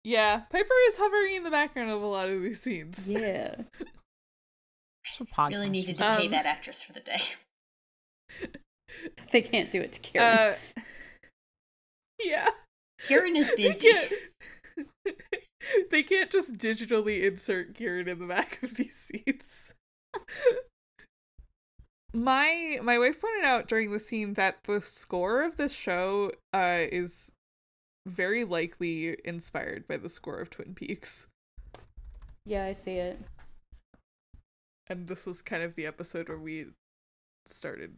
Yeah, 0.05 0.43
Piper 0.51 0.75
is 0.89 0.97
hovering 0.97 1.35
in 1.35 1.45
the 1.45 1.51
background 1.51 1.91
of 1.91 2.01
a 2.01 2.07
lot 2.07 2.29
of 2.29 2.41
these 2.41 2.63
scenes. 2.63 3.09
Yeah. 3.11 3.57
That's 5.05 5.21
what 5.37 5.51
Really 5.51 5.69
needed 5.69 5.99
to 5.99 6.07
Um, 6.09 6.17
pay 6.23 6.29
that 6.29 6.47
actress 6.47 6.83
for 6.83 6.93
the 6.93 7.01
day. 7.01 7.21
They 9.33 9.41
can't 9.43 9.71
do 9.71 9.81
it 9.81 9.93
to 9.95 10.01
Karen. 10.01 10.57
Uh, 10.57 10.83
yeah. 12.23 12.49
Karen 13.01 13.35
is 13.37 13.49
They 13.51 13.57
busy. 13.57 13.89
can't, 13.91 14.13
they 15.91 16.03
can't 16.03 16.31
just 16.31 16.59
digitally 16.59 17.23
insert 17.23 17.75
Karen 17.75 18.07
in 18.07 18.19
the 18.19 18.27
back 18.27 18.63
of 18.63 18.75
these 18.75 18.95
seats. 18.95 19.75
My 22.15 22.79
my 22.83 22.99
wife 22.99 23.21
pointed 23.21 23.45
out 23.45 23.69
during 23.69 23.91
the 23.91 23.99
scene 23.99 24.35
that 24.35 24.59
the 24.65 24.81
score 24.81 25.43
of 25.43 25.57
this 25.57 25.73
show 25.73 26.31
uh 26.53 26.79
is 26.91 27.33
very 28.07 28.45
likely 28.45 29.17
inspired 29.25 29.87
by 29.87 29.97
the 29.97 30.09
score 30.09 30.39
of 30.41 30.51
Twin 30.51 30.75
Peaks. 30.75 31.29
yeah, 32.45 32.65
I 32.65 32.73
see 32.73 32.97
it. 32.97 33.19
And 34.89 35.07
this 35.07 35.25
was 35.25 35.41
kind 35.41 35.63
of 35.63 35.77
the 35.77 35.87
episode 35.87 36.29
where 36.29 36.39
we 36.39 36.67
started 37.47 37.97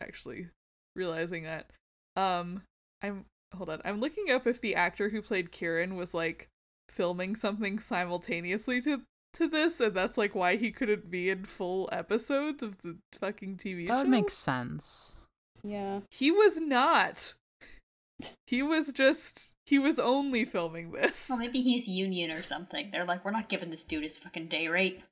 actually 0.00 0.48
realizing 0.96 1.44
that. 1.44 1.70
Um 2.16 2.62
I'm 3.02 3.24
hold 3.56 3.70
on. 3.70 3.80
I'm 3.84 4.00
looking 4.00 4.30
up 4.30 4.46
if 4.46 4.60
the 4.60 4.74
actor 4.74 5.08
who 5.08 5.22
played 5.22 5.52
Kieran 5.52 5.96
was 5.96 6.12
like 6.12 6.48
filming 6.90 7.36
something 7.36 7.78
simultaneously 7.78 8.80
to 8.82 9.02
to 9.34 9.46
this 9.48 9.80
and 9.80 9.94
that's 9.94 10.16
like 10.18 10.34
why 10.34 10.56
he 10.56 10.70
couldn't 10.70 11.10
be 11.10 11.30
in 11.30 11.44
full 11.44 11.88
episodes 11.92 12.62
of 12.62 12.78
the 12.82 12.96
fucking 13.20 13.56
TV 13.56 13.86
That 13.86 13.92
show. 13.94 13.98
would 14.00 14.08
make 14.08 14.30
sense. 14.30 15.14
Yeah. 15.62 16.00
He 16.10 16.30
was 16.30 16.58
not. 16.60 17.34
He 18.46 18.62
was 18.62 18.92
just 18.92 19.52
he 19.66 19.78
was 19.78 19.98
only 19.98 20.44
filming 20.44 20.92
this. 20.92 21.28
Well, 21.30 21.38
maybe 21.38 21.60
he's 21.62 21.86
union 21.86 22.30
or 22.30 22.42
something. 22.42 22.90
They're 22.90 23.04
like, 23.04 23.24
we're 23.24 23.30
not 23.30 23.48
giving 23.48 23.70
this 23.70 23.84
dude 23.84 24.02
his 24.02 24.18
fucking 24.18 24.46
day 24.48 24.66
rate. 24.68 25.02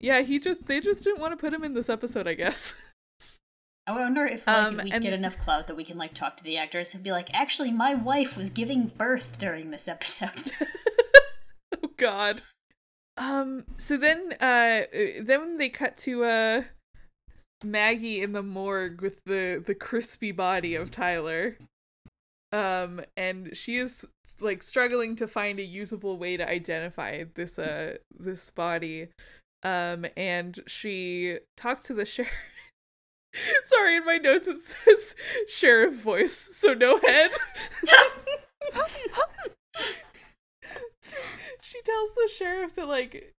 Yeah, 0.00 0.20
he 0.22 0.38
just 0.38 0.66
they 0.66 0.80
just 0.80 1.04
didn't 1.04 1.20
want 1.20 1.32
to 1.32 1.36
put 1.36 1.54
him 1.54 1.62
in 1.64 1.74
this 1.74 1.88
episode, 1.88 2.26
I 2.26 2.34
guess. 2.34 2.74
I 3.86 3.92
wonder 3.92 4.24
if 4.24 4.46
like 4.46 4.56
Um, 4.56 4.80
we 4.82 4.90
and- 4.90 5.02
get 5.02 5.12
enough 5.12 5.38
clout 5.38 5.66
that 5.68 5.76
we 5.76 5.84
can 5.84 5.98
like 5.98 6.14
talk 6.14 6.36
to 6.38 6.44
the 6.44 6.56
actors 6.56 6.94
and 6.94 7.04
be 7.04 7.12
like, 7.12 7.32
actually, 7.34 7.70
my 7.70 7.94
wife 7.94 8.36
was 8.36 8.48
giving 8.50 8.86
birth 8.88 9.38
during 9.38 9.70
this 9.70 9.86
episode. 9.88 10.52
Oh 11.82 11.90
God. 11.96 12.42
Um 13.16 13.64
so 13.76 13.96
then 13.96 14.34
uh 14.40 14.82
then 15.20 15.58
they 15.58 15.68
cut 15.68 15.96
to 15.98 16.24
uh 16.24 16.62
Maggie 17.62 18.22
in 18.22 18.32
the 18.32 18.42
morgue 18.42 19.00
with 19.00 19.20
the 19.24 19.62
the 19.64 19.74
crispy 19.74 20.32
body 20.32 20.74
of 20.74 20.90
Tyler. 20.90 21.56
Um 22.52 23.00
and 23.16 23.56
she 23.56 23.78
is 23.78 24.04
like 24.40 24.62
struggling 24.62 25.16
to 25.16 25.26
find 25.26 25.58
a 25.58 25.64
usable 25.64 26.18
way 26.18 26.36
to 26.36 26.48
identify 26.48 27.24
this 27.34 27.58
uh 27.58 27.98
this 28.18 28.50
body. 28.50 29.08
Um 29.62 30.06
and 30.16 30.58
she 30.66 31.38
talks 31.56 31.84
to 31.84 31.94
the 31.94 32.04
sheriff 32.04 32.32
Sorry, 33.64 33.96
in 33.96 34.04
my 34.04 34.16
notes 34.18 34.46
it 34.46 34.60
says 34.60 35.16
sheriff 35.48 35.94
voice, 35.94 36.36
so 36.36 36.74
no 36.74 36.98
head. 36.98 37.32
she 41.60 41.82
tells 41.82 42.14
the 42.14 42.30
sheriff 42.34 42.74
that 42.74 42.88
like 42.88 43.32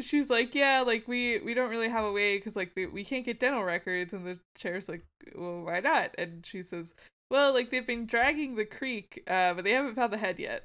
she's 0.00 0.30
like 0.30 0.54
yeah 0.54 0.82
like 0.86 1.08
we 1.08 1.38
we 1.40 1.54
don't 1.54 1.70
really 1.70 1.88
have 1.88 2.04
a 2.04 2.12
way 2.12 2.36
because 2.36 2.56
like 2.56 2.74
the, 2.74 2.86
we 2.86 3.04
can't 3.04 3.24
get 3.24 3.40
dental 3.40 3.64
records. 3.64 4.12
And 4.12 4.26
the 4.26 4.38
sheriff's 4.56 4.88
like 4.88 5.04
well 5.34 5.62
why 5.62 5.80
not? 5.80 6.14
And 6.18 6.44
she 6.44 6.62
says 6.62 6.94
well 7.30 7.52
like 7.52 7.70
they've 7.70 7.86
been 7.86 8.06
dragging 8.06 8.54
the 8.54 8.64
creek 8.64 9.22
uh 9.28 9.54
but 9.54 9.64
they 9.64 9.72
haven't 9.72 9.94
found 9.94 10.12
the 10.12 10.18
head 10.18 10.38
yet. 10.38 10.64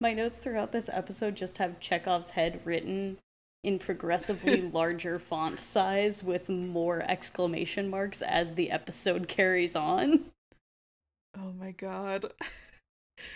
My 0.00 0.12
notes 0.12 0.38
throughout 0.38 0.72
this 0.72 0.90
episode 0.92 1.36
just 1.36 1.58
have 1.58 1.80
Chekhov's 1.80 2.30
head 2.30 2.60
written 2.64 3.18
in 3.62 3.78
progressively 3.78 4.60
larger 4.72 5.18
font 5.18 5.60
size 5.60 6.24
with 6.24 6.48
more 6.48 7.02
exclamation 7.08 7.88
marks 7.88 8.20
as 8.22 8.54
the 8.54 8.70
episode 8.70 9.28
carries 9.28 9.76
on. 9.76 10.26
oh 11.38 11.52
my 11.58 11.70
god 11.70 12.32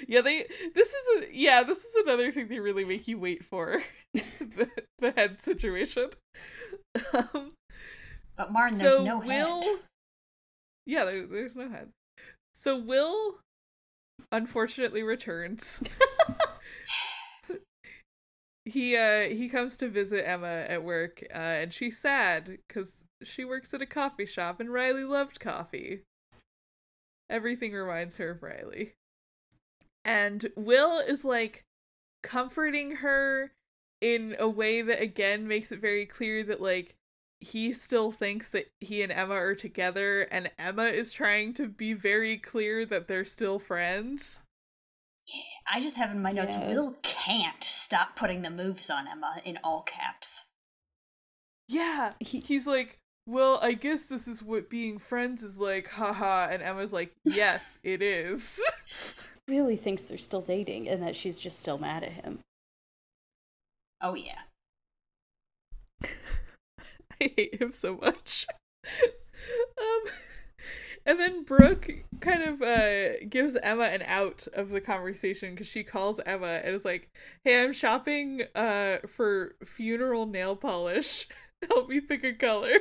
yeah 0.08 0.20
they 0.20 0.44
this 0.74 0.88
is 0.88 1.22
a 1.22 1.34
yeah 1.34 1.62
this 1.62 1.84
is 1.84 1.94
another 1.96 2.32
thing 2.32 2.48
they 2.48 2.60
really 2.60 2.84
make 2.84 3.06
you 3.06 3.18
wait 3.18 3.44
for 3.44 3.82
the, 4.14 4.68
the 4.98 5.10
head 5.12 5.40
situation 5.40 6.10
um 7.14 7.52
But 8.36 8.52
Marn, 8.52 8.76
there's 8.76 8.94
so 8.96 9.04
no 9.04 9.18
Will, 9.18 9.62
head. 9.62 9.78
Yeah, 10.84 11.04
there, 11.04 11.26
there's 11.26 11.56
no 11.56 11.68
head. 11.68 11.88
So 12.54 12.78
Will 12.78 13.38
unfortunately 14.30 15.02
returns. 15.02 15.82
he 18.64 18.96
uh 18.96 19.22
he 19.22 19.48
comes 19.48 19.76
to 19.78 19.88
visit 19.88 20.28
Emma 20.28 20.64
at 20.68 20.84
work, 20.84 21.22
uh, 21.34 21.38
and 21.38 21.72
she's 21.72 21.98
sad 21.98 22.58
because 22.68 23.04
she 23.22 23.44
works 23.44 23.72
at 23.72 23.82
a 23.82 23.86
coffee 23.86 24.26
shop, 24.26 24.60
and 24.60 24.72
Riley 24.72 25.04
loved 25.04 25.40
coffee. 25.40 26.02
Everything 27.30 27.72
reminds 27.72 28.16
her 28.16 28.30
of 28.30 28.42
Riley. 28.42 28.92
And 30.06 30.46
Will 30.56 30.98
is 31.00 31.24
like 31.24 31.64
comforting 32.22 32.96
her 32.96 33.52
in 34.00 34.36
a 34.38 34.48
way 34.48 34.80
that 34.82 35.00
again 35.02 35.46
makes 35.48 35.72
it 35.72 35.80
very 35.80 36.06
clear 36.06 36.42
that 36.44 36.60
like 36.62 36.94
he 37.40 37.72
still 37.72 38.10
thinks 38.12 38.48
that 38.50 38.66
he 38.80 39.02
and 39.02 39.12
Emma 39.12 39.34
are 39.34 39.54
together 39.54 40.22
and 40.30 40.50
Emma 40.58 40.84
is 40.84 41.12
trying 41.12 41.52
to 41.54 41.66
be 41.68 41.92
very 41.92 42.36
clear 42.38 42.86
that 42.86 43.08
they're 43.08 43.24
still 43.24 43.58
friends. 43.58 44.44
I 45.70 45.80
just 45.80 45.96
have 45.96 46.10
in 46.12 46.22
my 46.22 46.30
notes, 46.32 46.54
Yeah. 46.56 46.68
Will 46.72 46.96
can't 47.02 47.62
stop 47.64 48.14
putting 48.16 48.42
the 48.42 48.50
moves 48.50 48.88
on 48.88 49.08
Emma 49.08 49.40
in 49.44 49.58
all 49.64 49.82
caps. 49.82 50.44
Yeah. 51.68 52.12
He- 52.20 52.40
He's 52.40 52.66
like, 52.66 52.98
"Well, 53.26 53.58
I 53.60 53.72
guess 53.72 54.04
this 54.04 54.28
is 54.28 54.42
what 54.42 54.70
being 54.70 54.98
friends 54.98 55.42
is 55.42 55.58
like." 55.58 55.88
Haha, 55.88 56.46
and 56.50 56.62
Emma's 56.62 56.92
like, 56.92 57.12
"Yes, 57.24 57.78
it 57.82 58.00
is." 58.02 58.62
Really 59.48 59.76
thinks 59.76 60.04
they're 60.04 60.18
still 60.18 60.42
dating 60.42 60.88
and 60.88 61.02
that 61.02 61.16
she's 61.16 61.38
just 61.38 61.60
still 61.60 61.78
mad 61.78 62.02
at 62.02 62.12
him. 62.12 62.40
Oh 64.00 64.14
yeah. 64.14 64.40
I 66.02 67.32
hate 67.36 67.60
him 67.60 67.72
so 67.72 67.96
much. 67.96 68.46
um, 69.80 70.12
and 71.06 71.20
then 71.20 71.44
Brooke 71.44 71.88
kind 72.20 72.42
of 72.42 72.60
uh 72.60 73.24
gives 73.28 73.56
Emma 73.62 73.84
an 73.84 74.02
out 74.06 74.46
of 74.54 74.70
the 74.70 74.80
conversation 74.80 75.52
because 75.52 75.68
she 75.68 75.84
calls 75.84 76.20
Emma 76.26 76.60
and 76.64 76.74
is 76.74 76.84
like, 76.84 77.08
"Hey, 77.44 77.62
I'm 77.62 77.72
shopping 77.72 78.42
uh 78.54 78.98
for 79.06 79.54
funeral 79.64 80.26
nail 80.26 80.56
polish. 80.56 81.28
Help 81.70 81.88
me 81.88 82.00
pick 82.00 82.24
a 82.24 82.32
color." 82.32 82.78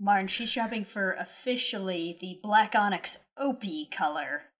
Marn, 0.00 0.26
she's 0.26 0.50
shopping 0.50 0.84
for 0.84 1.12
officially 1.12 2.18
the 2.20 2.40
Black 2.42 2.74
Onyx 2.74 3.20
OPI 3.38 3.88
color 3.88 4.51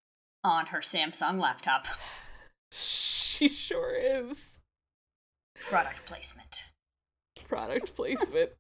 on 0.44 0.66
her 0.66 0.81
Samsung 0.81 1.40
laptop. 1.40 1.86
She 2.74 3.48
sure 3.48 3.94
is. 3.94 4.59
Product 5.60 6.06
placement. 6.06 6.66
Product 7.48 7.94
placement. 7.94 8.52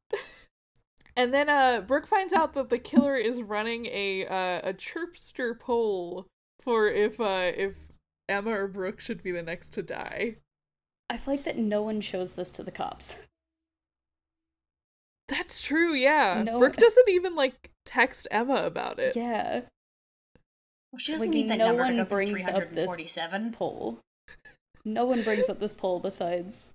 and 1.16 1.32
then 1.32 1.48
uh 1.48 1.80
Brooke 1.86 2.06
finds 2.06 2.32
out 2.32 2.52
that 2.54 2.68
the 2.68 2.78
killer 2.78 3.16
is 3.16 3.40
running 3.40 3.86
a 3.86 4.26
uh, 4.26 4.68
a 4.70 4.74
chirpster 4.74 5.58
poll 5.58 6.26
for 6.60 6.88
if 6.88 7.20
uh 7.20 7.52
if 7.56 7.76
Emma 8.28 8.50
or 8.50 8.68
Brooke 8.68 9.00
should 9.00 9.22
be 9.22 9.30
the 9.30 9.42
next 9.42 9.70
to 9.74 9.82
die. 9.82 10.36
I 11.08 11.16
feel 11.16 11.34
like 11.34 11.44
that 11.44 11.58
no 11.58 11.82
one 11.82 12.00
shows 12.00 12.32
this 12.32 12.50
to 12.52 12.62
the 12.62 12.70
cops. 12.70 13.16
That's 15.28 15.60
true, 15.60 15.94
yeah. 15.94 16.42
No- 16.44 16.58
Brooke 16.58 16.76
doesn't 16.76 17.08
even 17.08 17.34
like 17.34 17.70
text 17.86 18.28
Emma 18.30 18.56
about 18.64 18.98
it. 18.98 19.16
Yeah, 19.16 19.62
Well, 20.92 20.98
she 20.98 21.12
doesn't 21.12 21.28
Like, 21.28 21.34
need 21.34 21.48
that 21.50 21.58
no 21.58 21.68
number 21.68 21.82
one 21.84 21.96
to 21.96 22.04
go 22.04 22.08
brings 22.08 22.46
up 22.48 22.70
this 22.74 23.18
poll. 23.52 24.00
No 24.84 25.04
one 25.04 25.22
brings 25.22 25.48
up 25.48 25.58
this 25.58 25.72
poll 25.72 26.00
besides 26.00 26.74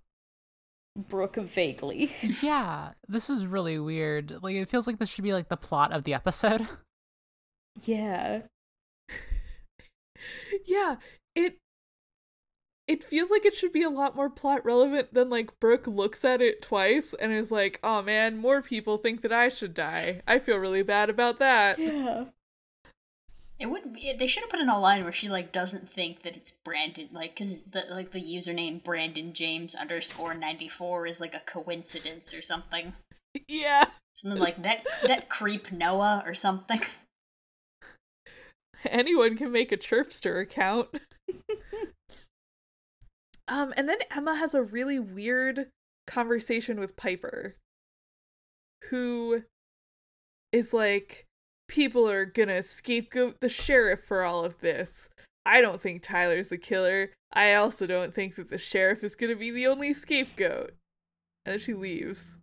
Brooke 0.97 1.35
vaguely. 1.35 2.11
Yeah, 2.41 2.93
this 3.07 3.29
is 3.29 3.45
really 3.45 3.79
weird. 3.79 4.41
Like 4.41 4.55
it 4.55 4.69
feels 4.69 4.87
like 4.87 4.97
this 4.97 5.09
should 5.09 5.23
be 5.23 5.33
like 5.33 5.49
the 5.49 5.57
plot 5.57 5.93
of 5.93 6.03
the 6.03 6.13
episode. 6.13 6.67
Yeah. 7.85 8.41
yeah, 10.65 10.95
it 11.35 11.57
it 12.87 13.03
feels 13.03 13.29
like 13.29 13.45
it 13.45 13.53
should 13.53 13.71
be 13.71 13.83
a 13.83 13.89
lot 13.91 14.15
more 14.15 14.31
plot 14.31 14.65
relevant 14.65 15.13
than 15.13 15.29
like 15.29 15.59
Brooke 15.59 15.85
looks 15.85 16.25
at 16.25 16.41
it 16.41 16.63
twice 16.63 17.13
and 17.13 17.31
is 17.31 17.51
like, 17.51 17.79
"Oh 17.83 18.01
man, 18.01 18.37
more 18.37 18.63
people 18.63 18.97
think 18.97 19.21
that 19.21 19.31
I 19.31 19.49
should 19.49 19.75
die. 19.75 20.23
I 20.25 20.39
feel 20.39 20.57
really 20.57 20.81
bad 20.81 21.11
about 21.11 21.37
that." 21.37 21.77
Yeah. 21.77 22.25
It 23.59 23.65
would 23.67 23.93
be, 23.93 24.13
they 24.13 24.27
should 24.27 24.43
have 24.43 24.51
put 24.51 24.59
in 24.59 24.69
a 24.69 24.79
line 24.79 25.03
where 25.03 25.11
she 25.11 25.29
like 25.29 25.51
doesn't 25.51 25.89
think 25.89 26.21
that 26.23 26.35
it's 26.35 26.53
Brandon 26.63 27.09
like 27.11 27.35
because 27.35 27.61
the 27.61 27.85
like 27.89 28.11
the 28.11 28.21
username 28.21 28.83
Brandon 28.83 29.33
James 29.33 29.73
underscore 29.73 30.33
ninety 30.35 30.67
four 30.67 31.07
is 31.07 31.19
like 31.19 31.33
a 31.33 31.41
coincidence 31.45 32.33
or 32.33 32.41
something 32.41 32.93
Yeah. 33.47 33.85
something 34.15 34.39
like 34.39 34.61
that 34.61 34.85
that 35.03 35.29
creep 35.29 35.71
Noah 35.71 36.23
or 36.25 36.33
something. 36.33 36.81
Anyone 38.85 39.35
can 39.37 39.51
make 39.51 39.71
a 39.71 39.77
chirpster 39.77 40.41
account. 40.41 40.89
um, 43.47 43.73
and 43.75 43.89
then 43.89 43.97
Emma 44.15 44.35
has 44.35 44.53
a 44.53 44.61
really 44.61 44.99
weird 44.99 45.69
conversation 46.05 46.79
with 46.79 46.95
Piper, 46.95 47.55
who 48.89 49.43
is 50.51 50.73
like, 50.73 51.25
people 51.67 52.09
are 52.09 52.25
gonna 52.25 52.63
scapegoat 52.63 53.39
the 53.39 53.49
sheriff 53.49 54.03
for 54.03 54.23
all 54.23 54.45
of 54.45 54.59
this. 54.59 55.09
I 55.45 55.61
don't 55.61 55.81
think 55.81 56.01
Tyler's 56.01 56.49
the 56.49 56.57
killer. 56.57 57.11
I 57.31 57.53
also 57.53 57.87
don't 57.87 58.13
think 58.13 58.35
that 58.35 58.49
the 58.49 58.57
sheriff 58.57 59.03
is 59.03 59.15
gonna 59.15 59.35
be 59.35 59.51
the 59.51 59.67
only 59.67 59.93
scapegoat. 59.93 60.75
And 61.45 61.53
then 61.53 61.59
she 61.59 61.73
leaves. 61.73 62.37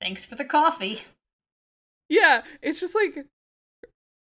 Thanks 0.00 0.24
for 0.24 0.34
the 0.34 0.44
coffee. 0.44 1.02
Yeah, 2.08 2.42
it's 2.62 2.80
just 2.80 2.94
like 2.94 3.26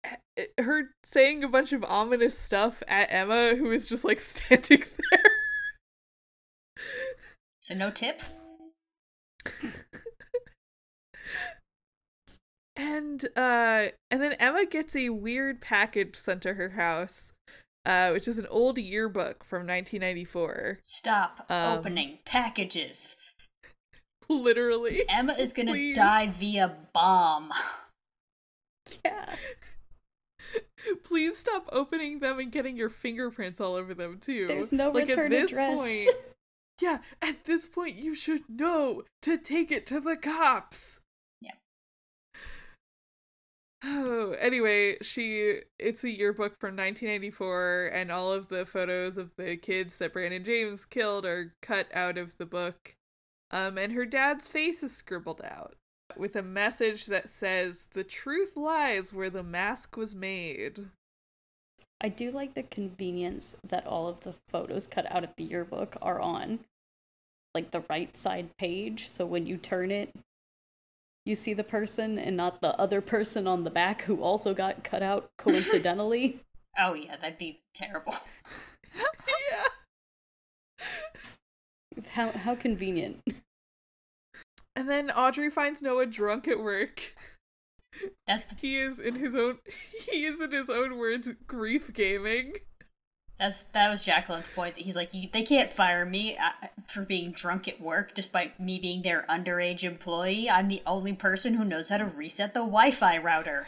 eh, 0.05 0.17
eh, 0.37 0.63
her 0.63 0.95
saying 1.05 1.45
a 1.45 1.49
bunch 1.49 1.73
of 1.73 1.85
ominous 1.85 2.39
stuff 2.39 2.83
at 2.89 3.13
Emma, 3.13 3.55
who 3.57 3.71
is 3.71 3.87
just 3.87 4.05
like 4.05 4.21
standing 4.21 4.85
there. 5.11 5.31
So 7.61 7.75
no 7.75 7.91
tip. 7.91 8.23
And 12.77 13.25
uh 13.37 13.87
and 14.11 14.23
then 14.23 14.35
Emma 14.35 14.67
gets 14.67 14.95
a 14.95 15.09
weird 15.11 15.61
package 15.61 16.17
sent 16.17 16.43
to 16.43 16.55
her 16.55 16.71
house, 16.71 17.33
uh, 17.87 18.11
which 18.11 18.29
is 18.29 18.39
an 18.39 18.47
old 18.51 18.77
yearbook 18.79 19.45
from 19.45 19.61
1994. 19.67 20.79
Stop 20.83 21.47
Um, 21.49 21.79
opening 21.79 22.19
packages. 22.27 23.17
Literally. 24.29 25.05
Emma 25.09 25.33
is 25.35 25.53
gonna 25.53 25.73
please. 25.73 25.97
die 25.97 26.27
via 26.29 26.77
bomb. 26.93 27.53
Yeah. 29.05 29.35
Please 31.03 31.37
stop 31.37 31.69
opening 31.73 32.21
them 32.21 32.39
and 32.39 32.53
getting 32.53 32.77
your 32.77 32.89
fingerprints 32.91 33.61
all 33.61 33.75
over 33.75 33.95
them 33.95 34.19
too. 34.21 34.47
There's 34.47 34.71
no 34.73 34.91
like, 34.91 35.09
return 35.09 35.33
at 35.33 35.49
this 35.49 35.53
address. 35.53 35.79
Point, 35.81 36.17
yeah, 36.81 36.99
at 37.21 37.45
this 37.45 37.67
point 37.67 37.97
you 37.97 38.15
should 38.15 38.43
know 38.49 39.03
to 39.23 39.39
take 39.39 39.73
it 39.73 39.87
to 39.89 39.99
the 40.01 40.17
cops. 40.17 41.01
Oh, 43.85 44.33
anyway, 44.41 44.97
she 45.03 45.61
it's 45.79 46.05
a 46.05 46.11
yearbook 46.11 46.59
from 46.59 46.77
1994 46.77 47.91
and 47.93 48.11
all 48.11 48.33
of 48.33 48.49
the 48.49 48.67
photos 48.67 49.19
of 49.19 49.35
the 49.37 49.57
kids 49.57 49.99
that 49.99 50.13
Brandon 50.13 50.45
James 50.45 50.85
killed 50.85 51.27
are 51.27 51.55
cut 51.63 51.89
out 51.95 52.19
of 52.19 52.39
the 52.39 52.47
book. 52.47 52.95
Um 53.51 53.79
and 53.79 53.93
her 53.93 54.07
dad's 54.07 54.49
face 54.49 54.83
is 54.83 54.97
scribbled 54.97 55.43
out 55.45 55.77
with 56.17 56.37
a 56.37 56.43
message 56.43 57.07
that 57.07 57.29
says 57.29 57.89
the 57.93 58.05
truth 58.05 58.57
lies 58.57 59.13
where 59.13 59.31
the 59.31 59.43
mask 59.43 59.97
was 59.97 60.15
made. 60.15 60.87
I 62.01 62.09
do 62.09 62.31
like 62.31 62.55
the 62.55 62.63
convenience 62.63 63.57
that 63.67 63.87
all 63.87 64.09
of 64.09 64.21
the 64.21 64.35
photos 64.49 64.87
cut 64.87 65.11
out 65.11 65.25
of 65.25 65.31
the 65.37 65.45
yearbook 65.45 65.97
are 66.03 66.21
on 66.21 66.61
like 67.55 67.71
the 67.71 67.85
right 67.89 68.15
side 68.15 68.51
page. 68.59 69.09
So 69.09 69.25
when 69.25 69.47
you 69.47 69.57
turn 69.57 69.91
it, 69.91 70.11
you 71.27 71.35
see 71.35 71.53
the 71.53 71.65
person 71.65 72.19
and 72.19 72.37
not 72.37 72.61
the 72.61 72.79
other 72.81 73.01
person 73.01 73.47
on 73.47 73.65
the 73.65 73.71
back 73.71 74.03
who 74.03 74.23
also 74.23 74.55
got 74.55 74.85
cut 74.85 75.03
out 75.03 75.29
coincidentally. 75.39 76.41
Oh 76.79 76.95
yeah, 76.95 77.17
that'd 77.17 77.37
be 77.37 77.61
terrible. 77.75 78.15
yeah. 80.81 80.87
how 82.11 82.31
how 82.31 82.55
convenient. 82.55 83.23
And 84.77 84.89
then 84.89 85.11
Audrey 85.11 85.51
finds 85.51 85.83
Noah 85.83 86.07
drunk 86.07 86.47
at 86.47 86.61
work. 86.61 87.15
That's 88.27 88.45
the 88.45 88.55
He 88.55 88.77
is 88.79 88.99
in 88.99 89.17
his 89.17 89.35
own 89.35 89.59
he 90.09 90.25
is 90.25 90.41
in 90.41 90.53
his 90.53 90.71
own 90.71 90.97
words 90.97 91.31
grief 91.47 91.93
gaming. 91.93 92.53
That's 93.39 93.61
that 93.73 93.91
was 93.91 94.05
Jacqueline's 94.05 94.47
point 94.49 94.77
that 94.77 94.85
he's 94.85 94.97
like, 94.97 95.13
you, 95.13 95.29
they 95.31 95.43
can't 95.43 95.69
fire 95.71 96.07
me 96.07 96.39
uh, 96.39 96.69
for 96.89 97.03
being 97.03 97.33
drunk 97.33 97.69
at 97.69 97.81
work, 97.81 98.15
despite 98.15 98.59
me 98.59 98.79
being 98.79 99.03
their 99.03 99.27
underage 99.29 99.85
employee. 99.85 100.49
I'm 100.49 100.69
the 100.69 100.83
only 100.87 101.13
person 101.13 101.55
who 101.55 101.65
knows 101.65 101.91
how 101.91 101.99
to 101.99 102.07
reset 102.07 102.55
the 102.55 102.61
Wi-Fi 102.61 103.19
router 103.19 103.67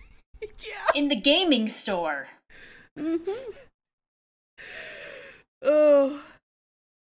Yeah. 0.40 0.48
in 0.94 1.08
the 1.08 1.16
gaming 1.16 1.68
store. 1.68 2.28
Mm-hmm. 2.96 3.50
Oh. 5.62 6.22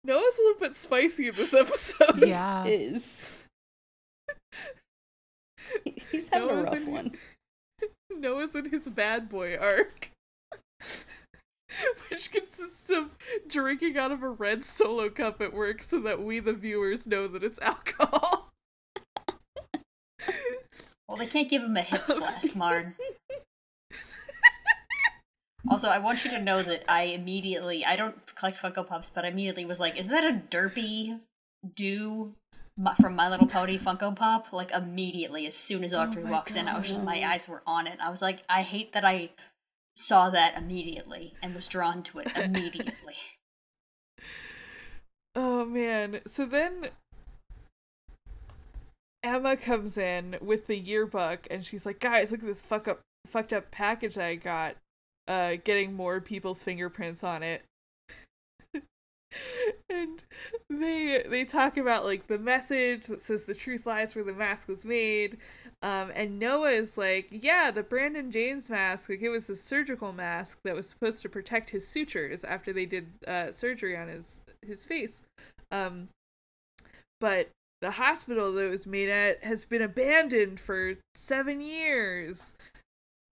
Noah's 0.04 0.38
a 0.38 0.42
little 0.42 0.60
bit 0.60 0.76
spicy 0.76 1.28
in 1.30 1.36
this 1.36 1.54
episode. 1.54 2.28
Yeah. 2.28 2.66
Is 2.66 3.46
he's 6.12 6.28
having 6.30 6.50
Noah's 6.50 6.68
a 6.68 6.72
rough 6.72 6.76
in- 6.88 6.92
one. 6.92 7.12
Noah's 8.20 8.56
in 8.56 8.70
his 8.70 8.90
bad 8.90 9.30
boy 9.30 9.56
arc. 9.56 10.12
Which 12.10 12.32
consists 12.32 12.90
of 12.90 13.18
drinking 13.48 13.98
out 13.98 14.12
of 14.12 14.24
a 14.24 14.30
red 14.30 14.64
solo 14.64 15.10
cup 15.10 15.42
at 15.42 15.54
work 15.54 15.84
so 15.84 16.00
that 16.02 16.22
we, 16.22 16.40
the 16.40 16.54
viewers, 16.54 17.08
know 17.08 17.28
that 17.28 17.44
it's 17.44 17.60
alcohol. 17.62 18.50
Well, 21.08 21.18
they 21.18 21.28
can't 21.28 21.50
give 21.50 21.62
him 21.62 21.76
a 21.76 21.82
hip 21.82 22.04
flask, 22.04 22.56
Marn. 22.56 22.96
Also, 25.70 25.90
I 25.90 26.00
want 26.00 26.26
you 26.26 26.32
to 26.32 26.40
know 26.42 26.64
that 26.64 26.84
I 26.90 27.04
immediately, 27.04 27.86
I 27.86 27.96
don't 27.96 28.16
collect 28.36 28.58
Funko 28.62 28.88
Pops, 28.88 29.10
but 29.10 29.26
I 29.26 29.28
immediately 29.28 29.66
was 29.66 29.80
like, 29.80 29.98
is 29.98 30.08
that 30.08 30.24
a 30.24 30.42
derpy 30.50 31.20
do 31.76 32.34
from 33.00 33.16
My 33.16 33.30
Little 33.30 33.46
Pony 33.46 33.78
Funko 33.78 34.16
Pop? 34.16 34.52
Like, 34.52 34.72
immediately, 34.72 35.46
as 35.46 35.56
soon 35.56 35.84
as 35.84 35.94
oh 35.94 36.00
Audrey 36.00 36.24
my 36.24 36.32
walks 36.32 36.56
in, 36.56 36.68
I 36.68 36.78
was 36.78 36.88
just, 36.88 37.02
my 37.02 37.24
eyes 37.30 37.48
were 37.48 37.62
on 37.68 37.88
it. 37.88 38.00
I 38.02 38.10
was 38.10 38.22
like, 38.22 38.44
I 38.50 38.64
hate 38.64 38.94
that 38.94 39.06
I 39.06 39.30
saw 39.96 40.30
that 40.30 40.58
immediately 40.58 41.34
and 41.42 41.54
was 41.56 41.68
drawn 41.68 42.04
to 42.04 42.20
it 42.20 42.36
immediately. 42.38 43.16
Oh 45.36 45.64
man. 45.66 46.20
So 46.28 46.46
then 46.46 46.90
Emma 49.24 49.56
comes 49.56 49.98
in 49.98 50.38
with 50.42 50.68
the 50.68 50.78
yearbook 50.78 51.48
and 51.50 51.66
she's 51.66 51.86
like, 51.86 52.00
"Guys, 52.00 52.32
look 52.32 52.42
at 52.42 52.46
this 52.46 52.62
fuck 52.62 52.88
up 52.88 53.00
fucked 53.28 53.54
up 53.54 53.72
package 53.72 54.18
I 54.18 54.36
got. 54.36 54.76
Uh 55.28 55.56
getting 55.64 55.94
more 55.94 56.20
people's 56.20 56.64
fingerprints 56.64 57.24
on 57.24 57.44
it." 57.44 57.64
And 59.90 60.24
they 60.70 61.24
they 61.28 61.46
talk 61.46 61.78
about 61.78 62.06
like 62.06 62.28
the 62.28 62.38
message 62.40 63.08
that 63.08 63.22
says 63.22 63.46
the 63.46 63.54
truth 63.54 63.86
lies 63.86 64.16
where 64.16 64.24
the 64.24 64.34
mask 64.34 64.68
was 64.68 64.86
made. 64.86 65.38
Um 65.82 66.12
and 66.16 66.40
Noah 66.40 66.72
is 66.72 66.98
like, 66.98 67.28
"Yeah, 67.32 67.72
the 67.72 67.84
Brandon 67.84 68.32
James 68.32 68.70
mask, 68.70 69.10
like 69.10 69.22
it 69.22 69.30
was 69.30 69.50
a 69.50 69.56
surgical 69.56 70.14
mask 70.14 70.60
that 70.64 70.76
was 70.76 70.88
supposed 70.88 71.22
to 71.24 71.30
protect 71.30 71.70
his 71.70 71.88
sutures 71.88 72.44
after 72.44 72.74
they 72.74 72.86
did 72.86 73.08
uh 73.28 73.52
surgery 73.52 73.98
on 73.98 74.08
his 74.08 74.44
his 74.66 74.86
face." 74.86 75.24
Um 75.72 76.10
but 77.20 77.50
the 77.82 77.92
hospital 77.92 78.52
that 78.54 78.66
it 78.66 78.70
was 78.70 78.86
made 78.86 79.10
at 79.10 79.44
has 79.44 79.66
been 79.66 79.82
abandoned 79.82 80.60
for 80.60 80.96
seven 81.16 81.62
years. 81.62 82.54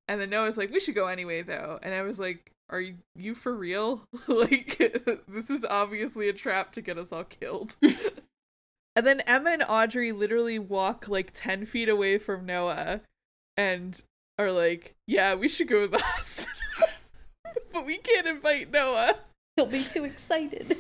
And 0.08 0.20
then 0.20 0.32
Noah's 0.32 0.58
like, 0.58 0.72
we 0.72 0.80
should 0.80 0.96
go 0.96 1.08
anyway, 1.08 1.44
though. 1.44 1.80
And 1.84 1.94
I 1.94 2.02
was 2.02 2.20
like, 2.20 2.52
are 2.70 2.82
you, 2.82 2.96
you 3.16 3.36
for 3.36 3.54
real? 3.54 4.04
like, 4.28 4.78
this 5.28 5.50
is 5.50 5.66
obviously 5.66 6.30
a 6.30 6.34
trap 6.34 6.72
to 6.74 6.82
get 6.82 6.98
us 6.98 7.12
all 7.12 7.24
killed. 7.24 7.76
and 8.96 9.06
then 9.06 9.22
Emma 9.22 9.52
and 9.52 9.64
Audrey 9.68 10.12
literally 10.12 10.60
walk 10.60 11.08
like 11.08 11.32
10 11.34 11.66
feet 11.66 11.90
away 11.90 12.18
from 12.18 12.46
Noah 12.46 13.02
and 13.58 14.02
are 14.38 14.52
like, 14.52 14.96
yeah, 15.08 15.36
we 15.36 15.48
should 15.48 15.68
go 15.68 15.82
to 15.82 15.88
the 15.88 16.00
hospital. 16.04 16.54
but 17.74 17.86
we 17.86 17.98
can't 17.98 18.28
invite 18.28 18.72
Noah. 18.72 19.16
He'll 19.56 19.66
be 19.66 19.84
too 19.84 20.06
excited. 20.06 20.78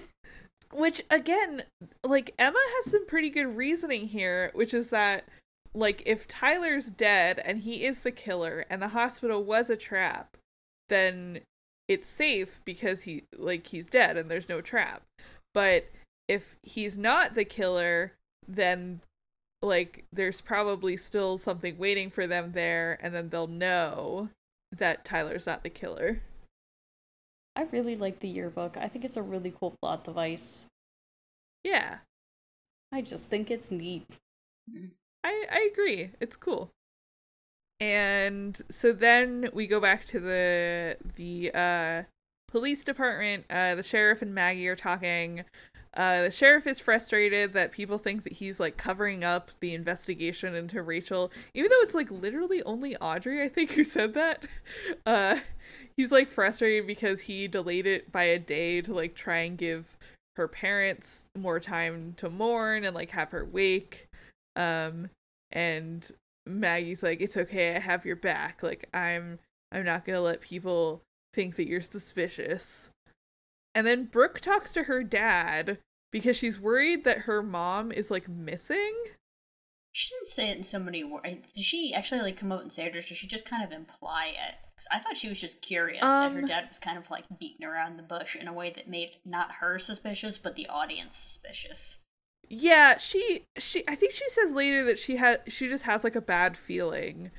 Which 0.71 1.01
again, 1.09 1.63
like 2.05 2.35
Emma 2.37 2.59
has 2.77 2.91
some 2.91 3.07
pretty 3.07 3.29
good 3.29 3.57
reasoning 3.57 4.07
here, 4.07 4.51
which 4.53 4.73
is 4.73 4.91
that 4.91 5.27
like 5.73 6.03
if 6.05 6.27
Tyler's 6.27 6.91
dead 6.91 7.41
and 7.43 7.59
he 7.59 7.85
is 7.85 8.01
the 8.01 8.11
killer 8.11 8.65
and 8.69 8.81
the 8.81 8.89
hospital 8.89 9.43
was 9.43 9.69
a 9.69 9.75
trap, 9.75 10.37
then 10.89 11.41
it's 11.89 12.07
safe 12.07 12.61
because 12.63 13.01
he 13.01 13.23
like 13.35 13.67
he's 13.67 13.89
dead 13.89 14.15
and 14.15 14.29
there's 14.29 14.47
no 14.47 14.61
trap. 14.61 15.01
But 15.53 15.89
if 16.27 16.55
he's 16.61 16.97
not 16.97 17.33
the 17.33 17.43
killer, 17.43 18.13
then 18.47 19.01
like 19.61 20.05
there's 20.13 20.39
probably 20.39 20.95
still 20.95 21.37
something 21.37 21.77
waiting 21.77 22.11
for 22.11 22.27
them 22.27 22.51
there 22.53 22.97
and 23.01 23.13
then 23.13 23.29
they'll 23.29 23.47
know 23.47 24.29
that 24.71 25.03
Tyler's 25.03 25.47
not 25.47 25.63
the 25.63 25.69
killer. 25.69 26.21
I 27.55 27.63
really 27.63 27.95
like 27.95 28.19
the 28.19 28.29
yearbook. 28.29 28.77
I 28.77 28.87
think 28.87 29.03
it's 29.03 29.17
a 29.17 29.23
really 29.23 29.51
cool 29.51 29.75
plot 29.81 30.03
device. 30.03 30.67
Yeah. 31.63 31.97
I 32.91 33.01
just 33.01 33.29
think 33.29 33.49
it's 33.49 33.71
neat. 33.71 34.05
I 35.23 35.45
I 35.49 35.69
agree. 35.73 36.11
It's 36.19 36.37
cool. 36.37 36.69
And 37.79 38.61
so 38.69 38.91
then 38.91 39.49
we 39.53 39.65
go 39.67 39.79
back 39.79 40.05
to 40.05 40.19
the 40.19 40.97
the 41.15 41.51
uh 41.53 42.03
police 42.49 42.83
department. 42.83 43.45
Uh 43.49 43.75
the 43.75 43.83
sheriff 43.83 44.21
and 44.21 44.33
Maggie 44.33 44.67
are 44.67 44.75
talking. 44.75 45.45
Uh 45.93 46.23
the 46.23 46.31
sheriff 46.31 46.67
is 46.67 46.79
frustrated 46.79 47.53
that 47.53 47.71
people 47.71 47.97
think 47.97 48.23
that 48.25 48.33
he's 48.33 48.59
like 48.59 48.75
covering 48.75 49.23
up 49.23 49.51
the 49.61 49.73
investigation 49.73 50.55
into 50.55 50.81
Rachel, 50.83 51.31
even 51.53 51.69
though 51.71 51.81
it's 51.81 51.95
like 51.95 52.11
literally 52.11 52.61
only 52.63 52.97
Audrey, 52.97 53.41
I 53.41 53.47
think, 53.47 53.71
who 53.73 53.83
said 53.85 54.13
that. 54.13 54.45
Uh 55.05 55.39
he's 55.95 56.11
like 56.11 56.27
frustrated 56.29 56.85
because 56.85 57.21
he 57.21 57.47
delayed 57.47 57.87
it 57.87 58.11
by 58.11 58.23
a 58.25 58.39
day 58.39 58.81
to 58.81 58.93
like 58.93 59.15
try 59.15 59.39
and 59.39 59.57
give 59.57 59.97
her 60.35 60.49
parents 60.49 61.25
more 61.37 61.59
time 61.59 62.13
to 62.17 62.29
mourn 62.29 62.83
and 62.83 62.93
like 62.93 63.11
have 63.11 63.31
her 63.31 63.45
wake. 63.45 64.07
Um 64.57 65.09
and 65.51 66.11
Maggie's 66.49 67.03
like, 67.03 67.21
"It's 67.21 67.37
okay, 67.37 67.75
I 67.75 67.79
have 67.79 68.05
your 68.05 68.15
back. 68.15 68.63
Like 68.63 68.89
I'm 68.93 69.39
I'm 69.71 69.85
not 69.85 70.05
going 70.05 70.17
to 70.17 70.21
let 70.21 70.41
people 70.41 71.03
think 71.33 71.55
that 71.55 71.67
you're 71.67 71.81
suspicious." 71.81 72.89
And 73.75 73.85
then 73.85 74.05
Brooke 74.05 74.39
talks 74.39 74.73
to 74.73 74.83
her 74.83 75.03
dad 75.03 75.77
because 76.11 76.35
she's 76.35 76.59
worried 76.59 77.03
that 77.03 77.19
her 77.19 77.43
mom 77.43 77.91
is 77.91 78.09
like 78.09 78.27
missing. 78.27 78.95
She 79.91 80.13
didn't 80.15 80.27
say 80.27 80.49
it 80.49 80.57
in 80.57 80.63
so 80.63 80.79
many 80.79 81.03
words. 81.03 81.25
Did 81.53 81.63
she 81.63 81.93
actually 81.93 82.21
like 82.21 82.37
come 82.37 82.51
out 82.51 82.61
and 82.61 82.71
say 82.71 82.85
it, 82.85 82.95
or 82.95 83.01
did 83.01 83.17
she 83.17 83.27
just 83.27 83.45
kind 83.45 83.63
of 83.63 83.71
imply 83.71 84.27
it? 84.27 84.55
I 84.91 84.99
thought 84.99 85.17
she 85.17 85.27
was 85.27 85.41
just 85.41 85.61
curious, 85.61 86.03
and 86.03 86.35
her 86.35 86.41
Um, 86.41 86.47
dad 86.47 86.67
was 86.67 86.79
kind 86.79 86.97
of 86.97 87.09
like 87.11 87.25
beating 87.37 87.65
around 87.65 87.97
the 87.97 88.03
bush 88.03 88.35
in 88.35 88.47
a 88.47 88.53
way 88.53 88.71
that 88.75 88.87
made 88.87 89.17
not 89.25 89.55
her 89.55 89.77
suspicious, 89.77 90.37
but 90.37 90.55
the 90.55 90.67
audience 90.67 91.17
suspicious. 91.17 91.97
Yeah, 92.49 92.97
she 92.97 93.45
she 93.57 93.83
I 93.87 93.95
think 93.95 94.11
she 94.11 94.27
says 94.27 94.53
later 94.53 94.83
that 94.85 94.97
she 94.97 95.17
had 95.17 95.41
she 95.47 95.67
just 95.67 95.85
has 95.85 96.03
like 96.03 96.15
a 96.15 96.21
bad 96.21 96.57
feeling. 96.57 97.31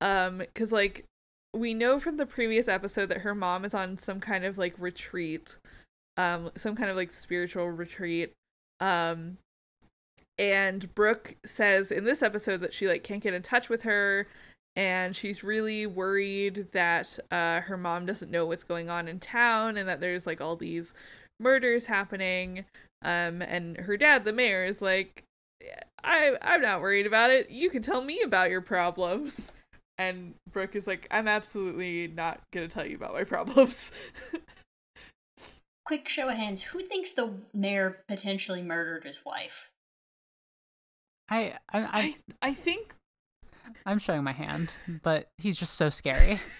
Um 0.00 0.42
cuz 0.54 0.72
like 0.72 1.04
we 1.54 1.72
know 1.72 1.98
from 1.98 2.18
the 2.18 2.26
previous 2.26 2.68
episode 2.68 3.06
that 3.06 3.22
her 3.22 3.34
mom 3.34 3.64
is 3.64 3.74
on 3.74 3.96
some 3.96 4.20
kind 4.20 4.44
of 4.44 4.58
like 4.58 4.74
retreat. 4.78 5.56
Um 6.18 6.50
some 6.54 6.76
kind 6.76 6.90
of 6.90 6.96
like 6.96 7.10
spiritual 7.12 7.70
retreat. 7.70 8.32
Um 8.80 9.38
and 10.38 10.94
Brooke 10.94 11.36
says 11.44 11.90
in 11.90 12.04
this 12.04 12.22
episode 12.22 12.58
that 12.58 12.74
she 12.74 12.86
like 12.86 13.02
can't 13.02 13.22
get 13.22 13.34
in 13.34 13.42
touch 13.42 13.68
with 13.70 13.82
her 13.82 14.28
and 14.76 15.16
she's 15.16 15.42
really 15.42 15.86
worried 15.86 16.68
that 16.72 17.18
uh 17.30 17.62
her 17.62 17.78
mom 17.78 18.04
doesn't 18.04 18.30
know 18.30 18.44
what's 18.44 18.64
going 18.64 18.90
on 18.90 19.08
in 19.08 19.18
town 19.18 19.78
and 19.78 19.88
that 19.88 20.00
there's 20.00 20.26
like 20.26 20.42
all 20.42 20.56
these 20.56 20.94
murders 21.40 21.86
happening 21.86 22.64
um 23.02 23.42
and 23.42 23.76
her 23.78 23.96
dad 23.96 24.24
the 24.24 24.32
mayor 24.32 24.64
is 24.64 24.82
like 24.82 25.24
i 26.02 26.36
i'm 26.42 26.60
not 26.60 26.80
worried 26.80 27.06
about 27.06 27.30
it 27.30 27.50
you 27.50 27.70
can 27.70 27.82
tell 27.82 28.02
me 28.02 28.20
about 28.22 28.50
your 28.50 28.60
problems 28.60 29.52
and 29.98 30.34
Brooke 30.50 30.76
is 30.76 30.86
like, 30.86 31.06
I'm 31.10 31.28
absolutely 31.28 32.08
not 32.08 32.40
gonna 32.52 32.68
tell 32.68 32.86
you 32.86 32.96
about 32.96 33.14
my 33.14 33.24
problems. 33.24 33.90
Quick 35.84 36.08
show 36.08 36.28
of 36.28 36.36
hands. 36.36 36.62
Who 36.62 36.80
thinks 36.80 37.12
the 37.12 37.34
mayor 37.52 37.98
potentially 38.06 38.62
murdered 38.62 39.04
his 39.04 39.24
wife? 39.24 39.70
I 41.28 41.54
I, 41.70 41.80
I 41.80 41.88
I 41.92 42.14
I 42.42 42.54
think 42.54 42.94
I'm 43.84 43.98
showing 43.98 44.22
my 44.22 44.32
hand, 44.32 44.72
but 45.02 45.28
he's 45.38 45.58
just 45.58 45.74
so 45.74 45.90
scary. 45.90 46.40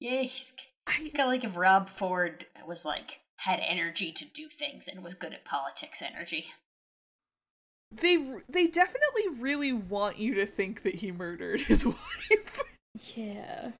Yeah, 0.00 0.22
he's, 0.22 0.52
I 0.88 0.94
he's 0.94 1.12
kind 1.12 1.28
of 1.28 1.32
like 1.32 1.44
if 1.44 1.56
Rob 1.56 1.88
Ford 1.88 2.44
was 2.66 2.84
like 2.84 3.20
had 3.44 3.60
energy 3.66 4.12
to 4.12 4.24
do 4.24 4.48
things 4.48 4.86
and 4.88 5.02
was 5.02 5.14
good 5.14 5.32
at 5.32 5.44
politics 5.44 6.00
energy. 6.02 6.46
they 7.94 8.16
they 8.48 8.66
definitely 8.66 9.28
really 9.38 9.72
want 9.72 10.18
you 10.18 10.34
to 10.34 10.46
think 10.46 10.82
that 10.82 10.96
he 10.96 11.12
murdered 11.12 11.60
his 11.72 11.84
wife. 11.84 12.60
Yeah. 13.16 13.72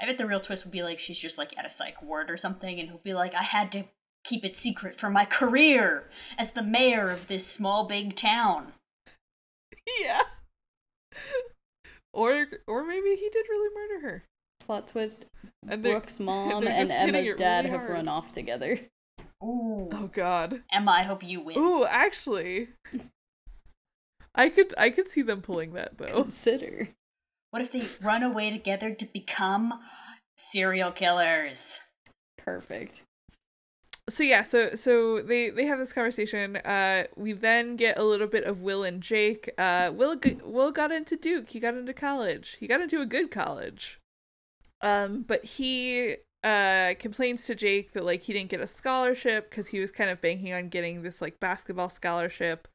I 0.00 0.06
bet 0.06 0.18
the 0.18 0.26
real 0.26 0.40
twist 0.40 0.64
would 0.64 0.72
be 0.72 0.82
like 0.82 0.98
she's 0.98 1.18
just 1.18 1.38
like 1.38 1.56
at 1.58 1.66
a 1.66 1.70
psych 1.70 2.02
ward 2.02 2.30
or 2.30 2.36
something, 2.36 2.78
and 2.80 2.88
he'll 2.88 2.98
be 2.98 3.14
like, 3.14 3.34
I 3.34 3.42
had 3.42 3.70
to 3.72 3.84
keep 4.24 4.44
it 4.44 4.56
secret 4.56 4.94
for 4.96 5.10
my 5.10 5.24
career 5.24 6.08
as 6.38 6.52
the 6.52 6.62
mayor 6.62 7.04
of 7.04 7.28
this 7.28 7.46
small 7.46 7.86
big 7.86 8.14
town. 8.16 8.72
yeah. 10.02 10.22
Or 12.12 12.46
or 12.66 12.84
maybe 12.84 13.10
he 13.16 13.28
did 13.30 13.46
really 13.48 13.74
murder 13.74 14.00
her. 14.08 14.24
Plot 14.60 14.86
twist 14.86 15.24
And 15.68 15.82
Brooke's 15.82 16.20
mom 16.20 16.66
and 16.66 16.90
Emma's 16.90 17.34
dad 17.34 17.64
really 17.64 17.76
have 17.78 17.88
run 17.88 18.08
off 18.08 18.32
together. 18.32 18.78
Ooh. 19.42 19.88
Oh 19.92 20.10
god. 20.12 20.62
Emma, 20.72 20.90
I 20.92 21.02
hope 21.02 21.22
you 21.22 21.40
win. 21.40 21.58
Ooh, 21.58 21.84
actually. 21.86 22.68
I 24.34 24.48
could 24.48 24.72
I 24.78 24.90
could 24.90 25.08
see 25.08 25.22
them 25.22 25.42
pulling 25.42 25.72
that 25.72 25.98
though. 25.98 26.22
Consider. 26.22 26.90
What 27.50 27.62
if 27.62 27.72
they 27.72 27.82
run 28.06 28.22
away 28.22 28.50
together 28.50 28.94
to 28.94 29.04
become 29.06 29.80
serial 30.36 30.92
killers? 30.92 31.80
Perfect. 32.38 33.04
so 34.08 34.22
yeah 34.22 34.42
so 34.42 34.74
so 34.74 35.20
they 35.22 35.50
they 35.50 35.66
have 35.66 35.78
this 35.78 35.92
conversation 35.92 36.56
uh 36.64 37.04
we 37.16 37.32
then 37.32 37.76
get 37.76 37.98
a 37.98 38.04
little 38.04 38.26
bit 38.26 38.44
of 38.44 38.60
will 38.62 38.82
and 38.82 39.02
jake 39.02 39.48
uh 39.58 39.90
will 39.94 40.16
will 40.44 40.72
got 40.72 40.90
into 40.90 41.16
duke 41.16 41.50
he 41.50 41.60
got 41.60 41.74
into 41.74 41.92
college 41.92 42.56
he 42.60 42.66
got 42.66 42.80
into 42.80 43.00
a 43.00 43.06
good 43.06 43.30
college 43.30 43.98
um 44.82 45.22
but 45.26 45.44
he 45.44 46.16
uh 46.42 46.94
complains 46.98 47.44
to 47.44 47.54
jake 47.54 47.92
that 47.92 48.04
like 48.04 48.22
he 48.22 48.32
didn't 48.32 48.50
get 48.50 48.60
a 48.60 48.66
scholarship 48.66 49.50
because 49.50 49.66
he 49.66 49.80
was 49.80 49.92
kind 49.92 50.10
of 50.10 50.20
banking 50.20 50.52
on 50.52 50.68
getting 50.68 51.02
this 51.02 51.20
like 51.20 51.38
basketball 51.40 51.88
scholarship 51.88 52.66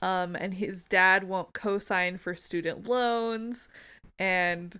um 0.00 0.36
and 0.36 0.54
his 0.54 0.84
dad 0.84 1.24
won't 1.24 1.52
co-sign 1.52 2.16
for 2.16 2.34
student 2.34 2.86
loans 2.86 3.68
and 4.18 4.78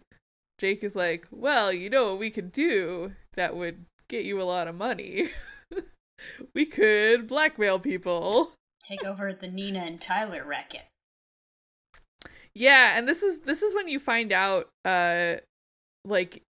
jake 0.58 0.84
is 0.84 0.94
like 0.94 1.26
well 1.30 1.72
you 1.72 1.90
know 1.90 2.10
what 2.10 2.18
we 2.18 2.30
could 2.30 2.52
do 2.52 3.12
that 3.34 3.56
would 3.56 3.84
get 4.08 4.24
you 4.24 4.40
a 4.40 4.44
lot 4.44 4.68
of 4.68 4.74
money 4.74 5.28
we 6.54 6.66
could 6.66 7.26
blackmail 7.26 7.78
people. 7.78 8.52
Take 8.82 9.04
over 9.04 9.32
the 9.32 9.48
Nina 9.48 9.80
and 9.80 10.00
Tyler 10.00 10.44
racket. 10.44 10.82
Yeah, 12.54 12.98
and 12.98 13.06
this 13.06 13.22
is 13.22 13.40
this 13.40 13.62
is 13.62 13.74
when 13.74 13.88
you 13.88 14.00
find 14.00 14.32
out 14.32 14.68
uh 14.84 15.36
like 16.04 16.42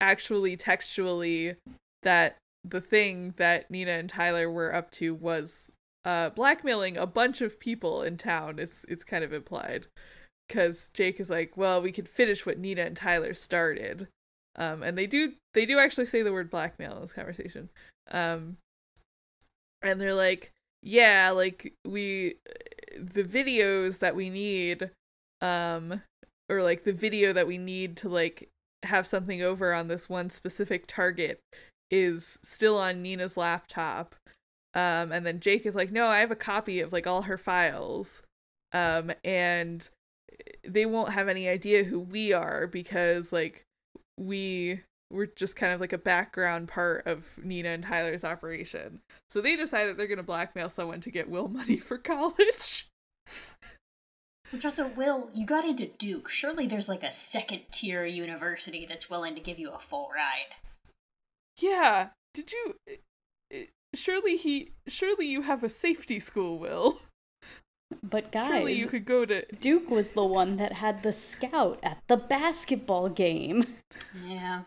actually 0.00 0.56
textually 0.56 1.56
that 2.02 2.36
the 2.64 2.80
thing 2.80 3.34
that 3.36 3.70
Nina 3.70 3.92
and 3.92 4.08
Tyler 4.08 4.50
were 4.50 4.74
up 4.74 4.90
to 4.92 5.14
was 5.14 5.72
uh 6.04 6.30
blackmailing 6.30 6.96
a 6.96 7.06
bunch 7.06 7.40
of 7.40 7.60
people 7.60 8.02
in 8.02 8.16
town. 8.16 8.58
It's 8.58 8.84
it's 8.88 9.04
kind 9.04 9.24
of 9.24 9.32
implied 9.32 9.86
cuz 10.48 10.90
Jake 10.90 11.20
is 11.20 11.30
like, 11.30 11.56
"Well, 11.56 11.80
we 11.80 11.92
could 11.92 12.08
finish 12.08 12.44
what 12.44 12.58
Nina 12.58 12.82
and 12.82 12.96
Tyler 12.96 13.34
started." 13.34 14.08
Um 14.56 14.82
and 14.82 14.96
they 14.96 15.06
do 15.06 15.34
they 15.54 15.66
do 15.66 15.78
actually 15.78 16.06
say 16.06 16.22
the 16.22 16.32
word 16.32 16.50
blackmail 16.50 16.94
in 16.94 17.02
this 17.02 17.12
conversation. 17.12 17.70
Um 18.10 18.56
and 19.82 20.00
they're 20.00 20.14
like 20.14 20.52
yeah 20.82 21.30
like 21.30 21.74
we 21.84 22.36
the 22.98 23.22
videos 23.22 23.98
that 23.98 24.16
we 24.16 24.30
need 24.30 24.90
um 25.40 26.02
or 26.48 26.62
like 26.62 26.84
the 26.84 26.92
video 26.92 27.32
that 27.32 27.46
we 27.46 27.58
need 27.58 27.96
to 27.98 28.08
like 28.08 28.48
have 28.84 29.06
something 29.06 29.42
over 29.42 29.72
on 29.72 29.88
this 29.88 30.08
one 30.08 30.30
specific 30.30 30.86
target 30.86 31.40
is 31.90 32.38
still 32.42 32.78
on 32.78 33.02
Nina's 33.02 33.36
laptop 33.36 34.14
um 34.74 35.10
and 35.12 35.26
then 35.26 35.40
Jake 35.40 35.66
is 35.66 35.74
like 35.74 35.90
no 35.90 36.06
I 36.06 36.20
have 36.20 36.30
a 36.30 36.36
copy 36.36 36.80
of 36.80 36.92
like 36.92 37.06
all 37.06 37.22
her 37.22 37.38
files 37.38 38.22
um 38.72 39.10
and 39.24 39.88
they 40.64 40.86
won't 40.86 41.12
have 41.12 41.28
any 41.28 41.48
idea 41.48 41.84
who 41.84 41.98
we 41.98 42.32
are 42.32 42.66
because 42.66 43.32
like 43.32 43.64
we 44.16 44.80
we're 45.10 45.26
just 45.26 45.56
kind 45.56 45.72
of 45.72 45.80
like 45.80 45.92
a 45.92 45.98
background 45.98 46.68
part 46.68 47.06
of 47.06 47.36
Nina 47.42 47.70
and 47.70 47.82
Tyler's 47.82 48.24
operation. 48.24 49.00
So 49.28 49.40
they 49.40 49.56
decide 49.56 49.86
that 49.86 49.96
they're 49.98 50.06
going 50.06 50.18
to 50.18 50.22
blackmail 50.22 50.70
someone 50.70 51.00
to 51.00 51.10
get 51.10 51.28
Will 51.28 51.48
money 51.48 51.78
for 51.78 51.98
college. 51.98 52.88
Which 54.50 54.64
also, 54.64 54.88
Will, 54.88 55.30
you 55.32 55.46
got 55.46 55.64
into 55.64 55.86
Duke. 55.86 56.28
Surely 56.28 56.66
there's 56.66 56.88
like 56.88 57.02
a 57.04 57.10
second 57.10 57.62
tier 57.70 58.04
university 58.04 58.84
that's 58.86 59.08
willing 59.08 59.34
to 59.34 59.40
give 59.40 59.58
you 59.58 59.70
a 59.70 59.78
full 59.78 60.08
ride. 60.14 60.54
yeah. 61.58 62.08
Did 62.32 62.52
you 62.52 63.66
surely 63.94 64.36
he 64.36 64.70
surely 64.86 65.26
you 65.26 65.42
have 65.42 65.64
a 65.64 65.68
safety 65.68 66.20
school, 66.20 66.58
Will? 66.58 67.00
But 68.04 68.30
guys, 68.30 68.46
Surely 68.46 68.74
you 68.74 68.86
could 68.86 69.04
go 69.04 69.24
to 69.24 69.44
Duke 69.56 69.90
was 69.90 70.12
the 70.12 70.24
one 70.24 70.58
that 70.58 70.74
had 70.74 71.02
the 71.02 71.12
scout 71.12 71.80
at 71.82 71.98
the 72.06 72.16
basketball 72.16 73.08
game. 73.08 73.66
Yeah. 74.24 74.62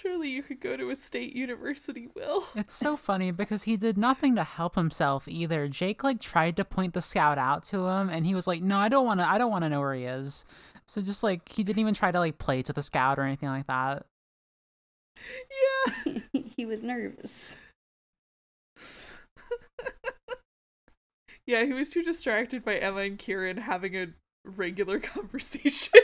Surely 0.00 0.28
you 0.28 0.42
could 0.42 0.60
go 0.60 0.76
to 0.76 0.90
a 0.90 0.96
state 0.96 1.36
university, 1.36 2.08
Will. 2.16 2.44
It's 2.56 2.74
so 2.74 2.96
funny 3.08 3.30
because 3.30 3.62
he 3.62 3.76
did 3.76 3.96
nothing 3.96 4.34
to 4.34 4.42
help 4.42 4.74
himself 4.74 5.28
either. 5.28 5.68
Jake 5.68 6.02
like 6.02 6.20
tried 6.20 6.56
to 6.56 6.64
point 6.64 6.94
the 6.94 7.00
scout 7.00 7.38
out 7.38 7.62
to 7.64 7.86
him 7.86 8.08
and 8.08 8.26
he 8.26 8.34
was 8.34 8.48
like, 8.48 8.60
"No, 8.60 8.78
I 8.78 8.88
don't 8.88 9.06
want 9.06 9.20
to 9.20 9.28
I 9.28 9.38
don't 9.38 9.52
want 9.52 9.62
to 9.62 9.68
know 9.68 9.80
where 9.80 9.94
he 9.94 10.04
is." 10.04 10.44
So 10.86 11.00
just 11.00 11.22
like 11.22 11.48
he 11.48 11.62
didn't 11.62 11.78
even 11.78 11.94
try 11.94 12.10
to 12.10 12.18
like 12.18 12.38
play 12.38 12.62
to 12.62 12.72
the 12.72 12.82
scout 12.82 13.18
or 13.20 13.22
anything 13.22 13.48
like 13.48 13.68
that. 13.68 14.06
Yeah. 16.06 16.20
he 16.56 16.66
was 16.66 16.82
nervous. 16.82 17.56
Yeah, 21.46 21.64
he 21.64 21.74
was 21.74 21.90
too 21.90 22.02
distracted 22.02 22.64
by 22.64 22.76
Emma 22.76 23.00
and 23.00 23.18
Kieran 23.18 23.58
having 23.58 23.94
a 23.94 24.06
regular 24.46 24.98
conversation. 24.98 26.00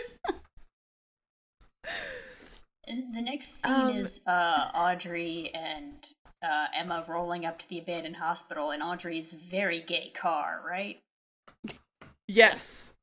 And 2.90 3.14
the 3.14 3.22
next 3.22 3.62
scene 3.62 3.72
Um, 3.72 3.96
is 3.96 4.20
uh, 4.26 4.72
Audrey 4.74 5.52
and 5.54 5.94
uh, 6.42 6.66
Emma 6.74 7.04
rolling 7.06 7.46
up 7.46 7.56
to 7.60 7.68
the 7.68 7.78
abandoned 7.78 8.16
hospital 8.16 8.72
in 8.72 8.82
Audrey's 8.82 9.32
very 9.32 9.80
gay 9.80 10.10
car, 10.10 10.60
right? 10.66 10.98
Yes. 12.26 12.94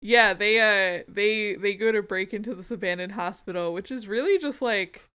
Yeah, 0.00 0.32
they 0.32 0.58
uh 0.58 1.04
they 1.06 1.56
they 1.56 1.74
go 1.74 1.92
to 1.92 2.02
break 2.02 2.32
into 2.32 2.54
this 2.54 2.70
abandoned 2.70 3.12
hospital, 3.12 3.74
which 3.74 3.90
is 3.90 4.08
really 4.08 4.38
just 4.38 4.62
like 4.62 5.09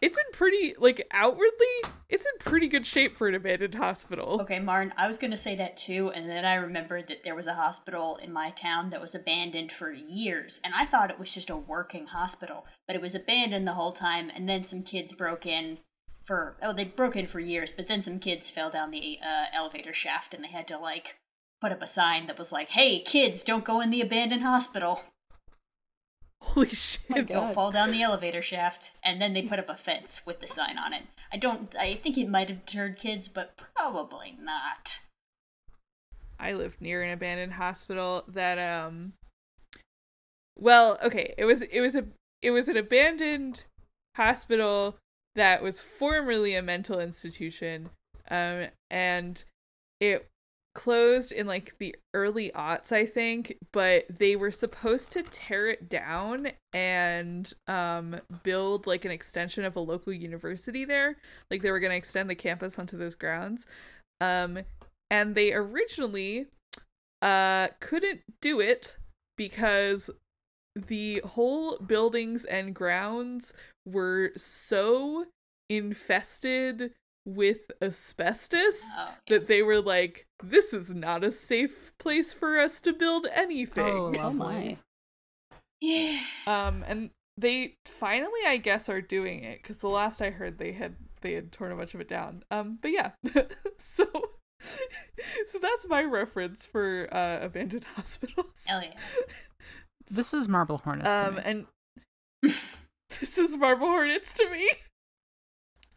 it's 0.00 0.18
in 0.18 0.24
pretty 0.32 0.74
like 0.78 1.06
outwardly, 1.10 1.66
it's 2.08 2.26
in 2.26 2.32
pretty 2.38 2.68
good 2.68 2.86
shape 2.86 3.16
for 3.16 3.28
an 3.28 3.34
abandoned 3.34 3.74
hospital. 3.74 4.40
Okay, 4.42 4.58
Marn, 4.58 4.92
I 4.96 5.06
was 5.06 5.18
to 5.18 5.36
say 5.36 5.56
that 5.56 5.76
too, 5.76 6.10
and 6.14 6.28
then 6.28 6.44
I 6.44 6.54
remembered 6.54 7.08
that 7.08 7.24
there 7.24 7.34
was 7.34 7.46
a 7.46 7.54
hospital 7.54 8.18
in 8.22 8.32
my 8.32 8.50
town 8.50 8.90
that 8.90 9.00
was 9.00 9.14
abandoned 9.14 9.72
for 9.72 9.92
years, 9.92 10.60
and 10.64 10.74
I 10.74 10.86
thought 10.86 11.10
it 11.10 11.18
was 11.18 11.32
just 11.32 11.50
a 11.50 11.56
working 11.56 12.06
hospital, 12.06 12.66
but 12.86 12.96
it 12.96 13.02
was 13.02 13.14
abandoned 13.14 13.66
the 13.66 13.74
whole 13.74 13.92
time, 13.92 14.30
and 14.34 14.48
then 14.48 14.64
some 14.64 14.82
kids 14.82 15.12
broke 15.12 15.46
in 15.46 15.78
for 16.24 16.56
oh, 16.62 16.72
they 16.72 16.84
broke 16.84 17.16
in 17.16 17.26
for 17.26 17.40
years, 17.40 17.72
but 17.72 17.86
then 17.86 18.02
some 18.02 18.18
kids 18.18 18.50
fell 18.50 18.70
down 18.70 18.90
the 18.90 19.18
uh, 19.22 19.46
elevator 19.54 19.92
shaft, 19.92 20.34
and 20.34 20.44
they 20.44 20.48
had 20.48 20.68
to 20.68 20.78
like 20.78 21.16
put 21.60 21.72
up 21.72 21.82
a 21.82 21.86
sign 21.86 22.26
that 22.26 22.38
was 22.38 22.52
like, 22.52 22.70
"Hey, 22.70 23.00
kids, 23.00 23.42
don't 23.42 23.64
go 23.64 23.80
in 23.80 23.90
the 23.90 24.00
abandoned 24.00 24.42
hospital." 24.42 25.02
Holy 26.42 26.68
shit. 26.68 27.28
Don't 27.28 27.54
fall 27.54 27.70
down 27.70 27.92
the 27.92 28.02
elevator 28.02 28.42
shaft, 28.42 28.90
and 29.02 29.20
then 29.22 29.32
they 29.32 29.42
put 29.42 29.58
up 29.58 29.68
a 29.68 29.76
fence 29.76 30.22
with 30.26 30.40
the 30.40 30.46
sign 30.46 30.76
on 30.76 30.92
it. 30.92 31.04
I 31.32 31.36
don't. 31.36 31.74
I 31.78 31.94
think 31.94 32.18
it 32.18 32.28
might 32.28 32.48
have 32.48 32.66
deterred 32.66 32.98
kids, 32.98 33.28
but 33.28 33.62
probably 33.74 34.36
not. 34.38 34.98
I 36.38 36.52
lived 36.52 36.80
near 36.80 37.02
an 37.02 37.10
abandoned 37.10 37.54
hospital 37.54 38.24
that 38.26 38.58
um 38.58 39.12
well, 40.58 40.98
okay, 41.02 41.32
it 41.38 41.44
was 41.44 41.62
it 41.62 41.80
was 41.80 41.94
a 41.94 42.04
it 42.42 42.50
was 42.50 42.68
an 42.68 42.76
abandoned 42.76 43.64
hospital 44.16 44.96
that 45.36 45.62
was 45.62 45.80
formerly 45.80 46.54
a 46.54 46.62
mental 46.62 46.98
institution 47.00 47.88
um 48.30 48.66
and 48.90 49.44
it 50.00 50.28
closed 50.74 51.32
in 51.32 51.46
like 51.46 51.76
the 51.78 51.94
early 52.14 52.50
aughts 52.50 52.92
I 52.92 53.04
think, 53.06 53.56
but 53.72 54.04
they 54.08 54.36
were 54.36 54.50
supposed 54.50 55.12
to 55.12 55.22
tear 55.22 55.68
it 55.68 55.88
down 55.88 56.48
and 56.72 57.52
um 57.68 58.16
build 58.42 58.86
like 58.86 59.04
an 59.04 59.10
extension 59.10 59.64
of 59.64 59.76
a 59.76 59.80
local 59.80 60.12
university 60.12 60.84
there. 60.84 61.16
Like 61.50 61.62
they 61.62 61.70
were 61.70 61.80
going 61.80 61.90
to 61.90 61.96
extend 61.96 62.30
the 62.30 62.34
campus 62.34 62.78
onto 62.78 62.96
those 62.96 63.14
grounds. 63.14 63.66
Um 64.20 64.60
and 65.10 65.34
they 65.34 65.52
originally 65.52 66.46
uh 67.20 67.68
couldn't 67.80 68.20
do 68.40 68.60
it 68.60 68.96
because 69.36 70.10
the 70.74 71.20
whole 71.24 71.76
buildings 71.78 72.44
and 72.46 72.74
grounds 72.74 73.52
were 73.86 74.32
so 74.36 75.26
infested 75.68 76.92
with 77.24 77.70
asbestos 77.80 78.80
Oh, 78.98 79.06
yeah. 79.08 79.14
that 79.28 79.46
they 79.46 79.62
were 79.62 79.80
like, 79.80 80.26
this 80.42 80.72
is 80.72 80.94
not 80.94 81.22
a 81.24 81.30
safe 81.32 81.92
place 81.98 82.32
for 82.32 82.58
us 82.58 82.80
to 82.82 82.92
build 82.92 83.26
anything. 83.32 83.84
Oh, 83.94 84.12
Oh 84.18 84.32
my. 84.32 84.76
yeah. 85.80 86.20
Um, 86.46 86.84
and 86.86 87.10
they 87.38 87.76
finally, 87.86 88.40
I 88.46 88.56
guess, 88.56 88.88
are 88.88 89.00
doing 89.00 89.44
it 89.44 89.62
because 89.62 89.78
the 89.78 89.88
last 89.88 90.20
I 90.20 90.30
heard, 90.30 90.58
they 90.58 90.72
had 90.72 90.96
they 91.22 91.32
had 91.34 91.52
torn 91.52 91.70
a 91.72 91.76
bunch 91.76 91.94
of 91.94 92.00
it 92.00 92.08
down. 92.08 92.42
Um, 92.50 92.78
but 92.82 92.90
yeah, 92.90 93.12
so 93.78 94.04
so 95.46 95.58
that's 95.60 95.86
my 95.88 96.02
reference 96.02 96.66
for 96.66 97.08
uh, 97.12 97.38
abandoned 97.40 97.84
hospitals. 97.96 98.64
Hell 98.66 98.82
yeah. 98.82 98.94
This 100.10 100.34
is 100.34 100.48
Marble 100.48 100.78
Hornets. 100.78 101.06
to 101.08 101.28
Um, 101.28 101.34
me. 101.36 101.42
and 101.44 101.66
this 103.20 103.38
is 103.38 103.56
Marble 103.56 103.86
Hornets 103.86 104.32
to 104.34 104.50
me. 104.50 104.68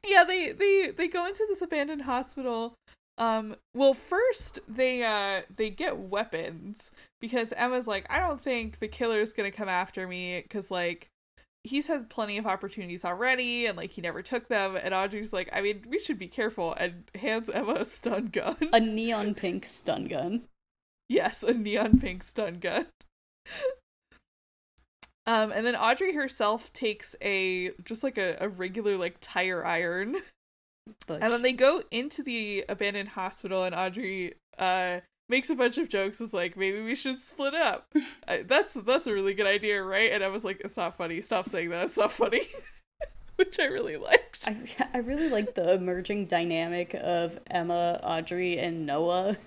Yeah, 0.06 0.24
they 0.24 0.52
they 0.52 0.92
they 0.96 1.08
go 1.08 1.26
into 1.26 1.46
this 1.48 1.62
abandoned 1.62 2.04
hospital. 2.04 2.76
Um, 3.18 3.56
well, 3.74 3.94
first 3.94 4.60
they 4.68 5.04
uh 5.04 5.42
they 5.56 5.70
get 5.70 5.98
weapons 5.98 6.92
because 7.22 7.54
Emma's 7.54 7.88
like, 7.88 8.06
I 8.10 8.20
don't 8.20 8.42
think 8.42 8.80
the 8.80 8.88
killer's 8.88 9.34
gonna 9.34 9.52
come 9.52 9.70
after 9.70 10.08
me 10.08 10.42
because 10.42 10.70
like 10.70 11.08
he's 11.64 11.88
had 11.88 12.10
plenty 12.10 12.38
of 12.38 12.46
opportunities 12.46 13.04
already 13.04 13.66
and 13.66 13.78
like 13.78 13.92
he 13.92 14.02
never 14.02 14.22
took 14.22 14.48
them. 14.48 14.78
And 14.82 14.94
Audrey's 14.94 15.34
like, 15.34 15.50
I 15.52 15.62
mean, 15.62 15.84
we 15.88 16.00
should 16.00 16.20
be 16.20 16.28
careful 16.28 16.74
and 16.74 17.06
hands 17.16 17.50
Emma 17.50 17.76
a 17.80 17.86
stun 17.86 18.28
gun. 18.28 18.58
A 18.74 18.80
neon 18.80 19.34
pink 19.34 19.66
stun 19.66 20.06
gun. 20.06 20.44
Yes, 21.10 21.44
a 21.44 21.54
neon 21.54 22.00
pink 22.00 22.24
stun 22.24 22.60
gun. 22.60 22.88
Um, 25.28 25.52
and 25.52 25.66
then 25.66 25.76
Audrey 25.76 26.14
herself 26.14 26.72
takes 26.74 27.16
a 27.22 27.72
just 27.84 28.04
like 28.04 28.18
a, 28.18 28.38
a 28.40 28.48
regular 28.50 28.96
like 28.98 29.18
tire 29.22 29.66
iron, 29.66 30.18
But 31.08 31.24
and 31.24 31.34
then 31.34 31.42
they 31.42 31.54
go 31.54 31.82
into 31.92 32.22
the 32.22 32.64
abandoned 32.70 33.10
hospital, 33.10 33.64
and 33.64 33.74
Audrey 33.74 34.36
uh 34.58 35.00
makes 35.28 35.50
a 35.50 35.56
bunch 35.56 35.78
of 35.78 35.90
jokes. 35.90 36.22
Is 36.22 36.34
like 36.34 36.56
maybe 36.56 36.82
we 36.82 36.96
should 36.96 37.18
split 37.18 37.56
up. 37.56 37.92
I, 38.28 38.44
that's 38.44 38.74
that's 38.74 39.08
a 39.08 39.14
really 39.14 39.34
good 39.34 39.48
idea, 39.48 39.82
right? 39.84 40.12
And 40.12 40.24
I 40.24 40.28
was 40.28 40.44
like, 40.46 40.62
it's 40.64 40.78
not 40.78 40.96
funny. 40.96 41.22
Stop 41.22 41.50
saying 41.50 41.70
that. 41.70 41.86
It's 41.86 41.98
not 41.98 42.12
funny. 42.12 42.42
Which 43.38 43.60
I 43.60 43.66
really 43.66 43.98
liked. 43.98 44.48
I, 44.48 44.56
I 44.94 45.00
really 45.00 45.28
like 45.30 45.56
the 45.56 45.74
emerging 45.74 46.28
dynamic 46.28 46.94
of 46.94 47.38
Emma, 47.48 48.00
Audrey, 48.02 48.58
and 48.60 48.86
Noah. 48.86 49.38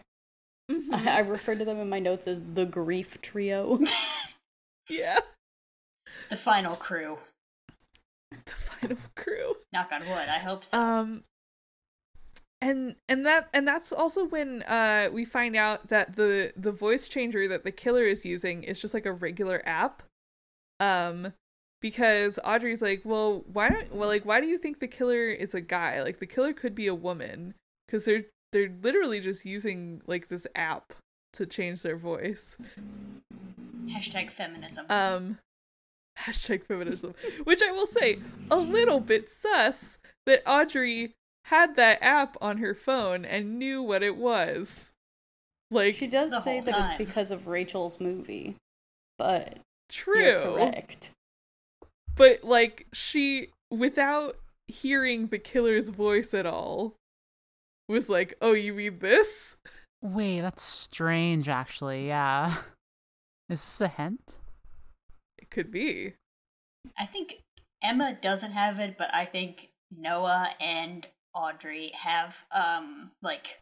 Mhm. 0.71 0.93
I, 0.93 1.17
I 1.17 1.19
refer 1.21 1.55
to 1.55 1.65
them 1.65 1.79
in 1.79 1.89
my 1.89 1.99
notes 1.99 2.27
as 2.27 2.43
the 2.53 2.67
grief 2.67 3.23
trio. 3.23 3.79
yeah, 4.91 5.21
The 6.31 6.37
final 6.37 6.77
crew. 6.77 7.19
the 8.31 8.53
final 8.53 8.99
crew. 9.17 9.57
Knock 9.73 9.91
on 9.93 10.01
wood. 10.03 10.29
I 10.29 10.39
hope 10.39 10.65
so. 10.65 10.79
um 10.81 11.23
and 12.61 12.97
and 13.09 13.25
that 13.25 13.49
and 13.55 13.67
that's 13.69 13.93
also 13.93 14.25
when 14.25 14.63
uh 14.65 15.09
we 15.13 15.25
find 15.25 15.55
out 15.57 15.89
that 15.89 16.17
the 16.17 16.53
the 16.57 16.73
voice 16.73 17.07
changer 17.09 17.47
that 17.49 17.63
the 17.65 17.71
killer 17.71 18.03
is 18.03 18.25
using 18.25 18.65
is 18.65 18.81
just 18.81 18.95
like 18.95 19.07
a 19.07 19.13
regular 19.13 19.63
app 19.65 20.03
um 20.81 21.33
because 21.81 22.41
audrey's 22.45 22.83
like 22.83 23.01
well 23.05 23.45
why 23.53 23.69
don't 23.69 23.95
well 23.95 24.09
like 24.09 24.25
why 24.27 24.41
do 24.41 24.47
you 24.49 24.59
think 24.59 24.81
the 24.81 24.89
killer 24.89 25.29
is 25.29 25.55
a 25.55 25.61
guy 25.61 26.03
like 26.03 26.19
the 26.19 26.27
killer 26.27 26.53
could 26.53 26.75
be 26.75 26.89
a 26.89 26.95
woman 26.95 27.55
because 27.87 28.05
they're 28.05 28.25
they're 28.53 28.73
literally 28.83 29.21
just 29.21 29.45
using 29.45 30.03
like 30.09 30.27
this 30.27 30.45
app 30.57 30.93
to 31.35 31.47
change 31.47 31.83
their 31.83 31.97
voice 31.97 32.59
Hashtag 33.89 34.31
feminism. 34.31 34.85
um 34.89 35.39
hashtag 36.25 36.65
feminism 36.65 37.15
which 37.45 37.63
i 37.63 37.71
will 37.71 37.87
say 37.87 38.19
a 38.51 38.57
little 38.57 39.01
bit 39.01 39.29
sus 39.29 39.99
that 40.27 40.43
audrey 40.47 41.15
had 41.47 41.77
that 41.77 41.99
app 42.03 42.37
on 42.41 42.59
her 42.59 42.75
phone 42.75 43.25
and 43.25 43.59
knew 43.59 43.83
what 43.83 44.03
it 44.03 44.17
was 44.17 44.93
like 45.71 45.95
She 45.95 46.07
does 46.07 46.43
say 46.43 46.61
that 46.61 46.71
time. 46.71 46.85
it's 46.85 46.95
because 46.99 47.31
of 47.31 47.47
Rachel's 47.47 48.01
movie, 48.01 48.57
but 49.19 49.59
true 49.91 50.55
correct. 50.57 51.11
but 52.17 52.43
like 52.43 52.87
she 52.93 53.49
without 53.71 54.37
hearing 54.67 55.27
the 55.29 55.39
killer's 55.39 55.91
voice 55.91 56.33
at 56.35 56.47
all 56.47 56.95
was 57.89 58.09
like 58.09 58.35
oh 58.43 58.53
you 58.53 58.73
mean 58.75 58.99
this 59.01 59.57
Wait, 60.01 60.43
that's 60.43 60.63
strange, 60.63 61.49
actually. 61.49 62.07
Yeah. 62.07 62.55
Is 63.49 63.59
this 63.59 63.81
a 63.81 63.89
hint? 63.89 64.37
It 65.39 65.51
could 65.51 65.71
be 65.71 66.15
I 66.99 67.07
think 67.07 67.43
Emma 67.83 68.17
doesn't 68.21 68.53
have 68.53 68.79
it, 68.81 68.97
but 68.99 69.13
I 69.15 69.25
think 69.25 69.71
Noah 69.97 70.51
and 70.61 71.07
Audrey 71.35 71.93
have 71.95 72.45
um 72.53 73.11
like 73.23 73.61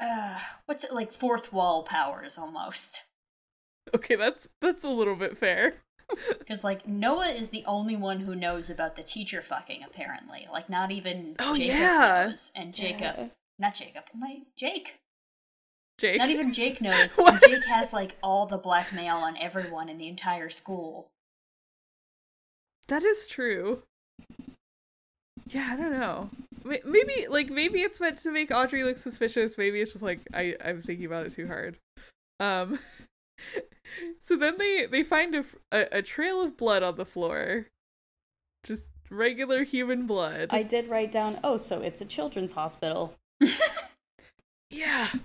uh 0.00 0.38
what's 0.66 0.84
it 0.84 0.92
like 0.92 1.12
fourth 1.12 1.52
wall 1.52 1.82
powers 1.84 2.38
almost. 2.38 3.02
okay 3.94 4.14
that's 4.16 4.48
that's 4.60 4.84
a 4.84 4.88
little 4.88 5.16
bit 5.16 5.36
fair 5.36 5.74
Because 6.38 6.62
like 6.62 6.86
Noah 6.86 7.28
is 7.28 7.48
the 7.48 7.64
only 7.66 7.96
one 7.96 8.20
who 8.20 8.34
knows 8.34 8.68
about 8.68 8.96
the 8.96 9.02
teacher 9.02 9.40
fucking 9.40 9.82
apparently. 9.82 10.46
Like 10.52 10.68
not 10.68 10.90
even 10.90 11.36
Oh, 11.38 11.54
Jacob 11.56 11.76
yeah. 11.76 12.24
knows. 12.28 12.52
And 12.54 12.74
Jacob 12.74 13.00
Yeah. 13.16 13.26
not 13.58 13.74
Jacob, 13.74 14.04
my 14.14 14.40
Jake. 14.56 14.98
Jake 16.02 16.18
Not 16.18 16.30
even 16.30 16.52
Jake 16.52 16.80
knows. 16.82 17.16
Jake 17.46 17.64
has 17.66 17.92
like 17.92 18.16
all 18.22 18.46
the 18.46 18.58
blackmail 18.58 19.16
on 19.16 19.36
everyone 19.38 19.88
in 19.88 19.98
the 19.98 20.08
entire 20.08 20.50
school. 20.50 21.06
That 22.88 23.04
is 23.04 23.26
true. 23.28 23.82
Yeah, 25.48 25.68
I 25.70 25.76
don't 25.76 25.92
know. 25.92 26.28
Maybe 26.64 27.26
like 27.28 27.50
maybe 27.50 27.80
it's 27.80 28.00
meant 28.00 28.18
to 28.18 28.30
make 28.30 28.50
Audrey 28.50 28.82
look 28.84 28.98
suspicious. 28.98 29.56
Maybe 29.56 29.80
it's 29.80 29.92
just 29.92 30.04
like 30.04 30.20
I 30.34 30.56
I'm 30.64 30.80
thinking 30.80 31.06
about 31.06 31.26
it 31.26 31.32
too 31.32 31.46
hard. 31.46 31.78
Um. 32.40 32.78
So 34.18 34.36
then 34.36 34.56
they 34.56 34.86
they 34.86 35.02
find 35.02 35.34
a 35.34 35.44
a 35.70 36.00
trail 36.00 36.40
of 36.40 36.56
blood 36.56 36.82
on 36.82 36.96
the 36.96 37.04
floor, 37.04 37.66
just 38.64 38.88
regular 39.10 39.64
human 39.64 40.06
blood. 40.06 40.48
I 40.50 40.62
did 40.62 40.88
write 40.88 41.12
down, 41.12 41.38
oh, 41.44 41.58
so 41.58 41.80
it's 41.82 42.00
a 42.00 42.06
children's 42.06 42.52
hospital. 42.52 43.14
Yeah, 44.72 45.08
I 45.12 45.20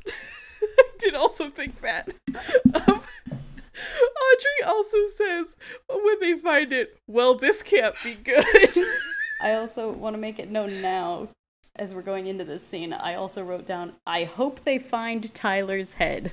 did 0.99 1.15
also 1.15 1.49
think 1.49 1.82
that. 1.82 2.10
Um, 2.28 3.02
Audrey 3.78 4.64
also 4.65 4.98
says 5.07 5.56
when 5.90 6.19
they 6.19 6.34
find 6.38 6.74
it, 6.74 6.98
well, 7.07 7.36
this 7.36 7.61
can't 7.64 7.95
be 8.03 8.15
good. 8.15 8.45
I 9.41 9.53
also 9.53 9.91
want 9.91 10.15
to 10.15 10.19
make 10.19 10.40
it 10.40 10.49
known 10.49 10.82
now, 10.82 11.30
as 11.76 11.94
we're 11.94 12.02
going 12.02 12.26
into 12.26 12.44
this 12.44 12.65
scene, 12.65 12.91
I 12.91 13.14
also 13.14 13.44
wrote 13.44 13.68
down, 13.68 13.94
I 14.06 14.24
hope 14.24 14.61
they 14.61 14.80
find 14.80 15.32
Tyler's 15.34 15.94
head. 15.94 16.32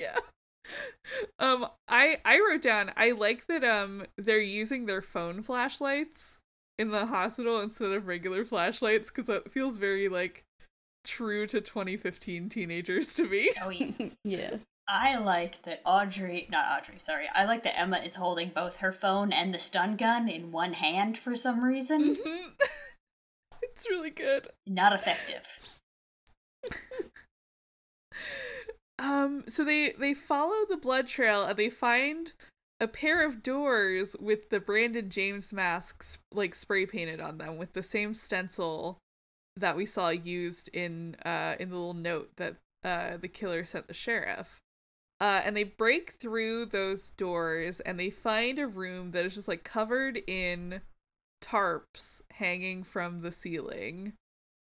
yeah. 0.00 0.18
Um, 1.38 1.66
I 1.88 2.18
I 2.24 2.38
wrote 2.38 2.62
down 2.62 2.92
I 2.96 3.10
like 3.10 3.46
that 3.48 3.64
um 3.64 4.06
they're 4.16 4.40
using 4.40 4.86
their 4.86 5.02
phone 5.02 5.42
flashlights 5.42 6.38
in 6.78 6.90
the 6.90 7.06
hospital 7.06 7.60
instead 7.60 7.92
of 7.92 8.06
regular 8.06 8.44
flashlights 8.44 9.10
because 9.10 9.26
that 9.26 9.52
feels 9.52 9.76
very 9.76 10.08
like 10.08 10.44
true 11.04 11.46
to 11.46 11.60
2015 11.60 12.48
teenagers 12.48 13.14
to 13.14 13.28
me. 13.28 13.52
Oh 13.62 13.70
yeah. 13.70 13.90
yeah. 14.24 14.56
I 14.88 15.16
like 15.16 15.62
that 15.62 15.80
Audrey, 15.86 16.48
not 16.50 16.78
Audrey, 16.78 16.98
sorry. 16.98 17.26
I 17.34 17.44
like 17.44 17.62
that 17.62 17.78
Emma 17.78 17.98
is 17.98 18.16
holding 18.16 18.50
both 18.50 18.76
her 18.76 18.92
phone 18.92 19.32
and 19.32 19.54
the 19.54 19.58
stun 19.58 19.96
gun 19.96 20.28
in 20.28 20.52
one 20.52 20.74
hand 20.74 21.16
for 21.16 21.36
some 21.36 21.64
reason. 21.64 22.16
Mhm. 22.16 22.52
it's 23.62 23.88
really 23.88 24.10
good. 24.10 24.48
Not 24.66 24.92
effective. 24.92 25.76
Um, 28.98 29.44
so 29.48 29.64
they 29.64 29.94
they 29.98 30.14
follow 30.14 30.64
the 30.68 30.76
blood 30.76 31.08
trail 31.08 31.44
and 31.44 31.56
they 31.56 31.70
find 31.70 32.32
a 32.78 32.86
pair 32.86 33.26
of 33.26 33.42
doors 33.42 34.14
with 34.20 34.50
the 34.50 34.60
Brandon 34.60 35.10
James 35.10 35.52
masks 35.52 36.18
like 36.32 36.54
spray 36.54 36.86
painted 36.86 37.20
on 37.20 37.38
them 37.38 37.56
with 37.56 37.72
the 37.72 37.82
same 37.82 38.14
stencil 38.14 38.98
that 39.56 39.76
we 39.76 39.86
saw 39.86 40.08
used 40.08 40.68
in 40.72 41.16
uh 41.24 41.56
in 41.60 41.70
the 41.70 41.76
little 41.76 41.94
note 41.94 42.30
that 42.36 42.56
uh 42.84 43.16
the 43.16 43.28
killer 43.28 43.64
sent 43.64 43.86
the 43.86 43.94
sheriff. 43.94 44.58
Uh, 45.20 45.40
and 45.44 45.56
they 45.56 45.62
break 45.62 46.14
through 46.14 46.66
those 46.66 47.10
doors 47.10 47.78
and 47.78 48.00
they 48.00 48.10
find 48.10 48.58
a 48.58 48.66
room 48.66 49.12
that 49.12 49.24
is 49.24 49.36
just 49.36 49.46
like 49.46 49.62
covered 49.62 50.20
in 50.26 50.80
tarps 51.40 52.22
hanging 52.32 52.82
from 52.82 53.20
the 53.20 53.30
ceiling 53.30 54.14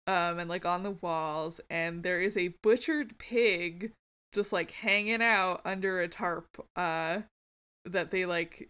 um 0.07 0.39
and 0.39 0.49
like 0.49 0.65
on 0.65 0.83
the 0.83 0.91
walls 1.01 1.61
and 1.69 2.03
there 2.03 2.21
is 2.21 2.35
a 2.35 2.55
butchered 2.61 3.17
pig 3.17 3.91
just 4.33 4.51
like 4.51 4.71
hanging 4.71 5.21
out 5.21 5.61
under 5.63 6.01
a 6.01 6.07
tarp 6.07 6.65
uh 6.75 7.19
that 7.85 8.11
they 8.11 8.25
like 8.25 8.69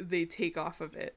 they 0.00 0.24
take 0.24 0.56
off 0.56 0.80
of 0.80 0.96
it 0.96 1.14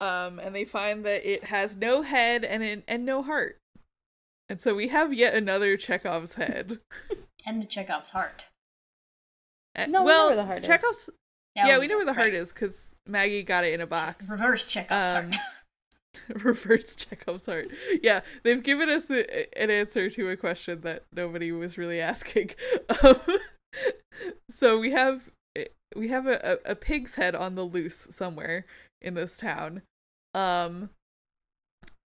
um 0.00 0.38
and 0.38 0.54
they 0.54 0.64
find 0.64 1.04
that 1.04 1.24
it 1.30 1.44
has 1.44 1.76
no 1.76 2.02
head 2.02 2.44
and 2.44 2.62
it, 2.62 2.84
and 2.88 3.04
no 3.04 3.22
heart 3.22 3.58
and 4.48 4.60
so 4.60 4.74
we 4.74 4.88
have 4.88 5.12
yet 5.12 5.34
another 5.34 5.76
chekhov's 5.76 6.34
head 6.34 6.78
And 7.46 7.62
the 7.62 7.66
Chekhov's 7.66 8.10
heart. 8.10 8.44
Uh, 9.76 9.86
No, 9.86 9.86
we 9.86 9.92
know 9.92 10.04
well, 10.04 10.26
where 10.28 10.36
the 10.36 10.44
heart 10.44 10.58
is. 10.60 10.66
Chekhov's. 10.66 11.10
Now 11.56 11.66
yeah, 11.66 11.78
we 11.78 11.86
know 11.88 11.96
where 11.96 12.04
the 12.06 12.12
heart 12.14 12.32
right. 12.32 12.34
is 12.34 12.52
because 12.52 12.96
Maggie 13.06 13.42
got 13.42 13.64
it 13.64 13.72
in 13.72 13.80
a 13.80 13.86
box. 13.86 14.30
Reverse 14.30 14.66
Chekhov's 14.66 15.08
Um, 15.08 15.32
heart. 15.32 15.46
Reverse 16.44 16.96
Chekhov's 16.96 17.46
heart. 17.46 17.68
Yeah, 18.02 18.20
they've 18.42 18.62
given 18.62 18.88
us 18.88 19.10
a, 19.10 19.58
an 19.60 19.70
answer 19.70 20.10
to 20.10 20.28
a 20.28 20.36
question 20.36 20.82
that 20.82 21.04
nobody 21.12 21.50
was 21.50 21.78
really 21.78 22.00
asking. 22.00 22.50
Um, 23.02 23.18
so 24.50 24.78
we 24.78 24.90
have 24.90 25.30
we 25.96 26.08
have 26.08 26.26
a, 26.26 26.58
a, 26.66 26.72
a 26.72 26.74
pig's 26.74 27.14
head 27.14 27.34
on 27.34 27.54
the 27.54 27.62
loose 27.64 28.06
somewhere 28.10 28.66
in 29.00 29.14
this 29.14 29.36
town. 29.38 29.82
Um, 30.34 30.90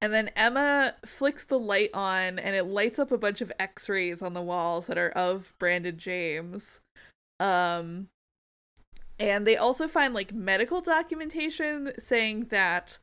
and 0.01 0.13
then 0.13 0.29
Emma 0.35 0.95
flicks 1.05 1.45
the 1.45 1.59
light 1.59 1.89
on, 1.93 2.39
and 2.39 2.55
it 2.55 2.65
lights 2.65 2.99
up 2.99 3.11
a 3.11 3.17
bunch 3.17 3.41
of 3.41 3.51
X-rays 3.59 4.21
on 4.21 4.33
the 4.33 4.41
walls 4.41 4.87
that 4.87 4.97
are 4.97 5.09
of 5.09 5.53
Brandon 5.57 5.97
James. 5.97 6.81
Um, 7.39 8.07
and 9.19 9.45
they 9.47 9.55
also 9.55 9.87
find 9.87 10.13
like 10.13 10.33
medical 10.33 10.81
documentation 10.81 11.91
saying 11.97 12.45
that 12.49 12.97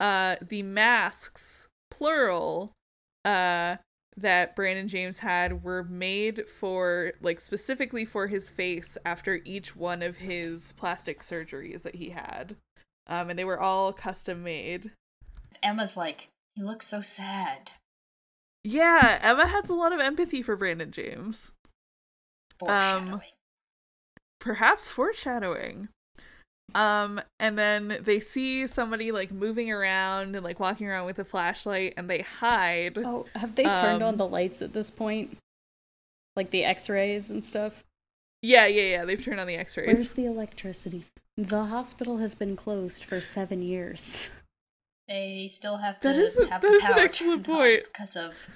uh 0.00 0.36
the 0.46 0.62
masks 0.62 1.68
plural 1.90 2.72
uh 3.24 3.76
that 4.16 4.54
Brandon 4.54 4.88
James 4.88 5.20
had 5.20 5.62
were 5.64 5.84
made 5.84 6.46
for 6.48 7.12
like 7.22 7.40
specifically 7.40 8.04
for 8.04 8.26
his 8.26 8.50
face 8.50 8.98
after 9.06 9.40
each 9.44 9.74
one 9.74 10.02
of 10.02 10.18
his 10.18 10.72
plastic 10.72 11.20
surgeries 11.20 11.82
that 11.82 11.94
he 11.94 12.10
had. 12.10 12.56
Um 13.12 13.28
and 13.30 13.38
they 13.38 13.44
were 13.44 13.60
all 13.60 13.92
custom 13.92 14.42
made. 14.42 14.90
Emma's 15.62 15.96
like, 15.96 16.28
he 16.56 16.62
looks 16.62 16.86
so 16.86 17.00
sad. 17.00 17.70
Yeah, 18.64 19.18
Emma 19.22 19.46
has 19.46 19.68
a 19.68 19.74
lot 19.74 19.92
of 19.92 20.00
empathy 20.00 20.40
for 20.42 20.56
Brandon 20.56 20.90
James. 20.90 21.52
Foreshadowing. 22.58 23.20
perhaps 24.40 24.88
foreshadowing 24.88 25.88
um 26.74 27.20
and 27.40 27.58
then 27.58 27.98
they 28.00 28.18
see 28.20 28.66
somebody 28.66 29.10
like 29.12 29.30
moving 29.32 29.70
around 29.70 30.34
and 30.36 30.44
like 30.44 30.58
walking 30.60 30.86
around 30.88 31.04
with 31.06 31.18
a 31.18 31.24
flashlight 31.24 31.92
and 31.96 32.08
they 32.08 32.20
hide 32.20 32.96
Oh, 32.98 33.26
have 33.34 33.56
they 33.56 33.64
turned 33.64 34.02
Um, 34.02 34.08
on 34.10 34.16
the 34.16 34.26
lights 34.28 34.62
at 34.62 34.72
this 34.72 34.90
point? 34.90 35.36
Like 36.36 36.50
the 36.50 36.64
x-rays 36.64 37.30
and 37.30 37.44
stuff? 37.44 37.82
yeah 38.42 38.66
yeah 38.66 38.82
yeah 38.82 39.04
they've 39.04 39.22
turned 39.22 39.38
on 39.40 39.46
the 39.46 39.56
x-rays 39.56 39.86
Where's 39.88 40.12
the 40.14 40.26
electricity? 40.26 41.04
The 41.36 41.64
hospital 41.66 42.18
has 42.18 42.34
been 42.34 42.56
closed 42.56 43.04
for 43.04 43.20
seven 43.20 43.62
years. 43.62 44.30
they 45.08 45.48
still 45.50 45.78
have 45.78 45.98
to 46.00 46.08
That 46.08 46.18
is 46.18 46.38
a- 46.38 46.46
have 46.48 46.60
that 46.62 46.68
the 46.68 46.74
is 46.74 46.84
an 46.84 46.98
excellent 46.98 47.46
point. 47.46 47.84
because 47.86 48.16
of 48.16 48.48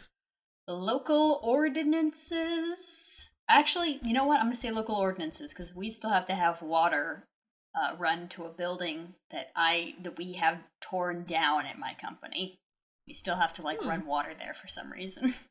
the 0.66 0.74
local 0.74 1.40
ordinances. 1.42 3.28
Actually, 3.48 3.98
you 4.02 4.12
know 4.12 4.24
what? 4.24 4.38
I'm 4.40 4.46
gonna 4.46 4.56
say 4.56 4.70
local 4.70 4.96
ordinances 4.96 5.52
because 5.52 5.74
we 5.74 5.90
still 5.90 6.10
have 6.10 6.26
to 6.26 6.34
have 6.34 6.60
water 6.62 7.26
uh, 7.74 7.94
run 7.98 8.28
to 8.28 8.44
a 8.44 8.48
building 8.52 9.14
that 9.30 9.50
I 9.54 9.94
that 10.02 10.16
we 10.16 10.32
have 10.34 10.58
torn 10.80 11.24
down 11.24 11.66
at 11.66 11.78
my 11.78 11.94
company. 12.00 12.58
We 13.06 13.14
still 13.14 13.36
have 13.36 13.52
to 13.54 13.62
like 13.62 13.80
Hmm. 13.80 13.88
run 13.88 14.06
water 14.06 14.34
there 14.38 14.54
for 14.54 14.66
some 14.68 14.90
reason. 14.92 15.34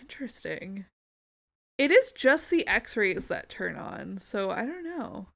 interesting 0.00 0.86
it 1.76 1.90
is 1.90 2.12
just 2.12 2.48
the 2.48 2.66
x-rays 2.66 3.28
that 3.28 3.50
turn 3.50 3.76
on 3.76 4.16
so 4.16 4.50
i 4.50 4.64
don't 4.64 4.84
know 4.84 5.26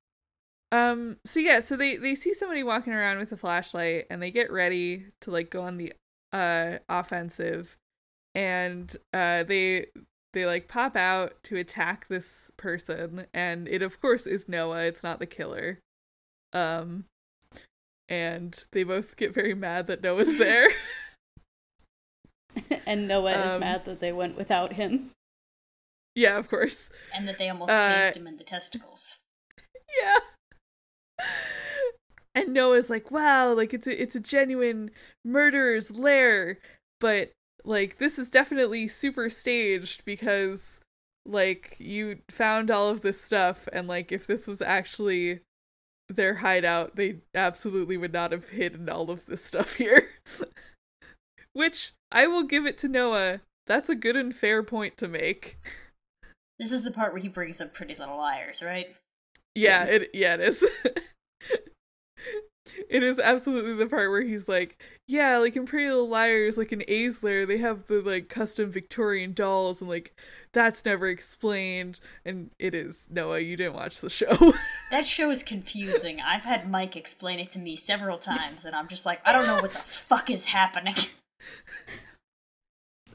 um 0.73 1.17
so 1.25 1.39
yeah 1.41 1.61
so 1.61 1.77
they 1.77 1.97
they 1.97 2.15
see 2.15 2.35
somebody 2.35 2.63
walking 2.63 2.93
around 2.93 3.19
with 3.19 3.31
a 3.33 3.37
flashlight 3.37 4.05
and 4.11 4.21
they 4.23 4.31
get 4.31 4.51
ready 4.51 5.05
to 5.21 5.31
like 5.31 5.49
go 5.51 5.63
on 5.63 5.77
the 5.77 5.93
uh 6.33 6.79
offensive 6.89 7.77
and 8.35 8.97
uh 9.15 9.43
they 9.45 9.87
they 10.33 10.45
like 10.45 10.67
pop 10.69 10.97
out 10.97 11.35
to 11.45 11.57
attack 11.57 12.09
this 12.09 12.51
person 12.57 13.27
and 13.33 13.69
it 13.69 13.81
of 13.81 14.01
course 14.01 14.27
is 14.27 14.49
noah 14.49 14.85
it's 14.85 15.03
not 15.05 15.19
the 15.21 15.27
killer 15.27 15.79
um 16.53 17.05
and 18.09 18.65
they 18.73 18.83
both 18.85 19.17
get 19.17 19.33
very 19.33 19.55
mad 19.55 19.87
that 19.87 20.03
noah's 20.03 20.37
there 20.39 20.69
and 22.87 23.07
Noah 23.07 23.33
is 23.33 23.55
Um, 23.55 23.61
mad 23.61 23.85
that 23.85 24.01
they 24.01 24.13
went 24.13 24.35
without 24.37 24.73
him. 24.75 25.11
yeah 26.15 26.39
of 26.39 26.49
course 26.49 26.91
and 27.15 27.29
that 27.29 27.39
they 27.39 27.49
almost 27.51 27.71
Uh, 27.71 27.77
tased 28.11 28.17
him 28.17 28.27
in 28.27 28.39
the 28.39 28.45
testicles. 28.45 29.19
yeah 30.03 30.19
and 32.35 32.53
noah's 32.53 32.91
like 32.91 33.11
wow 33.11 33.53
like 33.53 33.73
it's 33.73 33.87
a 33.87 34.03
it's 34.03 34.15
a 34.15 34.21
genuine 34.21 34.91
murderer's 35.25 35.97
lair. 35.97 36.59
But 37.01 37.33
like 37.65 37.99
this 37.99 38.19
is 38.19 38.31
definitely 38.31 38.89
super 38.89 39.29
staged 39.29 40.05
because 40.05 40.81
like 41.27 41.77
you 41.79 42.19
found 42.31 42.71
all 42.71 42.89
of 42.89 43.03
this 43.03 43.21
stuff 43.21 43.69
and 43.73 43.89
like 43.89 44.13
if 44.13 44.27
this 44.27 44.47
was 44.47 44.63
actually 44.63 45.41
their 46.09 46.37
hideout 46.37 46.95
they 46.95 47.17
absolutely 47.35 47.97
would 47.97 48.13
not 48.13 48.31
have 48.31 48.51
hidden 48.51 48.89
all 48.89 49.11
of 49.11 49.27
this 49.27 49.45
stuff 49.45 49.75
here. 49.75 50.09
Which 51.53 51.93
i 52.13 52.27
will 52.27 52.45
give 52.45 52.67
it 52.67 52.79
to 52.79 52.89
noah. 52.89 53.41
That's 53.67 53.89
a 53.89 53.97
good 53.97 54.15
and 54.15 54.33
fair 54.33 54.63
point 54.63 54.97
to 54.99 55.09
make. 55.09 55.59
This 56.59 56.71
is 56.71 56.83
the 56.83 56.93
part 56.93 57.13
where 57.13 57.21
he 57.21 57.29
brings 57.29 57.61
up 57.61 57.75
Pretty 57.75 57.97
Little 57.97 58.17
Liars, 58.17 58.63
right? 58.63 58.95
Yeah, 59.57 59.85
it 59.85 60.11
yeah, 60.13 60.35
it 60.35 60.41
is. 60.41 60.71
it 62.91 63.03
is 63.03 63.19
absolutely 63.19 63.73
the 63.73 63.87
part 63.87 64.11
where 64.11 64.21
he's 64.21 64.49
like, 64.49 64.83
yeah, 65.09 65.39
like 65.39 65.57
in 65.57 65.65
Pretty 65.65 65.89
Little 65.89 66.09
Liars, 66.09 66.59
like 66.59 66.73
in 66.73 66.85
A's 66.87 67.23
lair, 67.23 67.47
they 67.47 67.57
have 67.57 67.87
the 67.87 68.03
like 68.03 68.29
custom 68.29 68.71
Victorian 68.71 69.33
dolls, 69.33 69.81
and 69.81 69.89
like 69.89 70.15
that's 70.53 70.85
never 70.85 71.09
explained. 71.09 72.01
And 72.27 72.51
it 72.59 72.75
is 72.75 73.09
Noah, 73.11 73.41
you 73.41 73.57
didn't 73.57 73.75
watch 73.75 74.01
the 74.01 74.11
show. 74.11 74.55
That 74.93 75.05
show 75.05 75.33
is 75.33 75.43
confusing. 75.43 76.21
I've 76.21 76.45
had 76.45 76.71
Mike 76.71 76.95
explain 76.95 77.41
it 77.41 77.51
to 77.51 77.59
me 77.59 77.75
several 77.75 78.19
times, 78.19 78.65
and 78.65 78.77
I'm 78.77 78.87
just 78.87 79.05
like, 79.05 79.21
I 79.25 79.33
don't 79.33 79.45
know 79.45 79.57
what 79.57 79.73
the 79.73 79.79
fuck 79.79 80.31
is 80.31 80.45
happening. 80.45 80.95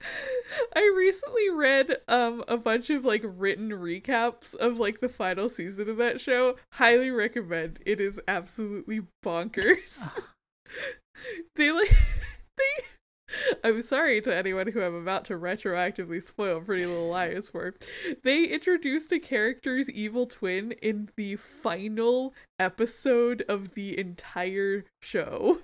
I 0.75 0.93
recently 0.95 1.49
read 1.49 1.97
um 2.07 2.43
a 2.47 2.57
bunch 2.57 2.89
of 2.89 3.05
like 3.05 3.23
written 3.23 3.69
recaps 3.69 4.55
of 4.55 4.77
like 4.77 4.99
the 4.99 5.09
final 5.09 5.49
season 5.49 5.89
of 5.89 5.97
that 5.97 6.19
show. 6.21 6.55
Highly 6.73 7.11
recommend. 7.11 7.79
It 7.85 7.99
is 7.99 8.21
absolutely 8.27 9.01
bonkers. 9.23 10.17
they 11.55 11.71
like 11.71 11.89
they 12.57 12.85
I'm 13.63 13.81
sorry 13.81 14.19
to 14.21 14.35
anyone 14.35 14.67
who 14.67 14.81
I'm 14.81 14.95
about 14.95 15.25
to 15.25 15.35
retroactively 15.35 16.21
spoil 16.21 16.59
Pretty 16.59 16.85
Little 16.85 17.07
Liars 17.07 17.47
for. 17.47 17.73
They 18.23 18.43
introduced 18.43 19.13
a 19.13 19.19
character's 19.19 19.89
evil 19.89 20.25
twin 20.25 20.73
in 20.81 21.09
the 21.15 21.37
final 21.37 22.33
episode 22.59 23.43
of 23.47 23.73
the 23.73 23.97
entire 23.97 24.83
show. 25.01 25.59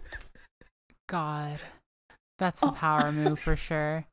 God. 1.09 1.59
That's 2.39 2.63
a 2.63 2.71
power 2.71 3.11
move 3.11 3.39
for 3.39 3.55
sure. 3.55 4.05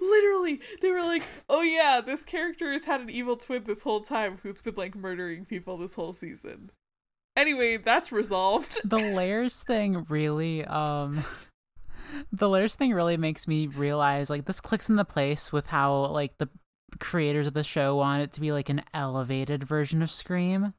Literally, 0.00 0.60
they 0.80 0.90
were 0.90 1.02
like, 1.02 1.22
"Oh 1.48 1.62
yeah, 1.62 2.00
this 2.00 2.24
character 2.24 2.72
has 2.72 2.84
had 2.84 3.00
an 3.00 3.10
evil 3.10 3.36
twin 3.36 3.64
this 3.64 3.82
whole 3.82 4.00
time 4.00 4.38
who's 4.42 4.60
been 4.60 4.74
like 4.74 4.94
murdering 4.94 5.44
people 5.44 5.76
this 5.76 5.94
whole 5.94 6.12
season." 6.12 6.70
Anyway, 7.36 7.76
that's 7.76 8.10
resolved. 8.10 8.78
The 8.84 8.96
layers 8.96 9.62
thing 9.62 10.04
really 10.08 10.64
um 10.64 11.24
the 12.32 12.48
layers 12.48 12.74
thing 12.74 12.92
really 12.92 13.16
makes 13.16 13.46
me 13.46 13.66
realize 13.66 14.30
like 14.30 14.44
this 14.44 14.60
clicks 14.60 14.88
in 14.88 14.96
the 14.96 15.04
place 15.04 15.52
with 15.52 15.66
how 15.66 16.06
like 16.06 16.36
the 16.38 16.48
creators 16.98 17.46
of 17.46 17.54
the 17.54 17.62
show 17.62 17.96
want 17.96 18.22
it 18.22 18.32
to 18.32 18.40
be 18.40 18.52
like 18.52 18.68
an 18.68 18.82
elevated 18.94 19.62
version 19.64 20.02
of 20.02 20.10
Scream. 20.10 20.72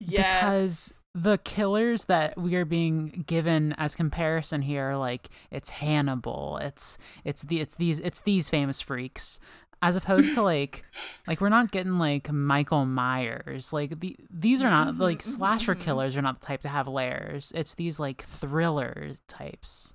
Yes. 0.00 0.40
Because 0.40 1.00
the 1.14 1.38
killers 1.38 2.06
that 2.06 2.36
we 2.36 2.56
are 2.56 2.64
being 2.64 3.24
given 3.26 3.72
as 3.78 3.94
comparison 3.94 4.62
here 4.62 4.96
like 4.96 5.28
it's 5.50 5.70
Hannibal, 5.70 6.58
it's 6.60 6.98
it's 7.24 7.42
the 7.42 7.60
it's 7.60 7.76
these 7.76 8.00
it's 8.00 8.22
these 8.22 8.50
famous 8.50 8.80
freaks. 8.80 9.38
As 9.82 9.96
opposed 9.96 10.34
to 10.34 10.42
like 10.42 10.84
like 11.26 11.40
we're 11.40 11.50
not 11.50 11.70
getting 11.70 11.98
like 11.98 12.32
Michael 12.32 12.86
Myers. 12.86 13.72
Like 13.72 14.00
the 14.00 14.16
these 14.30 14.62
are 14.62 14.70
not 14.70 14.96
like 14.96 15.18
Mhm, 15.18 15.20
mhm, 15.20 15.36
slasher 15.36 15.74
mhm. 15.74 15.80
killers 15.80 16.16
are 16.16 16.22
not 16.22 16.40
the 16.40 16.46
type 16.46 16.62
to 16.62 16.68
have 16.68 16.88
layers. 16.88 17.52
It's 17.54 17.74
these 17.74 18.00
like 18.00 18.22
thriller 18.24 19.10
types. 19.28 19.94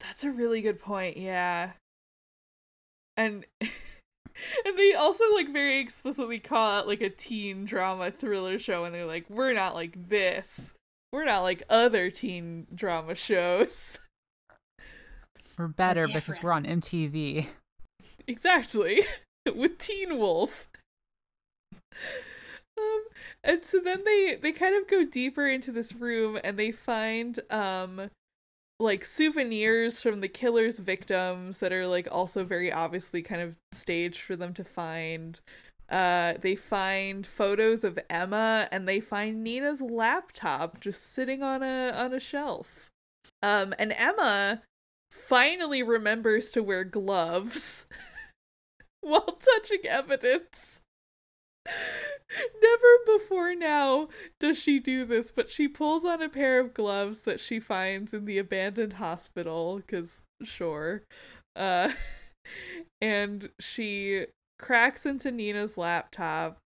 That's 0.00 0.24
a 0.24 0.30
really 0.30 0.62
good 0.62 0.78
point. 0.80 1.16
Yeah. 1.18 1.72
And 3.16 3.44
and 4.64 4.78
they 4.78 4.94
also 4.94 5.24
like 5.34 5.52
very 5.52 5.78
explicitly 5.78 6.38
call 6.38 6.78
out 6.78 6.88
like 6.88 7.00
a 7.00 7.10
teen 7.10 7.64
drama 7.64 8.10
thriller 8.10 8.58
show 8.58 8.84
and 8.84 8.94
they're 8.94 9.06
like, 9.06 9.28
"We're 9.28 9.52
not 9.52 9.74
like 9.74 10.08
this. 10.08 10.74
We're 11.12 11.24
not 11.24 11.42
like 11.42 11.62
other 11.68 12.10
teen 12.10 12.66
drama 12.74 13.14
shows." 13.14 13.98
We're 15.58 15.68
better 15.68 16.04
because 16.04 16.42
we're 16.42 16.52
on 16.52 16.64
MTV. 16.64 17.46
Exactly. 18.26 19.02
With 19.54 19.78
Teen 19.78 20.18
Wolf. 20.18 20.68
Um 22.78 23.04
and 23.42 23.64
so 23.64 23.80
then 23.80 24.04
they 24.04 24.38
they 24.40 24.52
kind 24.52 24.76
of 24.76 24.86
go 24.86 25.04
deeper 25.04 25.46
into 25.46 25.72
this 25.72 25.94
room 25.94 26.38
and 26.44 26.58
they 26.58 26.72
find 26.72 27.40
um 27.50 28.10
like 28.78 29.04
souvenirs 29.04 30.02
from 30.02 30.20
the 30.20 30.28
killer's 30.28 30.78
victims 30.78 31.60
that 31.60 31.72
are 31.72 31.86
like 31.86 32.08
also 32.10 32.44
very 32.44 32.70
obviously 32.70 33.22
kind 33.22 33.40
of 33.40 33.56
staged 33.72 34.20
for 34.20 34.36
them 34.36 34.52
to 34.54 34.64
find. 34.64 35.40
Uh, 35.88 36.34
they 36.40 36.56
find 36.56 37.26
photos 37.26 37.84
of 37.84 37.98
Emma 38.10 38.68
and 38.72 38.88
they 38.88 39.00
find 39.00 39.42
Nina's 39.42 39.80
laptop 39.80 40.80
just 40.80 41.12
sitting 41.12 41.42
on 41.42 41.62
a 41.62 41.90
on 41.90 42.12
a 42.12 42.20
shelf. 42.20 42.90
Um, 43.42 43.74
and 43.78 43.92
Emma 43.92 44.62
finally 45.10 45.82
remembers 45.82 46.50
to 46.52 46.62
wear 46.62 46.84
gloves 46.84 47.86
while 49.00 49.38
touching 49.40 49.86
evidence. 49.86 50.82
Never 52.62 53.18
before 53.18 53.54
now 53.54 54.08
does 54.40 54.58
she 54.58 54.78
do 54.78 55.04
this, 55.04 55.30
but 55.30 55.50
she 55.50 55.68
pulls 55.68 56.04
on 56.04 56.20
a 56.20 56.28
pair 56.28 56.58
of 56.58 56.74
gloves 56.74 57.20
that 57.22 57.40
she 57.40 57.60
finds 57.60 58.12
in 58.12 58.24
the 58.24 58.38
abandoned 58.38 58.94
hospital, 58.94 59.76
because 59.76 60.22
sure. 60.42 61.02
Uh, 61.54 61.92
and 63.00 63.50
she 63.60 64.26
cracks 64.58 65.06
into 65.06 65.30
Nina's 65.30 65.78
laptop, 65.78 66.58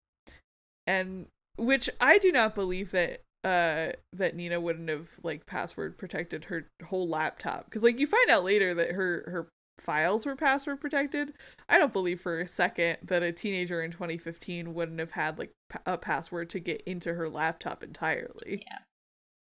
and 0.86 1.26
which 1.56 1.90
I 2.00 2.18
do 2.18 2.32
not 2.32 2.54
believe 2.54 2.90
that 2.92 3.20
uh 3.42 3.92
that 4.12 4.36
Nina 4.36 4.60
wouldn't 4.60 4.90
have 4.90 5.08
like 5.22 5.46
password 5.46 5.96
protected 5.96 6.44
her 6.46 6.66
whole 6.84 7.08
laptop 7.08 7.64
because 7.64 7.82
like 7.82 7.98
you 7.98 8.06
find 8.06 8.28
out 8.28 8.44
later 8.44 8.74
that 8.74 8.90
her 8.92 9.24
her 9.26 9.48
files 9.80 10.26
were 10.26 10.36
password 10.36 10.80
protected. 10.80 11.32
I 11.68 11.78
don't 11.78 11.92
believe 11.92 12.20
for 12.20 12.40
a 12.40 12.48
second 12.48 12.98
that 13.02 13.22
a 13.22 13.32
teenager 13.32 13.82
in 13.82 13.90
2015 13.90 14.74
wouldn't 14.74 15.00
have 15.00 15.12
had 15.12 15.38
like 15.38 15.52
a 15.86 15.98
password 15.98 16.50
to 16.50 16.60
get 16.60 16.82
into 16.82 17.14
her 17.14 17.28
laptop 17.28 17.82
entirely. 17.82 18.64
Yeah. 18.66 18.78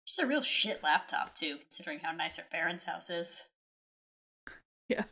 Just 0.06 0.20
a 0.20 0.26
real 0.26 0.42
shit 0.42 0.82
laptop 0.82 1.34
too, 1.34 1.58
considering 1.58 2.00
how 2.00 2.12
nice 2.12 2.36
her 2.36 2.44
parents' 2.50 2.84
house 2.84 3.10
is. 3.10 3.42
Yeah. 4.88 5.04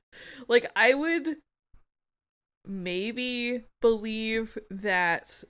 Like 0.49 0.71
I 0.75 0.95
would 0.95 1.37
maybe 2.67 3.65
believe 3.81 4.59
that 4.71 5.45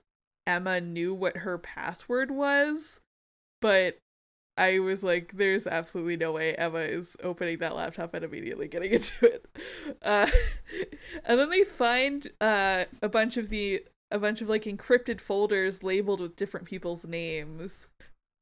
Emma 0.45 0.81
knew 0.81 1.13
what 1.13 1.37
her 1.37 1.57
password 1.57 2.31
was, 2.31 3.01
but 3.61 3.97
I 4.59 4.79
was 4.79 5.03
like, 5.03 5.37
there's 5.37 5.65
absolutely 5.65 6.17
no 6.17 6.33
way 6.33 6.53
Emma 6.53 6.79
is 6.79 7.15
opening 7.23 7.59
that 7.59 7.77
laptop 7.77 8.13
and 8.13 8.25
immediately 8.25 8.67
getting 8.67 8.91
into 8.91 9.25
it. 9.25 9.45
Uh, 10.03 10.27
and 11.25 11.39
then 11.39 11.49
they 11.49 11.63
find 11.63 12.27
uh, 12.41 12.83
a 13.01 13.07
bunch 13.07 13.37
of 13.37 13.49
the 13.49 13.83
a 14.11 14.19
bunch 14.19 14.41
of 14.41 14.49
like 14.49 14.63
encrypted 14.63 15.21
folders 15.21 15.81
labeled 15.81 16.19
with 16.19 16.35
different 16.35 16.65
people's 16.65 17.05
names, 17.05 17.87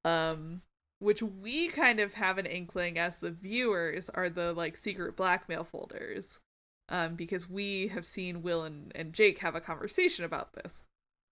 um, 0.06 0.62
which 1.00 1.22
we 1.22 1.68
kind 1.68 2.00
of 2.00 2.16
have 2.16 2.38
an 2.40 2.46
inkling 2.48 2.98
as 2.98 3.18
the 3.18 3.32
viewers 3.32 4.10
are 4.10 4.30
the 4.30 4.54
like 4.54 4.76
secret 4.76 5.16
blackmail 5.16 5.66
folders, 5.66 6.40
um, 6.90 7.14
because 7.14 7.48
we 7.48 7.90
have 7.90 8.08
seen 8.08 8.42
Will 8.42 8.64
and, 8.64 8.92
and 8.96 9.14
Jake 9.14 9.40
have 9.40 9.54
a 9.54 9.62
conversation 9.62 10.26
about 10.26 10.54
this. 10.54 10.82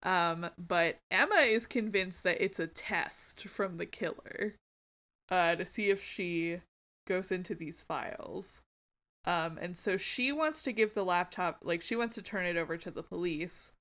Um, 0.04 0.48
but 0.60 0.98
Emma 1.10 1.38
is 1.38 1.66
convinced 1.66 2.22
that 2.24 2.44
it's 2.44 2.60
a 2.60 2.68
test 2.68 3.48
from 3.48 3.78
the 3.78 3.88
killer 3.88 4.54
uh, 5.30 5.56
to 5.56 5.66
see 5.66 5.90
if 5.90 6.04
she 6.04 6.62
goes 7.08 7.32
into 7.32 7.56
these 7.56 7.82
files. 7.82 8.62
Um, 9.26 9.58
and 9.60 9.76
so 9.76 9.98
she 9.98 10.32
wants 10.32 10.64
to 10.64 10.72
give 10.72 10.94
the 10.94 11.04
laptop, 11.04 11.60
like, 11.64 11.82
she 11.82 11.96
wants 11.96 12.16
to 12.16 12.22
turn 12.22 12.46
it 12.46 12.58
over 12.58 12.78
to 12.78 12.92
the 12.92 13.04
police. 13.04 13.72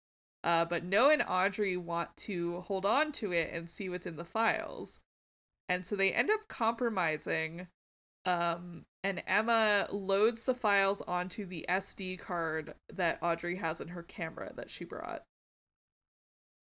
Uh, 0.42 0.64
but 0.64 0.84
Noah 0.84 1.14
and 1.14 1.24
Audrey 1.26 1.76
want 1.76 2.14
to 2.18 2.60
hold 2.62 2.84
on 2.84 3.12
to 3.12 3.32
it 3.32 3.50
and 3.52 3.68
see 3.68 3.88
what's 3.88 4.06
in 4.06 4.16
the 4.16 4.24
files. 4.24 5.00
And 5.68 5.86
so 5.86 5.96
they 5.96 6.12
end 6.12 6.30
up 6.30 6.48
compromising. 6.48 7.68
Um, 8.26 8.84
and 9.02 9.22
Emma 9.26 9.86
loads 9.90 10.42
the 10.42 10.54
files 10.54 11.02
onto 11.02 11.44
the 11.44 11.64
SD 11.68 12.18
card 12.18 12.74
that 12.92 13.18
Audrey 13.22 13.56
has 13.56 13.80
in 13.80 13.88
her 13.88 14.02
camera 14.02 14.50
that 14.56 14.70
she 14.70 14.84
brought. 14.84 15.24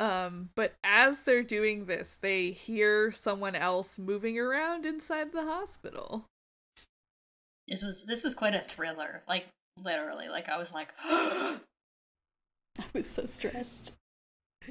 Um, 0.02 0.49
but 0.56 0.73
as 0.84 1.22
they're 1.22 1.44
doing 1.44 1.86
this, 1.86 2.18
they 2.19 2.49
hear 2.49 3.11
someone 3.11 3.53
else 3.53 3.99
moving 3.99 4.40
around 4.40 4.84
inside 4.84 5.32
the 5.32 5.44
hospital. 5.44 6.26
This 7.68 7.84
was 7.84 8.03
this 8.06 8.23
was 8.23 8.34
quite 8.34 8.56
a 8.56 8.60
thriller. 8.60 9.22
Like 9.28 9.45
literally, 9.78 10.28
like 10.28 10.49
I 10.49 10.57
was 10.57 10.73
like 10.73 10.88
I 11.03 11.60
was 12.94 13.07
so 13.07 13.28
stressed. 13.28 13.94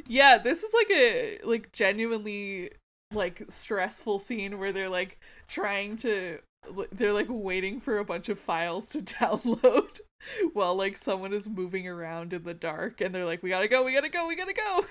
Yeah, 0.09 0.37
this 0.37 0.65
is 0.65 0.75
like 0.75 0.91
a 0.91 1.39
like 1.45 1.71
genuinely 1.71 2.73
like 3.15 3.45
stressful 3.49 4.19
scene 4.19 4.59
where 4.59 4.73
they're 4.73 4.89
like 4.89 5.21
trying 5.47 5.97
to 5.99 6.41
they're 6.91 7.13
like 7.13 7.29
waiting 7.29 7.79
for 7.79 7.99
a 7.99 8.05
bunch 8.05 8.29
of 8.29 8.39
files 8.41 8.91
to 8.91 8.99
download 9.01 10.01
while 10.55 10.75
like 10.75 10.97
someone 10.97 11.33
is 11.33 11.49
moving 11.49 11.87
around 11.87 12.33
in 12.33 12.43
the 12.43 12.53
dark 12.53 13.01
and 13.01 13.15
they're 13.15 13.25
like 13.25 13.45
we 13.45 13.51
got 13.51 13.61
to 13.61 13.69
go, 13.69 13.85
we 13.85 13.95
got 13.95 14.01
to 14.01 14.09
go, 14.09 14.27
we 14.27 14.35
got 14.35 14.49
to 14.49 14.55
go. 14.55 14.85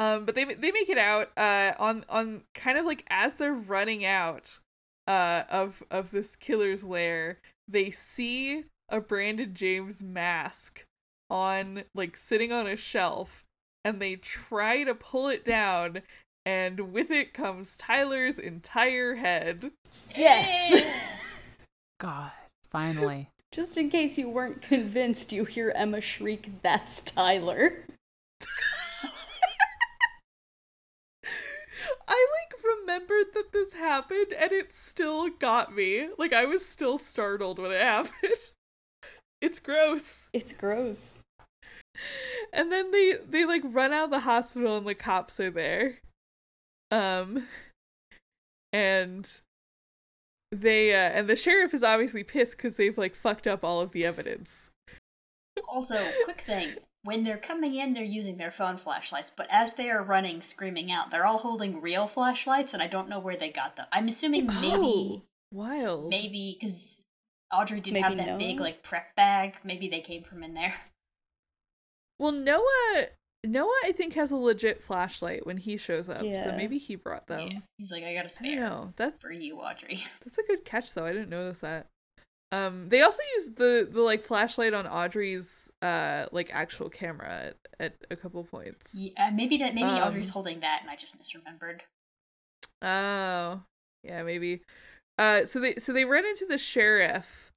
Um, 0.00 0.24
but 0.24 0.34
they 0.34 0.44
they 0.44 0.72
make 0.72 0.88
it 0.88 0.96
out 0.96 1.28
uh 1.36 1.72
on 1.78 2.06
on 2.08 2.44
kind 2.54 2.78
of 2.78 2.86
like 2.86 3.04
as 3.10 3.34
they're 3.34 3.52
running 3.52 4.02
out 4.02 4.58
uh 5.06 5.42
of 5.50 5.82
of 5.90 6.10
this 6.10 6.36
killer's 6.36 6.82
lair, 6.82 7.38
they 7.68 7.90
see 7.90 8.64
a 8.88 8.98
Brandon 9.02 9.52
James 9.52 10.02
mask 10.02 10.84
on 11.28 11.84
like 11.94 12.16
sitting 12.16 12.50
on 12.50 12.66
a 12.66 12.76
shelf 12.76 13.44
and 13.84 14.00
they 14.00 14.16
try 14.16 14.84
to 14.84 14.94
pull 14.94 15.28
it 15.28 15.44
down 15.44 16.00
and 16.46 16.92
with 16.94 17.10
it 17.10 17.34
comes 17.34 17.76
Tyler's 17.76 18.38
entire 18.38 19.16
head. 19.16 19.70
Yes. 20.16 21.58
God, 22.00 22.32
finally. 22.64 23.28
Just 23.52 23.76
in 23.76 23.90
case 23.90 24.16
you 24.16 24.30
weren't 24.30 24.62
convinced, 24.62 25.30
you 25.30 25.44
hear 25.44 25.74
Emma 25.76 26.00
shriek, 26.00 26.62
"That's 26.62 27.02
Tyler." 27.02 27.84
I 32.08 32.26
like 32.38 32.64
remembered 32.64 33.34
that 33.34 33.52
this 33.52 33.74
happened 33.74 34.32
and 34.38 34.52
it 34.52 34.72
still 34.72 35.28
got 35.28 35.74
me. 35.74 36.08
Like 36.18 36.32
I 36.32 36.44
was 36.44 36.64
still 36.64 36.98
startled 36.98 37.58
when 37.58 37.72
it 37.72 37.80
happened. 37.82 38.50
It's 39.40 39.58
gross. 39.58 40.28
It's 40.32 40.52
gross. 40.52 41.20
And 42.52 42.70
then 42.70 42.90
they 42.90 43.16
they 43.28 43.44
like 43.44 43.62
run 43.64 43.92
out 43.92 44.04
of 44.04 44.10
the 44.10 44.20
hospital 44.20 44.76
and 44.76 44.86
the 44.86 44.94
cops 44.94 45.40
are 45.40 45.50
there. 45.50 45.98
Um 46.90 47.46
and 48.72 49.40
they 50.52 50.92
uh 50.94 51.10
and 51.10 51.28
the 51.28 51.36
sheriff 51.36 51.74
is 51.74 51.84
obviously 51.84 52.24
pissed 52.24 52.58
cuz 52.58 52.76
they've 52.76 52.98
like 52.98 53.14
fucked 53.14 53.46
up 53.46 53.64
all 53.64 53.80
of 53.80 53.92
the 53.92 54.04
evidence. 54.04 54.70
Also, 55.68 55.96
quick 56.24 56.40
thing. 56.40 56.76
When 57.02 57.24
they're 57.24 57.38
coming 57.38 57.74
in, 57.74 57.94
they're 57.94 58.04
using 58.04 58.36
their 58.36 58.50
phone 58.50 58.76
flashlights, 58.76 59.30
but 59.34 59.46
as 59.50 59.74
they 59.74 59.88
are 59.90 60.02
running, 60.02 60.42
screaming 60.42 60.92
out, 60.92 61.10
they're 61.10 61.24
all 61.24 61.38
holding 61.38 61.80
real 61.80 62.06
flashlights, 62.06 62.74
and 62.74 62.82
I 62.82 62.88
don't 62.88 63.08
know 63.08 63.18
where 63.18 63.38
they 63.38 63.50
got 63.50 63.76
them. 63.76 63.86
I'm 63.90 64.08
assuming 64.08 64.48
oh, 64.50 64.60
maybe, 64.60 64.74
Oh, 64.74 65.22
wild. 65.50 66.10
maybe 66.10 66.58
because 66.60 66.98
Audrey 67.52 67.80
didn't 67.80 67.94
Maybe 68.02 68.02
have 68.08 68.16
that 68.18 68.26
Noah? 68.26 68.38
big 68.38 68.60
like 68.60 68.82
prep 68.82 69.14
bag. 69.16 69.54
Maybe 69.64 69.88
they 69.88 70.00
came 70.00 70.22
from 70.22 70.42
in 70.42 70.54
there. 70.54 70.74
Well, 72.18 72.32
Noah 72.32 73.06
Noah 73.44 73.72
I 73.84 73.92
think 73.92 74.12
has 74.12 74.30
a 74.30 74.36
legit 74.36 74.82
flashlight 74.82 75.46
when 75.46 75.56
he 75.56 75.78
shows 75.78 76.08
up. 76.10 76.18
So 76.20 76.52
maybe 76.54 76.76
he 76.76 76.94
brought 76.94 77.26
them. 77.26 77.48
Yeah. 77.50 77.58
He's 77.78 77.90
like, 77.90 78.04
I 78.04 78.12
got 78.12 78.20
a 78.20 78.22
don't 78.28 78.30
spare 78.30 78.60
know. 78.60 78.92
That 78.96 79.18
for 79.22 79.32
you, 79.32 79.56
Audrey. 79.56 80.04
That's 80.22 80.36
a 80.36 80.42
good 80.42 80.64
catch 80.66 80.92
though. 80.92 81.06
I 81.06 81.12
didn't 81.12 81.30
notice 81.30 81.60
that. 81.60 81.86
Um 82.52 82.88
they 82.88 83.02
also 83.02 83.22
used 83.36 83.56
the 83.56 83.88
the 83.90 84.00
like 84.00 84.22
flashlight 84.24 84.74
on 84.74 84.86
Audrey's 84.86 85.70
uh 85.82 86.26
like 86.32 86.50
actual 86.52 86.88
camera 86.88 87.28
at, 87.28 87.56
at 87.78 87.96
a 88.10 88.16
couple 88.16 88.42
points. 88.44 88.94
Yeah, 88.94 89.30
maybe 89.30 89.56
that. 89.58 89.74
Maybe 89.74 89.86
Um, 89.86 90.08
Audrey's 90.08 90.28
holding 90.30 90.60
that, 90.60 90.80
and 90.80 90.90
I 90.90 90.96
just 90.96 91.16
misremembered. 91.18 91.80
Oh. 92.82 93.62
Yeah, 94.02 94.22
maybe. 94.22 94.62
Uh 95.18 95.44
so 95.44 95.60
they 95.60 95.74
so 95.76 95.92
they 95.92 96.04
run 96.04 96.26
into 96.26 96.46
the 96.46 96.58
sheriff 96.58 97.50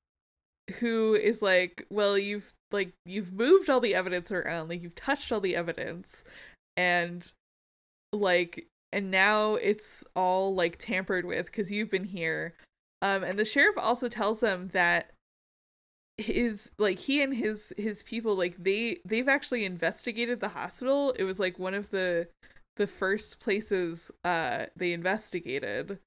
who 0.80 1.14
is 1.16 1.42
like, 1.42 1.86
"Well, 1.90 2.18
you've 2.18 2.52
like 2.72 2.94
you've 3.06 3.34
moved 3.34 3.70
all 3.70 3.80
the 3.80 3.96
evidence 3.96 4.32
around, 4.32 4.70
like 4.70 4.82
you've 4.82 4.96
touched 4.96 5.32
all 5.32 5.40
the 5.40 5.56
evidence 5.56 6.24
and 6.78 7.32
like 8.12 8.68
and 8.92 9.10
now 9.10 9.56
it's 9.56 10.04
all 10.16 10.54
like 10.54 10.78
tampered 10.78 11.26
with 11.26 11.52
cuz 11.52 11.72
you've 11.72 11.90
been 11.90 12.06
here." 12.06 12.54
Um 13.04 13.24
and 13.24 13.38
the 13.38 13.46
sheriff 13.46 13.78
also 13.78 14.08
tells 14.10 14.40
them 14.40 14.70
that 14.74 15.12
his 16.18 16.72
like 16.80 16.98
he 17.00 17.22
and 17.22 17.36
his 17.36 17.72
his 17.78 18.02
people 18.02 18.36
like 18.36 18.56
they 18.58 18.98
they've 19.06 19.30
actually 19.30 19.66
investigated 19.66 20.40
the 20.40 20.50
hospital. 20.50 21.12
It 21.20 21.26
was 21.26 21.40
like 21.40 21.60
one 21.60 21.76
of 21.76 21.92
the 21.92 22.30
the 22.78 22.88
first 22.88 23.40
places 23.40 24.10
uh 24.24 24.66
they 24.76 24.94
investigated 24.94 26.00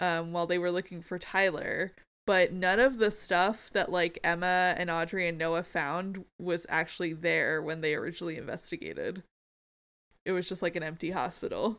um 0.00 0.32
while 0.32 0.46
they 0.46 0.58
were 0.58 0.70
looking 0.70 1.02
for 1.02 1.18
Tyler 1.18 1.92
but 2.26 2.52
none 2.52 2.80
of 2.80 2.98
the 2.98 3.10
stuff 3.10 3.70
that 3.72 3.90
like 3.90 4.18
Emma 4.24 4.74
and 4.76 4.90
Audrey 4.90 5.28
and 5.28 5.38
Noah 5.38 5.62
found 5.62 6.24
was 6.40 6.66
actually 6.68 7.12
there 7.12 7.62
when 7.62 7.80
they 7.80 7.94
originally 7.94 8.36
investigated. 8.36 9.22
It 10.24 10.32
was 10.32 10.48
just 10.48 10.60
like 10.60 10.74
an 10.74 10.82
empty 10.82 11.12
hospital, 11.12 11.78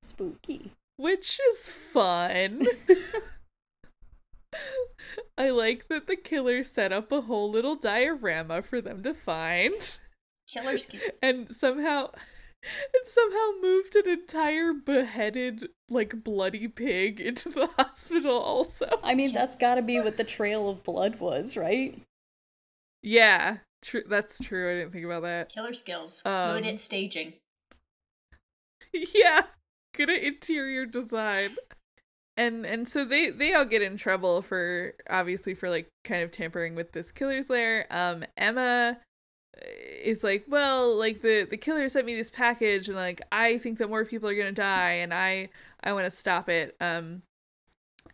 Spooky. 0.00 0.70
which 0.96 1.40
is 1.50 1.70
fun. 1.70 2.68
I 5.38 5.50
like 5.50 5.88
that 5.88 6.06
the 6.06 6.16
killer 6.16 6.62
set 6.62 6.92
up 6.92 7.10
a 7.12 7.22
whole 7.22 7.50
little 7.50 7.74
diorama 7.74 8.62
for 8.62 8.80
them 8.80 9.02
to 9.02 9.14
find 9.14 9.96
Killer 10.46 10.76
sk- 10.78 10.96
and 11.22 11.50
somehow 11.50 12.10
and 12.62 13.04
somehow 13.04 13.50
moved 13.60 13.96
an 13.96 14.08
entire 14.08 14.72
beheaded 14.72 15.68
like 15.88 16.22
bloody 16.24 16.68
pig 16.68 17.20
into 17.20 17.48
the 17.50 17.66
hospital 17.78 18.38
also. 18.38 18.86
I 19.02 19.14
mean, 19.14 19.32
that's 19.32 19.56
gotta 19.56 19.82
be 19.82 20.00
what 20.00 20.16
the 20.16 20.24
trail 20.24 20.68
of 20.68 20.82
blood 20.82 21.20
was, 21.20 21.56
right? 21.56 22.00
Yeah, 23.02 23.58
true 23.82 24.02
that's 24.08 24.38
true. 24.38 24.70
I 24.70 24.74
didn't 24.78 24.92
think 24.92 25.04
about 25.04 25.22
that. 25.22 25.50
killer 25.50 25.74
skills. 25.74 26.22
Um, 26.24 26.54
Good 26.62 26.66
at 26.66 26.80
staging. 26.80 27.34
yeah 29.14 29.42
good 29.92 30.08
at 30.08 30.22
interior 30.22 30.86
design 30.86 31.50
and 32.36 32.66
and 32.66 32.88
so 32.88 33.04
they 33.04 33.30
they 33.30 33.54
all 33.54 33.64
get 33.64 33.82
in 33.82 33.96
trouble 33.96 34.42
for 34.42 34.94
obviously 35.08 35.54
for 35.54 35.70
like 35.70 35.88
kind 36.04 36.22
of 36.22 36.32
tampering 36.32 36.74
with 36.74 36.92
this 36.92 37.12
killer's 37.12 37.48
lair 37.48 37.86
um 37.90 38.24
emma 38.36 38.98
uh, 39.56 39.60
is 40.02 40.24
like 40.24 40.44
well 40.48 40.98
like 40.98 41.22
the 41.22 41.46
the 41.50 41.56
killer 41.56 41.88
sent 41.88 42.06
me 42.06 42.14
this 42.14 42.30
package 42.30 42.88
and 42.88 42.96
like 42.96 43.20
i 43.30 43.58
think 43.58 43.78
that 43.78 43.88
more 43.88 44.04
people 44.04 44.28
are 44.28 44.34
gonna 44.34 44.52
die 44.52 44.92
and 44.92 45.14
i 45.14 45.48
i 45.82 45.92
want 45.92 46.04
to 46.04 46.10
stop 46.10 46.48
it. 46.48 46.76
Um 46.80 47.22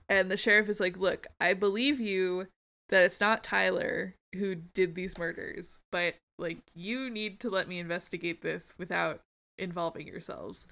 and 0.09 0.31
the 0.31 0.37
sheriff 0.37 0.69
is 0.69 0.81
like 0.81 0.99
look 0.99 1.27
i 1.41 1.55
believe 1.55 2.01
you 2.01 2.47
that 2.91 3.05
it's 3.05 3.21
not 3.21 3.43
tyler 3.43 4.15
who 4.35 4.55
did 4.55 4.95
these 4.95 5.17
murders 5.17 5.79
but 5.91 6.15
like 6.39 6.59
you 6.75 7.09
need 7.09 7.41
to 7.41 7.49
let 7.49 7.69
me 7.69 7.79
investigate 7.79 8.43
this 8.43 8.75
without 8.79 9.21
involving 9.59 10.07
yourselves 10.07 10.67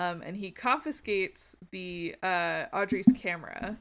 um, 0.00 0.22
and 0.22 0.34
he 0.34 0.50
confiscates 0.50 1.54
the 1.72 2.16
uh, 2.22 2.64
Audrey's 2.72 3.12
camera 3.14 3.76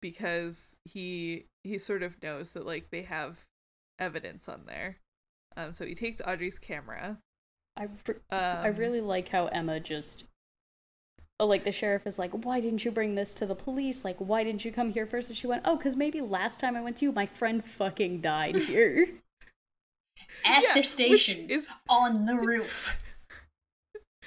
because 0.00 0.76
he 0.84 1.46
he 1.64 1.76
sort 1.76 2.04
of 2.04 2.22
knows 2.22 2.52
that 2.52 2.64
like 2.64 2.90
they 2.90 3.02
have 3.02 3.38
evidence 3.98 4.48
on 4.48 4.62
there. 4.66 4.98
Um, 5.56 5.74
so 5.74 5.84
he 5.84 5.94
takes 5.96 6.20
Audrey's 6.24 6.60
camera. 6.60 7.18
I, 7.76 7.88
re- 8.06 8.14
Um, 8.30 8.38
I 8.40 8.68
really 8.68 9.00
like 9.00 9.28
how 9.28 9.46
Emma 9.46 9.80
just. 9.80 10.22
Oh, 11.40 11.46
like 11.46 11.64
the 11.64 11.72
sheriff 11.72 12.06
is 12.06 12.16
like, 12.16 12.30
why 12.30 12.60
didn't 12.60 12.84
you 12.84 12.92
bring 12.92 13.16
this 13.16 13.34
to 13.34 13.44
the 13.44 13.56
police? 13.56 14.04
Like, 14.04 14.18
why 14.18 14.44
didn't 14.44 14.64
you 14.64 14.70
come 14.70 14.92
here 14.92 15.04
first? 15.04 15.28
And 15.28 15.36
she 15.36 15.48
went, 15.48 15.62
oh, 15.64 15.76
because 15.76 15.96
maybe 15.96 16.20
last 16.20 16.60
time 16.60 16.76
I 16.76 16.80
went 16.80 16.98
to 16.98 17.06
you, 17.06 17.10
my 17.10 17.26
friend 17.26 17.64
fucking 17.64 18.20
died 18.20 18.54
here. 18.54 19.08
At 20.44 20.62
yeah, 20.62 20.74
the 20.74 20.84
station. 20.84 21.50
is 21.50 21.68
On 21.88 22.26
the 22.26 22.36
roof. 22.36 22.96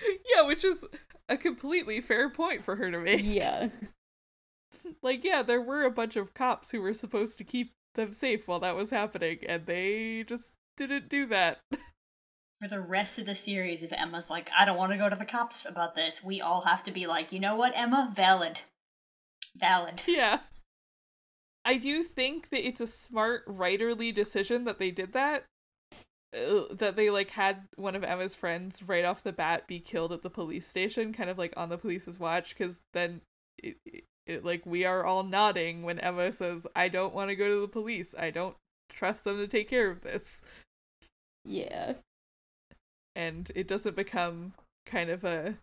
yeah, 0.36 0.44
which 0.44 0.64
is 0.64 0.86
a 1.30 1.38
completely 1.38 2.02
fair 2.02 2.30
point 2.30 2.64
for 2.64 2.76
her 2.76 2.92
to 2.92 3.00
make. 3.00 3.24
yeah. 3.24 3.70
like 5.02 5.24
yeah, 5.24 5.42
there 5.42 5.62
were 5.62 5.84
a 5.84 5.92
bunch 5.92 6.16
of 6.16 6.34
cops 6.34 6.72
who 6.72 6.82
were 6.82 6.94
supposed 6.94 7.38
to 7.38 7.44
keep 7.44 7.72
them 7.96 8.12
safe 8.12 8.48
while 8.48 8.60
that 8.60 8.76
was 8.76 8.90
happening, 8.90 9.40
and 9.48 9.66
they 9.66 10.24
just 10.24 10.54
didn't 10.78 11.10
do 11.10 11.26
that. 11.28 11.60
For 12.62 12.68
the 12.68 12.82
rest 12.82 13.20
of 13.20 13.28
the 13.28 13.36
series, 13.36 13.84
if 13.84 13.94
Emma's 13.94 14.32
like, 14.32 14.50
I 14.58 14.66
don't 14.66 14.78
want 14.78 14.92
to 14.92 14.98
go 14.98 15.10
to 15.10 15.16
the 15.16 15.26
cops 15.26 15.64
about 15.64 15.94
this, 15.94 16.24
we 16.24 16.42
all 16.42 16.62
have 16.62 16.82
to 16.84 16.92
be 16.92 17.06
like, 17.06 17.32
you 17.32 17.40
know 17.40 17.56
what, 17.56 17.74
Emma? 17.76 18.12
Valid. 18.16 18.62
Valid. 19.56 20.02
Yeah. 20.08 20.40
I 21.64 21.78
do 21.78 22.02
think 22.02 22.50
that 22.50 22.66
it's 22.66 22.82
a 22.82 22.88
smart 22.88 23.46
writerly 23.48 24.12
decision 24.12 24.64
that 24.64 24.80
they 24.80 24.90
did 24.90 25.14
that. 25.14 25.44
Uh, 26.38 26.74
that 26.76 26.96
they 26.96 27.10
like 27.10 27.32
had 27.32 27.64
one 27.76 27.96
of 27.96 28.04
Emma's 28.04 28.36
friends 28.36 28.84
right 28.84 29.06
off 29.06 29.24
the 29.24 29.34
bat 29.34 29.68
be 29.68 29.80
killed 29.80 30.12
at 30.12 30.22
the 30.22 30.30
police 30.30 30.68
station, 30.68 31.14
kind 31.14 31.30
of 31.30 31.38
like 31.38 31.54
on 31.58 31.70
the 31.70 31.78
police's 31.78 32.20
watch, 32.20 32.50
because 32.56 32.82
then 32.94 33.22
it, 33.58 33.78
it, 33.86 34.04
it 34.26 34.46
like 34.46 34.66
we 34.66 34.86
are 34.86 35.04
all 35.06 35.24
nodding 35.24 35.84
when 35.84 36.00
Emma 36.00 36.32
says, 36.32 36.68
"I 36.76 36.90
don't 36.90 37.14
want 37.14 37.30
to 37.30 37.36
go 37.36 37.48
to 37.50 37.62
the 37.62 37.68
police. 37.68 38.14
I 38.18 38.30
don't 38.32 38.56
trust 38.90 39.24
them 39.24 39.38
to 39.38 39.48
take 39.48 39.70
care 39.70 39.90
of 39.90 40.02
this," 40.02 40.42
Yeah. 41.46 41.94
and 43.16 43.52
it 43.56 43.68
doesn't 43.68 43.96
become 43.96 44.54
kind 44.86 45.10
of 45.10 45.24
a 45.24 45.58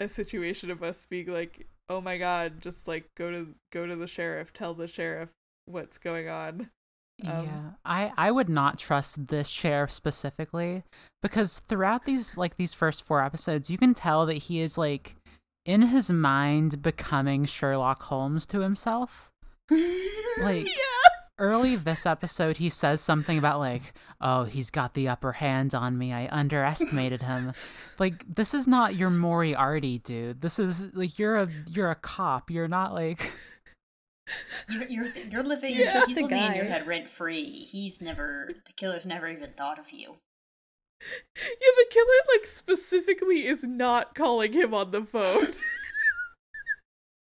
a 0.00 0.08
situation 0.08 0.70
of 0.70 0.82
us 0.82 1.06
being 1.06 1.28
like, 1.32 1.66
"Oh 1.88 2.00
my 2.00 2.18
god, 2.18 2.60
just 2.60 2.88
like 2.88 3.06
go 3.16 3.30
to 3.30 3.54
go 3.72 3.86
to 3.86 3.96
the 3.96 4.08
sheriff, 4.08 4.52
tell 4.52 4.74
the 4.74 4.86
sheriff 4.88 5.30
what's 5.66 5.98
going 5.98 6.28
on." 6.28 6.70
Um, 7.28 7.44
yeah, 7.44 7.70
I 7.84 8.12
I 8.16 8.30
would 8.30 8.48
not 8.48 8.78
trust 8.78 9.28
this 9.28 9.48
sheriff 9.48 9.90
specifically 9.90 10.82
because 11.22 11.60
throughout 11.68 12.04
these 12.04 12.36
like 12.36 12.56
these 12.56 12.74
first 12.74 13.02
four 13.02 13.22
episodes, 13.22 13.70
you 13.70 13.78
can 13.78 13.94
tell 13.94 14.26
that 14.26 14.34
he 14.34 14.60
is 14.60 14.76
like 14.78 15.16
in 15.64 15.82
his 15.82 16.10
mind 16.12 16.82
becoming 16.82 17.44
Sherlock 17.44 18.02
Holmes 18.02 18.46
to 18.46 18.60
himself. 18.60 19.30
Like 20.40 20.66
early 21.38 21.76
this 21.76 22.06
episode, 22.06 22.56
he 22.56 22.68
says 22.68 23.00
something 23.00 23.38
about 23.38 23.60
like, 23.60 23.94
"Oh, 24.20 24.44
he's 24.44 24.70
got 24.70 24.94
the 24.94 25.08
upper 25.08 25.30
hand 25.30 25.74
on 25.74 25.96
me. 25.96 26.12
I 26.12 26.28
underestimated 26.30 27.22
him." 27.22 27.52
like 28.00 28.24
this 28.32 28.52
is 28.52 28.66
not 28.66 28.96
your 28.96 29.10
Moriarty, 29.10 30.00
dude. 30.00 30.40
This 30.40 30.58
is 30.58 30.92
like 30.94 31.18
you're 31.18 31.36
a 31.36 31.48
you're 31.68 31.92
a 31.92 31.94
cop. 31.94 32.50
You're 32.50 32.68
not 32.68 32.94
like. 32.94 33.30
You're, 34.68 34.84
you're, 34.88 35.06
you're 35.30 35.42
living, 35.42 35.74
Yeah. 35.74 35.92
he's 35.92 36.16
Just 36.16 36.20
a 36.20 36.22
living 36.22 36.38
in 36.38 36.54
your 36.54 36.64
head 36.64 36.86
rent 36.86 37.10
free. 37.10 37.68
He's 37.70 38.00
never, 38.00 38.50
the 38.66 38.72
killer's 38.72 39.06
never 39.06 39.28
even 39.28 39.50
thought 39.52 39.78
of 39.78 39.90
you. 39.92 40.16
Yeah, 41.36 41.70
the 41.76 41.86
killer 41.90 42.06
like 42.34 42.46
specifically 42.46 43.46
is 43.46 43.64
not 43.64 44.14
calling 44.14 44.52
him 44.52 44.72
on 44.72 44.90
the 44.90 45.02
phone. 45.02 45.52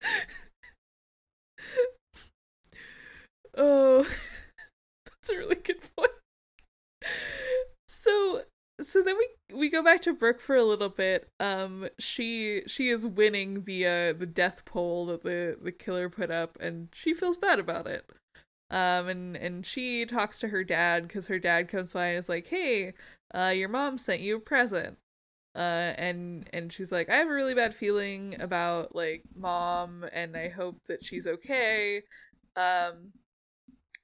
oh, 3.57 4.07
that's 5.07 5.31
a 5.31 5.37
really 5.37 5.57
good 5.57 5.81
point. 5.97 6.11
So, 7.89 8.43
so 8.81 9.03
then 9.03 9.17
we 9.19 9.29
we 9.57 9.60
go 9.71 9.83
back 9.83 10.03
to 10.03 10.13
Brooke 10.13 10.41
for 10.41 10.57
a 10.57 10.65
little 10.65 10.89
bit. 10.89 11.29
Um, 11.41 11.89
she 11.99 12.63
she 12.67 12.89
is 12.89 13.07
winning 13.07 13.65
the 13.65 13.87
uh 13.87 14.13
the 14.13 14.27
death 14.27 14.65
poll 14.65 15.07
that 15.07 15.23
the 15.23 15.57
the 15.61 15.73
killer 15.73 16.09
put 16.09 16.31
up, 16.31 16.57
and 16.61 16.89
she 16.95 17.15
feels 17.15 17.37
bad 17.37 17.59
about 17.59 17.87
it. 17.87 18.05
Um, 18.71 19.09
and 19.09 19.37
and 19.37 19.67
she 19.67 20.07
talks 20.07 20.41
to 20.41 20.49
her 20.49 20.63
dad 20.65 21.09
because 21.09 21.27
her 21.27 21.39
dad 21.39 21.69
comes 21.69 21.93
by 21.93 22.09
and 22.09 22.19
is 22.19 22.29
like, 22.29 22.47
"Hey, 22.47 22.95
uh, 23.35 23.53
your 23.55 23.69
mom 23.69 23.99
sent 23.99 24.21
you 24.21 24.37
a 24.37 24.41
present." 24.41 24.97
Uh, 25.57 25.95
and 25.99 26.49
and 26.53 26.73
she's 26.73 26.93
like, 26.93 27.09
"I 27.11 27.17
have 27.17 27.29
a 27.29 27.33
really 27.33 27.55
bad 27.55 27.75
feeling 27.75 28.41
about 28.41 28.95
like 28.95 29.25
mom, 29.35 30.07
and 30.13 30.37
I 30.37 30.49
hope 30.49 30.79
that 30.87 31.05
she's 31.05 31.27
okay." 31.27 32.03
Um, 32.57 33.13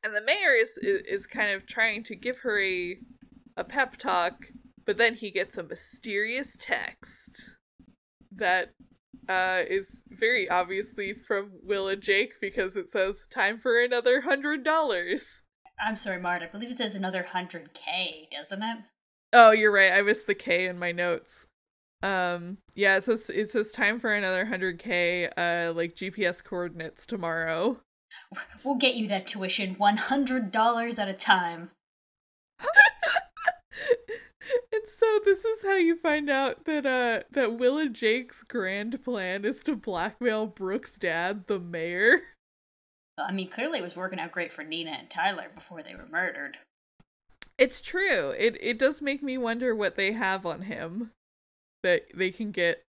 and 0.02 0.14
the 0.14 0.22
mayor 0.22 0.52
is 0.52 0.78
is, 0.78 1.26
kind 1.26 1.54
of 1.54 1.66
trying 1.66 2.02
to 2.04 2.16
give 2.16 2.40
her 2.40 2.60
a 2.60 2.98
a 3.56 3.64
pep 3.64 3.96
talk, 3.96 4.46
but 4.86 4.96
then 4.96 5.14
he 5.14 5.30
gets 5.30 5.58
a 5.58 5.62
mysterious 5.62 6.56
text 6.58 7.58
that 8.32 8.72
uh, 9.28 9.62
is 9.68 10.04
very 10.10 10.48
obviously 10.48 11.12
from 11.12 11.50
Will 11.62 11.88
and 11.88 12.00
Jake 12.00 12.34
because 12.40 12.76
it 12.76 12.88
says 12.88 13.26
time 13.28 13.58
for 13.58 13.82
another 13.82 14.22
hundred 14.22 14.64
dollars. 14.64 15.42
I'm 15.84 15.96
sorry, 15.96 16.20
Marn, 16.20 16.42
I 16.42 16.46
believe 16.46 16.70
it 16.70 16.76
says 16.78 16.94
another 16.94 17.22
100k, 17.22 18.30
doesn't 18.30 18.62
it? 18.62 18.78
Oh, 19.32 19.50
you're 19.50 19.72
right. 19.72 19.92
I 19.92 20.00
missed 20.02 20.26
the 20.26 20.34
K 20.34 20.66
in 20.66 20.78
my 20.78 20.92
notes. 20.92 21.46
Um, 22.02 22.58
yeah, 22.74 22.96
it 22.96 23.04
says 23.04 23.30
it 23.30 23.50
says 23.50 23.72
time 23.72 23.98
for 23.98 24.12
another 24.12 24.44
hundred 24.44 24.78
K. 24.78 25.28
Uh, 25.36 25.72
like 25.74 25.96
GPS 25.96 26.42
coordinates 26.42 27.06
tomorrow. 27.06 27.80
We'll 28.64 28.74
get 28.74 28.96
you 28.96 29.06
that 29.08 29.26
tuition 29.26 29.76
$100 29.76 30.98
at 30.98 31.08
a 31.08 31.12
time. 31.12 31.70
and 34.72 34.86
so 34.86 35.20
this 35.24 35.44
is 35.44 35.64
how 35.64 35.76
you 35.76 35.96
find 35.96 36.30
out 36.30 36.64
that 36.64 36.86
uh 36.86 37.22
that 37.30 37.58
Will 37.58 37.78
and 37.78 37.94
Jake's 37.94 38.42
grand 38.42 39.02
plan 39.02 39.44
is 39.44 39.62
to 39.64 39.76
blackmail 39.76 40.46
Brooke's 40.46 40.98
dad, 40.98 41.46
the 41.46 41.58
mayor. 41.58 42.20
I 43.18 43.32
mean, 43.32 43.48
clearly 43.48 43.78
it 43.78 43.82
was 43.82 43.96
working 43.96 44.18
out 44.18 44.32
great 44.32 44.52
for 44.52 44.62
Nina 44.62 44.90
and 44.90 45.08
Tyler 45.08 45.46
before 45.54 45.82
they 45.82 45.94
were 45.94 46.06
murdered. 46.10 46.58
It's 47.58 47.80
true. 47.80 48.34
It 48.38 48.56
it 48.60 48.78
does 48.78 49.00
make 49.00 49.22
me 49.22 49.38
wonder 49.38 49.74
what 49.74 49.96
they 49.96 50.12
have 50.12 50.44
on 50.44 50.62
him 50.62 51.10
that 51.82 52.02
they 52.14 52.30
can 52.30 52.50
get 52.50 52.82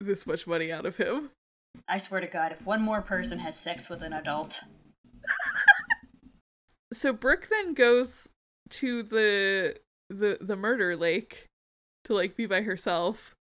this 0.00 0.26
much 0.26 0.46
money 0.46 0.70
out 0.70 0.86
of 0.86 0.96
him. 0.96 1.30
I 1.88 1.98
swear 1.98 2.20
to 2.20 2.26
God, 2.26 2.52
if 2.52 2.64
one 2.64 2.82
more 2.82 3.02
person 3.02 3.40
has 3.40 3.58
sex 3.58 3.88
with 3.88 4.02
an 4.02 4.12
adult, 4.12 4.60
So 6.92 7.12
Brooke 7.12 7.48
then 7.50 7.74
goes 7.74 8.28
to 8.70 9.02
the 9.02 9.76
the 10.08 10.38
the 10.40 10.56
murder 10.56 10.96
lake 10.96 11.46
to 12.04 12.14
like 12.14 12.36
be 12.36 12.46
by 12.46 12.62
herself. 12.62 13.34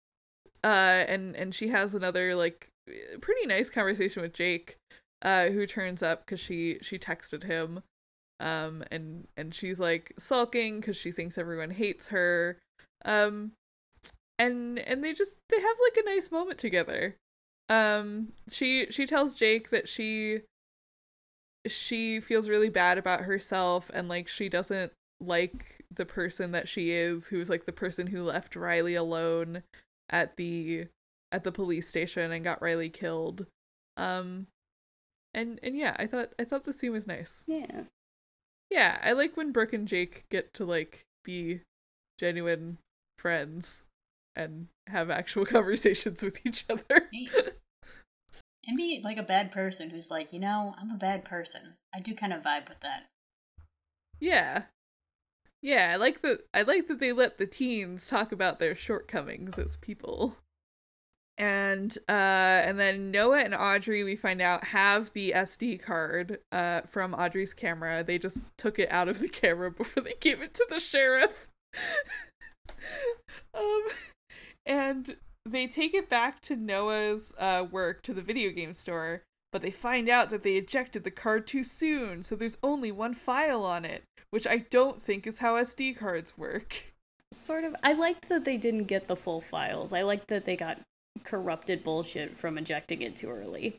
Uh 0.63 1.05
and 1.07 1.35
and 1.35 1.53
she 1.53 1.69
has 1.69 1.93
another 1.93 2.35
like 2.35 2.69
pretty 3.21 3.45
nice 3.45 3.69
conversation 3.69 4.21
with 4.21 4.33
Jake 4.33 4.77
uh 5.21 5.47
who 5.47 5.65
turns 5.65 6.03
up 6.03 6.25
cuz 6.25 6.39
she 6.39 6.79
she 6.81 6.97
texted 6.97 7.43
him 7.43 7.81
um 8.39 8.83
and 8.91 9.27
and 9.37 9.53
she's 9.53 9.79
like 9.79 10.13
sulking 10.17 10.81
cuz 10.81 10.97
she 10.97 11.11
thinks 11.11 11.37
everyone 11.37 11.71
hates 11.71 12.07
her. 12.07 12.59
Um 13.03 13.51
and 14.39 14.79
and 14.79 15.03
they 15.03 15.13
just 15.13 15.37
they 15.49 15.61
have 15.61 15.77
like 15.83 15.97
a 15.97 16.09
nice 16.09 16.31
moment 16.31 16.59
together. 16.59 17.15
Um 17.69 18.33
she 18.51 18.87
she 18.91 19.05
tells 19.05 19.35
Jake 19.35 19.69
that 19.69 19.87
she 19.87 20.41
she 21.67 22.19
feels 22.19 22.49
really 22.49 22.69
bad 22.69 22.97
about 22.97 23.21
herself 23.21 23.89
and 23.93 24.07
like 24.07 24.27
she 24.27 24.49
doesn't 24.49 24.91
like 25.25 25.83
the 25.93 26.05
person 26.05 26.51
that 26.51 26.67
she 26.67 26.91
is 26.91 27.27
who's 27.27 27.49
like 27.49 27.65
the 27.65 27.71
person 27.71 28.07
who 28.07 28.23
left 28.23 28.55
Riley 28.55 28.95
alone 28.95 29.63
at 30.09 30.37
the 30.37 30.85
at 31.31 31.43
the 31.43 31.51
police 31.51 31.87
station 31.87 32.31
and 32.31 32.43
got 32.43 32.61
Riley 32.61 32.89
killed. 32.89 33.45
Um 33.97 34.47
and 35.33 35.59
and 35.61 35.77
yeah, 35.77 35.95
I 35.97 36.05
thought 36.05 36.29
I 36.39 36.43
thought 36.43 36.63
the 36.63 36.73
scene 36.73 36.91
was 36.91 37.07
nice. 37.07 37.43
Yeah. 37.47 37.83
Yeah, 38.71 38.99
I 39.03 39.11
like 39.11 39.37
when 39.37 39.51
Brooke 39.51 39.73
and 39.73 39.87
Jake 39.87 40.25
get 40.29 40.53
to 40.55 40.65
like 40.65 41.05
be 41.23 41.61
genuine 42.19 42.77
friends 43.17 43.85
and 44.35 44.67
have 44.87 45.09
actual 45.09 45.45
conversations 45.45 46.23
with 46.23 46.45
each 46.45 46.65
other. 46.69 47.09
and 48.65 48.77
be 48.77 49.01
like 49.03 49.17
a 49.17 49.23
bad 49.23 49.51
person 49.51 49.89
who's 49.89 50.11
like, 50.11 50.33
you 50.33 50.39
know, 50.39 50.75
I'm 50.79 50.91
a 50.91 50.97
bad 50.97 51.23
person. 51.25 51.75
I 51.93 51.99
do 51.99 52.15
kind 52.15 52.33
of 52.33 52.41
vibe 52.41 52.67
with 52.69 52.79
that. 52.81 53.03
Yeah. 54.19 54.63
Yeah, 55.65 55.89
I 55.91 55.95
like 55.95 56.21
that 56.21 56.41
I 56.53 56.61
like 56.61 56.87
that 56.89 56.99
they 56.99 57.11
let 57.11 57.39
the 57.39 57.47
teens 57.47 58.07
talk 58.07 58.31
about 58.31 58.59
their 58.59 58.75
shortcomings 58.75 59.57
as 59.57 59.77
people. 59.77 60.37
And 61.39 61.97
uh 62.07 62.61
and 62.67 62.79
then 62.79 63.09
Noah 63.09 63.39
and 63.39 63.55
Audrey 63.55 64.03
we 64.03 64.15
find 64.15 64.43
out 64.43 64.65
have 64.65 65.11
the 65.13 65.33
SD 65.35 65.81
card 65.81 66.37
uh 66.51 66.81
from 66.81 67.15
Audrey's 67.15 67.55
camera. 67.55 68.03
They 68.03 68.19
just 68.19 68.45
took 68.59 68.77
it 68.77 68.91
out 68.91 69.07
of 69.07 69.17
the 69.17 69.27
camera 69.27 69.71
before 69.71 70.03
they 70.03 70.13
gave 70.19 70.39
it 70.39 70.53
to 70.53 70.67
the 70.69 70.79
sheriff. 70.79 71.47
um 73.55 73.81
and 74.67 75.15
they 75.47 75.65
take 75.65 75.95
it 75.95 76.11
back 76.11 76.41
to 76.41 76.55
Noah's 76.55 77.33
uh, 77.39 77.65
work 77.71 78.03
to 78.03 78.13
the 78.13 78.21
video 78.21 78.51
game 78.51 78.73
store, 78.73 79.23
but 79.51 79.63
they 79.63 79.71
find 79.71 80.09
out 80.09 80.29
that 80.29 80.43
they 80.43 80.57
ejected 80.57 81.03
the 81.03 81.11
card 81.11 81.45
too 81.45 81.63
soon, 81.63 82.23
so 82.23 82.35
there's 82.35 82.57
only 82.63 82.91
one 82.91 83.13
file 83.13 83.63
on 83.63 83.85
it, 83.85 84.03
which 84.35 84.45
I 84.45 84.57
don't 84.69 85.01
think 85.01 85.25
is 85.25 85.37
how 85.37 85.55
SD 85.55 85.97
cards 85.97 86.37
work. 86.37 86.93
Sort 87.31 87.63
of. 87.63 87.73
I 87.81 87.93
liked 87.93 88.27
that 88.27 88.43
they 88.43 88.57
didn't 88.57 88.83
get 88.83 89.07
the 89.07 89.15
full 89.15 89.39
files. 89.39 89.93
I 89.93 90.01
liked 90.01 90.27
that 90.27 90.43
they 90.43 90.57
got 90.57 90.81
corrupted 91.23 91.85
bullshit 91.85 92.35
from 92.35 92.57
ejecting 92.57 93.01
it 93.01 93.15
too 93.15 93.29
early. 93.29 93.77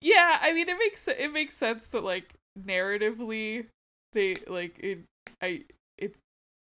Yeah, 0.00 0.38
I 0.40 0.52
mean 0.52 0.68
it 0.68 0.78
makes 0.78 1.08
it 1.08 1.32
makes 1.32 1.56
sense 1.56 1.88
that 1.88 2.04
like 2.04 2.34
narratively 2.56 3.66
they 4.12 4.36
like 4.46 4.78
it 4.78 5.00
I 5.42 5.64
it's 5.98 6.20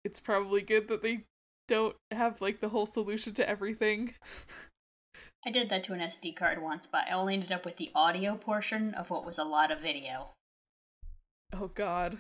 it's 0.04 0.20
probably 0.20 0.64
good 0.64 0.88
that 0.88 1.04
they 1.04 1.26
don't 1.68 1.96
have 2.10 2.42
like 2.42 2.60
the 2.60 2.70
whole 2.70 2.88
solution 2.88 3.36
to 3.36 3.48
everything. 3.48 4.16
I 5.46 5.52
did 5.52 5.70
that 5.70 5.84
to 5.84 5.94
an 5.94 6.00
SD 6.00 6.36
card 6.36 6.60
once, 6.60 6.88
but 6.88 7.06
I 7.08 7.12
only 7.12 7.36
ended 7.36 7.52
up 7.52 7.66
with 7.66 7.78
the 7.78 7.92
audio 7.94 8.34
portion 8.36 8.96
of 8.96 9.12
what 9.12 9.28
was 9.28 9.38
a 9.38 9.44
lot 9.44 9.70
of 9.70 9.80
video. 9.80 10.30
Oh 11.54 11.68
god. 11.68 12.18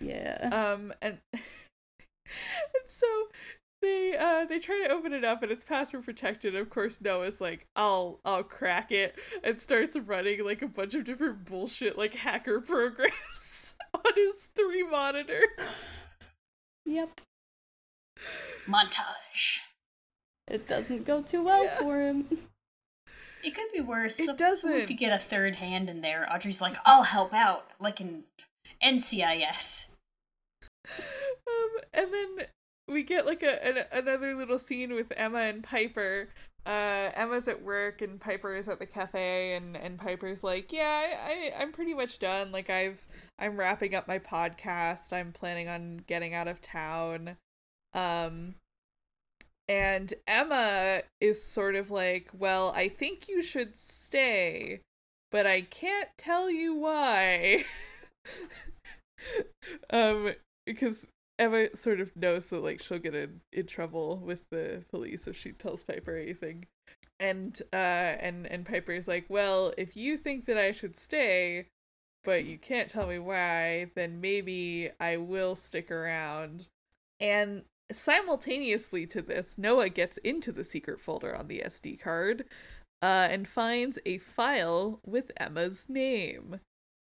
Yeah. 0.00 0.48
Um 0.52 0.92
and 1.02 1.18
and 1.32 1.42
so 2.86 3.06
they 3.82 4.16
uh 4.16 4.44
they 4.44 4.58
try 4.58 4.82
to 4.86 4.92
open 4.92 5.12
it 5.12 5.24
up 5.24 5.42
and 5.42 5.50
it's 5.52 5.64
password 5.64 6.04
protected. 6.04 6.54
Of 6.54 6.70
course 6.70 7.00
Noah's 7.00 7.40
like, 7.40 7.66
I'll 7.76 8.20
I'll 8.24 8.42
crack 8.42 8.92
it 8.92 9.16
and 9.42 9.58
starts 9.60 9.96
running 9.98 10.44
like 10.44 10.62
a 10.62 10.68
bunch 10.68 10.94
of 10.94 11.04
different 11.04 11.44
bullshit 11.44 11.96
like 11.98 12.14
hacker 12.14 12.60
programs 12.66 13.74
on 13.94 14.12
his 14.14 14.48
three 14.54 14.82
monitors. 14.82 15.48
Yep. 16.86 17.20
Montage. 18.66 19.60
It 20.48 20.66
doesn't 20.68 21.06
go 21.06 21.22
too 21.22 21.42
well 21.44 21.64
Yeah. 21.64 21.78
for 21.78 22.00
him. 22.00 22.26
It 23.42 23.54
could 23.54 23.72
be 23.72 23.80
worse. 23.80 24.18
It 24.20 24.26
Some- 24.26 24.36
doesn't. 24.36 24.68
Someone 24.70 24.86
could 24.86 24.98
get 24.98 25.12
a 25.12 25.18
third 25.18 25.56
hand 25.56 25.88
in 25.88 26.00
there. 26.02 26.30
Audrey's 26.30 26.60
like, 26.60 26.76
I'll 26.84 27.04
help 27.04 27.32
out, 27.32 27.66
like 27.80 28.00
in 28.00 28.24
NCIS. 28.84 29.86
Um 30.88 31.80
and 31.92 32.12
then 32.12 32.46
we 32.88 33.02
get 33.02 33.26
like 33.26 33.42
a 33.42 33.64
an, 33.64 33.84
another 33.92 34.34
little 34.34 34.58
scene 34.58 34.94
with 34.94 35.12
Emma 35.16 35.40
and 35.40 35.62
Piper. 35.62 36.28
Uh 36.66 37.10
Emma's 37.14 37.48
at 37.48 37.62
work 37.62 38.02
and 38.02 38.20
Piper 38.20 38.54
is 38.54 38.68
at 38.68 38.78
the 38.78 38.86
cafe 38.86 39.54
and 39.54 39.76
and 39.76 39.98
Piper's 39.98 40.44
like, 40.44 40.72
"Yeah, 40.72 41.06
I, 41.26 41.52
I 41.56 41.62
I'm 41.62 41.72
pretty 41.72 41.94
much 41.94 42.18
done. 42.18 42.52
Like 42.52 42.70
I've 42.70 43.06
I'm 43.38 43.56
wrapping 43.56 43.94
up 43.94 44.08
my 44.08 44.18
podcast. 44.18 45.12
I'm 45.12 45.32
planning 45.32 45.68
on 45.68 46.02
getting 46.06 46.34
out 46.34 46.48
of 46.48 46.60
town." 46.60 47.36
Um 47.94 48.54
and 49.68 50.12
Emma 50.26 51.02
is 51.20 51.42
sort 51.42 51.76
of 51.76 51.90
like, 51.90 52.28
"Well, 52.36 52.72
I 52.74 52.88
think 52.88 53.28
you 53.28 53.40
should 53.42 53.76
stay, 53.76 54.80
but 55.30 55.46
I 55.46 55.62
can't 55.62 56.10
tell 56.18 56.50
you 56.50 56.74
why." 56.74 57.64
um 59.90 60.34
because 60.74 61.08
Emma 61.38 61.74
sort 61.74 62.00
of 62.00 62.14
knows 62.16 62.46
that 62.46 62.62
like 62.62 62.82
she'll 62.82 62.98
get 62.98 63.14
in, 63.14 63.40
in 63.52 63.66
trouble 63.66 64.18
with 64.18 64.48
the 64.50 64.84
police 64.90 65.26
if 65.26 65.36
she 65.36 65.52
tells 65.52 65.82
Piper 65.82 66.16
anything. 66.16 66.66
And 67.18 67.60
uh 67.72 67.76
and 67.76 68.46
and 68.46 68.64
Piper's 68.64 69.08
like, 69.08 69.26
"Well, 69.28 69.72
if 69.76 69.96
you 69.96 70.16
think 70.16 70.46
that 70.46 70.56
I 70.56 70.72
should 70.72 70.96
stay, 70.96 71.66
but 72.24 72.44
you 72.44 72.58
can't 72.58 72.88
tell 72.88 73.06
me 73.06 73.18
why, 73.18 73.90
then 73.94 74.20
maybe 74.20 74.90
I 75.00 75.16
will 75.16 75.54
stick 75.54 75.90
around." 75.90 76.68
And 77.20 77.64
simultaneously 77.92 79.06
to 79.08 79.20
this, 79.22 79.58
Noah 79.58 79.88
gets 79.90 80.16
into 80.18 80.52
the 80.52 80.64
secret 80.64 81.00
folder 81.00 81.34
on 81.34 81.48
the 81.48 81.62
SD 81.64 82.00
card 82.00 82.44
uh 83.02 83.28
and 83.30 83.48
finds 83.48 83.98
a 84.06 84.18
file 84.18 85.00
with 85.06 85.32
Emma's 85.38 85.88
name. 85.88 86.60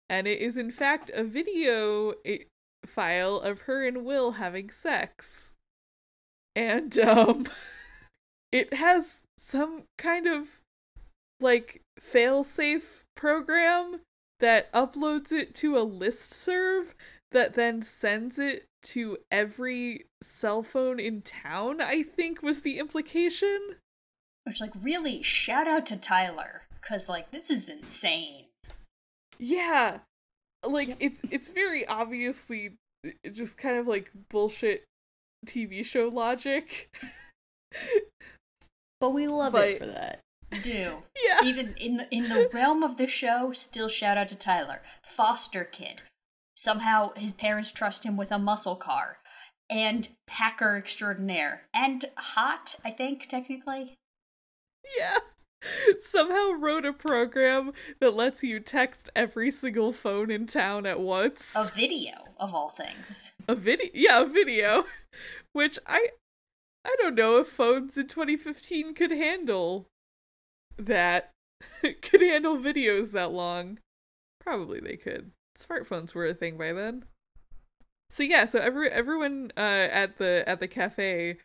And 0.09 0.27
it 0.27 0.39
is 0.39 0.57
in 0.57 0.71
fact 0.71 1.09
a 1.13 1.23
video 1.23 2.13
i- 2.25 2.45
file 2.85 3.37
of 3.39 3.61
her 3.61 3.85
and 3.85 4.05
Will 4.05 4.33
having 4.33 4.69
sex. 4.69 5.53
And 6.55 6.97
um 6.99 7.47
it 8.51 8.73
has 8.73 9.21
some 9.37 9.83
kind 9.97 10.27
of 10.27 10.61
like 11.39 11.81
failsafe 11.99 13.03
program 13.15 14.01
that 14.39 14.71
uploads 14.73 15.31
it 15.31 15.55
to 15.55 15.77
a 15.77 15.81
list 15.81 16.33
serve 16.33 16.95
that 17.31 17.53
then 17.55 17.81
sends 17.81 18.39
it 18.39 18.65
to 18.81 19.17
every 19.31 20.05
cell 20.21 20.63
phone 20.63 20.99
in 20.99 21.21
town, 21.21 21.81
I 21.81 22.03
think 22.03 22.41
was 22.41 22.61
the 22.61 22.79
implication. 22.79 23.59
Which, 24.43 24.61
like, 24.61 24.73
really, 24.79 25.23
shout 25.23 25.67
out 25.67 25.85
to 25.87 25.97
Tyler. 25.97 26.63
Because, 26.79 27.09
like, 27.09 27.31
this 27.31 27.49
is 27.49 27.67
insane. 27.67 28.45
Yeah. 29.39 29.99
Like 30.67 30.97
it's 30.99 31.21
it's 31.31 31.49
very 31.49 31.87
obviously 31.87 32.73
just 33.31 33.57
kind 33.57 33.77
of 33.77 33.87
like 33.87 34.11
bullshit 34.29 34.83
TV 35.45 35.85
show 35.85 36.07
logic. 36.07 36.89
But 39.01 39.11
we 39.11 39.27
love 39.27 39.53
But- 39.53 39.69
it 39.69 39.79
for 39.79 39.85
that. 39.87 40.19
Do. 40.63 41.03
yeah. 41.27 41.41
Even 41.43 41.75
in 41.77 41.97
the, 41.97 42.07
in 42.11 42.29
the 42.29 42.49
realm 42.53 42.81
of 42.83 42.97
the 42.97 43.07
show, 43.07 43.51
still 43.51 43.89
shout 43.89 44.17
out 44.17 44.29
to 44.29 44.35
Tyler. 44.37 44.81
Foster 45.03 45.65
kid. 45.65 46.01
Somehow 46.55 47.11
his 47.15 47.33
parents 47.33 47.71
trust 47.71 48.05
him 48.05 48.15
with 48.15 48.31
a 48.31 48.39
muscle 48.39 48.75
car. 48.75 49.17
And 49.69 50.07
hacker 50.29 50.77
extraordinaire. 50.77 51.63
And 51.73 52.05
hot, 52.15 52.75
I 52.85 52.91
think, 52.91 53.27
technically. 53.27 53.95
Yeah. 54.97 55.17
Somehow 55.99 56.51
wrote 56.51 56.85
a 56.85 56.93
program 56.93 57.71
that 57.99 58.13
lets 58.13 58.43
you 58.43 58.59
text 58.59 59.09
every 59.15 59.49
single 59.49 59.91
phone 59.93 60.29
in 60.29 60.45
town 60.45 60.85
at 60.85 60.99
once. 60.99 61.55
A 61.55 61.65
video, 61.65 62.25
of 62.39 62.53
all 62.53 62.69
things. 62.69 63.31
a 63.47 63.55
video 63.55 63.89
yeah 63.93 64.21
a 64.21 64.25
video 64.25 64.83
which 65.53 65.79
i 65.87 66.09
i 66.83 66.95
don't 66.99 67.15
know 67.15 67.37
if 67.37 67.47
phones 67.47 67.97
in 67.97 68.07
2015 68.07 68.93
could 68.93 69.11
handle 69.11 69.87
that 70.77 71.31
could 72.01 72.21
handle 72.21 72.57
videos 72.57 73.11
that 73.11 73.31
long 73.31 73.79
probably 74.41 74.79
they 74.79 74.97
could 74.97 75.31
smartphones 75.57 76.13
were 76.13 76.25
a 76.25 76.33
thing 76.33 76.57
by 76.57 76.73
then 76.73 77.03
so 78.09 78.23
yeah 78.23 78.45
so 78.45 78.59
every 78.59 78.89
everyone 78.89 79.51
uh 79.55 79.59
at 79.59 80.17
the 80.17 80.43
at 80.47 80.59
the 80.59 80.67
cafe 80.67 81.37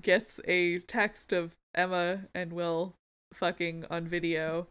gets 0.00 0.40
a 0.48 0.78
text 0.80 1.32
of 1.32 1.54
emma 1.74 2.22
and 2.34 2.52
will 2.52 2.94
fucking 3.32 3.84
on 3.90 4.06
video 4.06 4.68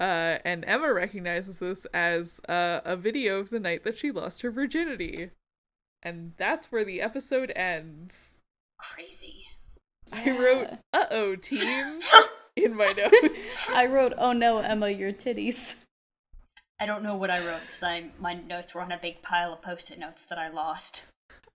uh 0.00 0.38
and 0.44 0.64
emma 0.64 0.92
recognizes 0.92 1.60
this 1.60 1.86
as 1.94 2.40
uh, 2.48 2.80
a 2.84 2.96
video 2.96 3.38
of 3.38 3.50
the 3.50 3.60
night 3.60 3.84
that 3.84 3.96
she 3.96 4.10
lost 4.10 4.42
her 4.42 4.50
virginity 4.50 5.30
and 6.02 6.32
that's 6.36 6.70
where 6.70 6.84
the 6.84 7.00
episode 7.00 7.52
ends. 7.56 8.38
Crazy. 8.78 9.46
I 10.12 10.30
wrote, 10.30 10.68
uh 10.92 11.04
oh, 11.10 11.36
team, 11.36 11.98
in 12.56 12.74
my 12.74 12.92
notes. 12.96 13.68
I 13.68 13.86
wrote, 13.86 14.14
"Oh 14.16 14.32
no, 14.32 14.58
Emma, 14.58 14.90
your 14.90 15.12
titties." 15.12 15.76
I 16.80 16.86
don't 16.86 17.02
know 17.02 17.16
what 17.16 17.30
I 17.30 17.44
wrote 17.44 17.62
because 17.62 17.82
I 17.82 18.10
my 18.18 18.34
notes 18.34 18.74
were 18.74 18.80
on 18.80 18.92
a 18.92 18.98
big 18.98 19.20
pile 19.22 19.52
of 19.52 19.62
post-it 19.62 19.98
notes 19.98 20.24
that 20.26 20.38
I 20.38 20.48
lost. 20.48 21.04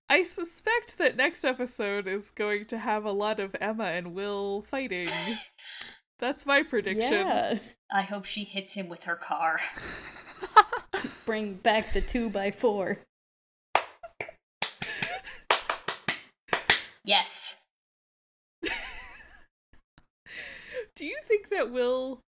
I 0.09 0.23
suspect 0.23 0.97
that 0.97 1.15
next 1.15 1.43
episode 1.45 2.07
is 2.07 2.30
going 2.30 2.65
to 2.65 2.77
have 2.77 3.05
a 3.05 3.11
lot 3.11 3.39
of 3.39 3.55
Emma 3.59 3.85
and 3.85 4.13
Will 4.13 4.61
fighting. 4.61 5.07
That's 6.19 6.45
my 6.45 6.64
prediction. 6.64 7.11
Yeah. 7.11 7.60
I 7.91 8.02
hope 8.02 8.26
she 8.26 8.44
hits 8.44 8.73
him 8.73 8.90
with 8.90 9.03
her 9.03 9.15
car. 9.15 9.60
Bring 11.26 11.56
back 11.56 11.94
the 11.94 12.02
two 12.02 12.30
by 12.30 12.52
four. 12.52 12.99
Yes. 17.06 17.57
Do 20.95 21.06
you 21.06 21.18
think 21.27 21.49
that 21.49 21.72
Will? 21.72 22.22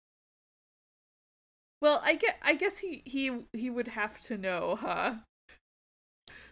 Well, 1.82 2.02
I 2.04 2.16
get. 2.16 2.38
I 2.42 2.56
guess 2.56 2.80
he 2.80 3.04
he 3.06 3.46
he 3.54 3.70
would 3.70 3.90
have 3.90 4.20
to 4.22 4.38
know, 4.38 4.78
huh? 4.80 5.16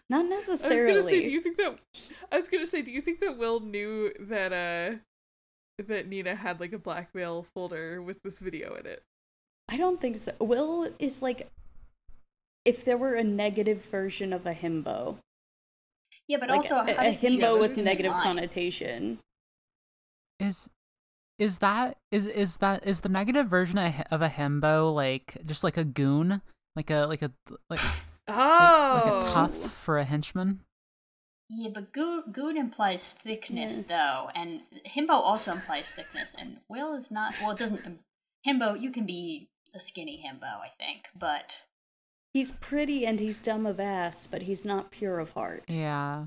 Not 0.08 0.26
I 0.26 0.28
was 0.28 0.48
necessarily. 0.48 0.92
gonna 0.92 1.02
say, 1.02 1.24
do 1.24 1.30
you 1.30 1.40
think 1.40 1.56
that? 1.56 1.78
I 2.30 2.36
was 2.36 2.48
gonna 2.48 2.66
say, 2.66 2.82
do 2.82 2.92
you 2.92 3.00
think 3.00 3.20
that 3.20 3.36
Will 3.36 3.60
knew 3.60 4.12
that 4.20 4.52
uh 4.52 4.98
that 5.78 6.08
Nina 6.08 6.34
had 6.34 6.60
like 6.60 6.72
a 6.72 6.78
blackmail 6.78 7.46
folder 7.54 8.00
with 8.00 8.22
this 8.22 8.38
video 8.38 8.74
in 8.74 8.86
it? 8.86 9.02
I 9.68 9.76
don't 9.76 10.00
think 10.00 10.18
so. 10.18 10.32
Will 10.38 10.90
is 10.98 11.22
like 11.22 11.48
if 12.64 12.84
there 12.84 12.96
were 12.96 13.14
a 13.14 13.24
negative 13.24 13.84
version 13.84 14.32
of 14.32 14.46
a 14.46 14.54
himbo. 14.54 15.18
Yeah, 16.28 16.38
but 16.38 16.48
like 16.48 16.58
also 16.58 16.76
a, 16.76 16.92
how 16.92 17.02
a 17.02 17.10
did 17.10 17.20
he 17.20 17.38
himbo 17.38 17.60
with 17.60 17.76
negative 17.76 18.12
lying? 18.12 18.22
connotation. 18.22 19.18
Is 20.40 20.70
is 21.38 21.58
that 21.58 21.96
is 22.10 22.26
is 22.26 22.58
that 22.58 22.86
is 22.86 23.00
the 23.00 23.08
negative 23.08 23.48
version 23.48 23.78
of 23.78 23.94
of 24.10 24.22
a 24.22 24.28
himbo 24.28 24.94
like 24.94 25.36
just 25.44 25.64
like 25.64 25.76
a 25.76 25.84
goon, 25.84 26.40
like 26.76 26.90
a 26.90 27.06
like 27.06 27.22
a 27.22 27.30
like 27.68 27.80
Oh, 28.28 29.02
like 29.04 29.24
a 29.24 29.32
tough 29.34 29.64
oh! 29.64 29.68
for 29.68 29.98
a 29.98 30.04
henchman? 30.04 30.60
Yeah, 31.56 31.70
but 31.72 31.92
goon, 31.92 32.24
goon 32.32 32.56
implies 32.56 33.10
thickness, 33.10 33.82
though, 33.82 34.30
and 34.34 34.62
himbo 34.86 35.10
also 35.10 35.52
implies 35.52 35.92
thickness, 35.92 36.34
and 36.38 36.58
Will 36.68 36.94
is 36.94 37.10
not. 37.10 37.34
Well, 37.40 37.52
it 37.52 37.58
doesn't. 37.58 38.00
Himbo, 38.46 38.80
you 38.80 38.90
can 38.90 39.06
be 39.06 39.48
a 39.74 39.80
skinny 39.80 40.22
himbo, 40.24 40.44
I 40.44 40.70
think, 40.78 41.04
but 41.18 41.60
He's 42.34 42.50
pretty 42.50 43.06
and 43.06 43.20
he's 43.20 43.38
dumb 43.38 43.64
of 43.64 43.78
ass, 43.78 44.26
but 44.26 44.42
he's 44.42 44.64
not 44.64 44.90
pure 44.90 45.20
of 45.20 45.30
heart. 45.30 45.62
Yeah. 45.68 46.26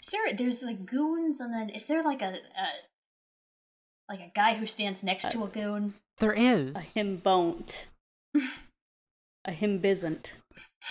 is 0.00 0.10
there? 0.10 0.32
There's 0.32 0.62
like 0.62 0.86
goons, 0.86 1.40
and 1.40 1.52
then 1.52 1.70
is 1.70 1.86
there 1.86 2.04
like 2.04 2.22
a, 2.22 2.34
a 2.34 2.66
like 4.08 4.20
a 4.20 4.30
guy 4.32 4.54
who 4.54 4.68
stands 4.68 5.02
next 5.02 5.32
to 5.32 5.40
a 5.40 5.46
uh, 5.46 5.48
goon? 5.48 5.94
There 6.18 6.32
is 6.32 6.76
A 6.76 6.78
is. 6.78 6.94
him 6.94 7.16
bon't. 7.16 7.88
a 9.44 9.50
him 9.50 9.78
bisn't. 9.80 10.34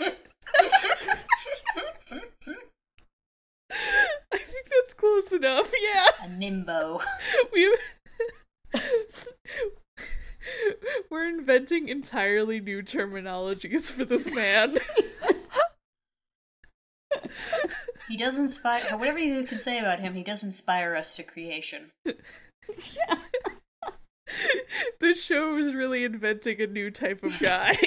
I 0.01 0.09
think 4.37 4.70
that's 4.81 4.93
close 4.93 5.31
enough. 5.31 5.71
Yeah, 5.81 6.25
a 6.25 6.29
nimbo. 6.29 7.01
we. 7.53 7.75
We're 11.09 11.27
inventing 11.27 11.87
entirely 11.87 12.59
new 12.59 12.81
terminologies 12.81 13.91
for 13.91 14.05
this 14.05 14.35
man. 14.35 14.77
He 18.07 18.17
does 18.17 18.37
inspire. 18.37 18.97
Whatever 18.97 19.19
you 19.19 19.43
can 19.43 19.59
say 19.59 19.79
about 19.79 19.99
him, 19.99 20.15
he 20.15 20.23
does 20.23 20.43
inspire 20.43 20.95
us 20.95 21.15
to 21.15 21.23
creation. 21.23 21.91
the 24.99 25.13
show 25.13 25.57
is 25.57 25.73
really 25.73 26.03
inventing 26.03 26.61
a 26.61 26.67
new 26.67 26.91
type 26.91 27.23
of 27.23 27.39
guy. 27.39 27.77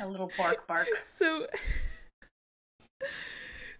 A 0.00 0.06
little 0.06 0.30
bark 0.36 0.66
bark. 0.66 0.86
so 1.02 1.46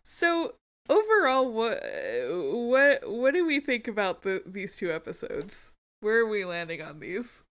so 0.02 0.55
overall 0.89 1.51
what 1.51 1.81
what 2.28 3.10
what 3.10 3.35
do 3.35 3.47
we 3.47 3.60
think 3.60 3.86
about 3.86 4.23
the 4.23 4.43
these 4.44 4.77
two 4.77 4.90
episodes 4.90 5.73
where 6.01 6.19
are 6.19 6.27
we 6.27 6.44
landing 6.44 6.82
on 6.82 6.98
these 6.98 7.44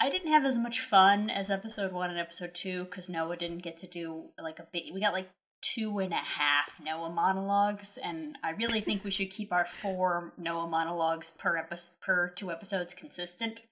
I 0.00 0.10
didn't 0.10 0.32
have 0.32 0.44
as 0.44 0.56
much 0.56 0.80
fun 0.80 1.28
as 1.28 1.50
episode 1.50 1.92
one 1.92 2.10
and 2.10 2.18
episode 2.18 2.54
two 2.54 2.84
because 2.84 3.08
Noah 3.08 3.36
didn't 3.36 3.64
get 3.64 3.76
to 3.78 3.86
do 3.86 4.26
like 4.40 4.60
a 4.60 4.68
big. 4.72 4.94
We 4.94 5.00
got 5.00 5.12
like 5.12 5.28
two 5.60 5.98
and 5.98 6.12
a 6.12 6.16
half 6.16 6.80
Noah 6.80 7.10
monologues, 7.10 7.98
and 8.02 8.38
I 8.44 8.50
really 8.50 8.80
think 8.80 9.02
we 9.02 9.10
should 9.10 9.30
keep 9.30 9.52
our 9.52 9.66
four 9.66 10.34
Noah 10.38 10.68
monologues 10.68 11.32
per 11.32 11.56
episode 11.56 11.96
per 12.00 12.28
two 12.28 12.52
episodes 12.52 12.94
consistent. 12.94 13.62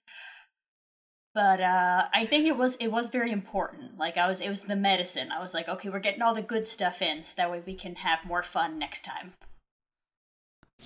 But 1.37 1.61
uh, 1.61 2.07
I 2.15 2.25
think 2.25 2.47
it 2.47 2.57
was 2.57 2.77
it 2.77 2.91
was 2.91 3.11
very 3.11 3.31
important. 3.31 3.99
Like 3.99 4.17
I 4.17 4.27
was, 4.27 4.41
it 4.41 4.49
was 4.49 4.63
the 4.63 4.75
medicine. 4.75 5.31
I 5.31 5.39
was 5.39 5.53
like, 5.53 5.69
okay, 5.69 5.91
we're 5.91 5.99
getting 5.99 6.23
all 6.23 6.35
the 6.35 6.41
good 6.41 6.67
stuff 6.67 7.03
in, 7.03 7.23
so 7.23 7.35
that 7.37 7.51
way 7.51 7.61
we 7.65 7.75
can 7.75 7.97
have 7.97 8.25
more 8.25 8.43
fun 8.43 8.79
next 8.79 9.05
time. 9.05 9.35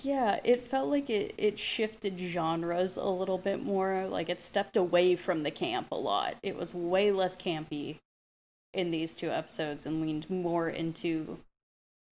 Yeah, 0.03 0.41
it 0.43 0.61
felt 0.61 0.89
like 0.89 1.09
it, 1.09 1.33
it 1.37 1.57
shifted 1.57 2.19
genres 2.19 2.97
a 2.97 3.05
little 3.05 3.37
bit 3.37 3.63
more. 3.63 4.07
Like 4.09 4.27
it 4.27 4.41
stepped 4.41 4.75
away 4.75 5.15
from 5.15 5.43
the 5.43 5.51
camp 5.51 5.87
a 5.89 5.95
lot. 5.95 6.35
It 6.43 6.57
was 6.57 6.73
way 6.73 7.13
less 7.13 7.37
campy 7.37 7.99
in 8.73 8.91
these 8.91 9.15
two 9.15 9.31
episodes 9.31 9.85
and 9.85 10.01
leaned 10.01 10.29
more 10.29 10.67
into 10.67 11.37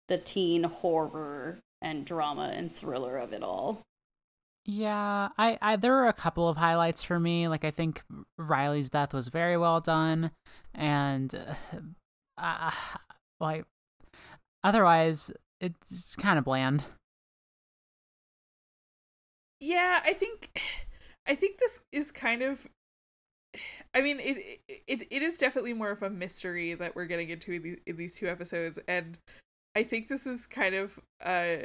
the 0.09 0.17
teen 0.17 0.63
horror 0.63 1.59
and 1.81 2.03
drama 2.03 2.51
and 2.53 2.69
thriller 2.69 3.15
of 3.17 3.31
it 3.31 3.43
all. 3.43 3.83
Yeah, 4.65 5.29
I, 5.37 5.57
I 5.61 5.75
there 5.75 5.91
were 5.91 6.07
a 6.07 6.13
couple 6.13 6.49
of 6.49 6.57
highlights 6.57 7.03
for 7.03 7.19
me. 7.19 7.47
Like 7.47 7.63
I 7.63 7.71
think 7.71 8.03
Riley's 8.37 8.89
death 8.89 9.13
was 9.13 9.27
very 9.27 9.57
well 9.57 9.79
done, 9.79 10.31
and 10.73 11.33
uh, 12.37 12.71
like 13.39 13.65
otherwise 14.63 15.31
it's 15.61 16.15
kind 16.15 16.37
of 16.39 16.45
bland. 16.45 16.83
yeah 19.59 20.01
i 20.03 20.13
think 20.13 20.59
i 21.27 21.35
think 21.35 21.57
this 21.59 21.79
is 21.91 22.11
kind 22.11 22.41
of 22.41 22.67
i 23.95 24.01
mean 24.01 24.19
it 24.19 24.61
it, 24.87 25.07
it 25.09 25.21
is 25.21 25.37
definitely 25.37 25.73
more 25.73 25.91
of 25.91 26.03
a 26.03 26.09
mystery 26.09 26.73
that 26.73 26.95
we're 26.95 27.05
getting 27.05 27.29
into 27.29 27.51
in 27.51 27.63
these, 27.63 27.77
in 27.87 27.97
these 27.97 28.15
two 28.15 28.27
episodes 28.27 28.79
and 28.87 29.17
i 29.75 29.83
think 29.83 30.07
this 30.07 30.25
is 30.25 30.45
kind 30.45 30.75
of 30.75 30.99
uh 31.23 31.57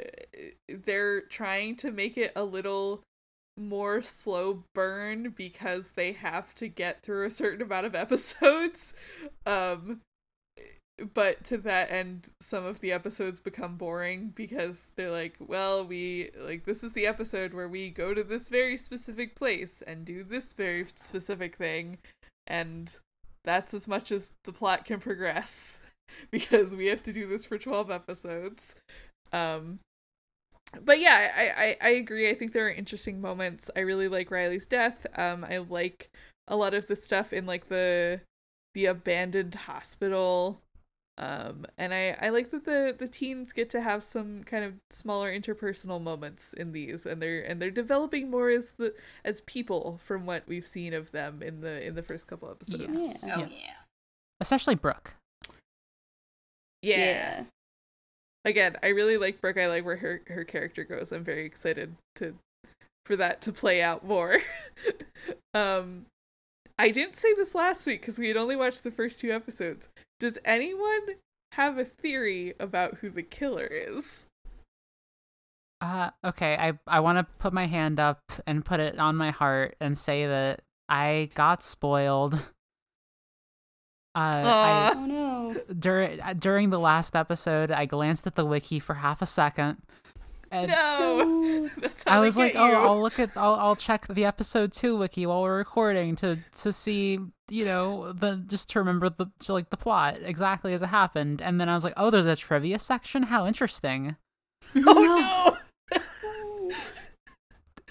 they're 0.69 1.21
trying 1.21 1.75
to 1.75 1.91
make 1.91 2.17
it 2.17 2.31
a 2.35 2.43
little 2.43 3.01
more 3.57 4.01
slow 4.01 4.63
burn 4.73 5.33
because 5.35 5.91
they 5.91 6.13
have 6.13 6.55
to 6.55 6.67
get 6.67 7.01
through 7.01 7.25
a 7.25 7.31
certain 7.31 7.61
amount 7.61 7.85
of 7.85 7.95
episodes. 8.05 8.93
Um 9.45 10.01
but 11.13 11.43
to 11.43 11.57
that 11.57 11.91
end 11.91 12.29
some 12.39 12.65
of 12.65 12.79
the 12.81 12.91
episodes 12.91 13.39
become 13.39 13.75
boring 13.75 14.31
because 14.35 14.91
they're 14.95 15.11
like 15.11 15.35
well 15.39 15.83
we 15.83 16.29
like 16.39 16.63
this 16.65 16.83
is 16.83 16.93
the 16.93 17.07
episode 17.07 17.53
where 17.53 17.69
we 17.69 17.89
go 17.89 18.13
to 18.13 18.23
this 18.23 18.47
very 18.47 18.77
specific 18.77 19.35
place 19.35 19.81
and 19.87 20.05
do 20.05 20.23
this 20.23 20.53
very 20.53 20.85
specific 20.93 21.55
thing 21.55 21.97
and 22.47 22.99
that's 23.43 23.73
as 23.73 23.87
much 23.87 24.11
as 24.11 24.33
the 24.43 24.53
plot 24.53 24.85
can 24.85 24.99
progress 24.99 25.79
because 26.31 26.75
we 26.75 26.87
have 26.87 27.03
to 27.03 27.13
do 27.13 27.27
this 27.27 27.45
for 27.45 27.57
12 27.57 27.91
episodes 27.91 28.75
um 29.33 29.79
but 30.83 30.99
yeah 30.99 31.31
I, 31.35 31.65
I 31.65 31.89
i 31.89 31.89
agree 31.91 32.29
i 32.29 32.33
think 32.33 32.53
there 32.53 32.65
are 32.65 32.71
interesting 32.71 33.19
moments 33.21 33.69
i 33.75 33.79
really 33.81 34.07
like 34.07 34.31
riley's 34.31 34.65
death 34.65 35.05
um 35.15 35.45
i 35.49 35.57
like 35.57 36.09
a 36.47 36.55
lot 36.55 36.73
of 36.73 36.87
the 36.87 36.95
stuff 36.95 37.33
in 37.33 37.45
like 37.45 37.67
the 37.67 38.21
the 38.73 38.85
abandoned 38.85 39.55
hospital 39.55 40.61
um 41.17 41.65
and 41.77 41.93
i 41.93 42.15
i 42.21 42.29
like 42.29 42.51
that 42.51 42.63
the 42.63 42.95
the 42.97 43.07
teens 43.07 43.51
get 43.51 43.69
to 43.69 43.81
have 43.81 44.01
some 44.01 44.43
kind 44.45 44.63
of 44.63 44.73
smaller 44.89 45.29
interpersonal 45.29 46.01
moments 46.01 46.53
in 46.53 46.71
these 46.71 47.05
and 47.05 47.21
they're 47.21 47.41
and 47.41 47.61
they're 47.61 47.69
developing 47.69 48.31
more 48.31 48.49
as 48.49 48.71
the 48.77 48.93
as 49.25 49.41
people 49.41 49.99
from 50.03 50.25
what 50.25 50.43
we've 50.47 50.65
seen 50.65 50.93
of 50.93 51.11
them 51.11 51.43
in 51.43 51.59
the 51.59 51.85
in 51.85 51.95
the 51.95 52.01
first 52.01 52.27
couple 52.27 52.49
episodes 52.49 52.81
Yeah. 52.81 53.35
Oh 53.35 53.39
Yes. 53.39 53.51
yeah. 53.51 53.73
Especially 54.39 54.73
Brooke. 54.75 55.15
Yeah. 56.81 57.43
again 58.45 58.77
i 58.83 58.87
really 58.87 59.17
like 59.17 59.41
brooke. 59.41 59.57
I 59.57 59.67
like 59.67 59.85
where 59.85 59.97
her 59.97 60.21
her 60.27 60.43
character 60.43 60.83
goes. 60.83 61.11
I'm 61.11 61.23
very 61.23 61.45
excited 61.45 61.95
to 62.15 62.35
for 63.05 63.15
that 63.15 63.41
to 63.41 63.51
play 63.51 63.81
out 63.81 64.05
more. 64.05 64.39
Um 65.53 66.05
i 66.79 66.89
didn't 66.89 67.17
say 67.17 67.33
this 67.33 67.53
last 67.53 67.85
week 67.85 67.99
because 67.99 68.17
we 68.17 68.29
had 68.29 68.37
only 68.37 68.55
watched 68.55 68.83
the 68.83 68.91
first 68.91 69.19
two 69.19 69.31
episodes. 69.31 69.89
Does 70.19 70.39
anyone 70.45 71.15
have 71.53 71.77
a 71.77 71.83
theory 71.85 72.53
about 72.59 72.99
who 72.99 73.09
the 73.09 73.23
killer 73.23 73.65
is? 73.65 74.27
Uh, 75.81 76.11
okay, 76.23 76.55
I 76.57 76.73
I 76.87 76.99
want 76.99 77.17
to 77.17 77.35
put 77.39 77.53
my 77.53 77.65
hand 77.65 77.99
up 77.99 78.19
and 78.45 78.63
put 78.63 78.79
it 78.79 78.99
on 78.99 79.17
my 79.17 79.31
heart 79.31 79.75
and 79.81 79.97
say 79.97 80.27
that 80.27 80.61
I 80.87 81.29
got 81.33 81.63
spoiled. 81.63 82.39
Uh, 84.13 84.31
I, 84.35 84.93
Oh 84.95 85.05
no. 85.05 85.55
dur- 85.77 86.17
during 86.37 86.69
the 86.69 86.79
last 86.79 87.15
episode, 87.15 87.71
I 87.71 87.85
glanced 87.85 88.27
at 88.27 88.35
the 88.35 88.45
wiki 88.45 88.79
for 88.79 88.93
half 88.95 89.21
a 89.21 89.25
second, 89.25 89.77
and 90.51 90.69
no 90.69 91.69
that's 91.77 92.03
how 92.03 92.17
I 92.17 92.19
was 92.19 92.35
like, 92.35 92.53
get 92.53 92.61
"Oh, 92.61 92.67
you. 92.67 92.73
I'll 92.73 93.01
look 93.01 93.19
at, 93.19 93.37
I'll, 93.37 93.55
I'll 93.55 93.75
check 93.77 94.07
the 94.07 94.25
episode 94.25 94.73
two 94.73 94.97
wiki 94.97 95.25
while 95.25 95.41
we're 95.43 95.55
recording 95.57 96.17
to 96.17 96.37
to 96.57 96.73
see, 96.73 97.19
you 97.49 97.63
know, 97.65 98.11
the 98.11 98.35
just 98.47 98.69
to 98.71 98.79
remember 98.79 99.09
the 99.09 99.27
to, 99.41 99.53
like 99.53 99.69
the 99.69 99.77
plot 99.77 100.17
exactly 100.23 100.73
as 100.73 100.83
it 100.83 100.87
happened." 100.87 101.41
And 101.41 101.61
then 101.61 101.69
I 101.69 101.73
was 101.73 101.85
like, 101.85 101.93
"Oh, 101.95 102.09
there's 102.09 102.25
a 102.25 102.35
trivia 102.35 102.79
section. 102.79 103.23
How 103.23 103.47
interesting." 103.47 104.17
oh 104.75 105.57
no 105.93 106.71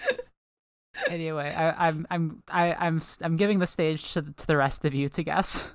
anyway, 1.08 1.54
I, 1.56 1.88
I'm 1.88 2.06
I'm 2.10 2.42
I, 2.48 2.74
I'm 2.74 2.98
s- 2.98 3.18
I'm 3.22 3.36
giving 3.36 3.58
the 3.58 3.66
stage 3.66 4.12
to 4.14 4.22
to 4.22 4.46
the 4.46 4.56
rest 4.58 4.84
of 4.84 4.92
you 4.94 5.08
to 5.08 5.22
guess. 5.22 5.70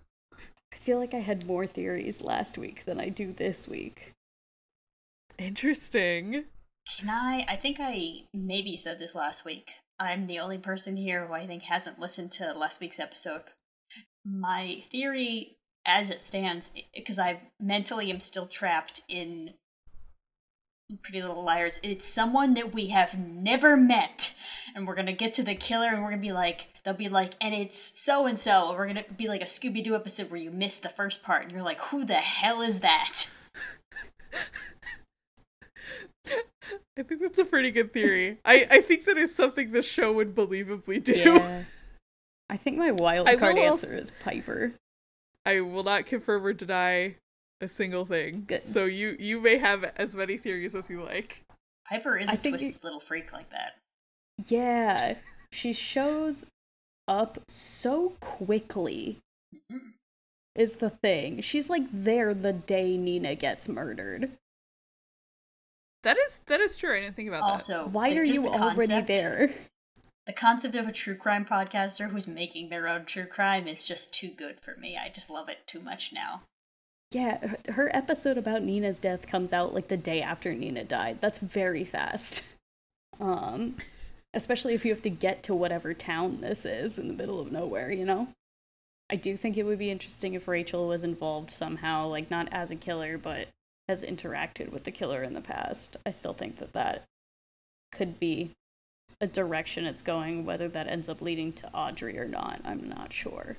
I 0.86 0.88
feel 0.88 1.00
like 1.00 1.16
I 1.16 1.22
had 1.22 1.48
more 1.48 1.66
theories 1.66 2.22
last 2.22 2.60
week 2.60 2.86
than 2.86 3.00
I 3.00 3.10
do 3.10 3.34
this 3.34 3.68
week. 3.68 4.14
Interesting. 5.40 6.44
Can 7.00 7.10
I? 7.10 7.44
I 7.50 7.56
think 7.56 7.78
I 7.80 8.26
maybe 8.36 8.78
said 8.78 9.00
this 9.00 9.16
last 9.16 9.46
week. 9.46 9.72
I'm 10.00 10.28
the 10.28 10.38
only 10.38 10.60
person 10.60 10.96
here 10.96 11.26
who 11.26 11.34
I 11.34 11.48
think 11.48 11.64
hasn't 11.64 11.98
listened 11.98 12.32
to 12.34 12.54
last 12.54 12.80
week's 12.80 13.00
episode. 13.00 13.42
My 14.24 14.84
theory, 14.92 15.58
as 15.88 16.12
it 16.12 16.22
stands, 16.22 16.70
because 16.96 17.18
I 17.18 17.42
mentally 17.60 18.12
am 18.12 18.20
still 18.20 18.46
trapped 18.46 19.02
in 19.10 19.56
Pretty 21.02 21.20
Little 21.20 21.44
Liars, 21.44 21.80
it's 21.82 22.06
someone 22.06 22.54
that 22.54 22.76
we 22.76 22.90
have 22.90 23.18
never 23.18 23.76
met. 23.76 24.36
And 24.76 24.86
we're 24.86 24.94
gonna 24.94 25.14
get 25.14 25.34
to 25.34 25.44
the 25.44 25.56
killer 25.56 25.88
and 25.88 26.04
we're 26.04 26.12
gonna 26.12 26.22
be 26.22 26.32
like, 26.32 26.68
they'll 26.86 26.94
be 26.94 27.10
like, 27.10 27.34
and 27.42 27.54
it's 27.54 28.00
so 28.00 28.26
and 28.28 28.38
so. 28.40 28.72
We're 28.74 28.88
gonna 28.88 29.04
be 29.18 29.28
like 29.28 29.42
a 29.42 29.46
Scooby 29.46 29.84
Doo 29.84 29.96
episode 29.96 30.30
where 30.32 30.40
you 30.40 30.52
miss 30.52 30.78
the 30.78 30.90
first 30.90 31.24
part 31.24 31.44
and 31.44 31.52
you're 31.52 31.64
like, 31.64 31.80
who 31.82 32.06
the 32.06 32.14
hell 32.16 32.62
is 32.62 32.80
that? 32.80 33.24
I 36.98 37.04
think 37.04 37.22
that's 37.22 37.38
a 37.40 37.46
pretty 37.46 37.72
good 37.72 37.94
theory. 37.94 38.38
I, 38.46 38.66
I 38.72 38.82
think 38.82 39.06
that 39.06 39.18
is 39.18 39.36
something 39.36 39.72
the 39.72 39.84
show 39.84 40.12
would 40.14 40.34
believably 40.34 41.04
do. 41.04 41.14
Yeah. 41.14 41.64
I 42.50 42.58
think 42.58 42.78
my 42.78 42.92
wild 42.92 43.28
card 43.40 43.58
answer 43.58 43.88
als- 43.88 44.02
is 44.02 44.12
Piper. 44.12 44.74
I 45.46 45.62
will 45.62 45.84
not 45.84 46.06
confirm 46.06 46.46
or 46.46 46.54
deny 46.54 47.16
a 47.62 47.68
single 47.68 48.06
thing. 48.06 48.46
Good. 48.48 48.68
So 48.68 48.86
you 48.86 49.16
you 49.20 49.40
may 49.40 49.58
have 49.58 49.84
as 49.96 50.16
many 50.16 50.38
theories 50.38 50.76
as 50.76 50.90
you 50.90 51.04
like. 51.04 51.42
Piper 51.88 52.18
is 52.18 52.30
I 52.30 52.34
a 52.34 52.38
think 52.38 52.54
twisted 52.56 52.76
it- 52.76 52.84
little 52.84 53.00
freak 53.00 53.32
like 53.34 53.50
that. 53.52 53.74
Yeah. 54.48 55.16
She 55.52 55.74
shows 55.74 56.46
up 57.08 57.40
so 57.48 58.14
quickly, 58.20 59.18
is 60.56 60.76
the 60.76 60.90
thing. 60.90 61.42
She's 61.42 61.70
like 61.70 61.84
there 61.92 62.34
the 62.34 62.54
day 62.54 62.98
Nina 62.98 63.36
gets 63.36 63.68
murdered. 63.70 64.32
That 66.04 66.18
is 66.18 66.42
that 66.48 66.60
is 66.62 66.78
true. 66.78 66.96
I 66.96 67.00
didn't 67.02 67.16
think 67.16 67.30
about 67.30 67.42
that. 67.42 67.52
Also, 67.52 67.88
Why 67.88 68.16
are 68.16 68.24
you 68.24 68.44
the 68.44 68.50
already 68.50 68.88
concept- 68.94 69.08
there? 69.08 69.54
The 70.28 70.34
concept 70.34 70.76
of 70.76 70.88
a 70.88 70.92
true 70.92 71.16
crime 71.16 71.46
podcaster 71.46 72.10
who's 72.10 72.26
making 72.28 72.70
their 72.70 72.88
own 72.88 73.06
true 73.06 73.28
crime 73.28 73.68
is 73.68 73.88
just 73.88 74.12
too 74.12 74.30
good 74.30 74.60
for 74.60 74.76
me. 74.76 74.98
I 74.98 75.10
just 75.10 75.30
love 75.30 75.50
it 75.50 75.60
too 75.68 75.80
much 75.80 76.12
now. 76.12 76.42
Yeah, 77.12 77.38
her- 77.46 77.74
her 77.74 77.96
episode 77.96 78.36
about 78.38 78.64
Nina's 78.64 78.98
death 78.98 79.28
comes 79.28 79.54
out 79.54 79.74
like 79.76 79.88
the 79.88 79.98
day 79.98 80.24
after 80.24 80.54
Nina 80.56 80.84
died. 80.84 81.20
That's 81.22 81.40
very 81.40 81.84
fast. 81.84 82.44
Um, 83.18 83.78
especially 84.36 84.74
if 84.74 84.86
you 84.86 84.92
have 84.92 85.02
to 85.02 85.10
get 85.10 85.42
to 85.44 85.56
whatever 85.56 85.94
town 85.94 86.42
this 86.42 86.66
is 86.66 87.00
in 87.00 87.08
the 87.08 87.14
middle 87.14 87.40
of 87.40 87.52
nowhere, 87.52 87.92
you 87.92 88.06
know? 88.06 88.28
I 89.10 89.16
do 89.16 89.38
think 89.38 89.58
it 89.58 89.64
would 89.64 89.80
be 89.80 89.92
interesting 89.92 90.34
if 90.34 90.48
Rachel 90.48 90.88
was 90.88 91.04
involved 91.04 91.52
somehow, 91.52 92.08
like 92.08 92.30
not 92.30 92.50
as 92.52 92.72
a 92.72 92.76
killer, 92.76 93.18
but 93.18 93.48
has 93.88 94.04
interacted 94.04 94.72
with 94.72 94.84
the 94.84 94.92
killer 94.92 95.24
in 95.24 95.34
the 95.34 95.42
past. 95.42 95.96
I 96.06 96.12
still 96.12 96.34
think 96.34 96.58
that 96.58 96.74
that 96.74 97.04
could 97.92 98.20
be 98.20 98.52
a 99.22 99.28
direction 99.28 99.86
it's 99.86 100.02
going, 100.02 100.46
whether 100.46 100.68
that 100.68 100.88
ends 100.88 101.08
up 101.08 101.22
leading 101.22 101.54
to 101.54 101.72
Audrey 101.74 102.18
or 102.18 102.28
not. 102.28 102.62
I'm 102.66 102.90
not 102.90 103.14
sure. 103.14 103.58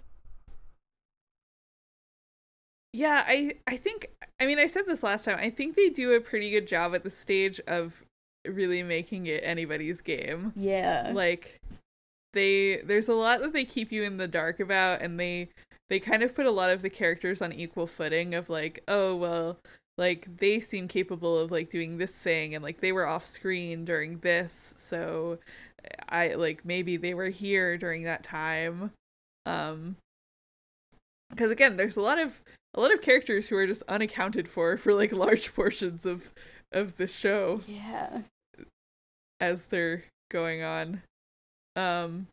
Yeah, 2.92 3.24
I 3.26 3.52
I 3.66 3.76
think 3.76 4.08
I 4.40 4.46
mean 4.46 4.58
I 4.58 4.66
said 4.68 4.84
this 4.86 5.02
last 5.02 5.26
time. 5.26 5.38
I 5.38 5.50
think 5.50 5.76
they 5.76 5.90
do 5.90 6.14
a 6.14 6.20
pretty 6.20 6.50
good 6.50 6.66
job 6.66 6.94
at 6.94 7.02
the 7.02 7.10
stage 7.10 7.60
of 7.66 8.05
really 8.48 8.82
making 8.82 9.26
it 9.26 9.42
anybody's 9.44 10.00
game. 10.00 10.52
Yeah. 10.56 11.12
Like 11.14 11.60
they 12.32 12.78
there's 12.84 13.08
a 13.08 13.14
lot 13.14 13.40
that 13.40 13.52
they 13.52 13.64
keep 13.64 13.92
you 13.92 14.02
in 14.02 14.16
the 14.16 14.28
dark 14.28 14.60
about 14.60 15.02
and 15.02 15.18
they 15.18 15.48
they 15.88 16.00
kind 16.00 16.22
of 16.22 16.34
put 16.34 16.46
a 16.46 16.50
lot 16.50 16.70
of 16.70 16.82
the 16.82 16.90
characters 16.90 17.40
on 17.40 17.52
equal 17.52 17.86
footing 17.86 18.34
of 18.34 18.48
like, 18.48 18.82
oh 18.88 19.14
well, 19.14 19.58
like 19.98 20.28
they 20.38 20.60
seem 20.60 20.88
capable 20.88 21.38
of 21.38 21.50
like 21.50 21.70
doing 21.70 21.98
this 21.98 22.18
thing 22.18 22.54
and 22.54 22.62
like 22.62 22.80
they 22.80 22.92
were 22.92 23.06
off 23.06 23.26
screen 23.26 23.84
during 23.84 24.18
this, 24.18 24.74
so 24.76 25.38
I 26.08 26.34
like 26.34 26.64
maybe 26.64 26.96
they 26.96 27.14
were 27.14 27.28
here 27.28 27.78
during 27.78 28.04
that 28.04 28.22
time. 28.22 28.92
Um 29.46 29.96
because 31.30 31.50
again, 31.50 31.76
there's 31.76 31.96
a 31.96 32.02
lot 32.02 32.18
of 32.18 32.42
a 32.74 32.80
lot 32.80 32.92
of 32.92 33.00
characters 33.00 33.48
who 33.48 33.56
are 33.56 33.66
just 33.66 33.82
unaccounted 33.88 34.48
for 34.48 34.76
for 34.76 34.92
like 34.94 35.12
large 35.14 35.54
portions 35.54 36.06
of 36.06 36.32
of 36.72 36.96
the 36.96 37.06
show 37.06 37.60
yeah. 37.66 38.22
As 39.40 39.66
they're 39.66 40.04
going 40.30 40.62
on. 40.62 41.02
Um 41.76 42.26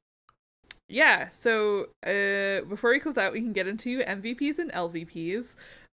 yeah, 0.89 1.29
so 1.29 1.87
uh 2.05 2.65
before 2.67 2.91
we 2.91 2.99
close 2.99 3.17
out 3.17 3.33
we 3.33 3.41
can 3.41 3.53
get 3.53 3.67
into 3.67 3.99
MVPs 3.99 4.59
and 4.59 4.71
LVPs. 4.71 5.55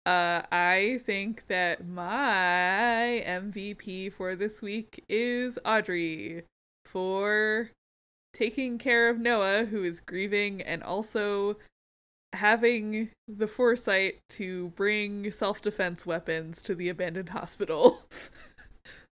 Uh 0.05 0.41
I 0.51 0.99
think 1.03 1.47
that 1.47 1.87
my 1.87 3.23
MVP 3.25 4.13
for 4.13 4.35
this 4.35 4.61
week 4.61 5.03
is 5.09 5.57
Audrey 5.65 6.43
for 6.85 7.69
taking 8.33 8.77
care 8.77 9.09
of 9.09 9.19
Noah 9.19 9.65
who 9.65 9.83
is 9.83 9.99
grieving 9.99 10.61
and 10.61 10.83
also 10.83 11.57
having 12.33 13.11
the 13.27 13.47
foresight 13.47 14.15
to 14.27 14.69
bring 14.69 15.29
self-defense 15.29 16.05
weapons 16.05 16.61
to 16.63 16.73
the 16.75 16.89
abandoned 16.89 17.29
hospital. 17.29 18.03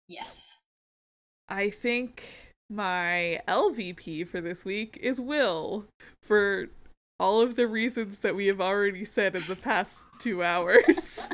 Yes. 0.09 0.58
I 1.49 1.69
think 1.69 2.53
my 2.69 3.41
LVP 3.47 4.27
for 4.27 4.39
this 4.39 4.63
week 4.63 4.97
is 5.01 5.19
Will 5.19 5.85
for 6.23 6.67
all 7.19 7.41
of 7.41 7.55
the 7.55 7.67
reasons 7.67 8.19
that 8.19 8.35
we 8.35 8.47
have 8.47 8.61
already 8.61 9.03
said 9.03 9.35
in 9.35 9.43
the 9.47 9.55
past 9.55 10.07
two 10.19 10.43
hours. 10.43 11.27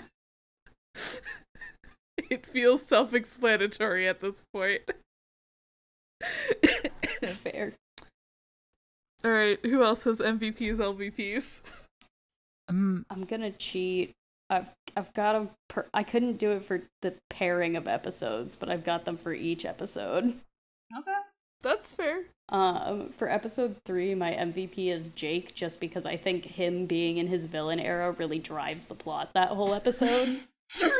it 2.29 2.45
feels 2.45 2.81
self 2.81 3.13
explanatory 3.13 4.07
at 4.07 4.21
this 4.21 4.41
point. 4.53 4.81
Fair. 7.23 7.73
all 9.23 9.31
right, 9.31 9.59
who 9.63 9.83
else 9.83 10.05
has 10.05 10.19
MVPs, 10.19 10.77
LVPs? 10.77 11.61
Um, 12.69 13.05
I'm 13.09 13.25
gonna 13.25 13.51
cheat. 13.51 14.11
I've 14.49 14.71
I've 14.95 15.13
got 15.13 15.33
them. 15.33 15.49
Per- 15.67 15.87
I 15.93 16.03
couldn't 16.03 16.37
do 16.37 16.51
it 16.51 16.63
for 16.63 16.83
the 17.01 17.15
pairing 17.29 17.75
of 17.75 17.87
episodes, 17.87 18.55
but 18.55 18.69
I've 18.69 18.83
got 18.83 19.05
them 19.05 19.17
for 19.17 19.33
each 19.33 19.65
episode. 19.65 20.35
Okay. 20.97 21.11
That's 21.61 21.93
fair. 21.93 22.23
Um, 22.49 23.09
for 23.09 23.27
episode 23.29 23.77
three, 23.85 24.13
my 24.13 24.31
MVP 24.31 24.87
is 24.91 25.07
Jake, 25.09 25.55
just 25.55 25.79
because 25.79 26.05
I 26.05 26.15
think 26.15 26.45
him 26.45 26.85
being 26.85 27.17
in 27.17 27.27
his 27.27 27.45
villain 27.45 27.79
era 27.79 28.11
really 28.11 28.37
drives 28.39 28.85
the 28.85 28.93
plot 28.93 29.31
that 29.33 29.49
whole 29.49 29.73
episode, 29.73 30.41
True. 30.69 30.91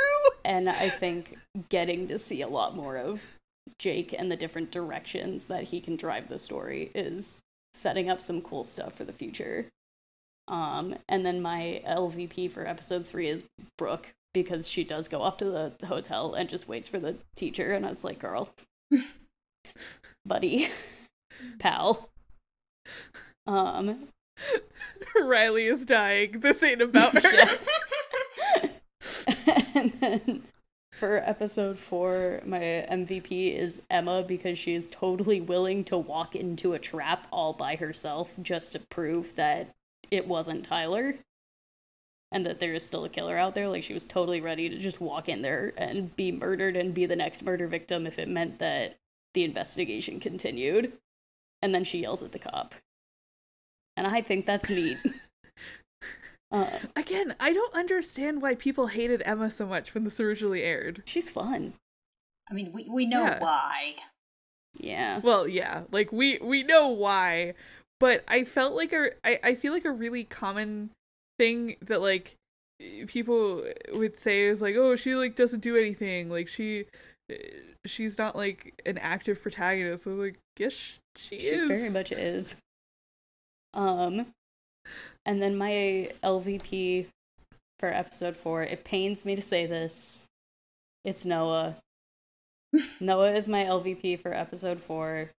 and 0.44 0.68
I 0.68 0.90
think 0.90 1.38
getting 1.70 2.08
to 2.08 2.18
see 2.18 2.42
a 2.42 2.48
lot 2.48 2.76
more 2.76 2.98
of 2.98 3.28
Jake 3.78 4.14
and 4.18 4.32
the 4.32 4.36
different 4.36 4.72
directions 4.72 5.46
that 5.48 5.66
he 5.66 5.80
can 5.82 5.96
drive 5.96 6.30
the 6.30 6.40
story 6.40 6.90
is 6.96 7.40
setting 7.74 8.10
up 8.10 8.22
some 8.22 8.42
cool 8.42 8.64
stuff 8.64 8.94
for 8.94 9.04
the 9.04 9.14
future. 9.14 9.68
Um, 10.48 10.96
and 11.10 11.26
then 11.26 11.42
my 11.42 11.82
LVP 11.88 12.52
for 12.52 12.68
episode 12.68 13.06
three 13.06 13.28
is 13.28 13.46
Brooke 13.78 14.14
because 14.34 14.68
she 14.68 14.84
does 14.84 15.08
go 15.08 15.22
off 15.22 15.38
to 15.38 15.46
the 15.46 15.88
hotel 15.88 16.34
and 16.34 16.50
just 16.50 16.68
waits 16.68 16.88
for 16.88 17.00
the 17.00 17.16
teacher, 17.36 17.72
and 17.72 17.86
it's 17.86 18.04
like, 18.04 18.20
girl, 18.20 18.50
buddy, 20.26 20.70
pal. 21.58 22.10
Um, 23.48 24.10
Riley 25.22 25.66
is 25.66 25.86
dying. 25.86 26.42
This 26.42 26.62
ain't 26.64 26.82
about 26.82 27.14
her. 27.14 27.58
And 29.76 29.92
then 30.00 30.44
for 30.94 31.18
episode 31.18 31.78
four, 31.78 32.42
my 32.46 32.60
MVP 32.60 33.54
is 33.56 33.82
Emma 33.90 34.24
because 34.24 34.58
she 34.58 34.74
is 34.74 34.88
totally 34.88 35.42
willing 35.42 35.84
to 35.86 35.98
walk 35.98 36.36
into 36.36 36.74
a 36.74 36.80
trap 36.80 37.28
all 37.32 37.52
by 37.52 37.76
herself 37.76 38.34
just 38.42 38.72
to 38.72 38.80
prove 38.80 39.36
that 39.36 39.76
it 40.12 40.28
wasn't 40.28 40.66
Tyler 40.66 41.16
and 42.32 42.46
that 42.46 42.60
there 42.60 42.74
is 42.74 42.86
still 42.86 43.06
a 43.06 43.10
killer 43.10 43.38
out 43.38 43.56
there. 43.56 43.68
Like, 43.70 43.84
she 43.84 43.94
was 43.94 44.06
totally 44.06 44.42
ready 44.42 44.68
to 44.70 44.78
just 44.78 45.00
walk 45.00 45.30
in 45.30 45.42
there 45.42 45.74
and 45.78 46.16
be 46.16 46.32
murdered 46.32 46.76
and 46.76 46.94
be 46.94 47.06
the 47.06 47.16
next 47.16 47.44
murder 47.44 47.68
victim 47.68 48.06
if 48.08 48.18
it 48.20 48.28
meant 48.28 48.60
that 48.60 48.98
the 49.34 49.44
investigation 49.44 50.20
continued. 50.20 50.94
And 51.62 51.74
then 51.74 51.84
she 51.84 52.00
yells 52.00 52.24
at 52.24 52.32
the 52.32 52.40
cop. 52.40 52.76
And 53.96 54.06
I 54.08 54.22
think 54.22 54.46
that's 54.46 54.70
neat. 54.70 54.98
uh, 56.52 56.68
Again, 56.96 57.36
I 57.40 57.54
don't 57.54 57.74
understand 57.74 58.42
why 58.42 58.56
people 58.56 58.88
hated 58.88 59.22
Emma 59.26 59.50
so 59.50 59.66
much 59.66 59.94
when 59.94 60.04
this 60.04 60.20
originally 60.20 60.64
aired. 60.64 61.04
she's 61.06 61.30
fun. 61.30 61.74
I 62.50 62.54
mean, 62.54 62.72
we, 62.74 62.88
we 62.90 63.06
know 63.06 63.24
Yeah. 63.24 63.40
why. 63.40 63.96
Yeah. 64.78 65.20
Well, 65.20 65.48
yeah, 65.48 65.84
like 65.92 66.12
we 66.12 66.38
we 66.40 66.62
know 66.62 66.90
why, 66.90 67.54
but 68.00 68.24
I 68.28 68.44
felt 68.44 68.74
like 68.76 68.94
a 68.94 69.12
I 69.24 69.40
I 69.44 69.56
feel 69.56 69.74
like 69.74 69.86
a 69.86 69.92
really 69.92 70.24
common 70.24 70.90
thing 71.40 71.76
that 71.82 72.02
like 72.02 72.36
people 73.08 73.64
would 73.94 74.18
say 74.18 74.44
is 74.44 74.62
like, 74.62 74.76
oh, 74.76 74.96
she 74.96 75.16
like 75.16 75.36
doesn't 75.36 75.62
do 75.62 75.78
anything, 75.78 76.30
like 76.30 76.48
she 76.48 76.86
uh, 77.32 77.36
she's 77.86 78.18
not 78.18 78.36
like 78.36 78.82
an 78.86 78.98
active 78.98 79.42
protagonist. 79.42 80.04
So 80.04 80.12
like, 80.12 80.38
yes, 80.58 80.74
sh- 80.74 80.94
she, 81.18 81.40
She 81.40 81.46
is. 81.48 81.68
very 81.70 81.90
much 81.94 82.12
is. 82.12 82.56
Um, 83.74 84.28
and 85.26 85.42
then 85.42 85.58
my 85.58 86.10
LVP 86.24 87.08
for 87.80 87.90
episode 87.90 88.38
four. 88.38 88.64
It 88.64 88.84
pains 88.84 89.26
me 89.26 89.36
to 89.36 89.42
say 89.42 89.66
this. 89.66 90.26
It's 91.04 91.26
Noah. 91.26 91.78
Noah 93.00 93.32
is 93.34 93.48
my 93.48 93.64
LVP 93.64 94.20
for 94.20 94.34
episode 94.34 94.82
four. 94.82 95.32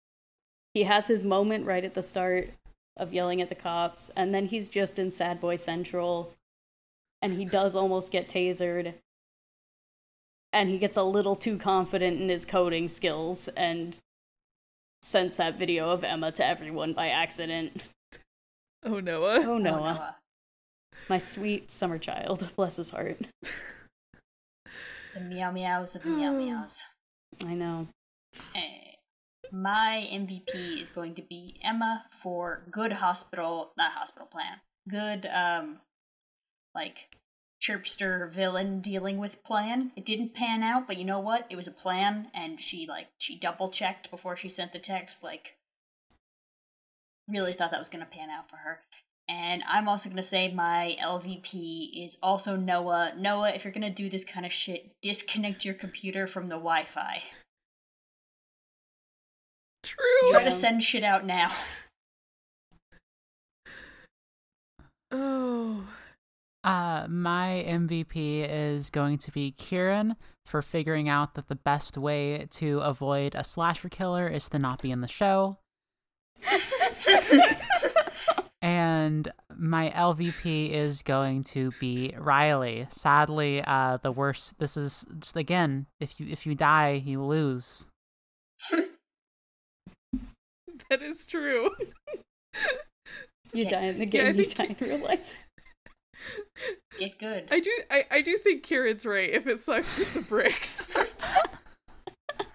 He 0.76 0.84
has 0.84 1.08
his 1.08 1.24
moment 1.24 1.66
right 1.66 1.86
at 1.86 1.94
the 1.94 2.04
start 2.04 2.50
of 2.98 3.14
yelling 3.14 3.42
at 3.42 3.48
the 3.48 3.56
cops, 3.56 4.12
and 4.16 4.36
then 4.36 4.48
he's 4.48 4.68
just 4.68 5.00
in 5.00 5.10
Sad 5.10 5.40
Boy 5.40 5.56
Central, 5.56 6.34
and 7.22 7.34
he 7.34 7.46
does 7.46 7.78
almost 7.78 8.12
get 8.12 8.28
tasered. 8.28 8.96
And 10.52 10.70
he 10.70 10.78
gets 10.78 10.98
a 10.98 11.04
little 11.04 11.36
too 11.36 11.58
confident 11.58 12.20
in 12.20 12.28
his 12.28 12.44
coding 12.46 12.90
skills 12.90 13.48
and 13.50 13.98
sends 15.02 15.38
that 15.38 15.58
video 15.58 15.90
of 15.92 16.04
Emma 16.04 16.34
to 16.34 16.46
everyone 16.46 16.92
by 16.94 17.08
accident. 17.08 17.84
Oh 18.84 19.00
Noah. 19.00 19.44
Oh, 19.46 19.54
Oh, 19.54 19.58
Noah. 19.58 20.18
My 21.08 21.18
sweet 21.18 21.72
summer 21.72 21.98
child. 21.98 22.50
Bless 22.58 22.76
his 22.76 22.90
heart. 22.90 23.18
The 25.14 25.22
meow 25.22 25.52
meows 25.52 25.96
of 25.96 26.06
meow 26.06 26.32
meows. 26.38 26.84
I 27.46 27.54
know. 27.54 27.88
Eh, 28.54 28.85
My 29.52 30.08
MVP 30.12 30.82
is 30.82 30.90
going 30.90 31.16
to 31.16 31.22
be 31.22 31.60
Emma 31.64 32.06
for 32.12 32.64
good 32.72 32.94
hospital, 32.94 33.72
not 33.78 33.94
hospital 33.94 34.28
plan. 34.28 34.60
Good, 34.90 35.26
um, 35.26 35.80
like 36.74 37.08
chirpster 37.62 38.32
villain 38.32 38.82
dealing 38.82 39.18
with 39.18 39.44
plan. 39.44 39.92
It 39.96 40.06
didn't 40.06 40.34
pan 40.34 40.62
out, 40.62 40.88
but 40.88 40.98
you 40.98 41.06
know 41.06 41.20
what? 41.20 41.48
It 41.50 41.56
was 41.56 41.68
a 41.68 41.72
plan, 41.72 42.28
and 42.34 42.62
she 42.62 42.86
like 42.88 43.08
she 43.18 43.38
double 43.38 43.70
checked 43.70 44.12
before 44.12 44.36
she 44.36 44.50
sent 44.50 44.74
the 44.74 44.80
text. 44.80 45.24
Like, 45.24 45.56
really 47.28 47.54
thought 47.54 47.72
that 47.72 47.80
was 47.80 47.90
gonna 47.90 48.06
pan 48.06 48.30
out 48.30 48.50
for 48.50 48.58
her. 48.58 48.82
And 49.28 49.64
I'm 49.68 49.88
also 49.88 50.10
gonna 50.10 50.22
say 50.22 50.54
my 50.54 50.96
LVP 51.02 52.06
is 52.06 52.18
also 52.22 52.56
Noah. 52.56 53.14
Noah, 53.18 53.52
if 53.52 53.64
you're 53.64 53.74
gonna 53.74 53.90
do 53.90 54.10
this 54.10 54.26
kind 54.26 54.46
of 54.46 54.54
shit, 54.54 54.92
disconnect 55.02 55.66
your 55.66 55.74
computer 55.74 56.28
from 56.28 56.48
the 56.48 56.56
Wi-Fi. 56.56 57.24
True. 59.98 60.32
Try 60.32 60.40
Yeah. 60.40 60.46
to 60.46 60.52
send 60.52 60.84
shit 60.84 61.04
out 61.04 61.26
now. 61.26 61.52
Oh. 65.12 65.88
Uh, 66.64 67.06
my 67.08 67.64
MVP 67.68 68.44
is 68.50 68.90
going 68.90 69.20
to 69.20 69.32
be 69.32 69.52
Kieran 69.52 70.16
for 70.48 70.64
figuring 70.64 71.08
out 71.08 71.36
that 71.36 71.48
the 71.48 71.54
best 71.54 71.96
way 71.96 72.48
to 72.50 72.80
avoid 72.80 73.36
a 73.36 73.44
slasher 73.44 73.88
killer 73.88 74.28
is 74.28 74.50
to 74.50 74.58
not 74.58 74.82
be 74.82 74.90
in 74.90 75.02
the 75.02 75.08
show. 75.08 75.60
And 78.64 79.32
my 79.56 79.92
LVP 79.92 80.72
is 80.72 81.04
going 81.04 81.44
to 81.44 81.70
be 81.80 82.16
Riley. 82.18 82.88
Sadly, 82.90 83.62
uh, 83.64 84.00
the 84.02 84.12
worst. 84.12 84.58
This 84.58 84.76
is 84.76 85.06
just 85.20 85.38
again, 85.38 85.86
if 86.00 86.20
you 86.20 86.26
if 86.32 86.48
you 86.48 86.56
die, 86.56 86.94
you 87.06 87.24
lose. 87.24 87.88
That 90.90 91.02
is 91.02 91.26
true. 91.26 91.70
You 93.54 93.64
Yeah. 93.64 93.70
die 93.70 93.82
in 93.84 94.00
the 94.00 94.06
game, 94.06 94.22
Yeah, 94.22 94.28
I 94.30 94.32
game, 94.32 94.40
you 94.40 94.46
think- 94.46 94.80
die 94.80 94.86
in 94.86 94.90
real 95.00 95.06
life. 95.06 95.40
Get 97.00 97.20
good. 97.20 97.48
I 97.52 97.60
do 97.60 97.72
I, 97.92 98.06
I 98.10 98.22
do 98.22 98.38
think 98.38 98.64
Kieran's 98.64 99.06
right 99.06 99.30
if 99.30 99.46
it 99.48 99.60
sucks 99.60 99.98
with 100.00 100.14
the 100.14 100.22
bricks. 100.22 100.96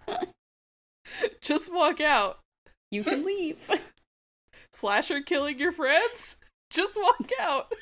Just 1.42 1.72
walk 1.72 2.00
out. 2.00 2.38
You 2.90 3.02
can 3.04 3.24
leave. 3.24 3.68
Slasher 4.72 5.20
killing 5.22 5.58
your 5.58 5.72
friends? 5.72 6.36
Just 6.70 6.96
walk 7.00 7.30
out. 7.40 7.72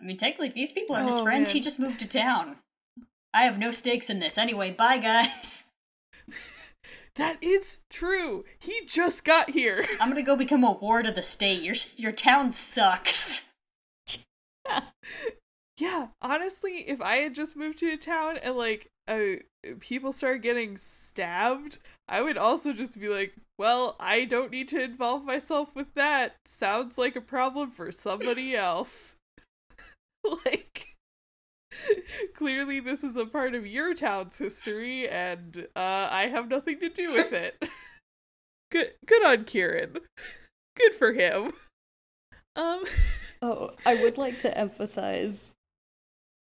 I 0.00 0.04
mean, 0.04 0.16
technically, 0.16 0.48
these 0.48 0.72
people 0.72 0.96
are 0.96 1.04
his 1.04 1.16
Oh, 1.20 1.24
friends. 1.24 1.50
He 1.50 1.60
just 1.60 1.78
moved 1.80 2.00
to 2.00 2.06
town. 2.06 2.56
I 3.34 3.42
have 3.42 3.58
no 3.58 3.70
stakes 3.70 4.10
in 4.10 4.18
this. 4.18 4.38
Anyway, 4.38 4.70
bye, 4.72 4.98
guys. 4.98 5.64
That 7.16 7.42
is 7.42 7.80
true. 7.90 8.44
He 8.58 8.82
just 8.86 9.24
got 9.24 9.50
here. 9.50 9.84
I'm 10.00 10.08
gonna 10.08 10.22
go 10.22 10.36
become 10.36 10.64
a 10.64 10.72
ward 10.72 11.06
of 11.06 11.14
the 11.14 11.22
state. 11.22 11.62
Your 11.62 11.74
your 11.96 12.12
town 12.12 12.52
sucks. 12.52 13.42
Yeah, 15.80 16.08
honestly, 16.20 16.84
if 16.86 17.00
I 17.00 17.16
had 17.16 17.34
just 17.34 17.56
moved 17.56 17.78
to 17.78 17.90
a 17.90 17.96
town 17.96 18.36
and 18.36 18.54
like 18.54 18.90
uh, 19.08 19.36
people 19.80 20.12
started 20.12 20.42
getting 20.42 20.76
stabbed, 20.76 21.78
I 22.06 22.20
would 22.20 22.36
also 22.36 22.74
just 22.74 23.00
be 23.00 23.08
like, 23.08 23.32
"Well, 23.58 23.96
I 23.98 24.26
don't 24.26 24.50
need 24.50 24.68
to 24.68 24.82
involve 24.82 25.24
myself 25.24 25.74
with 25.74 25.94
that. 25.94 26.34
Sounds 26.44 26.98
like 26.98 27.16
a 27.16 27.22
problem 27.22 27.70
for 27.70 27.90
somebody 27.90 28.54
else." 28.56 29.16
like 30.44 30.89
clearly 32.34 32.80
this 32.80 33.04
is 33.04 33.16
a 33.16 33.26
part 33.26 33.54
of 33.54 33.66
your 33.66 33.94
town's 33.94 34.38
history 34.38 35.08
and 35.08 35.66
uh 35.76 36.08
I 36.10 36.28
have 36.32 36.48
nothing 36.48 36.80
to 36.80 36.88
do 36.88 37.12
with 37.12 37.32
it. 37.32 37.62
good 38.72 38.92
good 39.06 39.24
on 39.24 39.44
Kieran. 39.44 39.98
Good 40.76 40.94
for 40.94 41.12
him. 41.12 41.52
Um 42.56 42.84
Oh, 43.42 43.70
I 43.86 43.94
would 44.02 44.18
like 44.18 44.38
to 44.40 44.56
emphasize 44.56 45.52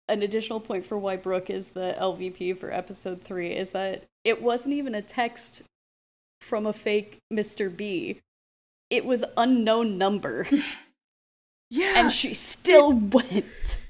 an 0.07 0.23
additional 0.23 0.59
point 0.59 0.83
for 0.83 0.97
why 0.97 1.15
Brooke 1.15 1.49
is 1.49 1.69
the 1.69 1.95
LVP 1.99 2.57
for 2.57 2.73
episode 2.73 3.21
three 3.21 3.55
is 3.55 3.69
that 3.71 4.05
it 4.23 4.41
wasn't 4.41 4.73
even 4.73 4.95
a 4.95 5.01
text 5.01 5.61
from 6.41 6.65
a 6.65 6.73
fake 6.73 7.19
Mr. 7.31 7.75
B. 7.75 8.19
It 8.89 9.05
was 9.05 9.23
unknown 9.37 9.97
number, 9.97 10.47
yeah, 11.69 11.93
and 11.95 12.11
she 12.11 12.33
still 12.33 12.91
went. 12.91 13.81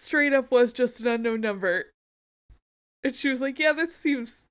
Straight 0.00 0.32
up 0.32 0.50
was 0.50 0.72
just 0.72 1.00
an 1.00 1.06
unknown 1.06 1.42
number. 1.42 1.84
And 3.04 3.14
she 3.14 3.28
was 3.28 3.40
like, 3.40 3.58
"Yeah, 3.58 3.72
this 3.72 3.94
seems 3.94 4.46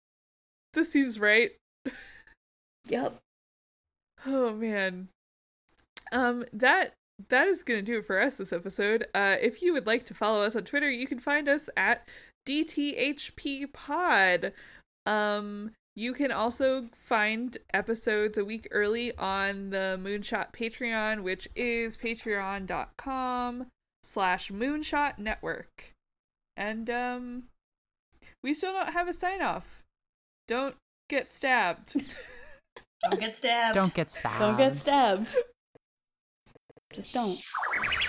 this 0.74 0.92
seems 0.92 1.20
right." 1.20 1.52
Yep. 2.88 3.18
Oh 4.26 4.54
man. 4.54 5.10
Um 6.12 6.46
that 6.54 6.94
that 7.30 7.48
is 7.48 7.64
going 7.64 7.80
to 7.80 7.92
do 7.92 8.00
it 8.00 8.06
for 8.06 8.20
us 8.20 8.36
this 8.36 8.54
episode. 8.54 9.08
Uh 9.14 9.36
if 9.42 9.62
you 9.62 9.74
would 9.74 9.86
like 9.86 10.06
to 10.06 10.14
follow 10.14 10.44
us 10.44 10.56
on 10.56 10.64
Twitter, 10.64 10.90
you 10.90 11.08
can 11.08 11.20
find 11.20 11.48
us 11.48 11.70
at 11.78 12.08
DTHP 12.48 13.72
Pod. 13.72 14.54
Um 15.06 15.72
you 15.96 16.14
can 16.14 16.32
also 16.32 16.90
find 16.94 17.58
episodes 17.74 18.38
a 18.38 18.46
week 18.46 18.68
early 18.72 19.16
on 19.18 19.70
the 19.70 20.00
Moonshot 20.02 20.54
Patreon, 20.54 21.24
which 21.24 21.48
is 21.56 21.98
patreon.com 21.98 23.68
slash 24.04 24.50
moonshot 24.52 25.18
network. 25.18 25.94
And 26.58 26.90
um 26.90 27.44
we 28.44 28.54
still 28.54 28.74
don't 28.74 28.94
have 28.94 29.08
a 29.08 29.14
sign 29.14 29.42
off. 29.42 29.84
Don't 30.48 30.76
get 31.10 31.32
stabbed. 31.32 31.94
Don't 33.10 33.20
get 33.20 33.36
stabbed. 33.36 33.76
Don't 33.76 33.94
get 33.94 34.12
stabbed. 34.12 34.40
Don't 34.40 34.58
get 34.58 34.76
stabbed. 34.76 35.36
Just 36.92 37.14
don't. 37.14 38.09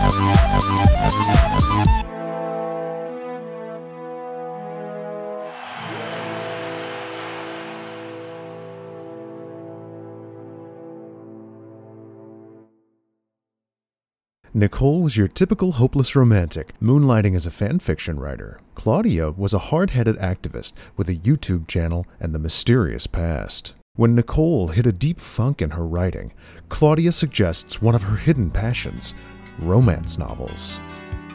Nicole 14.53 15.01
was 15.01 15.17
your 15.17 15.29
typical 15.29 15.71
hopeless 15.71 16.15
romantic, 16.15 16.77
moonlighting 16.79 17.35
as 17.35 17.47
a 17.47 17.49
fanfiction 17.49 18.19
writer. 18.19 18.59
Claudia 18.75 19.31
was 19.31 19.53
a 19.53 19.59
hard 19.69 19.91
headed 19.91 20.17
activist 20.17 20.73
with 20.95 21.09
a 21.09 21.15
YouTube 21.15 21.67
channel 21.67 22.05
and 22.19 22.35
a 22.35 22.39
mysterious 22.39 23.07
past. 23.07 23.73
When 23.95 24.13
Nicole 24.13 24.67
hit 24.67 24.85
a 24.85 24.91
deep 24.91 25.19
funk 25.19 25.61
in 25.61 25.71
her 25.71 25.85
writing, 25.85 26.33
Claudia 26.69 27.11
suggests 27.11 27.81
one 27.81 27.95
of 27.95 28.03
her 28.03 28.17
hidden 28.17 28.51
passions 28.51 29.15
romance 29.61 30.17
novels. 30.17 30.79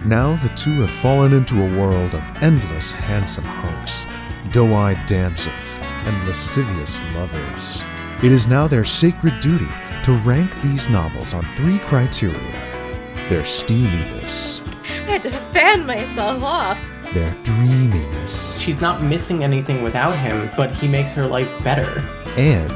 Now 0.04 0.36
the 0.36 0.48
two 0.50 0.80
have 0.82 0.90
fallen 0.90 1.32
into 1.32 1.54
a 1.62 1.78
world 1.80 2.14
of 2.14 2.42
endless 2.42 2.92
handsome 2.92 3.44
hunks, 3.44 4.06
doe 4.52 4.72
eyed 4.74 4.98
damsels, 5.06 5.78
and 5.80 6.26
lascivious 6.26 7.00
lovers. 7.14 7.82
It 8.22 8.32
is 8.32 8.46
now 8.46 8.66
their 8.66 8.84
sacred 8.84 9.34
duty 9.40 9.68
to 10.04 10.12
rank 10.24 10.50
these 10.62 10.88
novels 10.88 11.34
on 11.34 11.42
three 11.56 11.78
criteria 11.80 12.62
their 13.28 13.42
steaminess, 13.42 14.62
I 14.84 15.10
had 15.10 15.22
to 15.24 15.30
fan 15.52 15.84
myself 15.84 16.44
off. 16.44 16.78
their 17.12 17.34
dreaminess, 17.42 18.56
She's 18.58 18.80
not 18.80 19.02
missing 19.02 19.42
anything 19.42 19.82
without 19.82 20.16
him, 20.16 20.48
but 20.56 20.76
he 20.76 20.86
makes 20.86 21.12
her 21.14 21.26
life 21.26 21.48
better. 21.64 21.88
and 22.36 22.70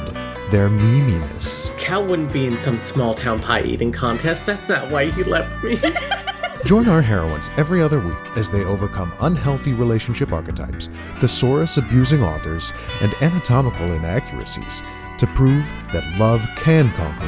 their 0.50 0.68
meminess. 0.68 1.70
Cal 1.76 2.04
wouldn't 2.04 2.32
be 2.32 2.46
in 2.46 2.58
some 2.58 2.80
small 2.80 3.14
town 3.14 3.38
pie 3.38 3.62
eating 3.62 3.92
contest. 3.92 4.46
That's 4.46 4.68
not 4.68 4.90
why 4.90 5.10
he 5.10 5.24
left 5.24 5.62
me. 5.64 5.78
Join 6.64 6.88
our 6.88 7.00
heroines 7.00 7.48
every 7.56 7.82
other 7.82 8.00
week 8.00 8.36
as 8.36 8.50
they 8.50 8.64
overcome 8.64 9.12
unhealthy 9.20 9.72
relationship 9.72 10.32
archetypes, 10.32 10.88
thesaurus 11.18 11.78
abusing 11.78 12.22
authors, 12.22 12.72
and 13.00 13.14
anatomical 13.22 13.92
inaccuracies 13.92 14.82
to 15.18 15.26
prove 15.28 15.64
that 15.92 16.04
love 16.18 16.46
can 16.56 16.90
conquer 16.90 17.26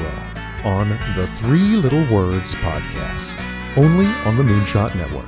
all 0.64 0.72
on 0.72 0.90
the 1.16 1.26
Three 1.26 1.76
Little 1.76 2.04
Words 2.14 2.54
podcast, 2.56 3.42
only 3.76 4.06
on 4.06 4.36
the 4.36 4.44
Moonshot 4.44 4.94
Network. 4.94 5.26